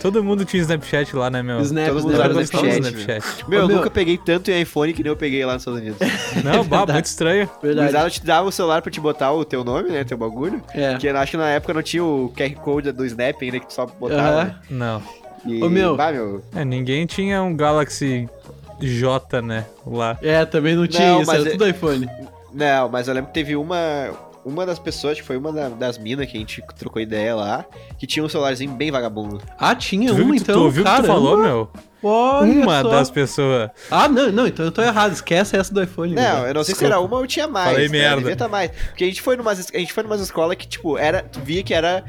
todo 0.00 0.22
mundo 0.24 0.44
tinha 0.44 0.62
Snapchat 0.62 1.14
lá, 1.14 1.28
né, 1.30 1.42
meu? 1.42 1.60
Snap, 1.60 1.88
Todo 1.88 2.02
mundo 2.02 2.34
do 2.34 2.40
Snapchat, 2.40 2.80
Snapchat. 2.80 3.48
Meu, 3.48 3.60
eu 3.60 3.68
meu. 3.68 3.76
nunca 3.76 3.90
peguei 3.90 4.16
tanto 4.18 4.50
em 4.50 4.62
iPhone 4.62 4.92
que 4.92 5.02
nem 5.02 5.10
eu 5.10 5.16
peguei 5.16 5.44
lá 5.44 5.54
nos 5.54 5.62
Estados 5.62 5.80
Unidos. 5.80 5.98
Não, 6.42 6.64
bah, 6.64 6.78
verdade. 6.78 6.92
muito 6.94 7.06
estranho. 7.06 7.50
Verdade. 7.62 7.88
gurizada 7.88 8.10
te 8.10 8.24
dava 8.24 8.48
o 8.48 8.52
celular 8.52 8.80
pra 8.82 8.90
te 8.90 9.00
botar 9.00 9.32
o 9.32 9.44
teu 9.44 9.62
nome, 9.62 9.90
né, 9.90 10.04
teu 10.04 10.16
bagulho. 10.16 10.62
É. 10.74 10.96
Que 10.96 11.06
eu 11.08 11.16
acho 11.18 11.32
que 11.32 11.36
na 11.36 11.48
época 11.50 11.74
não 11.74 11.82
tinha 11.82 12.02
o 12.04 12.32
QR 12.36 12.54
Code 12.54 12.92
do 12.92 13.04
Snap 13.04 13.36
ainda, 13.42 13.60
que 13.60 13.66
tu 13.66 13.72
só 13.74 13.84
botava. 13.86 14.22
Aham. 14.40 14.44
né? 14.44 14.54
Não. 14.70 15.02
E, 15.44 15.62
Ô, 15.62 15.68
meu. 15.68 15.96
Bah, 15.96 16.10
meu. 16.10 16.42
É, 16.54 16.64
ninguém 16.64 17.06
tinha 17.06 17.40
um 17.42 17.54
Galaxy 17.54 18.28
J, 18.80 19.40
né, 19.42 19.66
lá. 19.86 20.16
É, 20.22 20.44
também 20.44 20.74
não 20.76 20.86
tinha 20.86 21.12
Não, 21.12 21.22
isso, 21.22 21.30
mas 21.30 21.40
era 21.40 21.48
é- 21.48 21.52
tudo 21.52 21.68
iPhone. 21.68 22.08
Não, 22.52 22.88
mas 22.88 23.08
eu 23.08 23.14
lembro 23.14 23.28
que 23.28 23.34
teve 23.34 23.56
uma. 23.56 24.10
Uma 24.44 24.64
das 24.64 24.78
pessoas, 24.78 25.18
que 25.18 25.26
foi 25.26 25.36
uma 25.36 25.50
da- 25.52 25.68
das 25.70 25.98
minas 25.98 26.24
que 26.30 26.36
a 26.36 26.38
gente 26.40 26.62
trocou 26.78 27.02
ideia 27.02 27.34
lá, 27.34 27.64
que 27.98 28.06
tinha 28.06 28.24
um 28.24 28.28
celularzinho 28.28 28.70
bem 28.70 28.92
vagabundo. 28.92 29.42
Ah, 29.58 29.74
tinha 29.74 30.14
Tu 30.14 30.22
uma 30.22 30.36
então, 30.36 30.54
tu 30.54 30.70
viu 30.70 30.84
o 30.84 30.86
que 30.86 30.96
tu 31.02 31.04
falou, 31.04 31.36
meu? 31.36 31.68
Olha 32.00 32.52
Uma 32.52 32.82
só. 32.82 32.88
das 32.90 33.10
pessoas. 33.10 33.70
Ah, 33.90 34.08
não, 34.08 34.30
não, 34.30 34.46
então 34.46 34.64
eu 34.64 34.70
tô 34.70 34.80
errado. 34.82 35.10
Esquece 35.14 35.56
essa 35.56 35.74
do 35.74 35.82
iPhone. 35.82 36.14
Não, 36.14 36.22
cara. 36.22 36.48
eu 36.48 36.54
não 36.54 36.62
sei 36.62 36.74
Desculpa. 36.74 36.78
se 36.78 36.84
era 36.84 37.00
uma 37.00 37.16
ou 37.16 37.26
tinha 37.26 37.48
mais. 37.48 37.72
Falei 37.72 37.88
né? 37.88 37.98
merda. 37.98 38.16
Devia 38.18 38.36
tá 38.36 38.46
mais. 38.46 38.70
Porque 38.70 39.02
a 39.02 39.06
gente 39.08 39.20
foi 39.20 39.36
numas, 39.36 39.68
a 39.74 39.78
gente 39.78 39.92
foi 39.92 40.04
numas 40.04 40.20
escolas 40.20 40.56
que, 40.56 40.68
tipo, 40.68 40.96
era. 40.96 41.24
Tu 41.24 41.40
via 41.40 41.64
que 41.64 41.74
era 41.74 42.04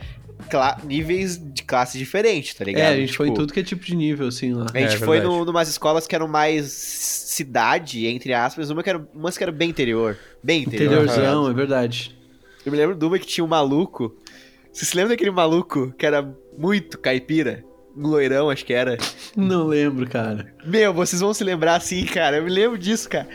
níveis 0.83 1.37
de 1.37 1.63
classe 1.63 1.97
diferentes, 1.97 2.53
tá 2.53 2.63
ligado? 2.63 2.83
É, 2.83 2.87
a 2.93 2.95
gente 2.95 3.07
Tipo, 3.07 3.17
foi 3.17 3.27
em 3.29 3.33
tudo 3.33 3.51
que 3.53 3.59
é 3.59 3.63
tipo 3.63 3.83
de 3.83 3.95
nível, 3.95 4.27
assim, 4.27 4.53
lá. 4.53 4.67
A 4.73 4.79
gente 4.79 4.95
É, 4.95 4.97
foi 4.97 5.19
verdade. 5.19 5.37
no, 5.39 5.45
numas 5.45 5.67
escolas 5.69 6.05
que 6.07 6.15
eram 6.15 6.27
mais 6.27 6.65
cidade, 6.71 8.07
entre 8.07 8.33
aspas, 8.33 8.69
uma 8.69 8.81
que 8.83 8.89
era, 8.89 9.07
umas 9.13 9.37
que 9.37 9.43
era 9.43 9.51
bem 9.51 9.69
interior. 9.69 10.17
Bem 10.43 10.61
interior. 10.63 11.03
Interiorzão, 11.03 11.49
é 11.49 11.53
verdade. 11.53 12.15
Eu 12.65 12.71
me 12.71 12.77
lembro 12.77 12.95
de 12.95 13.05
uma 13.05 13.17
que 13.19 13.25
tinha 13.27 13.43
um 13.43 13.47
maluco. 13.47 14.15
Você 14.71 14.85
se 14.85 14.95
lembra 14.95 15.09
daquele 15.13 15.31
maluco 15.31 15.93
que 15.97 16.05
era 16.05 16.27
muito 16.57 16.97
caipira? 16.99 17.63
Um 17.95 18.07
loirão, 18.07 18.49
acho 18.49 18.63
que 18.63 18.73
era. 18.73 18.97
Não 19.35 19.65
lembro, 19.67 20.07
cara. 20.07 20.53
Meu, 20.65 20.93
vocês 20.93 21.19
vão 21.19 21.33
se 21.33 21.43
lembrar 21.43 21.75
assim, 21.77 22.05
cara. 22.05 22.37
Eu 22.37 22.43
me 22.43 22.49
lembro 22.51 22.77
disso, 22.77 23.09
cara. 23.09 23.27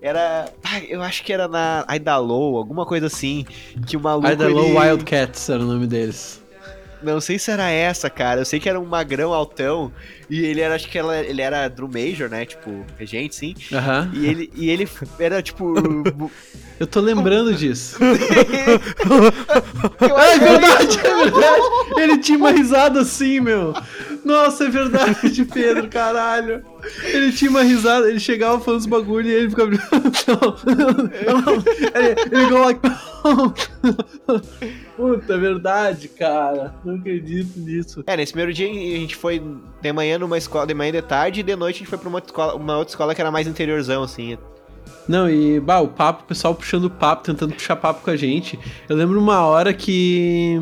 Era. 0.00 0.44
eu 0.88 1.02
acho 1.02 1.24
que 1.24 1.32
era 1.32 1.48
na 1.48 1.84
Aidalow, 1.88 2.56
alguma 2.56 2.84
coisa 2.86 3.06
assim. 3.06 3.44
Que 3.86 3.96
o 3.96 4.00
maluco. 4.00 4.28
Idalo 4.28 4.66
ele... 4.66 4.78
Wildcats 4.78 5.48
era 5.48 5.62
o 5.62 5.66
nome 5.66 5.86
deles. 5.86 6.40
Não 7.04 7.20
sei 7.20 7.38
se 7.38 7.50
era 7.50 7.68
essa, 7.70 8.08
cara. 8.10 8.40
Eu 8.40 8.44
sei 8.44 8.58
que 8.58 8.68
era 8.68 8.80
um 8.80 8.86
magrão 8.86 9.32
altão. 9.32 9.92
E 10.30 10.42
ele 10.44 10.60
era, 10.60 10.74
acho 10.74 10.88
que 10.88 10.98
ela- 10.98 11.18
ele 11.18 11.42
era 11.42 11.68
drum 11.68 11.88
major, 11.88 12.28
né? 12.30 12.44
Tipo, 12.46 12.84
regente, 12.98 13.34
sim. 13.34 13.54
Aham. 13.72 14.10
E 14.14 14.26
ele, 14.26 14.50
e 14.54 14.70
ele 14.70 14.88
era, 15.18 15.42
tipo. 15.42 15.74
Eu 16.80 16.88
tô 16.88 17.00
lembrando 17.00 17.54
disso. 17.54 17.96
é 18.02 18.78
verdade, 20.38 20.98
é 20.98 21.14
verdade. 21.14 21.62
Ele 21.96 22.18
tinha 22.18 22.38
uma 22.38 22.50
risada 22.50 23.00
assim, 23.00 23.40
meu. 23.40 23.72
Nossa, 24.24 24.64
é 24.64 24.70
verdade, 24.70 25.44
Pedro, 25.52 25.88
caralho. 25.88 26.64
Ele 27.02 27.30
tinha 27.32 27.50
uma 27.50 27.62
risada, 27.62 28.08
ele 28.08 28.18
chegava 28.18 28.58
falando 28.58 28.80
os 28.80 28.86
bagulho 28.86 29.28
e 29.28 29.32
ele 29.32 29.50
ficava. 29.50 29.70
ele, 31.94 32.10
ele 32.32 32.44
ficava 32.44 32.64
like. 32.64 32.80
Puta, 34.96 35.34
é 35.34 35.38
verdade, 35.38 36.08
cara. 36.08 36.74
Não 36.84 36.94
acredito 36.94 37.58
nisso. 37.58 38.02
É, 38.06 38.16
nesse 38.16 38.32
primeiro 38.32 38.52
dia 38.52 38.68
a 38.68 38.98
gente 38.98 39.16
foi 39.16 39.42
de 39.80 39.92
manhã 39.92 40.18
numa 40.18 40.38
escola, 40.38 40.66
de 40.66 40.74
manhã 40.74 40.92
de 40.92 41.02
tarde, 41.02 41.40
e 41.40 41.42
de 41.42 41.54
noite 41.54 41.76
a 41.76 41.78
gente 41.80 41.88
foi 41.88 41.98
pra 41.98 42.08
uma 42.08 42.16
outra 42.16 42.30
escola, 42.30 42.54
uma 42.54 42.78
outra 42.78 42.92
escola 42.92 43.14
que 43.14 43.20
era 43.20 43.30
mais 43.30 43.46
interiorzão, 43.46 44.02
assim. 44.02 44.38
Não, 45.06 45.28
e 45.28 45.60
bah, 45.60 45.80
o 45.80 45.88
papo, 45.88 46.22
o 46.22 46.26
pessoal 46.26 46.54
puxando 46.54 46.88
papo, 46.88 47.24
tentando 47.24 47.52
puxar 47.52 47.76
papo 47.76 48.02
com 48.02 48.10
a 48.10 48.16
gente. 48.16 48.58
Eu 48.88 48.96
lembro 48.96 49.20
uma 49.20 49.44
hora 49.44 49.74
que 49.74 50.58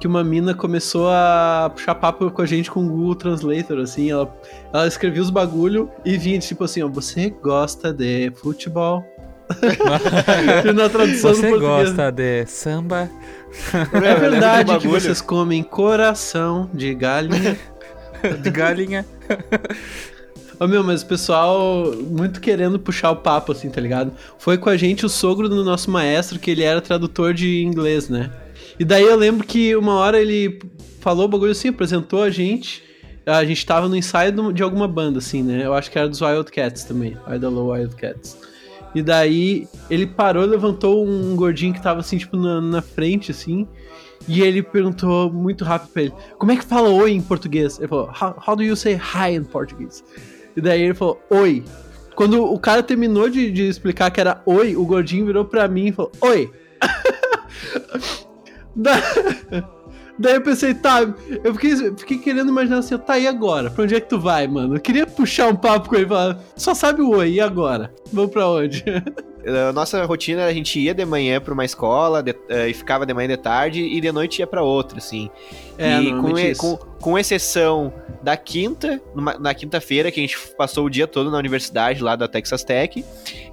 que 0.00 0.06
uma 0.06 0.24
mina 0.24 0.54
começou 0.54 1.10
a 1.10 1.70
puxar 1.74 1.94
papo 1.94 2.30
com 2.30 2.40
a 2.40 2.46
gente 2.46 2.70
com 2.70 2.84
o 2.84 2.88
Google 2.88 3.14
Translator, 3.14 3.78
assim, 3.78 4.10
ela, 4.10 4.34
ela 4.72 4.86
escrevia 4.88 5.20
os 5.20 5.28
bagulho 5.28 5.90
e 6.06 6.16
vinha 6.16 6.38
tipo 6.38 6.64
assim, 6.64 6.82
ó, 6.82 6.88
você 6.88 7.28
gosta 7.28 7.92
de 7.92 8.32
futebol? 8.36 9.04
E 10.64 10.72
na 10.72 10.88
tradução 10.88 11.34
Você 11.34 11.58
gosta 11.58 12.10
de 12.12 12.46
samba? 12.46 13.10
É 13.92 14.14
verdade 14.14 14.78
que 14.78 14.86
vocês 14.86 15.20
comem 15.20 15.62
coração 15.62 16.70
de 16.72 16.94
galinha. 16.94 17.58
De 18.42 18.50
galinha? 18.50 19.04
Ô 20.60 20.66
meu, 20.66 20.84
mas 20.84 21.02
o 21.02 21.06
pessoal 21.06 21.90
muito 21.96 22.38
querendo 22.38 22.78
puxar 22.78 23.10
o 23.10 23.16
papo, 23.16 23.52
assim, 23.52 23.70
tá 23.70 23.80
ligado? 23.80 24.12
Foi 24.38 24.58
com 24.58 24.68
a 24.68 24.76
gente 24.76 25.06
o 25.06 25.08
sogro 25.08 25.48
do 25.48 25.64
nosso 25.64 25.90
maestro, 25.90 26.38
que 26.38 26.50
ele 26.50 26.62
era 26.62 26.82
tradutor 26.82 27.32
de 27.32 27.64
inglês, 27.64 28.10
né? 28.10 28.30
E 28.80 28.84
daí 28.84 29.04
eu 29.04 29.14
lembro 29.14 29.46
que 29.46 29.76
uma 29.76 29.96
hora 29.96 30.18
ele 30.18 30.58
falou 31.00 31.26
o 31.26 31.28
bagulho 31.28 31.52
assim, 31.52 31.68
apresentou 31.68 32.22
a 32.22 32.30
gente. 32.30 32.82
A 33.26 33.44
gente 33.44 33.66
tava 33.66 33.86
no 33.90 33.94
ensaio 33.94 34.54
de 34.54 34.62
alguma 34.62 34.88
banda, 34.88 35.18
assim, 35.18 35.42
né? 35.42 35.66
Eu 35.66 35.74
acho 35.74 35.90
que 35.90 35.98
era 35.98 36.08
dos 36.08 36.22
Wildcats 36.22 36.84
também. 36.84 37.14
Idol 37.30 37.68
Wildcats. 37.68 38.38
E 38.94 39.02
daí 39.02 39.68
ele 39.90 40.06
parou, 40.06 40.46
levantou 40.46 41.06
um 41.06 41.36
gordinho 41.36 41.74
que 41.74 41.82
tava 41.82 42.00
assim, 42.00 42.16
tipo, 42.16 42.38
na, 42.38 42.58
na 42.58 42.80
frente, 42.80 43.30
assim. 43.30 43.68
E 44.26 44.40
ele 44.40 44.62
perguntou 44.62 45.30
muito 45.30 45.62
rápido 45.62 45.90
pra 45.90 46.02
ele: 46.04 46.14
Como 46.38 46.50
é 46.50 46.56
que 46.56 46.64
fala 46.64 46.88
oi 46.88 47.12
em 47.12 47.20
português? 47.20 47.78
Ele 47.78 47.86
falou: 47.86 48.06
How, 48.08 48.34
how 48.48 48.56
do 48.56 48.62
you 48.62 48.74
say 48.74 48.94
hi 48.94 49.34
in 49.34 49.44
português? 49.44 50.02
E 50.56 50.60
daí 50.62 50.80
ele 50.80 50.94
falou: 50.94 51.20
Oi. 51.28 51.62
Quando 52.14 52.42
o 52.42 52.58
cara 52.58 52.82
terminou 52.82 53.28
de, 53.28 53.50
de 53.50 53.68
explicar 53.68 54.10
que 54.10 54.22
era 54.22 54.40
oi, 54.46 54.74
o 54.74 54.86
gordinho 54.86 55.26
virou 55.26 55.44
pra 55.44 55.68
mim 55.68 55.88
e 55.88 55.92
falou: 55.92 56.12
Oi. 56.22 56.50
da... 58.74 58.92
Daí 60.18 60.34
eu 60.34 60.42
pensei, 60.42 60.74
tá, 60.74 61.00
eu 61.42 61.54
fiquei, 61.54 61.76
fiquei 61.96 62.18
querendo 62.18 62.50
imaginar 62.50 62.78
assim, 62.78 62.98
tá, 62.98 63.18
e 63.18 63.26
agora? 63.26 63.70
Pra 63.70 63.84
onde 63.84 63.94
é 63.94 64.00
que 64.00 64.08
tu 64.08 64.20
vai, 64.20 64.46
mano? 64.46 64.76
Eu 64.76 64.80
queria 64.80 65.06
puxar 65.06 65.48
um 65.48 65.56
papo 65.56 65.88
com 65.88 65.94
ele 65.94 66.04
e 66.04 66.08
falar, 66.08 66.38
só 66.54 66.74
sabe 66.74 67.00
o 67.00 67.08
oi, 67.08 67.32
e 67.32 67.40
agora? 67.40 67.90
Vamos 68.12 68.30
pra 68.30 68.46
onde? 68.46 68.84
A 69.68 69.72
nossa 69.72 70.04
rotina 70.04 70.46
a 70.46 70.52
gente 70.52 70.78
ia 70.78 70.94
de 70.94 71.04
manhã 71.04 71.40
pra 71.40 71.54
uma 71.54 71.64
escola 71.64 72.22
de, 72.22 72.32
uh, 72.32 72.68
e 72.68 72.74
ficava 72.74 73.06
de 73.06 73.14
manhã 73.14 73.28
de 73.28 73.36
tarde 73.36 73.82
e 73.82 74.00
de 74.00 74.12
noite 74.12 74.40
ia 74.40 74.46
pra 74.46 74.62
outra, 74.62 74.98
assim. 74.98 75.30
É, 75.78 75.98
e 75.98 76.10
com, 76.12 76.32
com, 76.58 76.76
com, 77.00 77.18
exceção 77.18 77.90
da 78.22 78.36
quinta, 78.36 79.00
numa, 79.14 79.38
na 79.38 79.54
quinta-feira, 79.54 80.10
que 80.10 80.20
a 80.20 80.22
gente 80.22 80.36
passou 80.58 80.84
o 80.84 80.90
dia 80.90 81.06
todo 81.06 81.30
na 81.30 81.38
universidade 81.38 82.02
lá 82.02 82.16
da 82.16 82.28
Texas 82.28 82.62
Tech, 82.62 83.02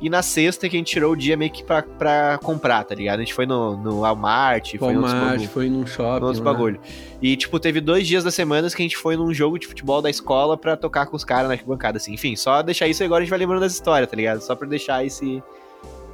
e 0.02 0.10
na 0.10 0.22
sexta 0.22 0.68
que 0.68 0.76
a 0.76 0.80
gente 0.80 0.92
tirou 0.92 1.14
o 1.14 1.16
dia 1.16 1.38
meio 1.38 1.52
que 1.52 1.64
pra, 1.64 1.84
pra 1.84 2.38
comprar, 2.44 2.84
tá 2.84 2.94
ligado? 2.94 3.20
A 3.20 3.22
gente 3.22 3.34
foi 3.34 3.46
no, 3.46 3.78
no 3.78 4.02
Walmart, 4.02 4.76
foi 4.78 4.94
no 4.94 5.04
Walmart, 5.04 5.48
foi 5.48 5.70
num 5.70 5.88
shopping. 5.88 6.26
Outros 6.26 6.40
bagulho. 6.42 6.82
E, 7.22 7.38
tipo, 7.38 7.58
teve 7.62 7.80
dois 7.80 8.06
dias 8.06 8.26
da 8.26 8.32
semana 8.32 8.70
que 8.70 8.82
a 8.82 8.86
gente 8.86 8.98
foi 8.98 9.16
num 9.16 9.34
jogo 9.34 9.58
de 9.58 9.66
futebol 9.66 10.02
da 10.02 10.10
escola 10.10 10.58
pra 10.58 10.76
tocar 10.76 11.06
com 11.06 11.16
os 11.16 11.24
caras 11.24 11.50
na 11.50 11.58
bancada, 11.66 11.98
assim. 11.98 12.14
Enfim, 12.14 12.36
só 12.36 12.62
deixar 12.62 12.90
isso 12.90 13.02
e 13.02 13.06
agora 13.06 13.22
a 13.22 13.24
gente 13.24 13.30
vai 13.30 13.40
lembrando 13.40 13.62
das 13.62 13.74
histórias, 13.74 14.10
tá 14.10 14.18
ligado? 14.18 14.42
Só 14.42 14.54
pra 14.54 14.68
deixar 14.68 15.06
esse 15.06 15.42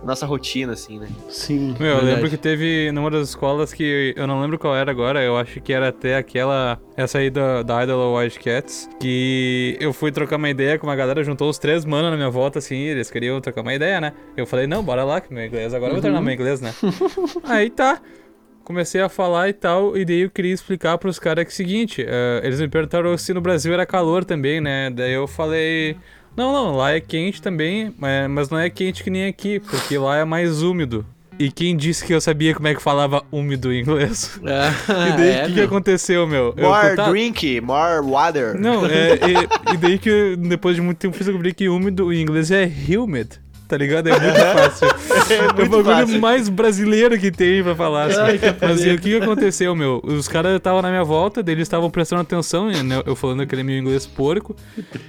nossa 0.03 0.25
rotina, 0.25 0.73
assim, 0.73 0.99
né? 0.99 1.07
Sim. 1.29 1.75
Meu, 1.79 1.97
eu 1.97 2.03
lembro 2.03 2.29
que 2.29 2.37
teve 2.37 2.91
numa 2.91 3.09
das 3.09 3.29
escolas 3.29 3.73
que 3.73 4.13
eu 4.15 4.27
não 4.27 4.41
lembro 4.41 4.59
qual 4.59 4.75
era 4.75 4.91
agora, 4.91 5.21
eu 5.23 5.37
acho 5.37 5.61
que 5.61 5.73
era 5.73 5.89
até 5.89 6.17
aquela. 6.17 6.79
Essa 6.95 7.19
aí 7.19 7.29
da, 7.29 7.63
da 7.63 7.83
Idol 7.83 8.15
Cats, 8.43 8.89
que 8.99 9.77
eu 9.79 9.91
fui 9.93 10.11
trocar 10.11 10.35
uma 10.35 10.49
ideia 10.49 10.77
com 10.77 10.85
uma 10.85 10.95
galera, 10.95 11.23
juntou 11.23 11.49
os 11.49 11.57
três 11.57 11.85
manos 11.85 12.11
na 12.11 12.17
minha 12.17 12.29
volta, 12.29 12.59
assim, 12.59 12.75
eles 12.75 13.09
queriam 13.09 13.39
trocar 13.41 13.61
uma 13.61 13.73
ideia, 13.73 13.99
né? 13.99 14.13
Eu 14.37 14.45
falei, 14.45 14.67
não, 14.67 14.83
bora 14.83 15.03
lá, 15.03 15.19
que 15.19 15.33
meu 15.33 15.45
inglês 15.45 15.73
agora 15.73 15.91
uhum. 15.91 15.97
eu 15.97 16.01
vou 16.01 16.01
treinar 16.01 16.21
meu 16.21 16.33
inglês, 16.33 16.61
né? 16.61 16.73
aí 17.45 17.69
tá. 17.69 18.01
Comecei 18.63 19.01
a 19.01 19.09
falar 19.09 19.49
e 19.49 19.53
tal, 19.53 19.97
e 19.97 20.05
daí 20.05 20.21
eu 20.21 20.29
queria 20.29 20.53
explicar 20.53 20.97
pros 20.97 21.19
caras 21.19 21.43
que 21.43 21.49
é 21.49 21.53
o 21.53 21.55
seguinte, 21.55 22.01
uh, 22.01 22.45
eles 22.45 22.61
me 22.61 22.69
perguntaram 22.69 23.17
se 23.17 23.33
no 23.33 23.41
Brasil 23.41 23.73
era 23.73 23.85
calor 23.85 24.23
também, 24.23 24.61
né? 24.61 24.89
Daí 24.89 25.11
eu 25.11 25.27
falei, 25.27 25.97
não, 26.35 26.51
não, 26.51 26.75
lá 26.75 26.91
é 26.91 26.99
quente 26.99 27.41
também, 27.41 27.93
mas 28.29 28.49
não 28.49 28.57
é 28.57 28.69
quente 28.69 29.03
que 29.03 29.09
nem 29.09 29.25
aqui, 29.25 29.59
porque 29.59 29.97
lá 29.97 30.17
é 30.17 30.25
mais 30.25 30.61
úmido. 30.61 31.05
E 31.39 31.51
quem 31.51 31.75
disse 31.75 32.05
que 32.05 32.13
eu 32.13 32.21
sabia 32.21 32.53
como 32.53 32.67
é 32.67 32.75
que 32.75 32.81
falava 32.81 33.23
úmido 33.31 33.73
em 33.73 33.81
inglês? 33.81 34.39
Ah, 34.45 34.71
e 35.09 35.17
daí 35.17 35.29
o 35.29 35.31
é, 35.31 35.45
que, 35.47 35.53
que 35.53 35.61
aconteceu, 35.61 36.27
meu? 36.27 36.53
More 36.55 36.89
eu, 36.89 36.95
tá... 36.95 37.09
drink, 37.09 37.59
more 37.59 38.05
water. 38.05 38.59
Não, 38.59 38.85
é, 38.85 39.15
e, 39.27 39.73
e, 39.73 39.77
daí 39.77 39.97
que 39.97 40.35
depois 40.37 40.75
de 40.75 40.81
muito 40.81 40.99
tempo 40.99 41.15
eu 41.15 41.25
descobri 41.25 41.53
que 41.53 41.67
úmido 41.67 42.13
em 42.13 42.21
inglês 42.21 42.51
é 42.51 42.71
humid 42.97 43.42
tá 43.73 43.77
ligado? 43.77 44.07
É 44.07 44.19
muito 44.19 44.39
fácil. 44.39 44.87
é, 45.33 45.41
muito 45.41 45.61
é 45.61 45.65
o 45.65 45.83
bagulho 45.83 46.05
fácil. 46.05 46.21
mais 46.21 46.47
brasileiro 46.49 47.17
que 47.17 47.31
tem 47.31 47.63
pra 47.63 47.75
falar. 47.75 48.05
Assim. 48.05 48.19
Ai, 48.19 48.39
Mas 48.61 48.85
o 48.85 48.97
que, 48.99 49.15
aconteceu, 49.15 49.75
meu? 49.75 49.99
Os 50.03 50.27
caras 50.27 50.55
estavam 50.55 50.81
na 50.83 50.89
minha 50.89 51.03
volta, 51.03 51.43
eles 51.45 51.63
estavam 51.63 51.89
prestando 51.89 52.21
atenção, 52.21 52.69
né? 52.69 53.01
eu 53.03 53.15
falando 53.15 53.41
aquele 53.41 53.63
meu 53.63 53.75
inglês 53.75 54.05
porco. 54.05 54.55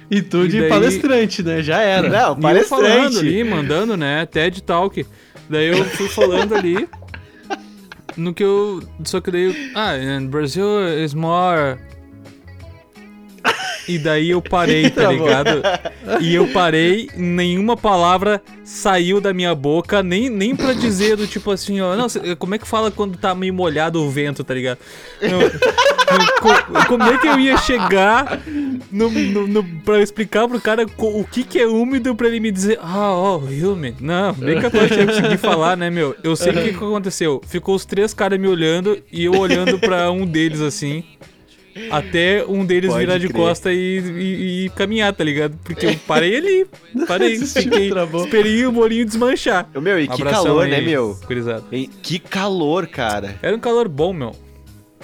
E 0.09 0.21
tu 0.21 0.47
de 0.47 0.61
daí... 0.61 0.69
palestrante, 0.69 1.43
né? 1.43 1.61
Já 1.61 1.79
era. 1.79 2.09
Não, 2.09 2.35
palestrante. 2.35 2.83
E 2.83 2.87
eu 2.87 2.93
falando 2.95 3.19
ali, 3.19 3.43
mandando, 3.43 3.97
né? 3.97 4.25
TED 4.25 4.63
Talk. 4.63 5.05
Daí 5.47 5.67
eu 5.67 5.85
fui 5.85 6.09
falando 6.09 6.55
ali. 6.55 6.89
No 8.17 8.33
que 8.33 8.43
eu. 8.43 8.81
Só 9.03 9.21
que 9.21 9.29
daí. 9.29 9.71
Ah, 9.75 9.91
and 9.91 10.27
Brazil 10.27 10.87
is 11.03 11.13
more 11.13 11.77
e 13.87 13.97
daí 13.97 14.29
eu 14.29 14.41
parei, 14.41 14.89
tá, 14.89 15.03
tá 15.03 15.11
ligado? 15.11 15.61
E 16.21 16.33
eu 16.33 16.47
parei, 16.47 17.09
nenhuma 17.15 17.77
palavra 17.77 18.41
saiu 18.63 19.21
da 19.21 19.33
minha 19.33 19.53
boca, 19.53 20.01
nem, 20.01 20.29
nem 20.29 20.55
pra 20.55 20.73
dizer 20.73 21.15
do 21.15 21.27
tipo 21.27 21.51
assim, 21.51 21.81
ó. 21.81 21.95
Não, 21.95 22.07
como 22.37 22.55
é 22.55 22.57
que 22.57 22.67
fala 22.67 22.91
quando 22.91 23.17
tá 23.17 23.33
meio 23.35 23.53
molhado 23.53 24.01
o 24.01 24.09
vento, 24.09 24.43
tá 24.43 24.53
ligado? 24.53 24.79
Não, 25.21 25.39
não, 25.39 26.85
como 26.85 27.03
é 27.03 27.17
que 27.17 27.27
eu 27.27 27.39
ia 27.39 27.57
chegar 27.57 28.41
no, 28.91 29.09
no, 29.09 29.47
no, 29.47 29.63
pra 29.81 30.01
explicar 30.01 30.47
pro 30.47 30.59
cara 30.59 30.85
o 30.97 31.23
que 31.23 31.43
que 31.43 31.59
é 31.59 31.67
úmido 31.67 32.15
pra 32.15 32.27
ele 32.27 32.39
me 32.39 32.51
dizer, 32.51 32.79
ah, 32.81 33.11
ó, 33.11 33.37
oh, 33.37 33.71
humid. 33.71 33.97
Não, 34.01 34.33
nem 34.33 34.59
que 34.59 34.65
eu 34.65 34.99
ia 34.99 35.05
conseguir 35.07 35.37
falar, 35.37 35.75
né, 35.75 35.89
meu? 35.89 36.15
Eu 36.23 36.35
sei 36.35 36.51
o 36.51 36.55
que, 36.55 36.69
que 36.69 36.75
aconteceu. 36.75 37.41
Ficou 37.47 37.75
os 37.75 37.85
três 37.85 38.13
caras 38.13 38.39
me 38.39 38.47
olhando 38.47 38.97
e 39.11 39.25
eu 39.25 39.33
olhando 39.37 39.79
pra 39.79 40.11
um 40.11 40.25
deles 40.25 40.61
assim. 40.61 41.03
Até 41.91 42.45
um 42.45 42.65
deles 42.65 42.89
Pode 42.89 43.05
virar 43.05 43.17
de 43.17 43.27
costa 43.29 43.73
e, 43.73 43.99
e, 43.99 44.65
e, 44.65 44.69
caminhar, 44.69 45.13
tá 45.13 45.23
ligado? 45.23 45.57
Porque 45.63 45.85
eu 45.85 45.95
parei 46.07 46.37
ali, 46.37 46.67
parei, 47.05 47.37
fiquei, 47.45 47.91
esperei 48.23 48.65
o 48.65 48.71
bolinho 48.71 49.05
desmanchar. 49.05 49.69
Meu, 49.75 49.99
e 49.99 50.07
que 50.07 50.23
calor, 50.23 50.63
aí, 50.63 50.71
né, 50.71 50.81
meu? 50.81 51.17
E, 51.71 51.87
que 51.87 52.17
calor, 52.17 52.87
cara. 52.87 53.35
Era 53.41 53.55
um 53.55 53.59
calor 53.59 53.89
bom, 53.89 54.13
meu 54.13 54.44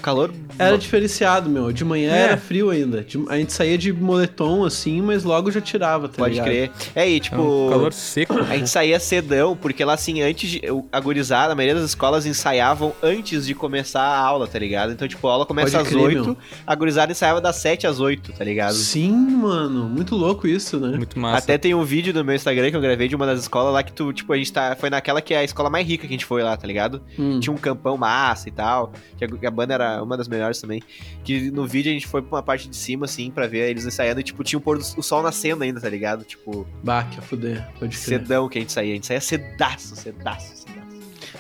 calor. 0.02 0.32
Era 0.58 0.78
diferenciado, 0.78 1.50
meu. 1.50 1.72
De 1.72 1.84
manhã 1.84 2.12
é. 2.14 2.22
era 2.22 2.38
frio 2.38 2.70
ainda. 2.70 3.04
De, 3.04 3.24
a 3.30 3.38
gente 3.38 3.54
saía 3.54 3.78
de 3.78 3.92
moletom, 3.92 4.64
assim, 4.64 5.02
mas 5.02 5.24
logo 5.24 5.52
já 5.52 5.62
tirava, 5.62 6.08
tá 6.08 6.18
Pode 6.18 6.34
ligado? 6.34 6.46
crer. 6.48 6.72
É, 6.96 7.10
e 7.10 7.20
tipo. 7.20 7.36
É 7.36 7.40
um 7.40 7.70
calor 7.70 7.94
seco. 7.94 8.40
A 8.40 8.58
gente 8.58 8.70
saía 8.70 9.00
cedão, 9.00 9.56
porque 9.56 9.84
lá, 9.84 9.94
assim, 9.94 10.22
antes 10.22 10.50
de. 10.50 10.62
A 10.92 11.00
gurizada, 11.00 11.54
a 11.54 11.56
maioria 11.56 11.76
das 11.76 11.90
escolas 11.90 12.26
ensaiavam 12.26 12.94
antes 13.02 13.46
de 13.46 13.56
começar 13.56 14.02
a 14.02 14.18
aula, 14.18 14.48
tá 14.48 14.60
ligado? 14.60 14.92
Então, 14.92 15.08
tipo, 15.08 15.28
a 15.28 15.32
aula 15.32 15.46
começa 15.46 15.78
Pode 15.78 15.88
às 15.88 15.94
crer, 15.94 16.18
8, 16.18 16.26
meu. 16.26 16.38
a 16.66 16.76
gurizada 16.76 17.12
ensaiava 17.12 17.42
das 17.42 17.56
7 17.58 17.88
às 17.88 18.00
8, 18.00 18.34
tá 18.34 18.44
ligado? 18.44 18.74
Sim, 18.74 19.12
mano. 19.12 19.90
Muito 19.90 20.16
louco 20.16 20.48
isso, 20.48 20.80
né? 20.80 20.98
Muito 20.98 21.20
massa. 21.20 21.40
Até 21.40 21.58
tem 21.58 21.74
um 21.74 21.84
vídeo 21.84 22.14
no 22.14 22.24
meu 22.24 22.36
Instagram 22.36 22.70
que 22.70 22.76
eu 22.76 22.82
gravei 22.82 23.08
de 23.08 23.16
uma 23.16 23.26
das 23.26 23.40
escolas 23.42 23.74
lá 23.74 23.84
que 23.84 23.94
tu, 23.94 24.12
tipo, 24.14 24.32
a 24.34 24.38
gente 24.38 24.52
tá. 24.52 24.76
Foi 24.80 24.90
naquela 24.90 25.22
que 25.22 25.34
é 25.34 25.38
a 25.40 25.44
escola 25.44 25.70
mais 25.70 25.88
rica 25.88 26.08
que 26.08 26.14
a 26.14 26.18
gente 26.18 26.26
foi 26.26 26.44
lá, 26.44 26.56
tá 26.56 26.68
ligado? 26.68 27.02
Hum. 27.18 27.40
Tinha 27.40 27.54
um 27.54 27.58
campão 27.58 27.98
massa 27.98 28.50
e 28.50 28.52
tal. 28.52 28.94
Que 29.18 29.26
a, 29.26 29.48
a 29.48 29.52
banda 29.52 29.74
era 29.74 29.91
uma 30.02 30.16
das 30.16 30.28
melhores 30.28 30.62
também. 30.62 30.82
Que 31.24 31.50
no 31.50 31.66
vídeo 31.66 31.90
a 31.90 31.94
gente 31.94 32.08
foi 32.08 32.22
pra 32.22 32.38
uma 32.38 32.44
parte 32.44 32.70
de 32.70 32.76
cima, 32.76 33.06
assim, 33.06 33.32
pra 33.32 33.48
ver 33.48 33.70
eles 33.70 33.86
ensaiando 33.86 34.20
e, 34.20 34.24
tipo, 34.24 34.44
tinha 34.44 34.60
o 34.60 34.62
pôr 34.62 34.78
do 34.78 34.84
o 34.98 35.02
sol 35.04 35.24
nascendo 35.24 35.64
ainda, 35.64 35.80
tá 35.80 35.90
ligado? 35.90 36.24
Tipo. 36.24 36.68
Bah, 36.84 37.04
que 37.04 37.20
a 37.20 37.22
fuder, 37.22 37.68
pode 37.80 37.98
crer. 37.98 38.20
Sedão 38.20 38.48
que 38.48 38.58
a 38.58 38.62
gente 38.62 38.72
saía. 38.72 38.92
A 38.92 38.96
gente 38.96 39.08
saía 39.08 39.22
cedaço, 39.22 39.96
cedaço, 39.96 40.56
cedaço. 40.56 40.82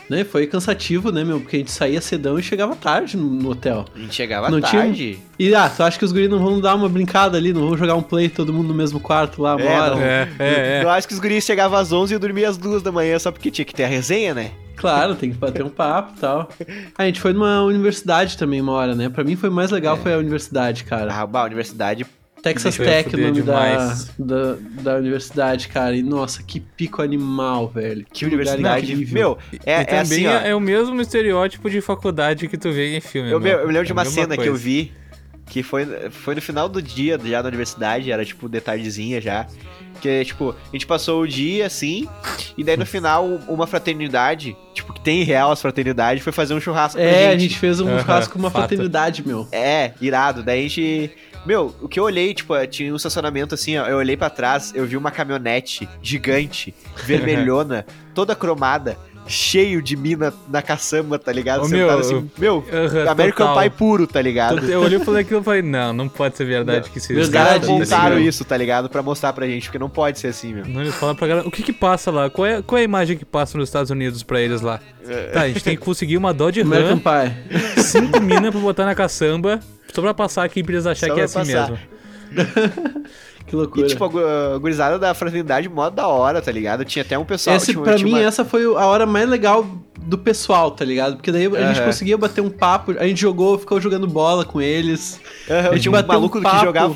Né, 0.09 0.25
foi 0.25 0.45
cansativo, 0.45 1.09
né, 1.09 1.23
meu? 1.23 1.39
Porque 1.39 1.55
a 1.55 1.59
gente 1.59 1.71
saía 1.71 2.01
cedão 2.01 2.37
e 2.37 2.43
chegava 2.43 2.75
tarde 2.75 3.15
no, 3.15 3.29
no 3.29 3.51
hotel. 3.51 3.85
A 3.95 3.99
gente 3.99 4.13
chegava 4.13 4.49
não 4.49 4.59
tarde? 4.59 5.13
Tinha... 5.13 5.49
E, 5.51 5.55
ah, 5.55 5.69
tu 5.69 5.83
acha 5.83 5.97
que 5.97 6.03
os 6.03 6.11
guris 6.11 6.29
não 6.29 6.39
vão 6.39 6.59
dar 6.59 6.75
uma 6.75 6.89
brincada 6.89 7.37
ali, 7.37 7.53
não 7.53 7.61
vão 7.61 7.77
jogar 7.77 7.95
um 7.95 8.01
play 8.01 8.27
todo 8.27 8.51
mundo 8.51 8.67
no 8.67 8.73
mesmo 8.73 8.99
quarto 8.99 9.41
lá, 9.41 9.55
é. 9.57 9.63
É, 10.01 10.29
é, 10.37 10.79
é. 10.79 10.83
Eu 10.83 10.89
acho 10.89 11.07
que 11.07 11.13
os 11.13 11.19
guris 11.19 11.45
chegavam 11.45 11.79
às 11.79 11.93
11 11.93 12.11
e 12.11 12.15
eu 12.15 12.19
dormia 12.19 12.49
às 12.49 12.57
2 12.57 12.83
da 12.83 12.91
manhã 12.91 13.17
só 13.19 13.31
porque 13.31 13.49
tinha 13.49 13.63
que 13.63 13.73
ter 13.73 13.85
a 13.85 13.87
resenha, 13.87 14.33
né? 14.33 14.51
Claro, 14.81 15.15
tem 15.15 15.31
que 15.31 15.37
bater 15.37 15.63
um 15.63 15.69
papo 15.69 16.13
e 16.17 16.19
tal. 16.19 16.49
A 16.97 17.05
gente 17.05 17.21
foi 17.21 17.33
numa 17.33 17.63
universidade 17.63 18.35
também 18.35 18.59
uma 18.59 18.73
hora, 18.73 18.95
né? 18.95 19.09
Pra 19.09 19.23
mim 19.23 19.35
foi 19.35 19.51
mais 19.51 19.69
legal 19.69 19.95
é. 19.95 19.99
foi 19.99 20.13
a 20.13 20.17
universidade, 20.17 20.83
cara. 20.83 21.13
Ah, 21.13 21.29
a 21.31 21.43
universidade 21.45 22.03
Texas 22.41 22.75
Tech, 22.75 23.15
o 23.15 23.19
nome 23.19 23.41
da, 23.43 23.95
da, 24.17 24.55
da, 24.81 24.95
universidade, 24.95 25.67
cara. 25.67 25.95
E 25.95 26.01
nossa, 26.01 26.41
que 26.41 26.59
pico 26.59 27.01
animal, 27.01 27.67
velho. 27.69 28.03
Que, 28.05 28.11
que 28.11 28.25
universidade. 28.25 28.95
Meu, 29.13 29.37
é, 29.65 29.95
é 29.95 29.99
assim, 29.99 30.25
ó. 30.25 30.31
é 30.31 30.55
o 30.55 30.59
mesmo 30.59 30.99
estereótipo 30.99 31.69
de 31.69 31.79
faculdade 31.81 32.47
que 32.47 32.57
tu 32.57 32.71
vê 32.71 32.97
em 32.97 33.01
filme. 33.01 33.29
Eu, 33.29 33.39
meu, 33.39 33.59
eu 33.59 33.67
me 33.67 33.73
lembro 33.73 33.85
de 33.85 33.91
é 33.91 33.93
uma 33.93 34.05
cena 34.05 34.35
coisa. 34.35 34.41
que 34.41 34.49
eu 34.49 34.55
vi, 34.55 34.91
que 35.45 35.61
foi, 35.61 35.85
foi 36.09 36.33
no 36.33 36.41
final 36.41 36.67
do 36.67 36.81
dia 36.81 37.19
já 37.23 37.41
da 37.41 37.47
universidade, 37.47 38.11
era 38.11 38.25
tipo 38.25 38.49
de 38.49 38.59
tardezinha 38.59 39.21
já. 39.21 39.45
Porque, 40.01 40.25
tipo, 40.25 40.49
a 40.49 40.71
gente 40.75 40.87
passou 40.87 41.21
o 41.21 41.27
dia 41.27 41.67
assim, 41.67 42.09
e 42.57 42.63
daí 42.63 42.75
no 42.75 42.87
final, 42.87 43.23
uma 43.47 43.67
fraternidade, 43.67 44.57
tipo, 44.73 44.91
que 44.91 44.99
tem 44.99 45.21
real 45.21 45.51
as 45.51 45.61
fraternidades, 45.61 46.23
foi 46.23 46.33
fazer 46.33 46.55
um 46.55 46.59
churrasco 46.59 46.99
é, 46.99 47.03
pra 47.03 47.11
gente. 47.13 47.23
É, 47.23 47.27
a 47.27 47.37
gente 47.37 47.59
fez 47.59 47.79
um 47.79 47.99
churrasco 47.99 48.33
com 48.33 48.39
uma 48.39 48.49
Fato. 48.51 48.61
fraternidade, 48.61 49.25
meu. 49.25 49.47
É, 49.51 49.91
irado. 50.01 50.41
Daí 50.41 50.65
a 50.65 50.67
gente. 50.67 51.11
Meu, 51.45 51.75
o 51.81 51.87
que 51.87 51.99
eu 51.99 52.03
olhei, 52.03 52.33
tipo, 52.33 52.53
tinha 52.67 52.91
um 52.91 52.95
estacionamento 52.95 53.53
assim, 53.53 53.77
ó, 53.77 53.87
eu 53.87 53.97
olhei 53.97 54.17
para 54.17 54.29
trás, 54.29 54.73
eu 54.75 54.85
vi 54.85 54.97
uma 54.97 55.11
caminhonete 55.11 55.87
gigante, 56.01 56.73
vermelhona, 57.05 57.85
toda 58.13 58.35
cromada, 58.35 58.97
cheio 59.27 59.81
de 59.81 59.95
mina 59.95 60.33
na 60.49 60.61
caçamba, 60.61 61.17
tá 61.17 61.31
ligado? 61.31 61.61
Ô, 61.61 61.65
Sentado 61.65 61.77
meu, 61.87 61.99
assim, 61.99 62.31
meu, 62.37 62.65
Aham, 62.71 63.09
American 63.09 63.47
total. 63.47 63.61
Pie 63.63 63.69
puro, 63.69 64.07
tá 64.07 64.21
ligado? 64.21 64.69
Eu 64.69 64.81
olhei 64.81 64.99
e 64.99 65.05
falei 65.05 65.21
aquilo 65.21 65.39
e 65.41 65.43
falei, 65.43 65.61
não, 65.61 65.93
não 65.93 66.09
pode 66.09 66.35
ser 66.37 66.45
verdade 66.45 66.89
que 66.89 66.97
isso 66.97 67.13
Os 67.13 67.29
caras 67.29 67.61
tá 67.61 67.67
montaram 67.67 68.19
isso, 68.19 68.43
tá 68.43 68.57
ligado? 68.57 68.89
Pra 68.89 69.01
mostrar 69.01 69.31
pra 69.33 69.45
gente, 69.47 69.63
porque 69.65 69.79
não 69.79 69.89
pode 69.89 70.19
ser 70.19 70.27
assim, 70.27 70.53
meu. 70.53 70.65
Não, 70.65 70.81
eles 70.81 70.95
falam 70.95 71.15
pra 71.15 71.27
galera. 71.27 71.47
O 71.47 71.51
que 71.51 71.63
que 71.63 71.73
passa 71.73 72.11
lá? 72.11 72.29
Qual 72.29 72.45
é, 72.45 72.61
qual 72.61 72.77
é 72.77 72.81
a 72.81 72.85
imagem 72.85 73.17
que 73.17 73.25
passa 73.25 73.57
nos 73.57 73.69
Estados 73.69 73.89
Unidos 73.91 74.23
pra 74.23 74.41
eles 74.41 74.61
lá? 74.61 74.79
Tá, 75.33 75.41
a 75.41 75.47
gente 75.47 75.63
tem 75.63 75.75
que 75.77 75.83
conseguir 75.83 76.17
uma 76.17 76.33
Dodge 76.33 76.61
American 76.61 77.01
Ram, 77.03 77.29
Pie. 77.29 77.81
cinco 77.81 78.19
minas 78.19 78.51
pra 78.51 78.59
botar 78.59 78.85
na 78.85 78.95
caçamba, 78.95 79.59
só 79.93 80.01
pra 80.01 80.13
passar 80.13 80.43
aqui 80.43 80.63
pra 80.63 80.73
eles 80.73 80.85
acharem 80.85 81.09
Só 81.09 81.15
que 81.15 81.21
é 81.21 81.23
assim 81.23 81.39
passar. 81.39 81.71
mesmo. 81.71 81.79
Que 83.51 83.55
loucura. 83.57 83.85
E, 83.85 83.89
tipo, 83.89 84.05
a 84.05 84.07
gu- 84.07 84.19
a 84.55 84.57
gurizada 84.57 84.97
da 84.97 85.13
fraternidade, 85.13 85.67
mó 85.67 85.89
da 85.89 86.07
hora, 86.07 86.41
tá 86.41 86.49
ligado? 86.49 86.85
Tinha 86.85 87.03
até 87.03 87.19
um 87.19 87.25
pessoal... 87.25 87.57
Esse, 87.57 87.67
tipo, 87.67 87.81
pra 87.83 87.95
tinha 87.95 88.05
mim, 88.05 88.13
uma- 88.13 88.21
essa 88.23 88.45
foi 88.45 88.63
a 88.63 88.85
hora 88.85 89.05
mais 89.05 89.27
legal 89.27 89.67
do 90.03 90.17
pessoal, 90.17 90.71
tá 90.71 90.85
ligado? 90.85 91.17
Porque 91.17 91.33
daí 91.33 91.47
a 91.47 91.67
gente 91.67 91.77
Aham. 91.79 91.85
conseguia 91.87 92.17
bater 92.17 92.39
um 92.39 92.49
papo, 92.49 92.95
a 92.97 93.05
gente 93.05 93.19
jogou, 93.19 93.59
ficou 93.59 93.81
jogando 93.81 94.07
bola 94.07 94.45
com 94.45 94.61
eles. 94.61 95.19
A 95.49 95.73
gente 95.73 95.81
tinha 95.81 95.91
um 95.91 95.95
bateu 95.95 96.09
um 96.11 96.13
maluco 96.13 96.41
que 96.41 96.59
jogava... 96.61 96.95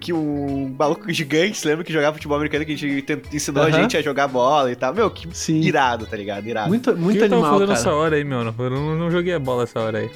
Que 0.00 0.12
um 0.14 0.74
maluco 0.78 1.12
gigante, 1.12 1.58
você 1.58 1.68
lembra 1.68 1.84
que 1.84 1.92
jogava 1.92 2.14
futebol 2.14 2.36
americano 2.36 2.64
que 2.64 2.72
a 2.72 2.76
gente 2.76 3.04
ensinou 3.34 3.62
a 3.64 3.66
Aham. 3.66 3.82
gente 3.82 3.96
a 3.98 4.02
jogar 4.02 4.28
bola 4.28 4.70
e 4.72 4.76
tal? 4.76 4.94
Meu, 4.94 5.10
que 5.10 5.28
Sim. 5.36 5.60
irado, 5.60 6.06
tá 6.06 6.16
ligado? 6.16 6.46
Irado. 6.46 6.68
Muito, 6.68 6.90
O 6.90 6.94
que 6.94 7.00
muito 7.00 7.16
eu 7.18 7.28
tava 7.28 7.34
animal, 7.34 7.52
fazendo 7.52 7.68
cara. 7.68 7.78
essa 7.80 7.92
hora 7.92 8.16
aí, 8.16 8.24
meu? 8.24 8.44
Não, 8.44 8.54
eu 8.58 8.70
não, 8.70 8.94
não 8.96 9.10
joguei 9.10 9.34
a 9.34 9.38
bola 9.38 9.64
essa 9.64 9.80
hora 9.80 9.98
aí. 9.98 10.10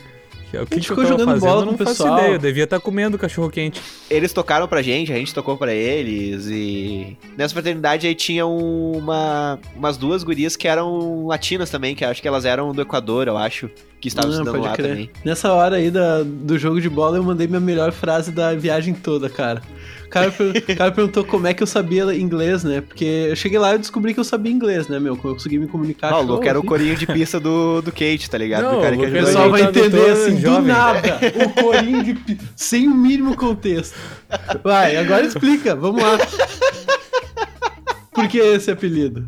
O 0.58 0.66
que, 0.66 0.76
gente 0.76 0.86
que 0.86 0.92
eu 0.92 0.96
ficou 0.96 1.04
tava 1.04 1.08
jogando 1.08 1.26
fazendo? 1.34 1.48
bola 1.48 1.62
eu 1.62 1.66
não 1.66 1.76
com 1.76 1.82
o 1.82 1.86
faço 1.86 1.98
pessoal. 1.98 2.18
ideia. 2.18 2.34
Eu 2.34 2.38
devia 2.38 2.64
estar 2.64 2.80
comendo 2.80 3.18
cachorro 3.18 3.50
quente. 3.50 3.80
Eles 4.10 4.32
tocaram 4.32 4.66
pra 4.66 4.82
gente, 4.82 5.12
a 5.12 5.16
gente 5.16 5.32
tocou 5.32 5.56
pra 5.56 5.72
eles 5.72 6.46
e... 6.48 7.16
Nessa 7.36 7.54
fraternidade 7.54 8.06
aí 8.06 8.14
tinha 8.14 8.46
uma... 8.46 9.58
umas 9.76 9.96
duas 9.96 10.22
gurias 10.22 10.56
que 10.56 10.66
eram 10.66 11.26
latinas 11.26 11.70
também, 11.70 11.94
que 11.94 12.04
acho 12.04 12.20
que 12.20 12.28
elas 12.28 12.44
eram 12.44 12.72
do 12.72 12.82
Equador, 12.82 13.28
eu 13.28 13.36
acho, 13.36 13.70
que 14.00 14.08
estavam 14.08 14.30
estudando 14.30 14.60
lá 14.60 14.72
crer. 14.72 14.88
também. 14.88 15.10
Nessa 15.24 15.52
hora 15.52 15.76
aí 15.76 15.90
da, 15.90 16.22
do 16.22 16.58
jogo 16.58 16.80
de 16.80 16.88
bola, 16.88 17.16
eu 17.16 17.22
mandei 17.22 17.46
minha 17.46 17.60
melhor 17.60 17.92
frase 17.92 18.32
da 18.32 18.54
viagem 18.54 18.94
toda, 18.94 19.28
cara. 19.28 19.62
O 20.10 20.12
cara, 20.12 20.32
per- 20.32 20.64
o 20.68 20.76
cara 20.76 20.90
perguntou 20.90 21.24
como 21.24 21.46
é 21.46 21.54
que 21.54 21.62
eu 21.62 21.66
sabia 21.68 22.12
inglês, 22.16 22.64
né? 22.64 22.80
Porque 22.80 23.04
eu 23.04 23.36
cheguei 23.36 23.60
lá 23.60 23.76
e 23.76 23.78
descobri 23.78 24.12
que 24.12 24.18
eu 24.18 24.24
sabia 24.24 24.50
inglês, 24.50 24.88
né, 24.88 24.98
meu? 24.98 25.16
Como 25.16 25.28
eu 25.30 25.36
consegui 25.36 25.56
me 25.56 25.68
comunicar. 25.68 26.12
Ah, 26.12 26.18
o 26.18 26.22
Luke 26.22 26.48
era 26.48 26.58
o 26.58 26.62
assim. 26.62 26.68
corinho 26.68 26.96
de 26.96 27.06
pista 27.06 27.38
do, 27.38 27.80
do 27.80 27.92
Kate, 27.92 28.28
tá 28.28 28.36
ligado? 28.36 28.64
Não, 28.64 28.74
do 28.76 28.82
cara 28.82 28.96
que 28.96 29.06
o 29.06 29.10
pessoal 29.12 29.48
vai 29.50 29.60
tradutor 29.60 29.86
entender 29.86 30.10
assim, 30.10 30.34
do 30.34 30.40
jovem. 30.40 30.66
nada, 30.66 31.20
o 31.46 31.62
corinho 31.62 32.02
de 32.02 32.14
pi- 32.14 32.38
sem 32.56 32.88
o 32.88 32.94
mínimo 32.94 33.36
contexto. 33.36 33.94
Vai, 34.64 34.96
agora 34.96 35.24
explica, 35.24 35.76
vamos 35.76 36.02
lá. 36.02 36.18
Por 38.12 38.26
que 38.26 38.38
esse 38.38 38.70
apelido? 38.70 39.24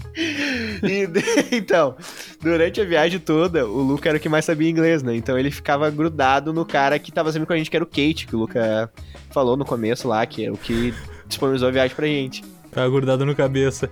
E, 0.82 1.08
então, 1.56 1.96
durante 2.40 2.80
a 2.80 2.84
viagem 2.84 3.18
toda, 3.18 3.66
o 3.66 3.82
Luca 3.82 4.08
era 4.08 4.18
o 4.18 4.20
que 4.20 4.28
mais 4.28 4.44
sabia 4.44 4.68
inglês, 4.68 5.02
né? 5.02 5.14
Então 5.16 5.38
ele 5.38 5.50
ficava 5.50 5.90
grudado 5.90 6.52
no 6.52 6.64
cara 6.64 6.98
que 6.98 7.12
tava 7.12 7.32
sempre 7.32 7.46
com 7.46 7.52
a 7.52 7.56
gente, 7.56 7.70
que 7.70 7.76
era 7.76 7.84
o 7.84 7.86
Kate, 7.86 8.26
que 8.26 8.36
o 8.36 8.38
Luca 8.38 8.90
falou 9.30 9.56
no 9.56 9.64
começo 9.64 10.08
lá, 10.08 10.24
que 10.26 10.44
é 10.44 10.50
o 10.50 10.56
que 10.56 10.94
disponibilizou 11.26 11.68
a 11.68 11.72
viagem 11.72 11.96
pra 11.96 12.06
gente. 12.06 12.44
Tava 12.70 12.88
grudado 12.88 13.26
no 13.26 13.34
cabeça. 13.34 13.90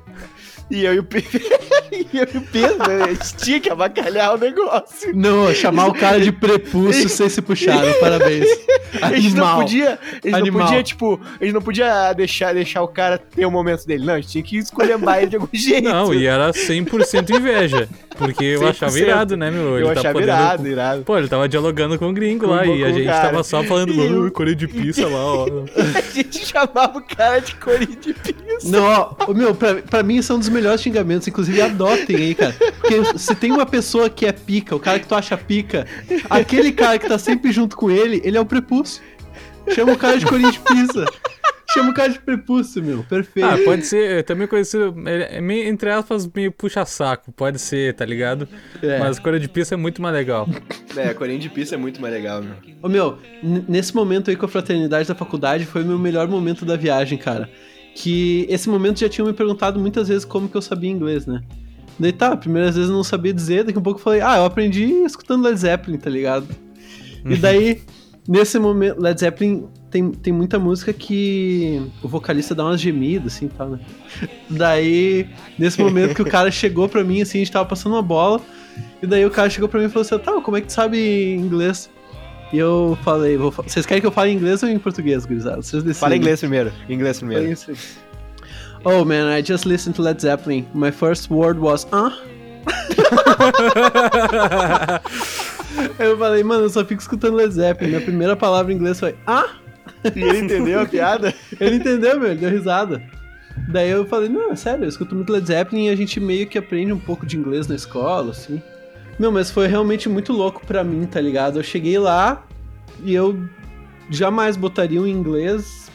E 0.71 0.85
eu 0.85 0.95
e 0.95 0.99
o 1.01 1.05
Pedro, 1.05 1.41
e 1.91 2.07
eu 2.17 2.29
e 2.35 2.39
o 2.39 2.41
Pedro, 2.43 2.79
né? 2.89 3.05
A 3.05 3.09
gente 3.09 3.37
tinha 3.37 3.61
que 3.61 3.69
abacalhar 3.71 4.35
o 4.35 4.39
negócio. 4.39 5.15
Não, 5.15 5.53
chamar 5.53 5.87
o 5.89 5.93
cara 5.95 6.21
de 6.21 6.31
prepúcio 6.31 7.09
sem 7.09 7.29
se 7.29 7.43
puxar, 7.43 7.83
né? 7.85 7.93
parabéns. 8.01 8.47
A 9.03 9.13
gente 9.15 9.35
não 9.35 9.45
Animal. 9.47 9.61
podia, 9.61 9.99
a 10.01 10.15
gente 10.27 10.35
Animal. 10.35 10.61
não 10.61 10.67
podia, 10.67 10.83
tipo, 10.83 11.21
a 11.41 11.45
gente 11.45 11.55
não 11.55 11.63
podia 11.63 12.13
deixar, 12.13 12.55
deixar 12.55 12.83
o 12.83 12.89
cara 12.89 13.19
ter 13.19 13.45
o 13.47 13.51
momento 13.51 13.85
dele. 13.87 14.05
Não, 14.05 14.15
a 14.15 14.21
gente 14.21 14.29
tinha 14.31 14.45
que 14.45 14.59
escolher 14.59 14.97
ele 15.19 15.27
de 15.27 15.37
algum 15.37 15.49
jeito. 15.53 15.89
Não, 15.89 16.15
e 16.15 16.27
era 16.27 16.51
100% 16.53 17.31
inveja. 17.31 17.89
Porque 18.17 18.45
eu 18.45 18.61
100%. 18.61 18.69
achava 18.71 18.99
irado, 18.99 19.37
né, 19.37 19.51
meu? 19.51 19.63
eu 19.63 19.77
Ele 19.79 19.85
tá 19.87 20.01
achava 20.01 20.13
podendo... 20.13 20.29
irado, 20.29 20.69
irado. 20.69 21.03
Pô, 21.05 21.17
ele 21.19 21.29
tava 21.29 21.49
dialogando 21.49 21.99
com 21.99 22.09
o 22.11 22.13
gringo 22.13 22.47
Com- 22.47 22.53
lá 22.53 22.67
e 22.67 22.85
a 22.85 22.93
gente 22.93 23.07
cara. 23.07 23.31
tava 23.31 23.43
só 23.43 23.63
falando, 23.65 23.93
E 23.93 23.99
eu- 24.07 24.27
"Uh, 24.27 24.31
Coreia 24.31 24.55
de 24.55 24.69
pizza 24.69 25.07
lá, 25.07 25.25
ó. 25.25 25.47
A 25.97 26.01
gente 26.13 26.45
chamava 26.47 26.99
o 26.99 27.03
cara 27.03 27.41
de 27.41 27.55
corinho 27.57 27.97
de 27.97 28.13
pizza. 28.13 28.37
Não, 28.65 29.17
ó, 29.19 29.33
meu, 29.33 29.55
pra, 29.55 29.77
pra 29.77 30.03
mim 30.03 30.19
esse 30.19 30.31
é 30.31 30.35
um 30.35 30.39
dos 30.39 30.49
melhores 30.61 30.83
xingamentos, 30.83 31.27
inclusive 31.27 31.61
adotem 31.61 32.17
aí, 32.17 32.35
cara. 32.35 32.55
Porque 32.81 33.19
se 33.19 33.35
tem 33.35 33.51
uma 33.51 33.67
pessoa 33.67 34.11
que 34.11 34.27
é 34.27 34.33
pica, 34.33 34.77
o 34.77 34.81
cara 34.81 35.01
que 35.01 35.07
tu 35.07 35.15
acha 35.15 35.37
pica, 35.37 35.87
aquele 36.29 36.71
cara 36.71 36.99
que 36.99 37.09
tá 37.09 37.19
sempre 37.19 37.51
junto 37.51 37.77
com 37.77 37.91
ele, 37.91 38.21
ele 38.23 38.37
é 38.37 38.41
o 38.41 38.45
prepúcio. 38.45 39.03
Chama 39.75 39.93
o 39.93 39.99
cara 39.99 40.19
de 40.19 40.27
corinho 40.27 40.53
de 40.53 40.61
pizza. 40.61 41.05
Chama 41.73 41.91
o 41.91 41.95
cara 41.95 42.09
de 42.09 42.19
prepúcio, 42.19 42.83
meu. 42.83 43.05
Perfeito. 43.05 43.49
Ah, 43.49 43.57
pode 43.65 43.87
ser, 43.87 44.25
também 44.25 44.49
conhecido, 44.49 44.93
é, 45.07 45.37
é 45.37 45.41
meio, 45.41 45.69
entre 45.69 45.89
aspas, 45.89 46.29
meio 46.35 46.51
puxa-saco, 46.51 47.31
pode 47.31 47.61
ser, 47.61 47.95
tá 47.95 48.05
ligado? 48.05 48.49
É. 48.83 48.99
Mas 48.99 49.21
Coreia 49.21 49.41
de 49.41 49.49
pizza 49.49 49.75
é 49.75 49.77
muito 49.77 50.03
mais 50.03 50.13
legal. 50.13 50.49
É, 50.97 51.15
corinho 51.15 51.39
de 51.39 51.49
pizza 51.49 51.77
é 51.77 51.79
muito 51.79 52.01
mais 52.03 52.13
legal, 52.13 52.43
meu. 52.43 52.55
Ô 52.83 52.89
meu, 52.89 53.19
nesse 53.69 53.95
momento 53.95 54.31
aí 54.31 54.37
com 54.37 54.47
a 54.47 54.49
fraternidade 54.49 55.07
da 55.07 55.15
faculdade 55.15 55.65
foi 55.65 55.83
o 55.83 55.87
meu 55.87 55.99
melhor 55.99 56.27
momento 56.27 56.65
da 56.65 56.77
viagem, 56.77 57.17
cara. 57.17 57.49
Que 57.95 58.47
esse 58.49 58.69
momento 58.69 59.01
já 59.01 59.09
tinham 59.09 59.27
me 59.27 59.33
perguntado 59.33 59.79
muitas 59.79 60.09
vezes 60.09 60.25
como 60.25 60.49
que 60.49 60.57
eu 60.57 60.63
sabia 60.63 60.91
inglês, 60.91 61.27
né? 61.27 61.43
Daí 61.99 62.13
tá, 62.13 62.35
primeiras 62.37 62.77
vezes 62.77 62.89
eu 62.89 62.97
não 62.97 63.05
sabia 63.05 63.33
dizer, 63.33 63.65
daqui 63.65 63.79
a 63.79 63.83
pouco 63.83 64.01
eu 64.01 64.03
falei, 64.03 64.23
ah, 64.23 64.39
eu 64.39 64.45
aprendi 64.47 64.85
escutando 65.05 65.45
Led 65.45 65.59
Zeppelin, 65.59 65.99
tá 65.99 66.09
ligado? 66.09 66.47
E 67.27 67.37
daí, 67.37 67.83
nesse 68.27 68.59
momento, 68.59 68.99
Led 68.99 69.21
Zeppelin 69.21 69.67
tem, 69.91 70.11
tem 70.11 70.33
muita 70.33 70.59
música 70.59 70.95
que 70.95 71.83
o 72.03 72.09
vocalista 72.09 72.55
dá 72.55 72.65
umas 72.65 72.81
gemidas, 72.81 73.35
assim, 73.35 73.49
tal, 73.49 73.71
né? 73.71 73.81
Daí, 74.49 75.29
nesse 75.59 75.83
momento 75.83 76.15
que 76.15 76.23
o 76.23 76.27
cara 76.27 76.51
chegou 76.51 76.89
pra 76.89 77.05
mim, 77.05 77.21
assim, 77.21 77.39
a 77.39 77.41
gente 77.41 77.53
tava 77.53 77.69
passando 77.69 77.93
uma 77.93 78.03
bola, 78.03 78.41
e 79.03 79.07
daí 79.07 79.27
o 79.27 79.31
cara 79.31 79.51
chegou 79.51 79.69
pra 79.69 79.79
mim 79.79 79.87
e 79.87 79.89
falou 79.91 80.01
assim, 80.01 80.19
tá, 80.19 80.41
como 80.41 80.57
é 80.57 80.63
que 80.63 80.69
tu 80.69 80.73
sabe 80.73 81.35
inglês? 81.35 81.91
E 82.53 82.59
eu 82.59 82.99
falei, 83.05 83.37
vou 83.37 83.51
vocês 83.51 83.87
querem 83.87 84.01
que 84.01 84.07
eu 84.07 84.13
fale 84.13 84.31
em 84.31 84.37
inglês 84.37 84.63
ou 84.63 84.69
em 84.69 84.79
português, 84.79 85.25
gurizada? 85.25 85.63
Vocês 85.63 85.83
decidem. 85.83 86.01
Fala 86.01 86.17
inglês 86.17 86.41
primeiro. 86.41 86.73
Inglês 86.89 87.19
primeiro. 87.19 87.57
Oh 88.85 89.05
man, 89.05 89.37
I 89.37 89.45
just 89.45 89.67
listened 89.67 89.95
to 89.97 90.03
Led 90.03 90.21
Zeppelin. 90.21 90.67
My 90.75 90.91
first 90.91 91.31
word 91.31 91.61
was 91.61 91.87
ah. 91.93 92.13
Eu 95.99 96.19
falei, 96.19 96.43
mano, 96.43 96.65
eu 96.65 96.71
só 96.71 96.85
fico 96.85 97.01
escutando 97.01 97.37
Led 97.37 97.53
Zeppelin. 97.53 97.91
Minha 97.91 98.01
primeira 98.01 98.37
palavra 98.37 98.73
em 98.73 98.77
inglês 98.77 98.99
foi 98.99 99.15
ah. 99.27 99.49
E 100.05 100.23
ele 100.23 100.39
entendeu 100.39 100.81
a 100.81 100.87
piada? 100.87 101.35
Ele 101.61 101.77
entendeu, 101.77 102.19
meu, 102.19 102.31
ele 102.31 102.41
deu 102.41 102.49
risada. 102.49 103.03
Daí 103.69 103.91
eu 103.91 104.07
falei, 104.07 104.31
não, 104.31 104.51
é 104.51 104.57
sério, 104.57 104.85
eu 104.85 104.89
escuto 104.89 105.15
muito 105.15 105.31
Led 105.31 105.47
Zeppelin 105.47 105.87
e 105.87 105.91
a 105.91 105.97
gente 105.97 106.19
meio 106.19 106.47
que 106.47 106.57
aprende 106.57 106.93
um 106.93 106.99
pouco 106.99 107.27
de 107.27 107.37
inglês 107.37 107.67
na 107.67 107.75
escola, 107.75 108.31
assim. 108.31 108.63
Meu, 109.21 109.31
mas 109.31 109.51
foi 109.51 109.67
realmente 109.67 110.09
muito 110.09 110.33
louco 110.33 110.65
pra 110.65 110.83
mim, 110.83 111.05
tá 111.05 111.21
ligado? 111.21 111.59
Eu 111.59 111.63
cheguei 111.63 111.99
lá 111.99 112.43
e 113.05 113.13
eu 113.13 113.39
jamais 114.09 114.57
botaria 114.57 114.99
um 114.99 115.07
inglês 115.07 115.91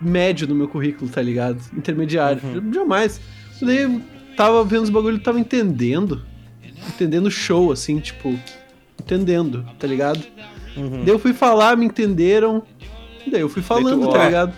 médio 0.00 0.48
no 0.48 0.54
meu 0.54 0.66
currículo, 0.66 1.10
tá 1.10 1.20
ligado? 1.20 1.60
Intermediário. 1.76 2.40
Jamais. 2.72 3.20
Daí 3.60 3.82
eu 3.82 4.00
tava 4.34 4.64
vendo 4.64 4.84
os 4.84 4.88
bagulho, 4.88 5.18
tava 5.18 5.38
entendendo. 5.38 6.22
Entendendo 6.88 7.26
o 7.26 7.30
show, 7.30 7.70
assim, 7.70 8.00
tipo, 8.00 8.34
entendendo, 8.98 9.66
tá 9.78 9.86
ligado? 9.86 10.24
Daí 10.74 11.08
eu 11.10 11.18
fui 11.18 11.34
falar, 11.34 11.76
me 11.76 11.84
entenderam. 11.84 12.62
Daí 13.30 13.42
eu 13.42 13.48
fui 13.50 13.60
falando, 13.60 14.10
tá 14.10 14.24
ligado? 14.24 14.54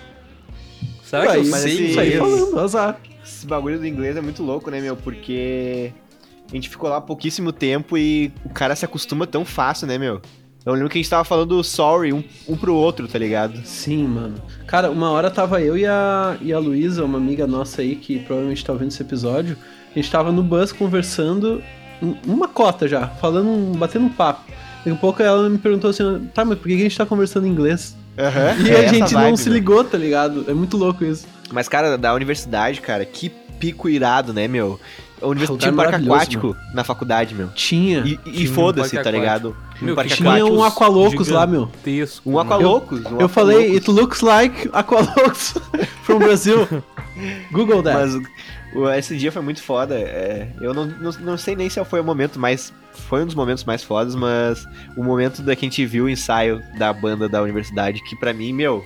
Será 1.02 1.26
que 1.26 1.38
eu 1.38 1.44
mas 1.46 1.60
sei 1.60 1.92
Saí 1.92 2.18
falando, 2.18 2.60
azar. 2.60 3.00
Esse 3.24 3.44
bagulho 3.48 3.80
do 3.80 3.86
inglês 3.86 4.16
é 4.16 4.20
muito 4.20 4.44
louco, 4.44 4.70
né, 4.70 4.80
meu? 4.80 4.94
Porque 4.94 5.92
a 6.50 6.54
gente 6.54 6.68
ficou 6.68 6.88
lá 6.88 7.00
pouquíssimo 7.00 7.52
tempo 7.52 7.96
e 7.98 8.32
o 8.44 8.48
cara 8.50 8.74
se 8.76 8.84
acostuma 8.84 9.26
tão 9.26 9.44
fácil, 9.44 9.86
né, 9.86 9.98
meu? 9.98 10.20
Eu 10.64 10.72
lembro 10.72 10.88
que 10.88 10.98
a 10.98 11.00
gente 11.02 11.08
tava 11.10 11.24
falando 11.24 11.62
sorry 11.62 12.12
um, 12.12 12.24
um 12.48 12.56
pro 12.56 12.74
outro, 12.74 13.06
tá 13.06 13.18
ligado? 13.18 13.60
Sim, 13.64 14.04
mano. 14.08 14.34
Cara, 14.66 14.90
uma 14.90 15.10
hora 15.10 15.30
tava 15.30 15.60
eu 15.62 15.78
e 15.78 15.86
a, 15.86 16.36
e 16.40 16.52
a 16.52 16.58
Luísa, 16.58 17.04
uma 17.04 17.18
amiga 17.18 17.46
nossa 17.46 17.82
aí, 17.82 17.94
que 17.94 18.18
provavelmente 18.20 18.64
tá 18.64 18.72
ouvindo 18.72 18.88
esse 18.88 19.00
episódio. 19.00 19.56
A 19.94 19.98
gente 19.98 20.10
tava 20.10 20.32
no 20.32 20.42
bus 20.42 20.72
conversando, 20.72 21.62
um- 22.02 22.16
uma 22.26 22.48
cota 22.48 22.88
já, 22.88 23.06
falando, 23.06 23.48
um- 23.48 23.72
batendo 23.72 24.06
um 24.06 24.08
papo. 24.08 24.42
Daqui 24.78 24.90
a 24.90 24.94
pouco 24.96 25.22
ela 25.22 25.48
me 25.48 25.58
perguntou 25.58 25.90
assim, 25.90 26.28
tá, 26.34 26.44
mas 26.44 26.58
por 26.58 26.66
que 26.66 26.74
a 26.74 26.78
gente 26.78 26.98
tá 26.98 27.06
conversando 27.06 27.46
em 27.46 27.50
inglês? 27.50 27.96
Aham. 28.18 28.56
E 28.66 28.70
é 28.70 28.86
a 28.86 28.88
gente 28.92 29.14
não 29.14 29.20
vibe, 29.22 29.36
se 29.38 29.48
meu. 29.48 29.54
ligou, 29.58 29.84
tá 29.84 29.96
ligado? 29.98 30.44
É 30.48 30.54
muito 30.54 30.76
louco 30.76 31.04
isso. 31.04 31.26
Mas, 31.52 31.68
cara, 31.68 31.96
da 31.96 32.12
universidade, 32.12 32.80
cara, 32.80 33.04
que 33.04 33.28
pico 33.60 33.88
irado, 33.88 34.32
né, 34.32 34.48
meu? 34.48 34.80
A 35.26 35.30
universidade 35.30 35.70
Lugar 35.70 35.86
tinha 35.88 36.00
um 36.00 36.06
parque 36.06 36.06
aquático 36.06 36.56
na 36.72 36.84
faculdade, 36.84 37.34
meu. 37.34 37.48
Tinha. 37.48 38.00
E, 38.06 38.20
e 38.24 38.48
um 38.48 38.52
foda-se, 38.52 38.96
tá 39.02 39.10
ligado? 39.10 39.56
Meu, 39.80 39.94
um 39.94 40.04
Tinha 40.04 40.30
aquático. 40.32 40.54
um 40.54 40.62
Aqualocos 40.62 41.28
lá, 41.28 41.46
meu. 41.46 41.70
Um 42.24 42.38
Aqualocos. 42.38 43.04
um 43.06 43.20
Eu 43.20 43.28
falei, 43.28 43.74
it 43.74 43.90
looks 43.90 44.20
like 44.20 44.70
Aqualocos 44.72 45.54
from 46.02 46.18
Brazil. 46.18 46.66
Google 47.50 47.82
that. 47.82 48.22
Mas 48.74 48.98
esse 48.98 49.16
dia 49.16 49.32
foi 49.32 49.42
muito 49.42 49.62
foda. 49.62 49.94
é, 49.94 50.48
eu 50.60 50.74
não, 50.74 50.86
não, 50.86 51.10
não 51.20 51.36
sei 51.38 51.56
nem 51.56 51.68
se 51.68 51.82
foi 51.84 52.00
o 52.00 52.04
momento 52.04 52.38
mais. 52.38 52.72
Foi 52.92 53.22
um 53.22 53.26
dos 53.26 53.34
momentos 53.34 53.64
mais 53.64 53.82
fodas, 53.82 54.14
mas 54.14 54.66
o 54.96 55.02
momento 55.02 55.42
da 55.42 55.54
que 55.54 55.66
a 55.66 55.68
gente 55.68 55.84
viu 55.84 56.04
o 56.04 56.08
ensaio 56.08 56.62
da 56.78 56.92
banda 56.92 57.28
da 57.28 57.42
universidade, 57.42 58.02
que 58.02 58.16
pra 58.16 58.32
mim, 58.32 58.52
meu, 58.52 58.84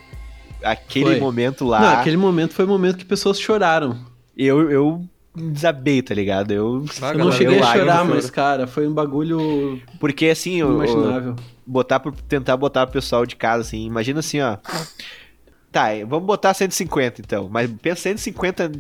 aquele 0.65 1.07
Foi. 1.07 1.21
momento 1.21 1.65
lá, 1.65 1.81
Não, 1.81 1.89
aquele 2.01 2.17
momento 2.17 2.55
foi 2.55 2.65
o 2.65 2.69
momento 2.69 2.97
que 2.97 3.05
pessoas 3.05 3.41
choraram. 3.41 3.97
eu, 4.37 4.71
eu 4.71 5.05
desabei, 5.35 6.03
tá 6.03 6.15
ligado? 6.15 6.51
Eu, 6.53 6.85
Ah, 7.03 7.13
Eu 7.13 7.19
não 7.19 7.33
cheguei 7.33 7.59
eu 7.59 7.63
a 7.63 7.67
lágrima 7.67 7.93
chorar, 7.93 8.05
mas, 8.05 8.31
cara, 8.31 8.67
foi 8.67 8.87
um 8.89 8.93
bagulho 8.93 9.81
Porque 9.99 10.27
assim, 10.27 10.63
o- 10.63 10.71
inimaginável. 10.71 11.37
botar 11.67 12.01
pro, 12.01 12.13
tentar 12.13 12.57
botar 12.57 12.85
o 12.85 12.91
pessoal 12.91 13.25
de 13.25 13.37
casa 13.37 13.63
assim, 13.63 13.85
imagina 13.87 14.21
assim, 14.21 14.41
ó. 14.41 14.57
Tá, 15.73 15.91
vamos 16.05 16.27
botar 16.27 16.53
150 16.53 17.21
então, 17.21 17.49
mas 17.49 17.71
pensa 17.81 18.03
150 18.03 18.73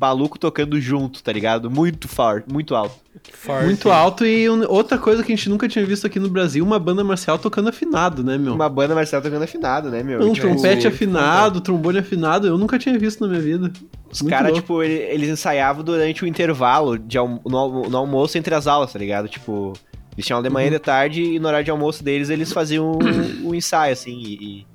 maluco 0.00 0.38
tocando 0.38 0.80
junto, 0.80 1.20
tá 1.20 1.32
ligado? 1.32 1.68
Muito 1.68 2.06
forte, 2.06 2.52
muito 2.52 2.72
alto. 2.76 2.94
Forte. 3.32 3.64
Muito 3.64 3.90
alto 3.90 4.24
e 4.24 4.48
um- 4.48 4.64
outra 4.70 4.96
coisa 4.96 5.24
que 5.24 5.32
a 5.32 5.36
gente 5.36 5.48
nunca 5.48 5.66
tinha 5.68 5.84
visto 5.84 6.06
aqui 6.06 6.20
no 6.20 6.28
Brasil, 6.28 6.64
uma 6.64 6.78
banda 6.78 7.02
marcial 7.02 7.36
tocando 7.36 7.68
afinado, 7.68 8.22
né, 8.22 8.38
meu? 8.38 8.54
Uma 8.54 8.68
banda 8.68 8.94
marcial 8.94 9.20
tocando 9.20 9.42
afinado, 9.42 9.90
né, 9.90 10.04
meu? 10.04 10.20
Um 10.22 10.32
Tipo, 10.32 10.46
trompete 10.46 10.86
afinado, 10.86 11.60
trombone 11.60 11.98
afinado, 11.98 12.46
eu 12.46 12.56
nunca 12.56 12.78
tinha 12.78 12.96
visto 12.96 13.22
na 13.22 13.26
minha 13.28 13.40
vida. 13.40 13.72
Os 14.08 14.22
caras, 14.22 14.52
tipo, 14.52 14.84
ele- 14.84 15.02
eles 15.02 15.28
ensaiavam 15.28 15.82
durante 15.82 16.22
o 16.22 16.28
intervalo 16.28 16.96
de 16.96 17.18
almo- 17.18 17.40
no, 17.44 17.88
no 17.88 17.96
almoço 17.98 18.38
entre 18.38 18.54
as 18.54 18.68
aulas, 18.68 18.92
tá 18.92 18.98
ligado? 19.00 19.26
Tipo, 19.28 19.72
eles 20.14 20.24
tinham 20.24 20.36
aula 20.36 20.44
de 20.44 20.48
Uhum. 20.48 20.54
manhã 20.54 20.68
e 20.68 20.70
de 20.70 20.78
tarde 20.78 21.22
e 21.22 21.38
no 21.40 21.48
horário 21.48 21.64
de 21.64 21.72
almoço 21.72 22.04
deles 22.04 22.30
eles 22.30 22.52
faziam 22.52 22.92
o, 22.92 23.48
o 23.48 23.54
ensaio, 23.54 23.92
assim, 23.92 24.12
e, 24.16 24.34
e 24.60 24.66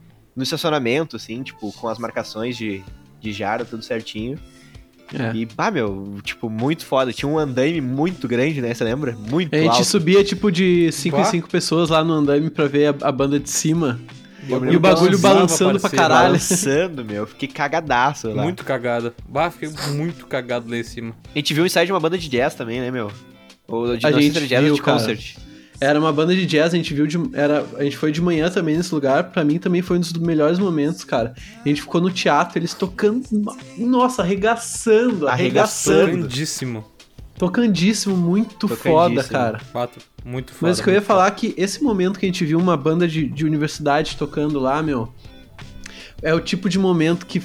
no 0.41 0.43
estacionamento, 0.43 1.15
assim, 1.17 1.43
tipo, 1.43 1.71
com 1.73 1.87
as 1.87 1.99
marcações 1.99 2.57
de, 2.57 2.81
de 3.19 3.31
jara, 3.31 3.63
tudo 3.63 3.83
certinho. 3.83 4.39
É. 5.13 5.35
E, 5.35 5.47
ah, 5.55 5.69
meu, 5.69 6.17
tipo, 6.23 6.49
muito 6.49 6.83
foda. 6.83 7.13
Tinha 7.13 7.29
um 7.29 7.37
andaime 7.37 7.79
muito 7.79 8.27
grande, 8.27 8.59
né? 8.59 8.73
Você 8.73 8.83
lembra? 8.83 9.15
Muito 9.29 9.53
A 9.53 9.57
gente 9.59 9.69
alto. 9.69 9.83
subia, 9.85 10.23
tipo, 10.23 10.51
de 10.51 10.91
5 10.91 11.15
em 11.15 11.19
Bah. 11.19 11.25
5 11.25 11.49
pessoas 11.49 11.89
lá 11.89 12.03
no 12.03 12.13
andaime 12.13 12.49
pra 12.49 12.65
ver 12.65 12.87
a, 12.87 13.07
a 13.09 13.11
banda 13.11 13.39
de 13.39 13.49
cima. 13.51 13.99
E 14.47 14.75
o 14.75 14.79
bagulho 14.79 15.19
balançando 15.19 15.79
pra 15.79 15.89
caralho. 15.91 16.25
Balançando, 16.29 17.05
meu. 17.05 17.27
Fiquei 17.27 17.47
cagadaço 17.47 18.29
lá. 18.29 18.41
Muito 18.41 18.65
cagado. 18.65 19.13
Bah, 19.29 19.51
fiquei 19.51 19.69
muito 19.93 20.25
cagado 20.25 20.67
lá 20.67 20.77
em 20.77 20.83
cima. 20.83 21.13
A 21.35 21.37
gente 21.37 21.53
viu 21.53 21.63
o 21.63 21.67
ensaio 21.67 21.85
de 21.85 21.93
uma 21.93 21.99
banda 21.99 22.17
de 22.17 22.27
jazz 22.27 22.55
também, 22.55 22.79
né, 22.81 22.89
meu? 22.89 23.11
Ou 23.67 23.95
de 23.95 24.07
A 24.07 24.11
gente 24.11 24.39
viu, 24.39 24.73
de 24.73 24.81
cara. 24.81 24.97
Era 25.81 25.99
uma 25.99 26.13
banda 26.13 26.35
de 26.35 26.45
jazz, 26.45 26.75
a 26.75 26.77
gente 26.77 26.93
viu 26.93 27.07
de. 27.07 27.17
Era, 27.33 27.65
a 27.75 27.83
gente 27.83 27.97
foi 27.97 28.11
de 28.11 28.21
manhã 28.21 28.51
também 28.51 28.77
nesse 28.77 28.93
lugar. 28.93 29.31
Pra 29.31 29.43
mim 29.43 29.57
também 29.57 29.81
foi 29.81 29.97
um 29.97 29.99
dos 29.99 30.13
melhores 30.13 30.59
momentos, 30.59 31.03
cara. 31.03 31.33
A 31.65 31.67
gente 31.67 31.81
ficou 31.81 31.99
no 31.99 32.11
teatro, 32.11 32.59
eles 32.59 32.75
tocando. 32.75 33.23
Nossa, 33.79 34.21
arregaçando, 34.21 35.27
arregaçando. 35.27 35.29
Arregaçando. 35.29 36.17
Grandíssimo. 36.19 36.85
Tocandíssimo, 37.35 38.15
muito 38.15 38.67
Tocandíssimo. 38.67 38.93
foda, 38.93 39.23
cara. 39.23 39.57
Fato. 39.57 39.97
Muito 40.23 40.53
foda. 40.53 40.69
Mas 40.69 40.79
o 40.79 40.83
que 40.83 40.89
eu 40.91 40.93
ia 40.93 41.01
falar 41.01 41.25
é 41.25 41.31
que 41.31 41.55
esse 41.57 41.81
momento 41.83 42.19
que 42.19 42.27
a 42.27 42.29
gente 42.29 42.45
viu 42.45 42.59
uma 42.59 42.77
banda 42.77 43.07
de, 43.07 43.27
de 43.27 43.43
universidade 43.43 44.15
tocando 44.15 44.59
lá, 44.59 44.83
meu, 44.83 45.11
é 46.21 46.31
o 46.31 46.39
tipo 46.39 46.69
de 46.69 46.77
momento 46.77 47.25
que 47.25 47.41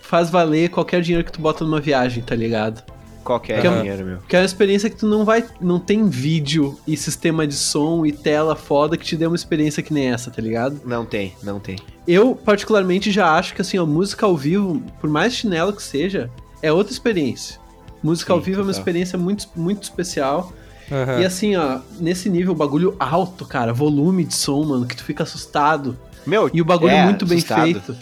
faz 0.00 0.30
valer 0.30 0.70
qualquer 0.70 1.02
dinheiro 1.02 1.24
que 1.24 1.32
tu 1.32 1.40
bota 1.40 1.64
numa 1.64 1.80
viagem, 1.80 2.22
tá 2.22 2.36
ligado? 2.36 2.91
Qualquer 3.24 3.60
Que 3.60 3.66
é- 3.66 3.78
dinheiro, 3.78 4.04
meu. 4.04 4.18
Que 4.28 4.36
é 4.36 4.40
uma 4.40 4.44
experiência 4.44 4.90
que 4.90 4.96
tu 4.96 5.06
não 5.06 5.24
vai. 5.24 5.44
Não 5.60 5.78
tem 5.78 6.08
vídeo 6.08 6.78
e 6.86 6.96
sistema 6.96 7.46
de 7.46 7.54
som 7.54 8.04
e 8.04 8.12
tela 8.12 8.56
foda 8.56 8.96
que 8.96 9.04
te 9.04 9.16
dê 9.16 9.26
uma 9.26 9.36
experiência 9.36 9.82
que 9.82 9.92
nem 9.92 10.10
essa, 10.10 10.30
tá 10.30 10.42
ligado? 10.42 10.80
Não 10.84 11.04
tem, 11.04 11.34
não 11.42 11.60
tem. 11.60 11.76
Eu, 12.06 12.34
particularmente, 12.34 13.10
já 13.10 13.36
acho 13.36 13.54
que 13.54 13.60
assim, 13.62 13.78
a 13.78 13.84
música 13.86 14.26
ao 14.26 14.36
vivo, 14.36 14.82
por 15.00 15.08
mais 15.08 15.34
chinelo 15.34 15.72
que 15.72 15.82
seja, 15.82 16.30
é 16.60 16.72
outra 16.72 16.92
experiência. 16.92 17.60
Música 18.02 18.32
Sim, 18.32 18.38
ao 18.38 18.40
vivo 18.44 18.60
é 18.60 18.62
uma 18.64 18.72
experiência 18.72 19.16
muito, 19.18 19.46
muito 19.54 19.82
especial. 19.84 20.52
Aham. 20.90 21.20
E 21.20 21.24
assim, 21.24 21.54
ó, 21.56 21.78
nesse 22.00 22.28
nível, 22.28 22.54
bagulho 22.54 22.96
alto, 22.98 23.46
cara, 23.46 23.72
volume 23.72 24.24
de 24.24 24.34
som, 24.34 24.64
mano, 24.64 24.84
que 24.84 24.96
tu 24.96 25.04
fica 25.04 25.22
assustado. 25.22 25.96
Meu, 26.26 26.50
E 26.52 26.60
o 26.60 26.64
bagulho 26.64 26.90
é, 26.92 27.04
muito 27.04 27.24
bem 27.24 27.38
assustado. 27.38 27.62
feito. 27.62 27.96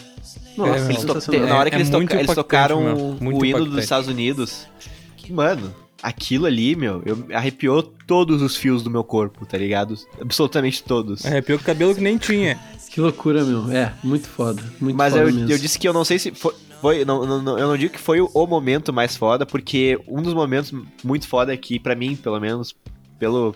Nossa, 0.57 0.73
É, 0.73 0.85
Eles 0.87 0.97
to- 1.05 1.07
sensacional. 1.15 1.49
na 1.49 1.57
hora 1.59 1.71
que 1.71 1.77
É 1.77 1.79
eles, 1.79 1.91
muito 1.91 2.09
toca- 2.09 2.21
eles 2.23 2.35
tocaram 2.35 2.83
meu. 2.83 2.97
Muito 3.21 3.41
o 3.41 3.45
hino 3.47 3.59
impactante. 3.59 3.71
dos 3.71 3.85
Estados 3.85 4.09
Unidos, 4.09 4.67
mano, 5.33 5.75
aquilo 6.03 6.47
ali, 6.47 6.75
meu, 6.77 7.03
eu 7.05 7.27
arrepiou 7.35 7.83
todos 7.83 8.43
os 8.43 8.57
fios 8.57 8.83
do 8.83 8.91
meu 8.91 9.05
corpo, 9.05 9.45
tá 9.47 9.57
ligado? 9.59 9.95
Absolutamente 10.21 10.83
todos. 10.83 11.25
Arrepiou 11.27 11.59
com 11.59 11.63
o 11.63 11.67
cabelo 11.67 11.95
que 11.95 12.01
nem 12.01 12.17
tinha. 12.19 12.59
Que 12.91 13.01
loucura, 13.01 13.45
meu. 13.45 13.71
É, 13.71 13.93
muito 14.03 14.27
foda. 14.29 14.63
Muito 14.81 14.97
Mas 14.97 15.13
foda 15.13 15.25
eu, 15.25 15.33
mesmo. 15.33 15.51
eu 15.51 15.59
disse 15.59 15.79
que 15.79 15.87
eu 15.89 15.93
não 15.93 16.05
sei 16.05 16.19
se 16.19 16.33
foi. 16.33 16.55
foi- 16.81 17.05
não, 17.05 17.25
não- 17.25 17.43
não- 17.43 17.59
eu 17.59 17.69
não 17.69 17.77
digo 17.77 17.93
que 17.93 18.01
foi 18.01 18.21
o, 18.21 18.29
o 18.35 18.47
momento 18.47 18.93
mais 18.93 19.17
foda, 19.17 19.45
porque 19.47 19.99
um 20.09 20.21
dos 20.23 20.35
momentos 20.35 20.73
muito 21.05 21.29
foda 21.29 21.53
aqui, 21.53 21.79
pra 21.79 21.95
mim, 21.95 22.17
pelo 22.17 22.41
menos, 22.41 22.75
pelo, 23.19 23.55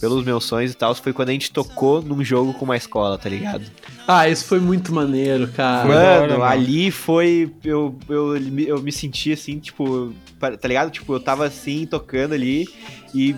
pelos 0.00 0.24
meus 0.24 0.44
sonhos 0.44 0.72
e 0.72 0.74
tal, 0.74 0.94
foi 0.94 1.12
quando 1.12 1.30
a 1.30 1.32
gente 1.32 1.50
tocou 1.50 2.00
num 2.02 2.22
jogo 2.24 2.54
com 2.54 2.64
uma 2.64 2.76
escola, 2.76 3.18
tá 3.18 3.28
ligado? 3.28 3.64
Ah, 4.06 4.28
isso 4.28 4.44
foi 4.44 4.60
muito 4.60 4.92
maneiro, 4.92 5.48
cara. 5.48 5.88
Mano, 5.88 6.42
ali 6.42 6.90
foi. 6.90 7.52
Eu, 7.64 7.98
eu, 8.08 8.36
eu 8.36 8.82
me 8.82 8.92
senti 8.92 9.32
assim, 9.32 9.58
tipo. 9.58 10.12
Tá 10.38 10.68
ligado? 10.68 10.90
Tipo, 10.90 11.14
eu 11.14 11.20
tava 11.20 11.46
assim, 11.46 11.84
tocando 11.84 12.32
ali 12.32 12.68
e 13.14 13.34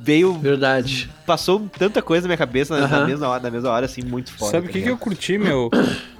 veio. 0.00 0.34
Verdade. 0.34 1.08
Passou 1.26 1.68
tanta 1.76 2.00
coisa 2.00 2.22
na 2.22 2.28
minha 2.28 2.38
cabeça 2.38 2.74
na, 2.74 2.86
na 2.86 2.96
Aham. 2.98 3.06
mesma 3.06 3.28
hora, 3.28 3.42
na 3.42 3.50
mesma 3.50 3.70
hora, 3.70 3.86
assim, 3.86 4.02
muito 4.02 4.32
foda. 4.32 4.52
Sabe 4.52 4.66
o 4.66 4.68
tá 4.68 4.72
que, 4.72 4.82
que 4.82 4.90
eu 4.90 4.96
curti, 4.96 5.36
meu? 5.38 5.70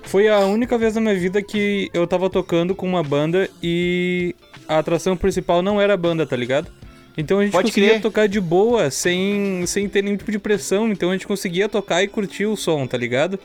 Foi 0.03 0.29
a 0.29 0.41
única 0.41 0.77
vez 0.77 0.95
na 0.95 1.01
minha 1.01 1.15
vida 1.19 1.43
que 1.43 1.91
eu 1.93 2.07
tava 2.07 2.29
tocando 2.31 2.75
com 2.75 2.87
uma 2.87 3.03
banda 3.03 3.49
e 3.63 4.35
a 4.69 4.79
atração 4.79 5.17
principal 5.17 5.63
não 5.63 5.81
era 5.81 5.95
a 5.95 5.97
banda, 5.97 6.27
tá 6.27 6.37
ligado? 6.37 6.69
Então 7.17 7.39
a 7.39 7.43
gente 7.45 7.53
Pode 7.53 7.69
conseguia 7.69 7.91
crer. 7.91 8.03
tocar 8.03 8.29
de 8.29 8.41
boa, 8.41 8.91
sem, 8.91 9.65
sem 9.67 9.89
ter 9.89 10.03
nenhum 10.03 10.17
tipo 10.17 10.31
de 10.31 10.39
pressão. 10.39 10.91
Então 10.93 11.11
a 11.11 11.13
gente 11.15 11.27
conseguia 11.27 11.69
tocar 11.69 12.03
e 12.03 12.09
curtir 12.09 12.45
o 12.47 12.57
som, 12.57 12.87
tá 12.87 12.97
ligado? 12.99 13.39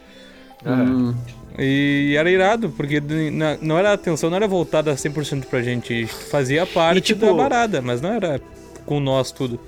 Hum, 0.65 1.13
E 1.57 2.15
era 2.17 2.29
irado, 2.31 2.69
porque 2.69 3.01
na- 3.31 3.57
não 3.61 3.77
era 3.77 3.89
a 3.91 3.93
atenção, 3.93 4.29
não 4.29 4.37
era 4.37 4.47
voltada 4.47 4.95
100% 4.95 5.45
pra 5.47 5.61
gente. 5.61 5.93
A 5.93 5.95
gente 5.97 6.13
Fazia 6.13 6.65
parte 6.65 7.01
tipo- 7.01 7.25
da 7.25 7.33
parada, 7.35 7.81
mas 7.81 7.99
não 8.01 8.11
era 8.13 8.39
com 8.85 8.99
nós 8.99 9.31
tudo. 9.31 9.59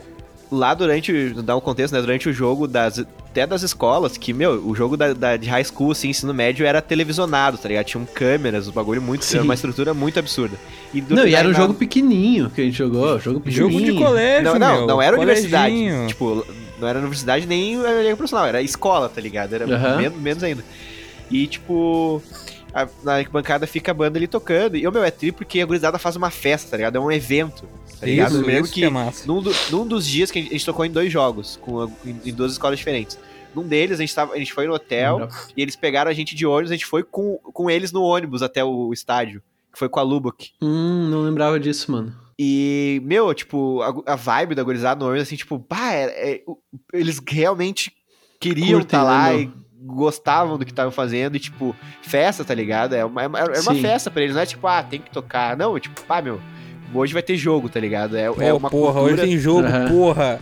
Lá 0.52 0.74
durante. 0.74 1.30
Dá 1.44 1.56
um 1.58 1.62
contexto, 1.62 1.94
né? 1.94 2.00
Durante 2.02 2.30
o 2.30 2.34
jogo 2.34 2.68
das. 2.68 3.04
Até 3.34 3.48
das 3.48 3.64
escolas, 3.64 4.16
que, 4.16 4.32
meu, 4.32 4.64
o 4.64 4.76
jogo 4.76 4.96
da, 4.96 5.12
da- 5.12 5.36
de 5.38 5.50
high 5.50 5.64
school, 5.64 5.90
assim, 5.92 6.10
ensino 6.10 6.32
médio, 6.36 6.68
era 6.68 6.80
televisionado, 6.84 7.58
tá 7.58 7.68
ligado? 7.68 7.86
Tinham 7.86 8.06
câmeras, 8.06 8.68
o 8.68 8.72
bagulho 8.72 9.02
muito. 9.02 9.26
Sim. 9.26 9.38
Era 9.38 9.44
uma 9.44 9.56
estrutura 9.56 9.92
muito 9.92 10.20
absurda. 10.20 10.56
E 10.94 11.02
do- 11.02 11.16
Não, 11.16 11.26
e 11.28 11.34
era 11.34 11.48
um 11.48 11.52
na- 11.52 11.58
jogo 11.58 11.74
pequenininho 11.74 12.52
que 12.52 12.62
a 12.62 12.64
gente 12.64 12.78
jogou. 12.78 13.20
Jogo 13.20 13.40
pequenininho. 13.40 13.80
Jogo 13.88 13.92
de 13.92 13.98
colégio, 14.06 14.44
Não, 14.44 14.60
não, 14.60 14.78
meu, 14.78 14.88
não 14.88 15.02
era 15.02 15.18
universidade. 15.18 15.74
coleginho. 15.74 16.08
Tipo, 16.08 16.46
não 16.80 16.88
era 16.88 17.00
universidade 17.00 17.48
nem 17.48 17.80
era 17.84 18.04
liga 18.04 18.16
profissional, 18.16 18.46
era 18.46 18.62
escola, 18.62 19.10
tá 19.10 19.20
ligado? 19.20 19.52
Era 19.54 19.66
Aham. 19.66 19.98
menos, 19.98 20.22
menos 20.22 20.44
ainda. 20.44 20.64
E, 21.32 21.48
tipo, 21.48 22.22
a- 22.74 22.88
na 23.04 23.24
bancada 23.30 23.68
fica 23.68 23.92
a 23.92 23.94
banda 23.94 24.18
ali 24.18 24.28
tocando. 24.28 24.76
E, 24.78 24.88
o 24.88 24.92
meu, 24.92 25.04
é 25.04 25.12
tri 25.12 25.32
porque 25.32 25.62
a 25.62 25.66
gurizada 25.66 25.98
faz 26.00 26.16
uma 26.16 26.30
festa, 26.30 26.72
tá 26.72 26.78
ligado? 26.78 26.96
É 26.98 27.00
um 27.00 27.12
evento, 27.12 27.68
tá 28.00 28.06
ligado? 28.06 28.32
Isso, 28.42 28.50
isso 28.50 28.74
que, 28.74 28.80
que 28.82 28.86
é 28.86 28.90
massa. 28.90 29.28
num, 29.28 29.42
do- 29.42 29.54
num 29.72 29.86
dos 29.88 30.08
dias 30.08 30.32
que 30.32 30.40
a 30.40 30.42
gente, 30.42 30.52
a 30.52 30.58
gente 30.58 30.66
tocou 30.66 30.84
em 30.86 30.92
dois 30.92 31.12
jogos, 31.12 31.58
com 31.62 31.82
a- 31.82 31.90
em, 32.06 32.20
em 32.26 32.34
duas 32.34 32.52
escolas 32.54 32.78
diferentes. 32.80 33.18
Num 33.56 33.68
deles, 33.68 34.00
a 34.00 34.02
gente, 34.02 34.16
tava, 34.16 34.34
a 34.34 34.38
gente 34.40 34.52
foi 34.52 34.66
no 34.66 34.74
hotel 34.74 35.20
e 35.56 35.62
eles 35.62 35.76
pegaram 35.76 36.10
a 36.10 36.14
gente 36.14 36.34
de 36.36 36.46
ônibus, 36.46 36.72
a 36.72 36.74
gente 36.76 36.86
foi 36.88 37.04
com, 37.04 37.38
com 37.38 37.70
eles 37.70 37.92
no 37.92 38.02
ônibus 38.02 38.42
até 38.42 38.64
o 38.64 38.92
estádio, 38.92 39.44
que 39.72 39.78
foi 39.78 39.88
com 39.88 40.00
a 40.00 40.04
Lubbock. 40.04 40.50
Hum, 40.62 41.08
não 41.10 41.22
lembrava 41.22 41.60
disso, 41.60 41.92
mano. 41.92 42.16
E, 42.40 43.00
meu, 43.06 43.32
tipo, 43.32 43.80
a, 43.84 44.14
a 44.14 44.16
vibe 44.16 44.56
da 44.56 44.64
gurizada 44.64 45.00
no 45.00 45.06
ônibus, 45.06 45.28
assim, 45.28 45.36
tipo, 45.36 45.60
pá, 45.60 45.94
é- 45.94 46.32
é- 46.38 46.42
eles 46.92 47.22
realmente 47.30 47.92
queriam 48.40 48.80
estar 48.82 49.04
lá 49.04 49.30
né, 49.34 49.42
e 49.44 49.52
gostavam 49.84 50.58
do 50.58 50.66
que 50.66 50.72
estavam 50.72 50.92
fazendo. 50.92 51.36
E, 51.36 51.40
tipo, 51.40 51.76
festa, 52.02 52.44
tá 52.44 52.54
ligado? 52.54 52.94
É 52.94 53.04
uma, 53.04 53.24
é 53.24 53.28
uma, 53.28 53.40
é 53.40 53.60
uma 53.60 53.76
festa 53.76 54.10
pra 54.10 54.24
eles, 54.24 54.36
não 54.36 54.42
é 54.42 54.46
tipo, 54.46 54.66
ah, 54.68 54.82
tem 54.82 55.00
que 55.00 55.12
tocar. 55.12 55.58
Não, 55.58 55.76
é 55.76 55.80
tipo, 55.80 56.02
pá, 56.04 56.22
meu, 56.22 56.40
hoje 56.94 57.14
vai 57.14 57.24
ter 57.24 57.38
jogo, 57.38 57.70
tá 57.70 57.80
ligado? 57.80 58.16
É, 58.16 58.26
é 58.26 58.32
Pô, 58.32 58.58
uma 58.58 58.70
porra, 58.70 58.94
cultura, 58.94 59.14
hoje 59.14 59.22
tem 59.22 59.38
jogo, 59.38 59.68
Aham. 59.68 59.88
porra. 59.90 60.42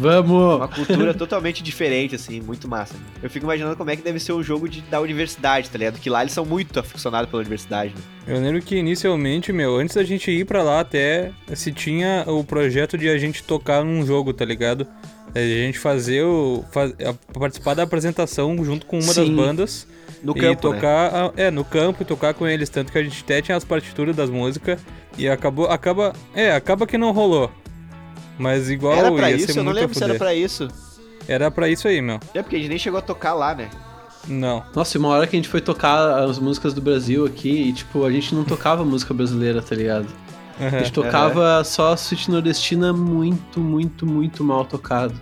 Vamos! 0.00 0.56
uma 0.56 0.68
cultura 0.68 1.12
totalmente 1.12 1.62
diferente, 1.62 2.14
assim, 2.14 2.40
muito 2.40 2.66
massa. 2.66 2.94
Eu 3.22 3.28
fico 3.28 3.44
imaginando 3.44 3.76
como 3.76 3.90
é 3.90 3.96
que 3.96 4.02
deve 4.02 4.18
ser 4.18 4.32
o 4.32 4.42
jogo 4.42 4.66
de, 4.66 4.80
da 4.82 4.98
universidade, 4.98 5.68
tá 5.68 5.76
ligado? 5.76 5.98
Que 5.98 6.08
lá 6.08 6.22
eles 6.22 6.32
são 6.32 6.46
muito 6.46 6.78
aficionados 6.80 7.28
pela 7.28 7.40
universidade, 7.40 7.92
né? 7.94 8.00
Eu 8.26 8.40
lembro 8.40 8.62
que 8.62 8.76
inicialmente, 8.76 9.52
meu, 9.52 9.76
antes 9.76 9.96
da 9.96 10.02
gente 10.02 10.30
ir 10.30 10.46
pra 10.46 10.62
lá 10.62 10.80
até, 10.80 11.32
se 11.54 11.70
tinha 11.70 12.24
o 12.26 12.42
projeto 12.42 12.96
de 12.96 13.10
a 13.10 13.18
gente 13.18 13.42
tocar 13.42 13.84
num 13.84 14.06
jogo, 14.06 14.32
tá 14.32 14.44
ligado? 14.44 14.86
A 15.34 15.38
gente 15.38 15.78
fazer 15.78 16.22
o. 16.24 16.64
faz- 16.72 16.92
a- 17.00 17.38
participar 17.38 17.74
da 17.74 17.82
apresentação 17.84 18.62
junto 18.64 18.86
com 18.86 18.96
uma 18.98 19.14
das 19.14 19.26
Sim. 19.26 19.34
bandas. 19.36 19.86
No 20.22 20.32
e 20.36 20.40
campo, 20.40 20.68
né? 20.70 20.74
tocar. 20.74 21.14
a- 21.14 21.32
é, 21.36 21.50
no 21.50 21.64
campo 21.64 22.02
e 22.02 22.04
tocar 22.04 22.34
com 22.34 22.46
eles. 22.46 22.68
Tanto 22.68 22.90
que 22.92 22.98
a 22.98 23.02
gente 23.02 23.22
até 23.22 23.40
tinha 23.40 23.56
as 23.56 23.64
partituras 23.64 24.14
das 24.14 24.28
músicas. 24.28 24.80
E 25.16 25.28
acabou. 25.28 25.66
Acaba. 25.66 26.12
É, 26.34 26.52
acaba 26.52 26.86
que 26.86 26.98
não 26.98 27.12
rolou. 27.12 27.50
Mas 28.38 28.70
igual 28.70 28.94
Era 28.96 29.12
pra 29.12 29.30
ia 29.30 29.36
isso? 29.36 29.52
ser 29.52 29.58
Eu 29.60 29.64
não 29.64 29.72
lembro 29.72 29.94
se 29.94 30.02
era 30.02 30.14
pra 30.14 30.34
isso. 30.34 30.68
Era 31.28 31.50
pra 31.50 31.68
isso 31.68 31.86
aí, 31.86 32.00
meu. 32.02 32.18
É 32.34 32.42
porque 32.42 32.56
a 32.56 32.58
gente 32.58 32.68
nem 32.68 32.78
chegou 32.78 32.98
a 32.98 33.02
tocar 33.02 33.34
lá, 33.34 33.54
né? 33.54 33.68
Não. 34.26 34.62
Nossa, 34.74 34.96
e 34.96 34.98
uma 34.98 35.08
hora 35.08 35.26
que 35.26 35.36
a 35.36 35.38
gente 35.38 35.48
foi 35.48 35.60
tocar 35.60 36.24
as 36.24 36.38
músicas 36.38 36.74
do 36.74 36.80
Brasil 36.80 37.24
aqui 37.24 37.68
e, 37.68 37.72
tipo, 37.72 38.04
a 38.04 38.10
gente 38.10 38.34
não 38.34 38.44
tocava 38.44 38.84
música 38.84 39.14
brasileira, 39.14 39.62
tá 39.62 39.74
ligado? 39.74 40.06
A 40.60 40.66
Aham. 40.66 40.78
gente 40.78 40.92
tocava 40.92 41.64
só 41.64 41.96
suíte 41.96 42.30
nordestina 42.30 42.92
muito, 42.92 43.58
muito, 43.60 44.04
muito 44.06 44.44
mal 44.44 44.64
tocado. 44.64 45.14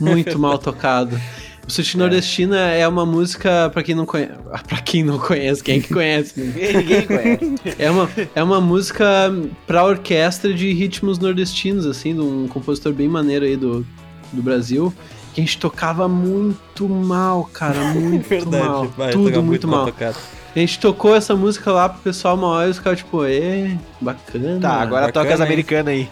Muito 0.00 0.38
mal 0.38 0.58
tocado. 0.58 1.18
O 1.66 1.72
Sushi 1.72 1.96
Nordestina 1.96 2.58
é 2.58 2.86
uma 2.86 3.06
música, 3.06 3.70
pra 3.72 3.82
quem 3.82 3.94
não 3.94 4.04
conhece. 4.04 4.32
Pra 4.68 4.82
quem 4.82 5.02
não 5.02 5.18
conhece, 5.18 5.62
quem 5.62 5.78
é 5.78 5.80
que 5.80 5.94
conhece? 5.94 6.38
Ninguém 6.38 7.06
conhece. 7.06 7.54
É 7.78 7.90
uma, 7.90 8.10
é 8.34 8.42
uma 8.42 8.60
música 8.60 9.32
pra 9.66 9.82
orquestra 9.82 10.52
de 10.52 10.74
ritmos 10.74 11.18
nordestinos, 11.18 11.86
assim, 11.86 12.12
de 12.14 12.20
um 12.20 12.46
compositor 12.48 12.92
bem 12.92 13.08
maneiro 13.08 13.46
aí 13.46 13.56
do, 13.56 13.86
do 14.30 14.42
Brasil. 14.42 14.92
Que 15.32 15.40
a 15.40 15.44
gente 15.44 15.56
tocava 15.56 16.06
muito 16.06 16.86
mal, 16.86 17.48
cara, 17.50 17.80
muito 17.94 18.28
Verdade. 18.28 18.62
mal. 18.68 18.86
Vai, 18.94 19.12
Tudo 19.12 19.30
tocar 19.30 19.40
muito 19.42 19.66
mal. 19.66 19.86
tocado. 19.86 20.16
A 20.54 20.58
gente 20.60 20.78
tocou 20.78 21.16
essa 21.16 21.34
música 21.34 21.72
lá 21.72 21.88
pro 21.88 22.00
pessoal 22.00 22.36
uma 22.36 22.46
hora 22.46 22.68
e 22.68 22.70
os 22.70 22.78
caras, 22.78 23.00
tipo, 23.00 23.24
ê, 23.24 23.76
bacana. 24.00 24.60
Tá, 24.60 24.74
agora 24.74 25.06
Bacana, 25.06 25.12
toca 25.12 25.34
as 25.34 25.40
americanas 25.40 25.88
aí. 25.92 26.08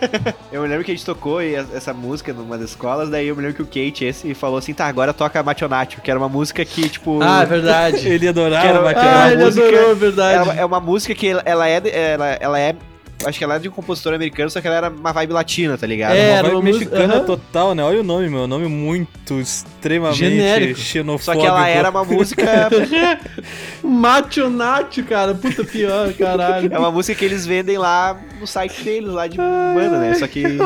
eu 0.52 0.60
me 0.60 0.68
lembro 0.68 0.84
que 0.84 0.90
a 0.90 0.94
gente 0.94 1.06
tocou 1.06 1.40
e- 1.40 1.54
essa 1.54 1.94
música 1.94 2.30
numa 2.34 2.58
das 2.58 2.70
escolas, 2.70 3.08
daí 3.08 3.28
eu 3.28 3.34
me 3.34 3.40
lembro 3.40 3.56
que 3.56 3.62
o 3.62 3.66
Kate 3.66 4.04
esse 4.04 4.34
falou 4.34 4.58
assim, 4.58 4.74
tá, 4.74 4.84
agora 4.86 5.14
toca 5.14 5.42
Mationatio, 5.42 6.02
que 6.02 6.10
era 6.10 6.20
uma 6.20 6.28
música 6.28 6.62
que, 6.62 6.90
tipo... 6.90 7.20
Ah, 7.24 7.42
é 7.42 7.46
verdade. 7.46 8.04
Ele 8.06 8.28
adorava 8.28 8.66
Quero- 8.66 8.82
bater 8.84 9.00
Ah, 9.02 9.22
ah, 9.24 9.32
ele 9.32 9.44
música- 9.44 9.66
adorou, 9.66 9.90
é 9.90 9.94
verdade. 9.94 10.34
ela- 10.50 10.54
é 10.60 10.64
uma 10.66 10.80
música 10.80 11.14
que 11.14 11.28
ela- 11.28 11.42
ela 11.46 11.66
é, 11.66 11.82
ela, 12.12 12.26
ela 12.38 12.60
é, 12.60 12.76
acho 13.24 13.38
que 13.38 13.44
ela 13.44 13.56
é 13.56 13.58
de 13.58 13.68
um 13.68 13.72
compositor 13.72 14.12
americano, 14.14 14.50
só 14.50 14.60
que 14.60 14.66
ela 14.66 14.76
era 14.76 14.90
uma 14.90 15.12
vibe 15.12 15.32
latina, 15.32 15.76
tá 15.78 15.86
ligado? 15.86 16.14
É, 16.14 16.30
Uma 16.32 16.38
era 16.38 16.48
uma 16.50 16.62
música- 16.62 16.96
mexicana 16.96 17.20
total, 17.24 17.74
né? 17.74 17.82
Olha 17.82 18.00
o 18.00 18.04
nome, 18.04 18.28
meu. 18.28 18.46
Nome 18.46 18.66
muito 18.68 19.40
extremamente 19.40 20.18
Genérico. 20.18 20.78
Só 20.78 20.84
xenofóbico. 20.84 21.40
que 21.42 21.46
ela 21.48 21.68
era 21.68 21.90
uma 21.90 22.04
música... 22.04 22.68
Mationatio, 23.82 25.04
cara, 25.04 25.34
puta 25.34 25.64
pior, 25.64 26.12
caralho. 26.14 26.72
é 26.72 26.78
uma 26.78 26.90
música 26.90 27.18
que 27.18 27.24
eles 27.24 27.46
vendem 27.46 27.78
lá 27.78 28.16
no 28.40 28.46
site 28.46 28.82
deles, 28.82 29.10
lá 29.12 29.26
de 29.26 29.36
banda, 29.36 29.98
né? 29.98 30.14
Só 30.14 30.26
que... 30.26 30.42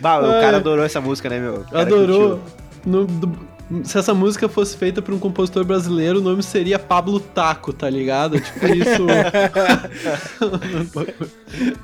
Bah, 0.00 0.18
o 0.18 0.40
cara 0.40 0.56
adorou 0.58 0.84
essa 0.84 1.00
música, 1.00 1.28
né, 1.30 1.38
meu? 1.38 1.64
Adorou. 1.72 2.38
curtiu. 2.40 2.54
No- 2.84 3.06
do- 3.06 3.53
se 3.82 3.98
essa 3.98 4.14
música 4.14 4.48
fosse 4.48 4.76
feita 4.76 5.00
por 5.02 5.12
um 5.14 5.18
compositor 5.18 5.64
brasileiro, 5.64 6.18
o 6.18 6.22
nome 6.22 6.42
seria 6.42 6.78
Pablo 6.78 7.18
Taco, 7.18 7.72
tá 7.72 7.88
ligado? 7.90 8.40
Tipo 8.40 8.66
isso. 8.66 9.06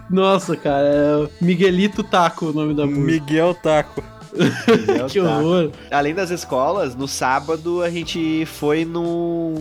Nossa, 0.08 0.56
cara, 0.56 0.86
é 0.86 1.28
Miguelito 1.44 2.02
Taco 2.02 2.46
o 2.46 2.52
nome 2.52 2.74
da 2.74 2.86
música. 2.86 3.04
Miguel 3.06 3.54
Taco. 3.54 4.02
Entendeu? 4.32 5.06
Que 5.10 5.20
horror. 5.20 5.70
Além 5.90 6.14
das 6.14 6.30
escolas, 6.30 6.94
no 6.94 7.08
sábado 7.08 7.82
a 7.82 7.90
gente 7.90 8.44
foi 8.46 8.84
no 8.84 9.54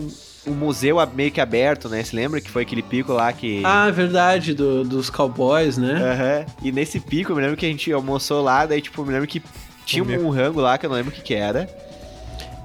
um 0.46 0.52
museu 0.52 0.96
meio 1.14 1.30
que 1.30 1.40
aberto, 1.40 1.88
né? 1.88 2.02
Se 2.02 2.16
lembra 2.16 2.40
que 2.40 2.50
foi 2.50 2.62
aquele 2.62 2.82
pico 2.82 3.12
lá 3.12 3.32
que. 3.32 3.62
Ah, 3.64 3.88
é 3.88 3.92
verdade, 3.92 4.54
do- 4.54 4.84
dos 4.84 5.10
cowboys, 5.10 5.76
né? 5.76 5.92
Aham. 5.92 6.46
E 6.62 6.72
nesse 6.72 6.98
pico, 7.00 7.32
eu 7.32 7.36
me 7.36 7.42
lembro 7.42 7.56
que 7.56 7.66
a 7.66 7.68
gente 7.68 7.92
almoçou 7.92 8.42
lá, 8.42 8.64
daí, 8.64 8.80
tipo, 8.80 9.00
eu 9.02 9.06
me 9.06 9.12
lembro 9.12 9.28
que 9.28 9.42
tinha 9.84 10.02
Comeu. 10.04 10.24
um 10.26 10.30
rango 10.30 10.60
lá 10.60 10.78
que 10.78 10.86
eu 10.86 10.90
não 10.90 10.96
lembro 10.96 11.12
o 11.12 11.14
que 11.14 11.22
que 11.22 11.34
era. 11.34 11.68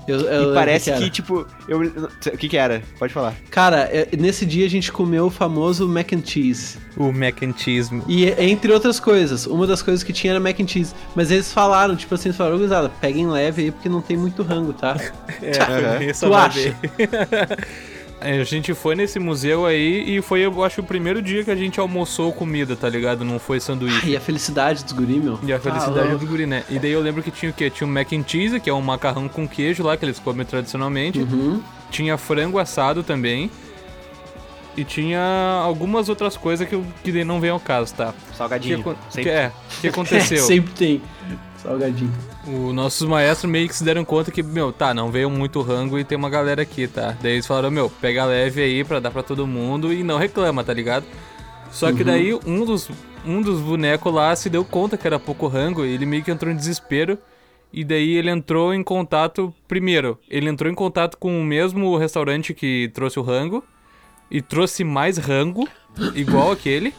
Eu- 0.08 0.20
eu 0.22 0.52
e 0.52 0.54
parece 0.54 0.92
era. 0.92 1.00
que, 1.00 1.10
tipo, 1.10 1.46
eu. 1.68 1.80
O 1.82 2.38
que 2.38 2.48
que 2.48 2.58
era? 2.58 2.84
Pode 3.00 3.12
falar. 3.14 3.34
Cara, 3.50 3.90
é- 3.92 4.08
nesse 4.18 4.46
dia 4.46 4.66
a 4.66 4.70
gente 4.70 4.92
comeu 4.92 5.26
o 5.26 5.30
famoso 5.32 5.88
mac 5.88 6.14
and 6.14 6.22
cheese. 6.24 6.78
O 6.96 7.12
mac 7.12 7.42
and 7.44 7.54
cheese. 7.58 7.90
E 8.08 8.26
entre 8.40 8.72
outras 8.72 9.00
coisas, 9.00 9.46
uma 9.48 9.66
das 9.66 9.82
coisas 9.82 10.04
que 10.04 10.14
tinha 10.14 10.34
era 10.34 10.40
mac 10.40 10.60
and 10.60 10.68
cheese. 10.68 10.94
Mas 11.16 11.32
eles 11.32 11.52
falaram, 11.52 11.96
tipo 11.96 12.14
assim, 12.14 12.30
eles 12.30 12.38
falaram, 12.38 12.58
gurizada, 12.58 12.90
peguem 13.02 13.28
leve 13.28 13.64
aí 13.64 13.72
porque 13.72 13.90
não 13.90 14.02
tem 14.02 14.16
muito 14.16 14.44
rango, 14.44 14.74
tá? 14.74 14.96
É, 15.42 16.14
Tu 16.14 16.34
acha? 16.34 16.76
É, 18.22 18.40
A 18.40 18.44
gente 18.44 18.74
foi 18.74 18.96
nesse 18.96 19.20
museu 19.20 19.66
aí 19.66 20.18
e 20.18 20.22
foi, 20.22 20.42
eu 20.42 20.64
acho, 20.64 20.82
o 20.82 20.84
primeiro 20.84 21.22
dia 21.22 21.44
que 21.44 21.52
a 21.52 21.56
gente 21.56 21.80
almoçou 21.80 22.32
comida, 22.32 22.76
tá 22.76 22.90
ligado? 22.90 23.24
Não 23.26 23.38
foi 23.38 23.60
sanduíche. 23.60 24.10
E 24.10 24.16
a 24.16 24.22
felicidade 24.22 24.84
dos 24.84 24.94
guri, 24.94 25.20
meu. 25.20 25.38
E 25.44 25.52
a 25.54 25.60
felicidade 25.60 26.14
Ah, 26.14 26.16
do 26.16 26.26
guri, 26.26 26.46
né? 26.46 26.64
E 26.70 26.80
daí 26.80 26.92
eu 26.92 27.02
lembro 27.02 27.22
que 27.22 27.30
tinha 27.32 27.52
o 27.52 27.54
quê? 27.54 27.70
Tinha 27.70 27.88
o 27.88 27.92
mac 27.92 28.12
and 28.14 28.24
cheese, 28.26 28.60
que 28.60 28.70
é 28.70 28.74
um 28.74 28.82
macarrão 28.82 29.28
com 29.28 29.48
queijo 29.48 29.84
lá, 29.84 29.96
que 29.98 30.06
eles 30.06 30.18
comem 30.20 30.46
tradicionalmente. 30.46 31.20
Uhum. 31.20 31.62
Tinha 31.92 32.18
frango 32.18 32.58
assado 32.58 33.04
também. 33.04 33.52
E 34.78 34.84
tinha 34.84 35.22
algumas 35.64 36.10
outras 36.10 36.36
coisas 36.36 36.68
que, 36.68 36.82
que 37.04 37.12
daí 37.12 37.24
não 37.24 37.40
vem 37.40 37.50
ao 37.50 37.60
caso, 37.60 37.94
tá? 37.94 38.14
Que, 38.32 38.36
Salgadinho. 38.38 38.84
que 38.84 38.96
Sempre. 39.14 39.30
é, 39.30 39.52
o 39.78 39.82
que 39.82 39.88
aconteceu? 39.90 40.44
Sempre 40.44 40.74
tem. 40.74 41.02
Salgadinho. 41.66 42.14
Os 42.48 42.74
nossos 42.74 43.08
maestros 43.08 43.52
meio 43.52 43.68
que 43.68 43.76
se 43.76 43.84
deram 43.84 44.06
conta 44.06 44.32
que, 44.32 44.44
meu, 44.44 44.72
tá, 44.72 44.94
não 44.94 45.10
veio 45.10 45.30
muito 45.30 45.62
rango 45.62 45.98
e 45.98 46.04
tem 46.04 46.16
uma 46.18 46.30
galera 46.30 46.62
aqui, 46.62 46.88
tá? 46.88 47.18
Daí 47.22 47.34
eles 47.34 47.48
falaram, 47.48 47.72
meu, 47.72 47.90
pega 47.90 48.24
leve 48.26 48.62
aí 48.62 48.84
pra 48.84 49.00
dar 49.00 49.10
pra 49.10 49.24
todo 49.24 49.48
mundo 49.48 49.92
e 49.92 50.04
não 50.04 50.18
reclama, 50.18 50.64
tá 50.64 50.74
ligado? 50.74 51.06
Só 51.72 51.92
que 51.92 52.04
daí 52.04 52.34
um 52.46 52.64
dos, 52.64 52.90
um 53.26 53.42
dos 53.42 53.60
bonecos 53.60 54.14
lá 54.14 54.36
se 54.36 54.50
deu 54.50 54.64
conta 54.64 54.96
que 54.96 55.08
era 55.08 55.20
pouco 55.20 55.48
rango 55.48 55.84
e 55.84 55.90
ele 55.92 56.06
meio 56.06 56.24
que 56.24 56.32
entrou 56.32 56.52
em 56.54 56.56
desespero. 56.56 57.18
E 57.74 57.84
daí 57.84 58.16
ele 58.16 58.30
entrou 58.30 58.74
em 58.74 58.82
contato, 58.82 59.54
primeiro, 59.68 60.18
ele 60.30 60.48
entrou 60.48 60.72
em 60.72 60.76
contato 60.76 61.18
com 61.18 61.42
o 61.42 61.44
mesmo 61.44 61.98
restaurante 61.98 62.54
que 62.54 62.90
trouxe 62.94 63.20
o 63.20 63.24
rango 63.24 63.62
e 64.32 64.42
trouxe 64.42 64.84
mais 64.86 65.18
rango, 65.18 65.68
igual 66.14 66.52
aquele. 66.52 66.94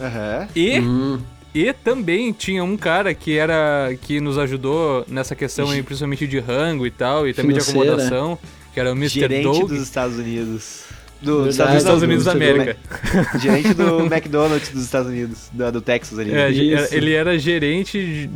Aham. 0.00 0.48
E 0.54 0.80
Hum. 0.80 1.18
E 1.58 1.72
também 1.72 2.32
tinha 2.32 2.62
um 2.62 2.76
cara 2.76 3.14
que 3.14 3.36
era 3.36 3.90
que 4.02 4.20
nos 4.20 4.36
ajudou 4.38 5.04
nessa 5.08 5.34
questão 5.34 5.70
aí, 5.70 5.82
principalmente 5.82 6.26
de 6.26 6.38
rango 6.38 6.86
e 6.86 6.90
tal, 6.90 7.26
e 7.26 7.32
também 7.32 7.56
de 7.56 7.64
Financeira. 7.64 7.92
acomodação, 7.94 8.38
que 8.74 8.80
era 8.80 8.90
o 8.90 8.96
Mr. 8.96 9.20
Gerente 9.20 9.44
Doug 9.44 9.68
dos 9.68 9.80
Estados 9.80 10.18
Unidos. 10.18 10.84
Do, 11.22 11.44
dos 11.46 11.56
dos 11.56 11.74
Estados 11.76 12.02
Unidos 12.02 12.26
da 12.26 12.32
do- 12.32 12.36
América. 12.36 12.76
Gerente 13.40 13.72
do 13.72 14.00
McDonald's 14.04 14.68
dos 14.68 14.84
Estados 14.84 15.08
Unidos, 15.08 15.48
do, 15.50 15.72
do 15.72 15.80
Texas 15.80 16.18
ali. 16.18 16.30
É, 16.30 16.50
ele 16.94 17.14
era 17.14 17.38
gerente 17.38 17.98
de, 17.98 18.28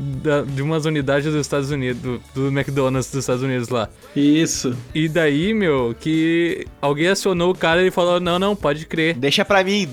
de 0.55 0.63
umas 0.63 0.87
unidades 0.87 1.31
dos 1.31 1.43
Estados 1.43 1.71
Unidos, 1.71 2.01
do, 2.01 2.23
do 2.35 2.49
McDonald's 2.49 3.11
dos 3.11 3.21
Estados 3.23 3.43
Unidos 3.43 3.69
lá. 3.69 3.91
Isso. 4.17 4.75
E 4.95 5.11
daí, 5.11 5.53
meu, 5.53 5.95
que 6.01 6.67
alguém 6.81 7.09
acionou 7.09 7.51
o 7.53 7.55
cara 7.55 7.81
e 7.81 7.85
ele 7.85 7.91
falou: 7.91 8.19
Não, 8.19 8.39
não, 8.39 8.57
pode 8.57 8.87
crer. 8.87 9.15
Deixa 9.15 9.45
pra 9.45 9.63
mim. 9.63 9.87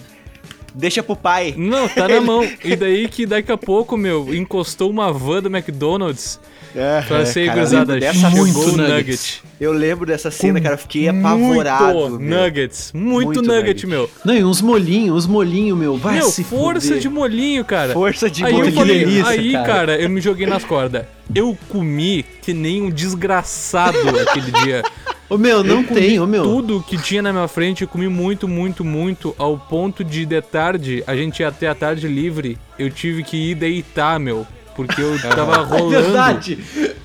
Deixa 0.78 1.01
pro 1.01 1.15
pai. 1.15 1.55
Não, 1.57 1.89
tá 1.89 2.07
na 2.07 2.21
mão. 2.21 2.47
E 2.63 2.75
daí 2.75 3.07
que 3.07 3.25
daqui 3.25 3.51
a 3.51 3.57
pouco, 3.57 3.97
meu, 3.97 4.34
encostou 4.34 4.89
uma 4.89 5.11
van 5.11 5.41
do 5.41 5.49
McDonald's 5.49 6.39
pra 6.74 7.20
É, 7.20 7.26
ser 7.26 7.45
cara, 7.47 7.57
eu 7.59 7.61
cruzada. 7.63 7.99
dessa 7.99 8.30
muito 8.30 8.57
nuggets. 8.59 8.78
nugget. 8.78 9.43
Eu 9.59 9.72
lembro 9.72 10.05
dessa 10.05 10.30
cena, 10.30 10.61
cara. 10.61 10.76
Eu 10.76 10.80
fiquei 10.80 11.07
apavorado. 11.07 11.93
Muito 11.93 12.20
meu. 12.20 12.43
nuggets. 12.43 12.91
Muito, 12.93 13.26
Muito 13.26 13.41
nugget, 13.41 13.65
nugget. 13.86 13.88
meu. 13.88 14.09
Não, 14.24 14.34
e 14.36 14.43
uns 14.43 14.61
molhinhos, 14.61 15.15
uns 15.18 15.28
molhinhos, 15.28 15.78
meu. 15.78 15.97
Vai 15.97 16.15
meu, 16.15 16.28
se 16.30 16.43
força 16.43 16.88
fuder. 16.88 16.99
de 17.01 17.09
molinho, 17.09 17.65
cara. 17.65 17.93
Força 17.93 18.30
de 18.30 18.43
aí 18.45 18.53
Puta, 18.53 18.68
eu 18.68 18.72
falei, 18.74 18.99
delícia, 18.99 19.28
aí, 19.32 19.51
cara. 19.53 19.65
cara. 19.65 19.95
eu 20.01 20.09
me 20.09 20.22
joguei 20.22 20.45
nas 20.45 20.63
cordas. 20.63 21.05
Eu 21.34 21.57
comi 21.70 22.24
que 22.41 22.53
nem 22.53 22.82
um 22.82 22.89
desgraçado 22.89 23.97
aquele 24.28 24.51
dia. 24.63 24.84
Ô, 25.30 25.38
meu, 25.38 25.61
não 25.63 25.82
eu 25.82 25.84
comi 25.84 25.99
tem, 25.99 26.20
ô, 26.20 26.26
meu. 26.28 26.43
Tudo 26.43 26.82
que 26.88 26.97
tinha 26.97 27.22
na 27.22 27.34
minha 27.34 27.47
frente, 27.49 27.82
eu 27.82 27.88
comi 27.88 28.07
muito, 28.07 28.47
muito, 28.47 28.86
muito, 28.86 29.36
ao 29.38 29.57
ponto 29.57 30.03
de 30.03 30.26
de 30.26 30.41
tarde, 30.41 31.03
a 31.05 31.15
gente 31.15 31.39
ia 31.41 31.49
até 31.49 31.68
a 31.68 31.76
tarde 31.76 32.07
livre, 32.07 32.57
eu 32.80 32.89
tive 32.89 33.24
que 33.24 33.51
ir 33.51 33.55
deitar, 33.55 34.20
meu. 34.20 34.47
Porque 34.78 35.01
eu 35.01 35.19
tava 35.19 35.57
rolando. 35.63 35.89
Verdade, 35.89 36.55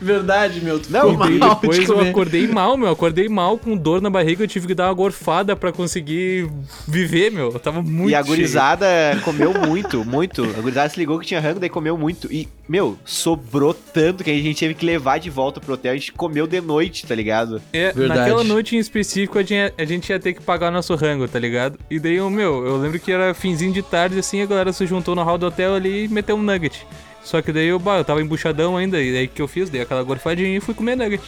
verdade, 0.01 0.61
meu. 0.61 0.79
Tu 0.79 0.93
Não, 0.93 1.15
mal 1.15 1.29
de 1.29 1.39
depois 1.39 1.89
eu 1.89 2.01
acordei 2.01 2.47
mal, 2.47 2.77
meu. 2.77 2.91
Acordei 2.91 3.29
mal, 3.29 3.59
com 3.59 3.75
dor 3.77 4.01
na 4.03 4.11
barriga, 4.11 4.45
eu 4.45 4.49
tive 4.49 4.67
que 4.69 4.75
dar 4.75 4.89
uma 4.89 4.95
gorfada 4.95 5.57
pra 5.57 5.73
conseguir 5.73 6.49
viver, 6.87 7.31
meu. 7.33 7.51
Eu 7.51 7.59
tava 7.59 7.83
muito 7.83 8.11
E 8.11 8.15
a 8.15 8.23
cheio. 8.23 8.27
gurizada 8.37 8.87
comeu 9.25 9.55
muito, 9.55 10.05
muito. 10.05 10.45
A 10.45 10.61
gurizada 10.61 10.91
se 10.91 10.99
ligou 11.01 11.19
que 11.19 11.27
tinha 11.27 11.41
rango, 11.41 11.59
daí 11.59 11.71
comeu 11.71 11.97
muito. 11.97 12.31
E, 12.31 12.47
meu, 12.69 12.99
sobrou 13.07 13.73
tanto 13.75 14.23
que 14.23 14.31
a 14.31 14.35
gente 14.35 14.61
teve 14.61 14.75
que 14.75 14.85
levar 14.85 15.19
de 15.19 15.31
volta 15.31 15.59
pro 15.61 15.73
hotel. 15.75 15.93
A 15.93 15.97
gente 15.97 16.13
comeu 16.13 16.47
de 16.47 16.61
noite, 16.61 17.07
tá 17.07 17.15
ligado? 17.15 17.61
É, 17.73 17.91
Verdade. 17.93 18.21
naquela 18.21 18.45
noite 18.45 18.77
em 18.77 18.79
específico, 18.79 19.39
a 19.39 19.43
gente, 19.43 19.73
a 19.79 19.85
gente 19.87 20.11
ia 20.11 20.21
ter 20.21 20.35
que 20.35 20.43
pagar 20.43 20.71
nosso 20.71 20.95
rango, 20.95 21.27
tá 21.27 21.39
ligado? 21.39 21.79
E 21.91 21.99
daí, 21.99 22.17
eu, 22.17 22.29
meu, 22.29 22.67
eu 22.67 22.77
lembro 22.77 23.01
que 23.01 23.11
era 23.11 23.33
finzinho 23.33 23.73
de 23.73 23.83
tarde, 23.83 24.19
assim, 24.19 24.43
a 24.43 24.47
galera 24.47 24.73
se 24.75 24.87
juntou 24.87 25.15
no 25.15 25.23
hall 25.23 25.39
do 25.39 25.47
hotel 25.47 25.75
ali 25.75 26.05
e 26.05 26.09
meteu 26.09 26.37
um 26.37 26.43
nugget. 26.43 26.87
Só 27.25 27.41
que 27.41 27.53
daí 27.53 27.69
eu, 27.69 27.79
bah, 27.79 27.99
eu 27.99 28.05
tava 28.05 28.21
embuchadão 28.21 28.77
ainda, 28.77 29.01
e 29.01 29.13
daí 29.13 29.27
o 29.27 29.29
que 29.29 29.43
eu 29.43 29.49
fiz? 29.49 29.71
Dei 29.71 29.81
aquela 29.83 30.03
gorfadinha 30.03 30.57
e 30.57 30.61
fui 30.61 30.75
comer 30.75 30.97
nugget. 30.97 31.23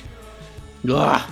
Ah, 0.90 1.26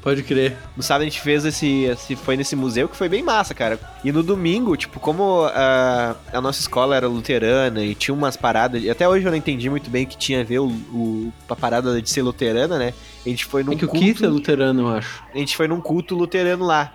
pode 0.00 0.22
crer. 0.22 0.56
No 0.76 0.82
sábado 0.82 1.02
a 1.02 1.04
gente 1.04 1.20
fez 1.20 1.44
esse, 1.44 1.82
esse. 1.84 2.16
Foi 2.16 2.36
nesse 2.36 2.54
museu 2.56 2.88
que 2.88 2.96
foi 2.96 3.08
bem 3.08 3.22
massa, 3.22 3.52
cara. 3.52 3.78
E 4.04 4.10
no 4.12 4.22
domingo, 4.22 4.76
tipo, 4.76 4.98
como 5.00 5.44
a, 5.52 6.14
a 6.32 6.40
nossa 6.40 6.60
escola 6.60 6.96
era 6.96 7.08
luterana 7.08 7.82
e 7.84 7.94
tinha 7.94 8.14
umas 8.14 8.36
paradas. 8.36 8.82
E 8.82 8.88
até 8.88 9.06
hoje 9.08 9.26
eu 9.26 9.30
não 9.30 9.36
entendi 9.36 9.68
muito 9.68 9.90
bem 9.90 10.04
o 10.04 10.06
que 10.06 10.16
tinha 10.16 10.40
a 10.40 10.44
ver 10.44 10.60
o, 10.60 10.68
o, 10.68 11.32
a 11.48 11.56
parada 11.56 12.00
de 12.00 12.08
ser 12.08 12.22
luterana, 12.22 12.78
né? 12.78 12.94
A 13.24 13.28
gente 13.28 13.44
foi 13.44 13.62
num 13.62 13.72
É 13.72 13.76
que 13.76 13.84
o 13.84 13.88
culto. 13.88 14.04
Keith 14.04 14.22
é 14.22 14.28
luterano, 14.28 14.82
eu 14.82 14.88
acho. 14.96 15.22
a 15.34 15.36
gente 15.36 15.56
foi 15.56 15.66
num 15.68 15.80
culto 15.80 16.14
luterano 16.14 16.64
lá. 16.64 16.92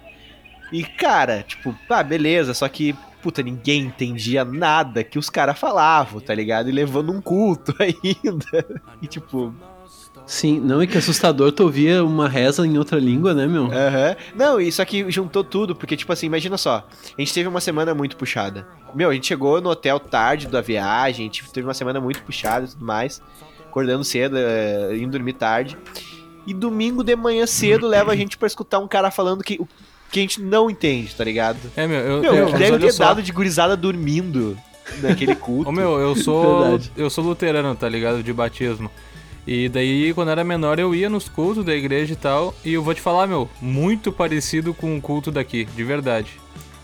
E, 0.71 0.83
cara, 0.85 1.43
tipo, 1.45 1.75
ah, 1.89 2.01
beleza, 2.01 2.53
só 2.53 2.67
que, 2.69 2.95
puta, 3.21 3.41
ninguém 3.41 3.83
entendia 3.83 4.43
nada 4.43 5.03
que 5.03 5.19
os 5.19 5.29
caras 5.29 5.57
falavam, 5.59 6.19
tá 6.19 6.33
ligado? 6.33 6.69
E 6.69 6.71
levando 6.71 7.11
um 7.11 7.21
culto 7.21 7.73
ainda. 7.79 8.65
E, 9.01 9.07
tipo, 9.07 9.53
Sim, 10.25 10.59
não, 10.59 10.81
é 10.81 10.87
que 10.87 10.97
assustador 10.97 11.51
tu 11.51 11.63
ouvia 11.63 12.03
uma 12.03 12.27
reza 12.27 12.65
em 12.65 12.77
outra 12.77 12.99
língua, 12.99 13.33
né, 13.33 13.45
meu? 13.47 13.65
aham. 13.65 14.15
Não, 14.35 14.61
isso 14.61 14.81
aqui 14.81 15.09
juntou 15.09 15.43
tudo, 15.43 15.75
porque, 15.75 15.97
tipo 15.97 16.11
assim, 16.13 16.25
imagina 16.27 16.57
só, 16.57 16.87
a 17.17 17.21
gente 17.21 17.33
teve 17.33 17.49
uma 17.49 17.59
semana 17.59 17.93
muito 17.93 18.15
puxada. 18.15 18.67
Meu, 18.93 19.09
a 19.09 19.13
gente 19.13 19.27
chegou 19.27 19.59
no 19.61 19.69
hotel 19.69 19.99
tarde 19.99 20.47
da 20.47 20.61
viagem, 20.61 21.25
a 21.25 21.27
gente 21.27 21.51
teve 21.51 21.67
uma 21.67 21.73
semana 21.73 21.99
muito 21.99 22.21
puxada 22.23 22.65
e 22.65 22.69
tudo 22.69 22.85
mais. 22.85 23.21
acordando 23.67 24.03
cedo, 24.03 24.37
é, 24.37 24.95
indo 24.97 25.11
dormir 25.11 25.33
tarde. 25.33 25.77
E 26.45 26.53
domingo 26.53 27.03
de 27.03 27.15
manhã 27.15 27.45
cedo 27.45 27.87
leva 27.87 28.11
a 28.11 28.15
gente 28.15 28.37
pra 28.37 28.47
escutar 28.47 28.79
um 28.79 28.87
cara 28.87 29.11
falando 29.11 29.43
que, 29.43 29.59
que 30.11 30.19
a 30.19 30.21
gente 30.21 30.41
não 30.41 30.69
entende, 30.69 31.15
tá 31.15 31.23
ligado? 31.23 31.57
É, 31.75 31.87
meu, 31.87 31.99
eu, 31.99 32.21
Meu, 32.21 32.35
eu, 32.35 32.47
que 32.47 32.57
deve 32.57 32.79
ter 32.79 32.91
só. 32.91 33.05
dado 33.05 33.23
de 33.23 33.31
gurizada 33.31 33.77
dormindo 33.77 34.57
naquele 35.01 35.35
culto. 35.35 35.69
Ô, 35.71 35.71
meu, 35.71 35.97
eu 35.99 36.15
sou, 36.17 36.61
Verdade. 36.63 36.91
eu 36.97 37.09
sou 37.09 37.23
luterano, 37.23 37.73
tá 37.75 37.87
ligado? 37.87 38.21
De 38.21 38.33
batismo. 38.33 38.91
E 39.47 39.69
daí, 39.69 40.13
quando 40.13 40.29
era 40.29 40.43
menor, 40.43 40.77
eu 40.77 40.93
ia 40.93 41.09
nos 41.09 41.27
cultos 41.27 41.65
da 41.65 41.73
igreja 41.73 42.13
e 42.13 42.15
tal. 42.15 42.53
E 42.63 42.73
eu 42.73 42.83
vou 42.83 42.93
te 42.93 43.01
falar, 43.01 43.25
meu, 43.25 43.49
muito 43.59 44.11
parecido 44.11 44.73
com 44.73 44.95
o 44.95 45.01
culto 45.01 45.31
daqui, 45.31 45.65
de 45.65 45.83
verdade. 45.83 46.39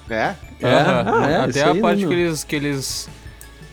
É? 0.10 0.34
É, 0.62 0.68
Aham. 0.68 1.04
ah, 1.24 1.30
é, 1.30 1.36
Até 1.38 1.64
a 1.64 1.76
parte 1.76 2.04
né, 2.04 2.08
que 2.08 2.14
eles, 2.14 2.44
que 2.44 2.56
eles 2.56 3.10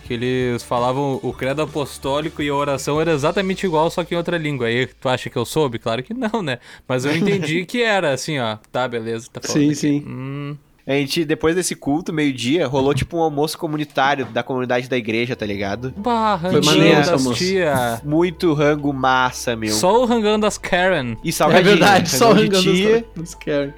que 0.05 0.15
eles 0.15 0.63
falavam 0.63 1.19
o 1.23 1.33
credo 1.33 1.63
apostólico 1.63 2.43
e 2.43 2.49
a 2.49 2.55
oração 2.55 3.01
era 3.01 3.13
exatamente 3.13 3.67
igual, 3.67 3.91
só 3.91 4.05
que 4.05 4.15
em 4.15 4.17
outra 4.19 4.37
língua. 4.39 4.67
Aí 4.67 4.87
tu 4.87 5.09
acha 5.09 5.29
que 5.31 5.37
eu 5.37 5.45
soube? 5.45 5.79
Claro 5.79 6.03
que 6.03 6.13
não, 6.15 6.43
né? 6.43 6.59
Mas 6.87 7.05
eu 7.05 7.17
entendi 7.17 7.65
que 7.67 7.83
era 7.83 8.13
assim, 8.13 8.39
ó. 8.39 8.59
Tá, 8.71 8.87
beleza, 8.87 9.29
tá 9.33 9.41
falando. 9.41 9.59
Sim, 9.61 9.67
aqui. 9.67 9.75
sim. 9.75 10.05
Hum, 10.07 10.57
A 10.87 10.93
gente, 10.93 11.25
depois 11.25 11.55
desse 11.57 11.75
culto, 11.75 12.13
meio-dia, 12.13 12.67
rolou 12.67 12.93
tipo 12.95 13.17
um 13.17 13.21
almoço 13.23 13.57
comunitário 13.57 14.27
da 14.27 14.43
comunidade 14.43 14.89
da 14.89 14.97
igreja, 14.99 15.35
tá 15.35 15.47
ligado? 15.47 15.93
barra, 15.97 16.51
Foi 16.51 16.61
maneiro 16.61 17.01
esse 17.01 17.11
das 17.11 17.21
almoço. 17.21 17.39
tia. 17.45 18.01
Muito 18.05 18.53
rango 18.53 18.93
massa, 18.93 19.57
meu. 19.57 19.73
Só 19.73 20.03
o 20.03 20.05
rangão 20.05 20.39
das 20.39 20.59
Karen. 20.59 21.17
E 21.25 21.31
É 21.31 21.33
salgadinho. 21.33 21.77
verdade, 21.77 22.11
só 22.11 22.31
o 22.31 22.35
Rangão 22.35 22.61
tia. 22.63 23.01
dos, 23.15 23.23
dos 23.31 23.35
Karen. 23.35 23.73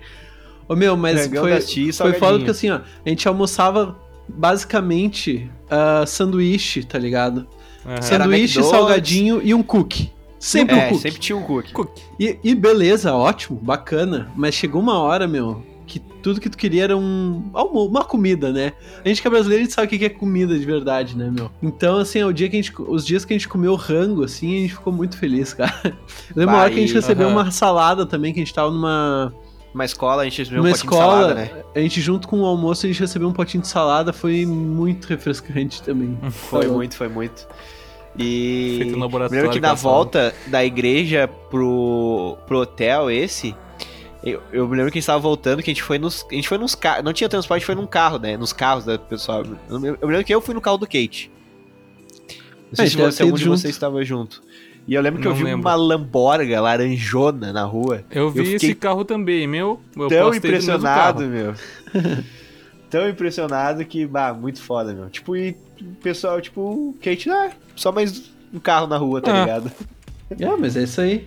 Ô 0.69 0.75
meu, 0.75 0.97
mas 0.97 1.27
Rangão 1.27 1.43
foi, 1.45 1.51
das 1.53 1.69
tia 1.69 1.85
foi 1.85 1.93
salgadinho. 1.93 2.21
foda 2.21 2.39
porque 2.39 2.51
assim, 2.51 2.71
ó, 2.71 2.81
a 3.05 3.09
gente 3.09 3.29
almoçava 3.29 3.97
basicamente 4.29 5.51
ah, 5.71 6.05
sanduíche, 6.07 6.85
tá 6.85 6.99
ligado? 6.99 7.47
Aham. 7.85 8.03
Sanduíche, 8.03 8.63
salgadinho 8.63 9.41
e 9.43 9.55
um 9.55 9.63
cookie. 9.63 10.11
Sempre 10.39 10.75
um 10.75 10.79
É, 10.79 10.89
cookie. 10.89 11.03
sempre 11.03 11.19
tinha 11.19 11.37
um 11.37 11.43
cookie. 11.43 11.73
E, 12.19 12.39
e 12.43 12.55
beleza, 12.55 13.15
ótimo, 13.15 13.59
bacana. 13.61 14.31
Mas 14.37 14.55
chegou 14.55 14.81
uma 14.81 14.99
hora, 14.99 15.27
meu, 15.27 15.65
que 15.87 15.99
tudo 15.99 16.41
que 16.41 16.51
tu 16.51 16.59
queria 16.59 16.85
era 16.85 16.97
um, 16.97 17.51
uma 17.55 18.05
comida, 18.05 18.53
né? 18.53 18.73
A 19.05 19.09
gente 19.09 19.23
que 19.23 19.29
é 19.29 19.31
brasileiro, 19.31 19.63
a 19.63 19.65
gente 19.65 19.75
sabe 19.75 19.87
o 19.87 19.99
que 19.99 20.05
é 20.05 20.09
comida 20.09 20.59
de 20.59 20.65
verdade, 20.65 21.17
né, 21.17 21.31
meu? 21.33 21.51
Então, 21.63 21.99
assim, 21.99 22.23
o 22.23 22.33
dia 22.33 22.49
que 22.49 22.57
a 22.57 22.63
gente, 22.63 22.73
os 22.77 23.07
dias 23.07 23.25
que 23.25 23.33
a 23.33 23.37
gente 23.37 23.49
comeu 23.49 23.75
rango, 23.77 24.25
assim, 24.25 24.57
a 24.57 24.61
gente 24.63 24.75
ficou 24.75 24.93
muito 24.93 25.17
feliz, 25.17 25.55
cara. 25.55 25.73
Eu 25.85 25.95
lembro 26.35 26.55
uma 26.55 26.63
hora 26.63 26.71
que 26.71 26.79
a 26.79 26.81
gente 26.81 26.93
recebeu 26.95 27.29
aham. 27.29 27.37
uma 27.37 27.51
salada 27.51 28.05
também, 28.05 28.33
que 28.33 28.41
a 28.41 28.45
gente 28.45 28.55
tava 28.55 28.71
numa, 28.71 29.33
Uma 29.77 29.85
escola, 29.85 30.23
a 30.23 30.25
gente 30.25 30.39
recebeu 30.39 30.61
um 30.61 30.65
numa 30.65 30.75
potinho 30.75 30.91
de 30.91 30.97
salada, 30.97 31.35
né? 31.35 31.51
A 31.75 31.79
gente, 31.81 32.01
junto 32.01 32.27
com 32.27 32.41
o 32.41 32.47
almoço, 32.47 32.87
a 32.87 32.89
gente 32.89 32.99
recebeu 32.99 33.29
um 33.29 33.33
potinho 33.35 33.61
de 33.61 33.69
salada, 33.69 34.11
foi 34.11 34.47
muito 34.47 35.05
refrescante 35.07 35.83
também. 35.83 36.17
Foi 36.31 36.67
muito, 36.67 36.97
foi 36.97 37.09
muito. 37.09 37.47
E. 38.19 38.77
Feito 38.79 38.93
no 38.97 39.01
laboratório 39.01 39.43
Lembro 39.43 39.53
que 39.55 39.61
na 39.61 39.75
volta 39.75 40.35
da 40.47 40.65
igreja 40.65 41.29
pro, 41.51 42.39
pro 42.47 42.61
hotel 42.61 43.11
esse. 43.11 43.55
Eu, 44.25 44.43
eu 44.51 44.67
me 44.67 44.77
lembro 44.79 44.91
que 44.91 44.97
a 44.97 45.01
gente 45.01 45.07
tava 45.07 45.19
voltando, 45.21 45.63
que 45.63 45.71
a 45.71 45.75
gente 45.75 45.83
foi 45.83 45.99
nos. 45.99 46.25
A 46.31 46.35
gente 46.35 46.49
foi 46.49 46.57
nos 46.57 46.75
carros. 46.75 47.05
Não 47.05 47.13
tinha 47.13 47.29
transporte, 47.29 47.59
a 47.59 47.61
gente 47.61 47.67
foi 47.67 47.75
num 47.75 47.87
carro, 47.87 48.19
né? 48.19 48.35
Nos 48.39 48.55
carros 48.55 48.87
da 48.87 48.99
pessoal. 48.99 49.45
Eu, 49.69 49.79
me- 49.79 49.89
eu 49.89 49.99
me 50.01 50.07
lembro 50.07 50.25
que 50.25 50.35
eu 50.35 50.41
fui 50.41 50.55
no 50.55 50.61
carro 50.63 50.79
do 50.79 50.87
Kate. 50.87 51.31
Não 52.71 52.75
sei 52.75 52.85
É, 52.85 52.89
a 52.89 52.91
se, 52.91 52.97
você, 52.97 53.23
algum 53.23 53.35
ido 53.35 53.39
de 53.39 53.45
junto. 53.45 53.59
vocês 53.59 53.75
estava 53.75 54.03
junto. 54.03 54.43
E 54.89 54.95
eu 54.95 55.03
lembro 55.03 55.21
que 55.21 55.27
eu 55.27 55.33
Não 55.33 55.39
vi 55.39 55.45
lembro. 55.45 55.61
uma 55.63 55.75
lamborga 55.75 56.61
laranjona 56.61 57.53
na 57.53 57.65
rua. 57.65 58.05
Eu 58.11 58.31
vi 58.31 58.43
fiquei 58.43 58.55
esse 58.57 58.75
carro 58.75 59.05
também, 59.05 59.47
meu. 59.47 59.81
Eu 59.97 60.09
tão 60.09 60.33
impressionado, 60.35 61.25
meu. 61.25 61.55
tão 62.89 63.09
impressionado 63.09 63.85
que, 63.85 64.07
bah, 64.07 64.33
muito 64.33 64.63
foda, 64.63 64.93
meu. 64.93 65.11
Tipo, 65.11 65.37
e 65.37 65.57
o 65.81 65.85
pessoal, 66.03 66.41
tipo, 66.41 66.97
Kate, 67.03 67.29
ah, 67.31 67.51
só 67.75 67.91
mais 67.91 68.31
um 68.55 68.61
carro 68.61 68.87
na 68.87 68.97
rua, 68.97 69.21
tá 69.21 69.35
Ah. 69.35 69.41
ligado? 69.41 69.73
É, 70.39 70.47
mas 70.57 70.77
é 70.77 70.83
isso 70.85 71.01
aí. 71.01 71.27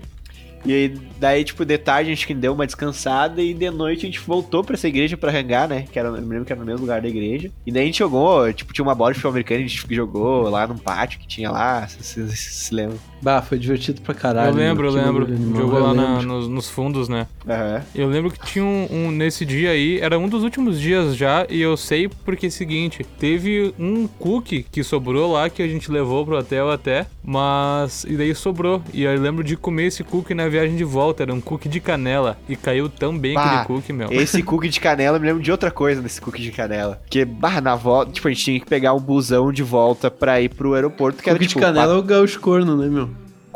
E 0.65 0.73
aí, 0.73 0.97
daí, 1.19 1.43
tipo, 1.45 1.63
de 1.63 1.77
tarde 1.77 2.11
a 2.11 2.15
gente 2.15 2.33
deu 2.33 2.53
uma 2.53 2.65
descansada 2.65 3.41
e 3.41 3.53
de 3.53 3.69
noite 3.69 4.05
a 4.05 4.09
gente 4.09 4.19
voltou 4.19 4.61
pra 4.61 4.75
essa 4.75 4.89
igreja 4.89 5.15
pra 5.15 5.31
rangar, 5.31 5.69
né? 5.69 5.85
Que 5.89 5.97
era, 5.97 6.09
eu 6.09 6.13
me 6.21 6.27
lembro 6.27 6.43
que 6.45 6.51
era 6.51 6.59
no 6.59 6.65
mesmo 6.65 6.81
lugar 6.81 7.01
da 7.01 7.07
igreja. 7.07 7.49
E 7.65 7.71
daí 7.71 7.83
a 7.83 7.85
gente 7.85 7.99
jogou, 7.99 8.51
tipo, 8.51 8.73
tinha 8.73 8.83
uma 8.83 8.93
bola 8.95 9.11
de 9.11 9.15
futebol 9.19 9.31
americano, 9.31 9.59
a 9.63 9.67
gente 9.67 9.95
jogou 9.95 10.49
lá 10.49 10.67
num 10.67 10.77
pátio 10.77 11.17
que 11.19 11.27
tinha 11.27 11.49
lá, 11.49 11.87
se 11.87 12.03
se- 12.03 12.29
se- 12.35 12.51
se 12.53 12.73
lembra. 12.75 12.97
Bah, 13.21 13.41
foi 13.41 13.57
divertido 13.59 14.01
pra 14.01 14.13
caralho. 14.13 14.49
Eu 14.51 14.55
lembro, 14.55 14.87
eu 14.87 14.91
lembro. 14.93 15.27
Jogou 15.57 15.79
lá 15.79 15.93
na- 15.93 16.21
nos, 16.21 16.47
nos 16.47 16.69
fundos, 16.69 17.09
né? 17.09 17.27
Aham. 17.47 17.81
Eu 17.93 18.07
lembro 18.07 18.31
que 18.31 18.39
tinha 18.45 18.63
um, 18.63 18.87
um- 18.91 19.11
nesse 19.11 19.45
dia 19.45 19.71
aí, 19.71 19.99
era 19.99 20.17
um 20.17 20.27
dos 20.29 20.43
últimos 20.43 20.79
dias 20.79 21.15
já, 21.15 21.45
e 21.49 21.61
eu 21.61 21.75
sei 21.75 22.07
porque 22.25 22.45
é 22.45 22.49
o 22.49 22.51
seguinte, 22.51 23.05
teve 23.19 23.73
um 23.79 24.07
cookie 24.07 24.65
que 24.71 24.83
sobrou 24.83 25.31
lá 25.33 25.49
que 25.49 25.61
a 25.61 25.67
gente 25.67 25.91
levou 25.91 26.25
pro 26.25 26.37
hotel 26.37 26.69
até, 26.71 27.05
mas 27.23 28.03
e 28.05 28.15
daí 28.15 28.33
sobrou. 28.35 28.81
E 28.93 29.03
eu 29.03 29.19
lembro 29.19 29.43
de 29.43 29.55
comer 29.55 29.85
esse 29.85 30.03
cookie 30.03 30.33
na 30.33 30.47
viagem 30.47 30.75
de 30.75 30.83
volta, 30.83 31.23
era 31.23 31.33
um 31.33 31.41
cookie 31.41 31.69
de 31.69 31.79
canela 31.79 32.37
e 32.47 32.55
caiu 32.55 32.89
tão 32.89 33.17
bem 33.17 33.33
Bah, 33.33 33.43
aquele 33.61 33.65
cookie, 33.65 33.93
meu. 33.93 34.11
Esse 34.11 34.41
cookie 34.43 34.69
de 34.69 34.79
canela, 34.79 35.17
eu 35.17 35.21
me 35.21 35.27
lembro 35.27 35.41
de 35.43 35.51
outra 35.51 35.69
coisa 35.71 36.01
desse 36.01 36.19
cookie 36.21 36.41
de 36.41 36.51
canela. 36.51 37.01
Que, 37.09 37.23
bah, 37.25 37.61
na 37.61 37.75
volta, 37.75 38.11
tipo, 38.11 38.27
a 38.27 38.31
gente 38.31 38.43
tinha 38.43 38.59
que 38.59 38.65
pegar 38.65 38.93
um 38.93 38.99
busão 38.99 39.51
de 39.51 39.63
volta 39.63 40.09
pra 40.09 40.41
ir 40.41 40.49
pro 40.49 40.73
aeroporto, 40.73 41.21
que 41.21 41.29
era, 41.29 41.37
Cookie 41.37 41.47
tipo, 41.49 41.59
de 41.59 41.65
canela 41.65 41.93
é 41.93 41.97
o 41.97 42.03
gaúcho 42.03 42.39
corno, 42.39 42.75
né, 42.77 42.87
meu? 42.87 43.08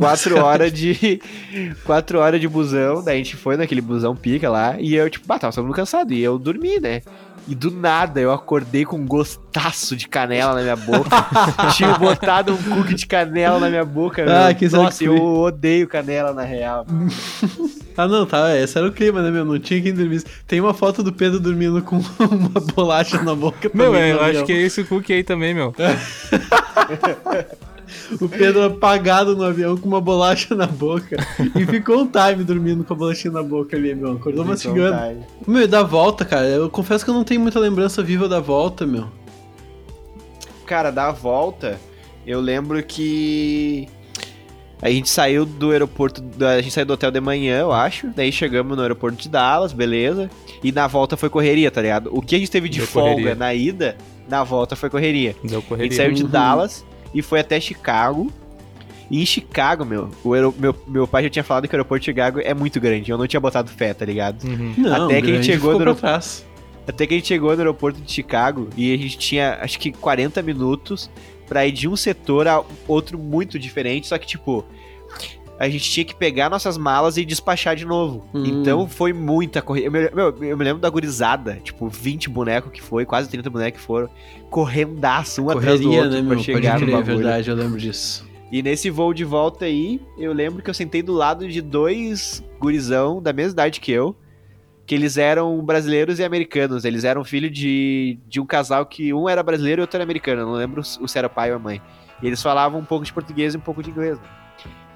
Quatro 0.04 0.43
horas 0.43 0.72
de. 0.72 1.22
quatro 1.84 2.20
horas 2.20 2.39
de 2.39 2.47
busão. 2.47 3.04
Daí 3.04 3.16
a 3.16 3.18
gente 3.18 3.36
foi 3.36 3.58
naquele 3.58 3.82
busão 3.82 4.16
pica 4.16 4.49
lá. 4.49 4.76
E 4.80 4.95
eu, 4.95 5.10
tipo, 5.10 5.26
bah, 5.28 5.39
tava 5.39 5.54
todo 5.54 5.64
mundo 5.66 5.76
cansado. 5.76 6.14
E 6.14 6.22
eu 6.22 6.38
dormi, 6.38 6.80
né? 6.80 7.01
E 7.45 7.54
do 7.54 7.70
nada 7.70 8.22
eu 8.22 8.32
acordei 8.32 8.86
com 8.86 8.95
um 8.95 9.06
gostaço 9.06 9.97
de 9.97 10.08
canela 10.08 10.54
na 10.56 10.62
minha 10.62 10.76
boca. 10.78 11.10
Tinha 11.76 11.93
botado 11.97 12.54
um 12.54 12.58
cookie 12.58 12.95
de 12.95 13.06
canela 13.06 13.60
na 13.60 13.70
minha 13.70 13.84
boca. 13.84 14.24
Ah, 14.24 14.47
meu. 14.47 14.56
que 14.56 14.70
Nossa, 14.70 14.91
saco 14.91 15.04
eu 15.04 15.22
odeio 15.22 15.88
canela, 15.88 16.34
na 16.34 16.43
real. 16.43 16.86
Ah, 17.95 18.08
não, 18.08 18.26
tá, 18.26 18.58
esse 18.58 18.76
era 18.76 18.88
o 18.88 18.91
clima, 18.91 19.22
né, 19.22 19.30
meu? 19.30 19.45
Não 19.45 19.60
tinha 19.60 19.80
quem 19.80 19.93
dormisse. 19.93 20.26
Tem 20.47 20.60
uma 20.60 20.74
foto 20.74 21.04
do 21.04 21.14
Pedro 21.14 21.39
dormindo 21.39 21.80
com 21.84 21.97
uma 22.20 22.60
bolacha 22.74 23.22
na 23.22 23.36
boca. 23.36 23.70
Meu, 23.72 23.91
também 23.91 24.01
é, 24.01 24.14
eu 24.14 24.20
avião. 24.20 24.41
acho 24.41 24.45
que 24.47 24.51
é 24.51 24.62
esse 24.62 24.84
cookie 24.84 25.14
aí 25.14 25.24
também, 25.24 25.54
meu. 25.54 25.76
O 28.20 28.28
Pedro 28.30 28.64
apagado 28.64 29.36
no 29.36 29.44
avião 29.44 29.76
com 29.78 29.88
uma 29.88 30.02
bolacha 30.02 30.54
na 30.56 30.68
boca. 30.68 31.18
e 31.56 31.66
ficou 31.66 32.02
um 32.02 32.08
time 32.08 32.44
dormindo 32.44 32.84
com 32.84 32.94
a 32.94 32.98
bolachinha 32.98 33.34
na 33.34 33.44
boca 33.44 33.76
ali, 33.76 33.94
meu. 33.96 34.14
Acordou 34.14 34.46
mastigando. 34.46 34.91
Tá. 34.98 35.14
Meu, 35.48 35.68
da 35.68 35.84
volta, 35.84 36.24
cara, 36.26 36.46
eu 36.48 36.70
confesso 36.70 37.04
que 37.04 37.10
eu 37.12 37.16
não 37.16 37.24
tenho 37.24 37.41
muita 37.41 37.60
lembrança 37.60 38.02
viva 38.04 38.28
da 38.28 38.39
volta, 38.39 38.86
meu. 38.86 39.08
Cara, 40.66 40.91
da 40.91 41.12
volta, 41.12 41.80
eu 42.26 42.39
lembro 42.39 42.82
que 42.84 43.88
a 44.82 44.89
gente 44.89 45.10
saiu 45.10 45.46
do 45.46 45.72
aeroporto, 45.72 46.22
da- 46.22 46.52
a 46.52 46.62
gente 46.62 46.74
saiu 46.74 46.86
do 46.86 46.94
hotel 46.94 47.12
de 47.12 47.20
manhã, 47.20 47.60
eu 47.60 47.72
acho. 47.72 48.08
Daí 48.16 48.32
chegamos 48.32 48.76
no 48.76 48.82
aeroporto 48.82 49.18
de 49.22 49.30
Dallas, 49.30 49.74
beleza. 49.74 50.30
E 50.64 50.72
na 50.72 50.88
volta 50.88 51.18
foi 51.18 51.30
correria, 51.30 51.70
tá 51.70 51.82
ligado? 51.82 52.10
O 52.14 52.22
que 52.22 52.36
a 52.36 52.39
gente 52.39 52.50
teve 52.52 52.70
de 52.70 52.78
Deu 52.80 52.88
folga 52.88 53.12
correria. 53.12 53.36
na 53.36 53.54
ida, 53.54 53.98
na 54.30 54.44
volta 54.44 54.76
foi 54.76 54.89
correria. 54.89 55.36
Deu 55.44 55.58
A 55.58 55.60
gente 55.60 55.68
correria. 55.70 55.98
saiu 55.98 56.14
de 56.14 56.24
Uhum. 56.24 56.30
Dallas 56.30 56.86
e 57.14 57.22
foi 57.22 57.39
até 57.39 57.59
Chicago. 57.59 58.32
E 59.11 59.22
em 59.22 59.26
Chicago, 59.26 59.86
meu, 59.86 60.09
o 60.24 60.30
meu, 60.57 60.76
meu 60.88 61.07
pai 61.07 61.24
já 61.24 61.30
tinha 61.30 61.43
falado 61.43 61.68
que 61.68 61.76
o 61.76 61.78
aeroporto 61.78 61.99
de 62.01 62.05
Chicago 62.05 62.39
é 62.43 62.53
muito 62.53 62.80
grande. 62.80 63.11
Eu 63.11 63.18
não 63.18 63.28
tinha 63.28 63.39
botado 63.39 63.70
fé, 63.70 63.93
tá 63.93 64.05
ligado? 64.05 64.43
Uhum. 64.43 64.74
Não, 64.78 65.05
Até 65.05 65.22
que 65.22 65.32
a 65.32 65.36
gente 65.36 65.45
chegou 65.45 65.74
no 65.74 65.80
aeroporto. 65.80 66.01
trás. 66.01 66.45
Até 66.88 67.05
que 67.05 67.14
a 67.14 67.18
gente 67.18 67.28
chegou 67.28 67.51
no 67.53 67.57
aeroporto 67.59 68.01
de 68.01 68.11
Chicago 68.11 68.70
e 68.76 68.93
a 68.93 68.97
gente 68.97 69.18
tinha, 69.18 69.59
acho 69.61 69.80
que 69.80 69.91
40 69.91 70.41
minutos 70.41 71.09
pra 71.47 71.66
ir 71.66 71.72
de 71.72 71.88
um 71.88 71.95
setor 71.95 72.47
a 72.47 72.64
outro 72.88 73.18
muito 73.20 73.59
diferente, 73.59 74.07
só 74.07 74.18
que 74.18 74.26
tipo, 74.26 74.66
a 75.60 75.70
gente 75.70 75.89
tinha 75.89 76.04
que 76.04 76.16
pegar 76.16 76.49
nossas 76.49 76.78
malas 76.78 77.16
e 77.18 77.24
despachar 77.24 77.76
de 77.76 77.86
novo. 77.86 78.28
Hum. 78.34 78.43
Então 78.45 78.88
foi 78.88 79.14
muita 79.14 79.62
corrida. 79.62 79.88
Eu, 79.88 79.91
me- 79.91 80.10
meu, 80.12 80.36
eu 80.43 80.58
me 80.58 80.64
lembro 80.64 80.82
da 80.82 80.89
gurizada, 80.89 81.60
tipo, 81.64 81.88
20 81.88 82.30
bonecos 82.30 82.72
que 82.72 82.82
foi, 82.82 83.06
quase 83.06 83.30
30 83.30 83.49
bonecos 83.49 83.80
que 83.80 83.86
foram, 83.86 84.10
correndaço 84.49 85.43
um 85.43 85.49
atrás 85.49 85.80
do 85.80 85.88
Correria, 85.89 86.04
outro 86.04 86.10
né, 86.12 86.18
pra 86.28 86.36
meu? 86.36 86.36
Pode 86.36 86.43
chegar 86.45 86.74
no 86.80 86.86
crer, 86.86 86.89
é 86.95 86.97
bagulho. 86.97 87.18
verdade, 87.18 87.49
eu 87.49 87.56
lembro 87.56 87.80
disso. 87.80 88.26
E 88.51 88.62
nesse 88.62 88.89
voo 88.89 89.14
de 89.14 89.24
volta 89.24 89.66
aí, 89.66 89.99
eu 90.18 90.32
lembro 90.32 90.62
que 90.62 90.70
eu 90.70 90.74
sentei 90.74 91.01
do 91.01 91.12
lado 91.14 91.47
de 91.47 91.60
dois 91.62 92.43
gurizão 92.60 93.22
da 93.22 93.34
mesma 93.34 93.54
idade 93.54 93.80
que 93.80 93.91
eu, 93.91 94.16
que 94.86 94.93
eles 94.93 95.18
eram 95.18 95.60
brasileiros 95.64 96.20
e 96.20 96.24
americanos. 96.24 96.86
Eles 96.86 97.04
eram 97.04 97.24
filho 97.24 97.49
de, 97.49 98.20
de 98.28 98.39
um 98.39 98.45
casal 98.45 98.86
que 98.86 99.12
um 99.14 99.28
era 99.28 99.41
brasileiro 99.41 99.82
e 99.82 99.84
outro 99.84 99.97
era 99.97 100.04
americano. 100.04 100.41
Eu 100.41 100.45
não 100.45 100.54
lembro 100.54 100.84
se 100.84 101.18
era 101.18 101.26
o 101.28 101.30
pai 101.30 101.49
ou 101.51 101.56
a 101.56 101.60
mãe. 101.60 101.82
E 102.22 102.28
eles 102.28 102.41
falavam 102.43 102.80
um 102.80 102.86
pouco 102.86 103.04
de 103.06 103.12
português 103.14 103.54
e 103.56 103.58
um 103.58 103.62
pouco 103.62 103.82
de 103.82 103.89
inglês. 103.89 104.20
né? 104.20 104.26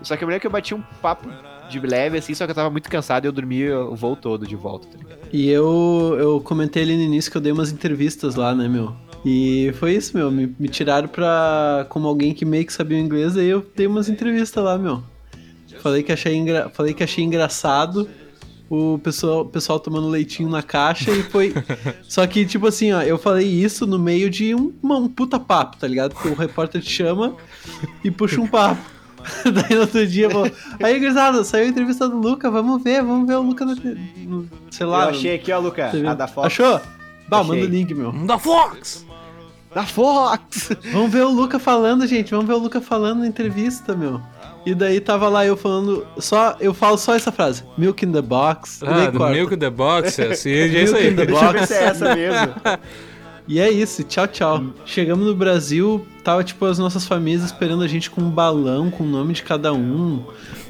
Só 0.01 0.15
que 0.15 0.23
eu 0.23 0.27
me 0.27 0.31
lembro 0.33 0.41
que 0.41 0.47
eu 0.47 0.51
bati 0.51 0.73
um 0.75 0.81
papo 1.01 1.27
de 1.69 1.79
leve 1.79 2.17
assim, 2.17 2.33
só 2.33 2.45
que 2.45 2.51
eu 2.51 2.55
tava 2.55 2.69
muito 2.69 2.89
cansado 2.89 3.25
e 3.25 3.27
eu 3.27 3.31
dormi 3.31 3.69
o 3.71 3.95
voo 3.95 4.15
todo 4.15 4.47
de 4.47 4.55
volta. 4.55 4.87
Tá 4.87 4.97
ligado? 4.97 5.19
E 5.33 5.49
eu, 5.49 6.15
eu 6.19 6.39
comentei 6.41 6.83
ali 6.83 6.95
no 6.95 7.03
início 7.03 7.29
que 7.31 7.37
eu 7.37 7.41
dei 7.41 7.51
umas 7.51 7.71
entrevistas 7.71 8.35
lá, 8.35 8.55
né, 8.55 8.67
meu? 8.67 8.95
E 9.25 9.73
foi 9.79 9.93
isso, 9.95 10.15
meu. 10.15 10.31
Me, 10.31 10.55
me 10.57 10.69
tiraram 10.69 11.07
pra. 11.07 11.85
como 11.89 12.07
alguém 12.07 12.33
que 12.33 12.45
meio 12.45 12.65
que 12.65 12.71
sabia 12.71 12.97
o 12.97 13.01
inglês, 13.01 13.35
aí 13.35 13.47
eu 13.47 13.65
dei 13.75 13.85
umas 13.87 14.07
entrevistas 14.07 14.63
lá, 14.63 14.77
meu. 14.77 15.03
Falei 15.81 16.01
que 16.03 16.11
achei, 16.11 16.33
engra... 16.35 16.69
Falei 16.69 16.93
que 16.93 17.03
achei 17.03 17.23
engraçado 17.23 18.09
o 18.69 18.99
pessoal, 18.99 19.41
o 19.41 19.45
pessoal 19.45 19.79
tomando 19.79 20.07
leitinho 20.07 20.49
na 20.49 20.61
caixa 20.63 21.11
e 21.11 21.23
foi. 21.23 21.53
Só 22.07 22.25
que, 22.27 22.45
tipo 22.45 22.67
assim, 22.67 22.91
ó, 22.93 23.01
eu 23.01 23.17
falei 23.17 23.47
isso 23.47 23.85
no 23.85 23.99
meio 23.99 24.29
de 24.29 24.55
um, 24.55 24.71
uma- 24.81 24.97
um 24.97 25.07
puta 25.09 25.39
papo, 25.39 25.77
tá 25.77 25.87
ligado? 25.87 26.13
Porque 26.13 26.29
o 26.29 26.33
repórter 26.35 26.81
te 26.81 26.89
chama 26.89 27.35
e 28.03 28.09
puxa 28.11 28.39
um 28.41 28.47
papo. 28.47 28.81
Daí 29.51 29.75
no 29.75 29.81
outro 29.81 30.05
dia, 30.07 30.29
pô. 30.29 30.43
Aí, 30.83 30.99
gurizada, 30.99 31.43
saiu 31.43 31.65
a 31.65 31.67
entrevista 31.69 32.07
do 32.07 32.17
Luca, 32.17 32.49
vamos 32.51 32.81
ver, 32.83 33.01
vamos 33.03 33.27
ver 33.27 33.35
o 33.35 33.41
Luca 33.41 33.65
no. 33.65 33.75
no- 34.25 34.49
sei 34.71 34.85
lá. 34.85 35.05
Eu 35.05 35.09
achei 35.09 35.35
aqui, 35.35 35.51
ó, 35.51 35.59
Luca, 35.59 35.91
a 36.09 36.13
da 36.13 36.27
Fox. 36.27 36.47
Achou? 36.47 36.81
Bah, 37.27 37.39
Achei. 37.39 37.55
manda 37.55 37.65
o 37.65 37.69
link, 37.69 37.93
meu. 37.93 38.11
Da 38.11 38.37
Fox! 38.39 39.05
Da 39.75 39.83
Fox! 39.83 40.69
Vamos 40.93 41.11
ver 41.11 41.23
o 41.23 41.29
Luca 41.29 41.59
falando, 41.59 42.07
gente. 42.07 42.31
Vamos 42.31 42.47
ver 42.47 42.53
o 42.53 42.57
Luca 42.57 42.79
falando 42.81 43.19
na 43.19 43.27
entrevista, 43.27 43.95
meu. 43.95 44.21
E 44.65 44.73
daí 44.73 44.99
tava 44.99 45.29
lá 45.29 45.45
eu 45.45 45.55
falando. 45.57 46.05
Só, 46.17 46.55
eu 46.59 46.73
falo 46.73 46.97
só 46.97 47.15
essa 47.15 47.31
frase. 47.31 47.63
Milk 47.77 48.03
in 48.05 48.11
the 48.11 48.21
box. 48.21 48.81
Ah. 48.83 49.29
Milk 49.29 49.53
in 49.53 49.57
the 49.59 49.69
Box, 49.69 50.19
assim, 50.21 50.49
é 50.51 50.65
isso 50.83 50.93
Milk 50.93 50.97
aí. 51.07 51.13
in 51.13 51.15
the 51.15 51.25
Deixa 51.25 51.45
eu 51.45 51.51
ver 51.51 51.59
box. 51.59 51.67
se 51.67 51.73
é 51.73 51.83
essa 51.83 52.15
mesmo. 52.15 52.53
E 53.47 53.59
é 53.61 53.71
isso, 53.71 54.03
tchau, 54.03 54.27
tchau. 54.27 54.61
Chegamos 54.85 55.25
no 55.25 55.33
Brasil, 55.33 56.05
tava 56.21 56.43
tipo 56.43 56.65
as 56.65 56.77
nossas 56.77 57.05
famílias 57.07 57.43
esperando 57.45 57.81
a 57.81 57.87
gente 57.87 58.09
com 58.11 58.19
um 58.21 58.29
balão 58.29 58.91
com 58.91 59.05
o 59.05 59.07
nome 59.07 59.33
de 59.33 59.41
cada 59.43 59.71
um, 59.73 60.21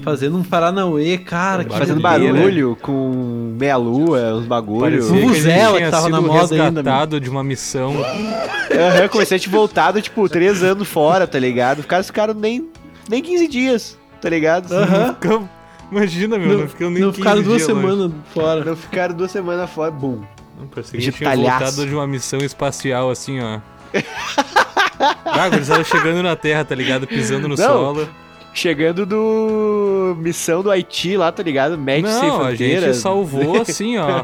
fazendo 0.04 0.38
um 0.38 0.44
Paranauê, 0.44 1.18
cara, 1.18 1.64
que 1.64 1.76
Fazendo 1.76 2.00
barulho 2.00 2.78
com 2.80 3.56
meia-lua, 3.60 4.36
uns 4.36 4.46
bagulho. 4.46 4.82
Parecia 4.82 5.10
que 5.10 5.16
a 5.16 5.18
gente 5.18 5.28
Vuvuzela 5.28 5.72
que 5.72 5.78
tinha 5.80 5.90
tava 5.92 6.10
na 6.10 6.22
moda 6.22 6.64
ainda, 6.64 7.20
de 7.20 7.30
uma 7.30 7.44
missão. 7.44 7.96
Aham, 8.00 9.08
como 9.10 9.26
se 9.26 9.34
a 9.34 9.38
gente 9.38 9.50
voltado, 9.50 10.00
tipo, 10.00 10.30
três 10.30 10.62
anos 10.62 10.88
fora, 10.88 11.26
tá 11.26 11.40
ligado? 11.40 11.80
Os 11.80 11.86
caras 11.86 12.06
ficaram 12.06 12.36
nem, 12.36 12.70
nem 13.10 13.24
15 13.24 13.48
dias, 13.48 13.98
tá 14.22 14.30
ligado? 14.30 14.72
Aham. 14.72 15.14
Ficamos- 15.16 15.50
Imagina, 15.90 16.38
meu, 16.38 16.48
não, 16.50 16.58
Não, 16.60 16.68
ficamos 16.68 16.94
nem 16.94 17.02
não 17.02 17.10
15 17.12 17.18
ficaram 17.22 17.42
duas 17.44 17.62
semanas 17.64 18.12
fora. 18.34 18.66
Não 18.66 18.76
ficaram 18.76 19.16
duas 19.16 19.32
semanas 19.32 19.70
fora, 19.70 19.90
bum. 19.90 20.22
Não, 20.58 20.68
parecia 20.68 20.92
que 20.92 20.98
a 20.98 21.00
De 21.00 21.06
gente 21.06 21.18
tinha 21.18 21.30
talhaço. 21.30 21.60
voltado 21.60 21.88
de 21.88 21.94
uma 21.96 22.08
missão 22.08 22.40
espacial, 22.40 23.10
assim, 23.10 23.40
ó. 23.40 23.60
Ah, 25.00 25.48
eles 25.48 25.62
estavam 25.62 25.84
chegando 25.84 26.24
na 26.24 26.36
Terra, 26.36 26.66
tá 26.66 26.74
ligado? 26.74 27.06
Pisando 27.06 27.48
no 27.48 27.56
Não, 27.56 27.64
solo. 27.68 28.10
Chegando 28.54 29.06
do 29.06 30.16
missão 30.20 30.64
do 30.64 30.72
Haiti 30.72 31.16
lá, 31.16 31.32
tá 31.32 31.44
ligado? 31.44 31.78
Médici 31.78 32.20
Sem 32.20 32.28
Não, 32.30 32.44
a 32.44 32.56
gente 32.56 32.94
salvou, 32.96 33.62
assim, 33.62 33.98
ó. 34.00 34.24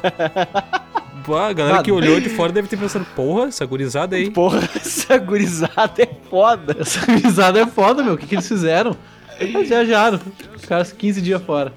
Pô, 1.23 1.35
a 1.37 1.53
galera 1.53 1.79
Ah, 1.79 1.83
que 1.83 1.91
olhou 1.91 2.19
de 2.19 2.29
fora 2.29 2.51
deve 2.51 2.67
ter 2.67 2.77
pensado, 2.77 3.05
porra, 3.15 3.47
essa 3.49 3.63
gurizada 3.65 4.15
aí. 4.15 4.31
Porra, 4.31 4.67
essa 4.75 5.15
gurizada 5.19 6.01
é 6.01 6.09
foda. 6.29 6.75
Essa 6.79 6.99
risada 7.11 7.59
é 7.61 7.67
foda, 7.67 8.01
meu. 8.01 8.15
O 8.15 8.17
que, 8.17 8.25
que 8.25 8.35
eles 8.35 8.47
fizeram? 8.47 8.97
Eles 9.39 9.69
viajaram. 9.69 10.19
Ficaram 10.57 10.83
15 10.85 11.21
dias 11.21 11.41
fora. 11.43 11.71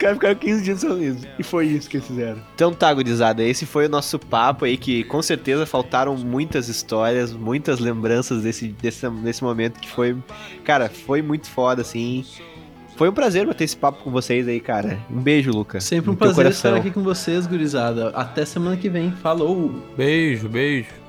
Os 0.00 0.02
caras 0.02 0.16
ficaram 0.16 0.34
15 0.34 0.62
dias 0.62 0.80
sozinhos. 0.80 1.18
E 1.38 1.42
foi 1.42 1.66
isso 1.66 1.90
que 1.90 1.98
eles 1.98 2.06
fizeram. 2.06 2.40
Então 2.54 2.72
tá, 2.72 2.92
gurizada. 2.94 3.42
Esse 3.42 3.66
foi 3.66 3.84
o 3.84 3.88
nosso 3.88 4.18
papo 4.18 4.64
aí, 4.64 4.78
que 4.78 5.04
com 5.04 5.20
certeza 5.20 5.66
faltaram 5.66 6.16
muitas 6.16 6.68
histórias, 6.68 7.34
muitas 7.34 7.78
lembranças 7.78 8.42
desse, 8.42 8.68
desse, 8.68 9.08
desse 9.10 9.44
momento 9.44 9.78
que 9.78 9.90
foi... 9.90 10.16
Cara, 10.64 10.88
foi 10.88 11.20
muito 11.20 11.50
foda, 11.50 11.82
assim. 11.82 12.24
Foi 12.96 13.10
um 13.10 13.12
prazer 13.12 13.46
bater 13.46 13.64
esse 13.64 13.76
papo 13.76 14.02
com 14.02 14.10
vocês 14.10 14.48
aí, 14.48 14.58
cara. 14.58 14.98
Um 15.10 15.20
beijo, 15.20 15.50
Lucas. 15.50 15.84
Sempre 15.84 16.10
um 16.10 16.16
prazer 16.16 16.44
coração. 16.44 16.70
estar 16.70 16.80
aqui 16.80 16.90
com 16.90 17.02
vocês, 17.02 17.46
gurizada. 17.46 18.08
Até 18.10 18.46
semana 18.46 18.78
que 18.78 18.88
vem. 18.88 19.12
Falou! 19.12 19.70
Beijo, 19.98 20.48
beijo. 20.48 20.99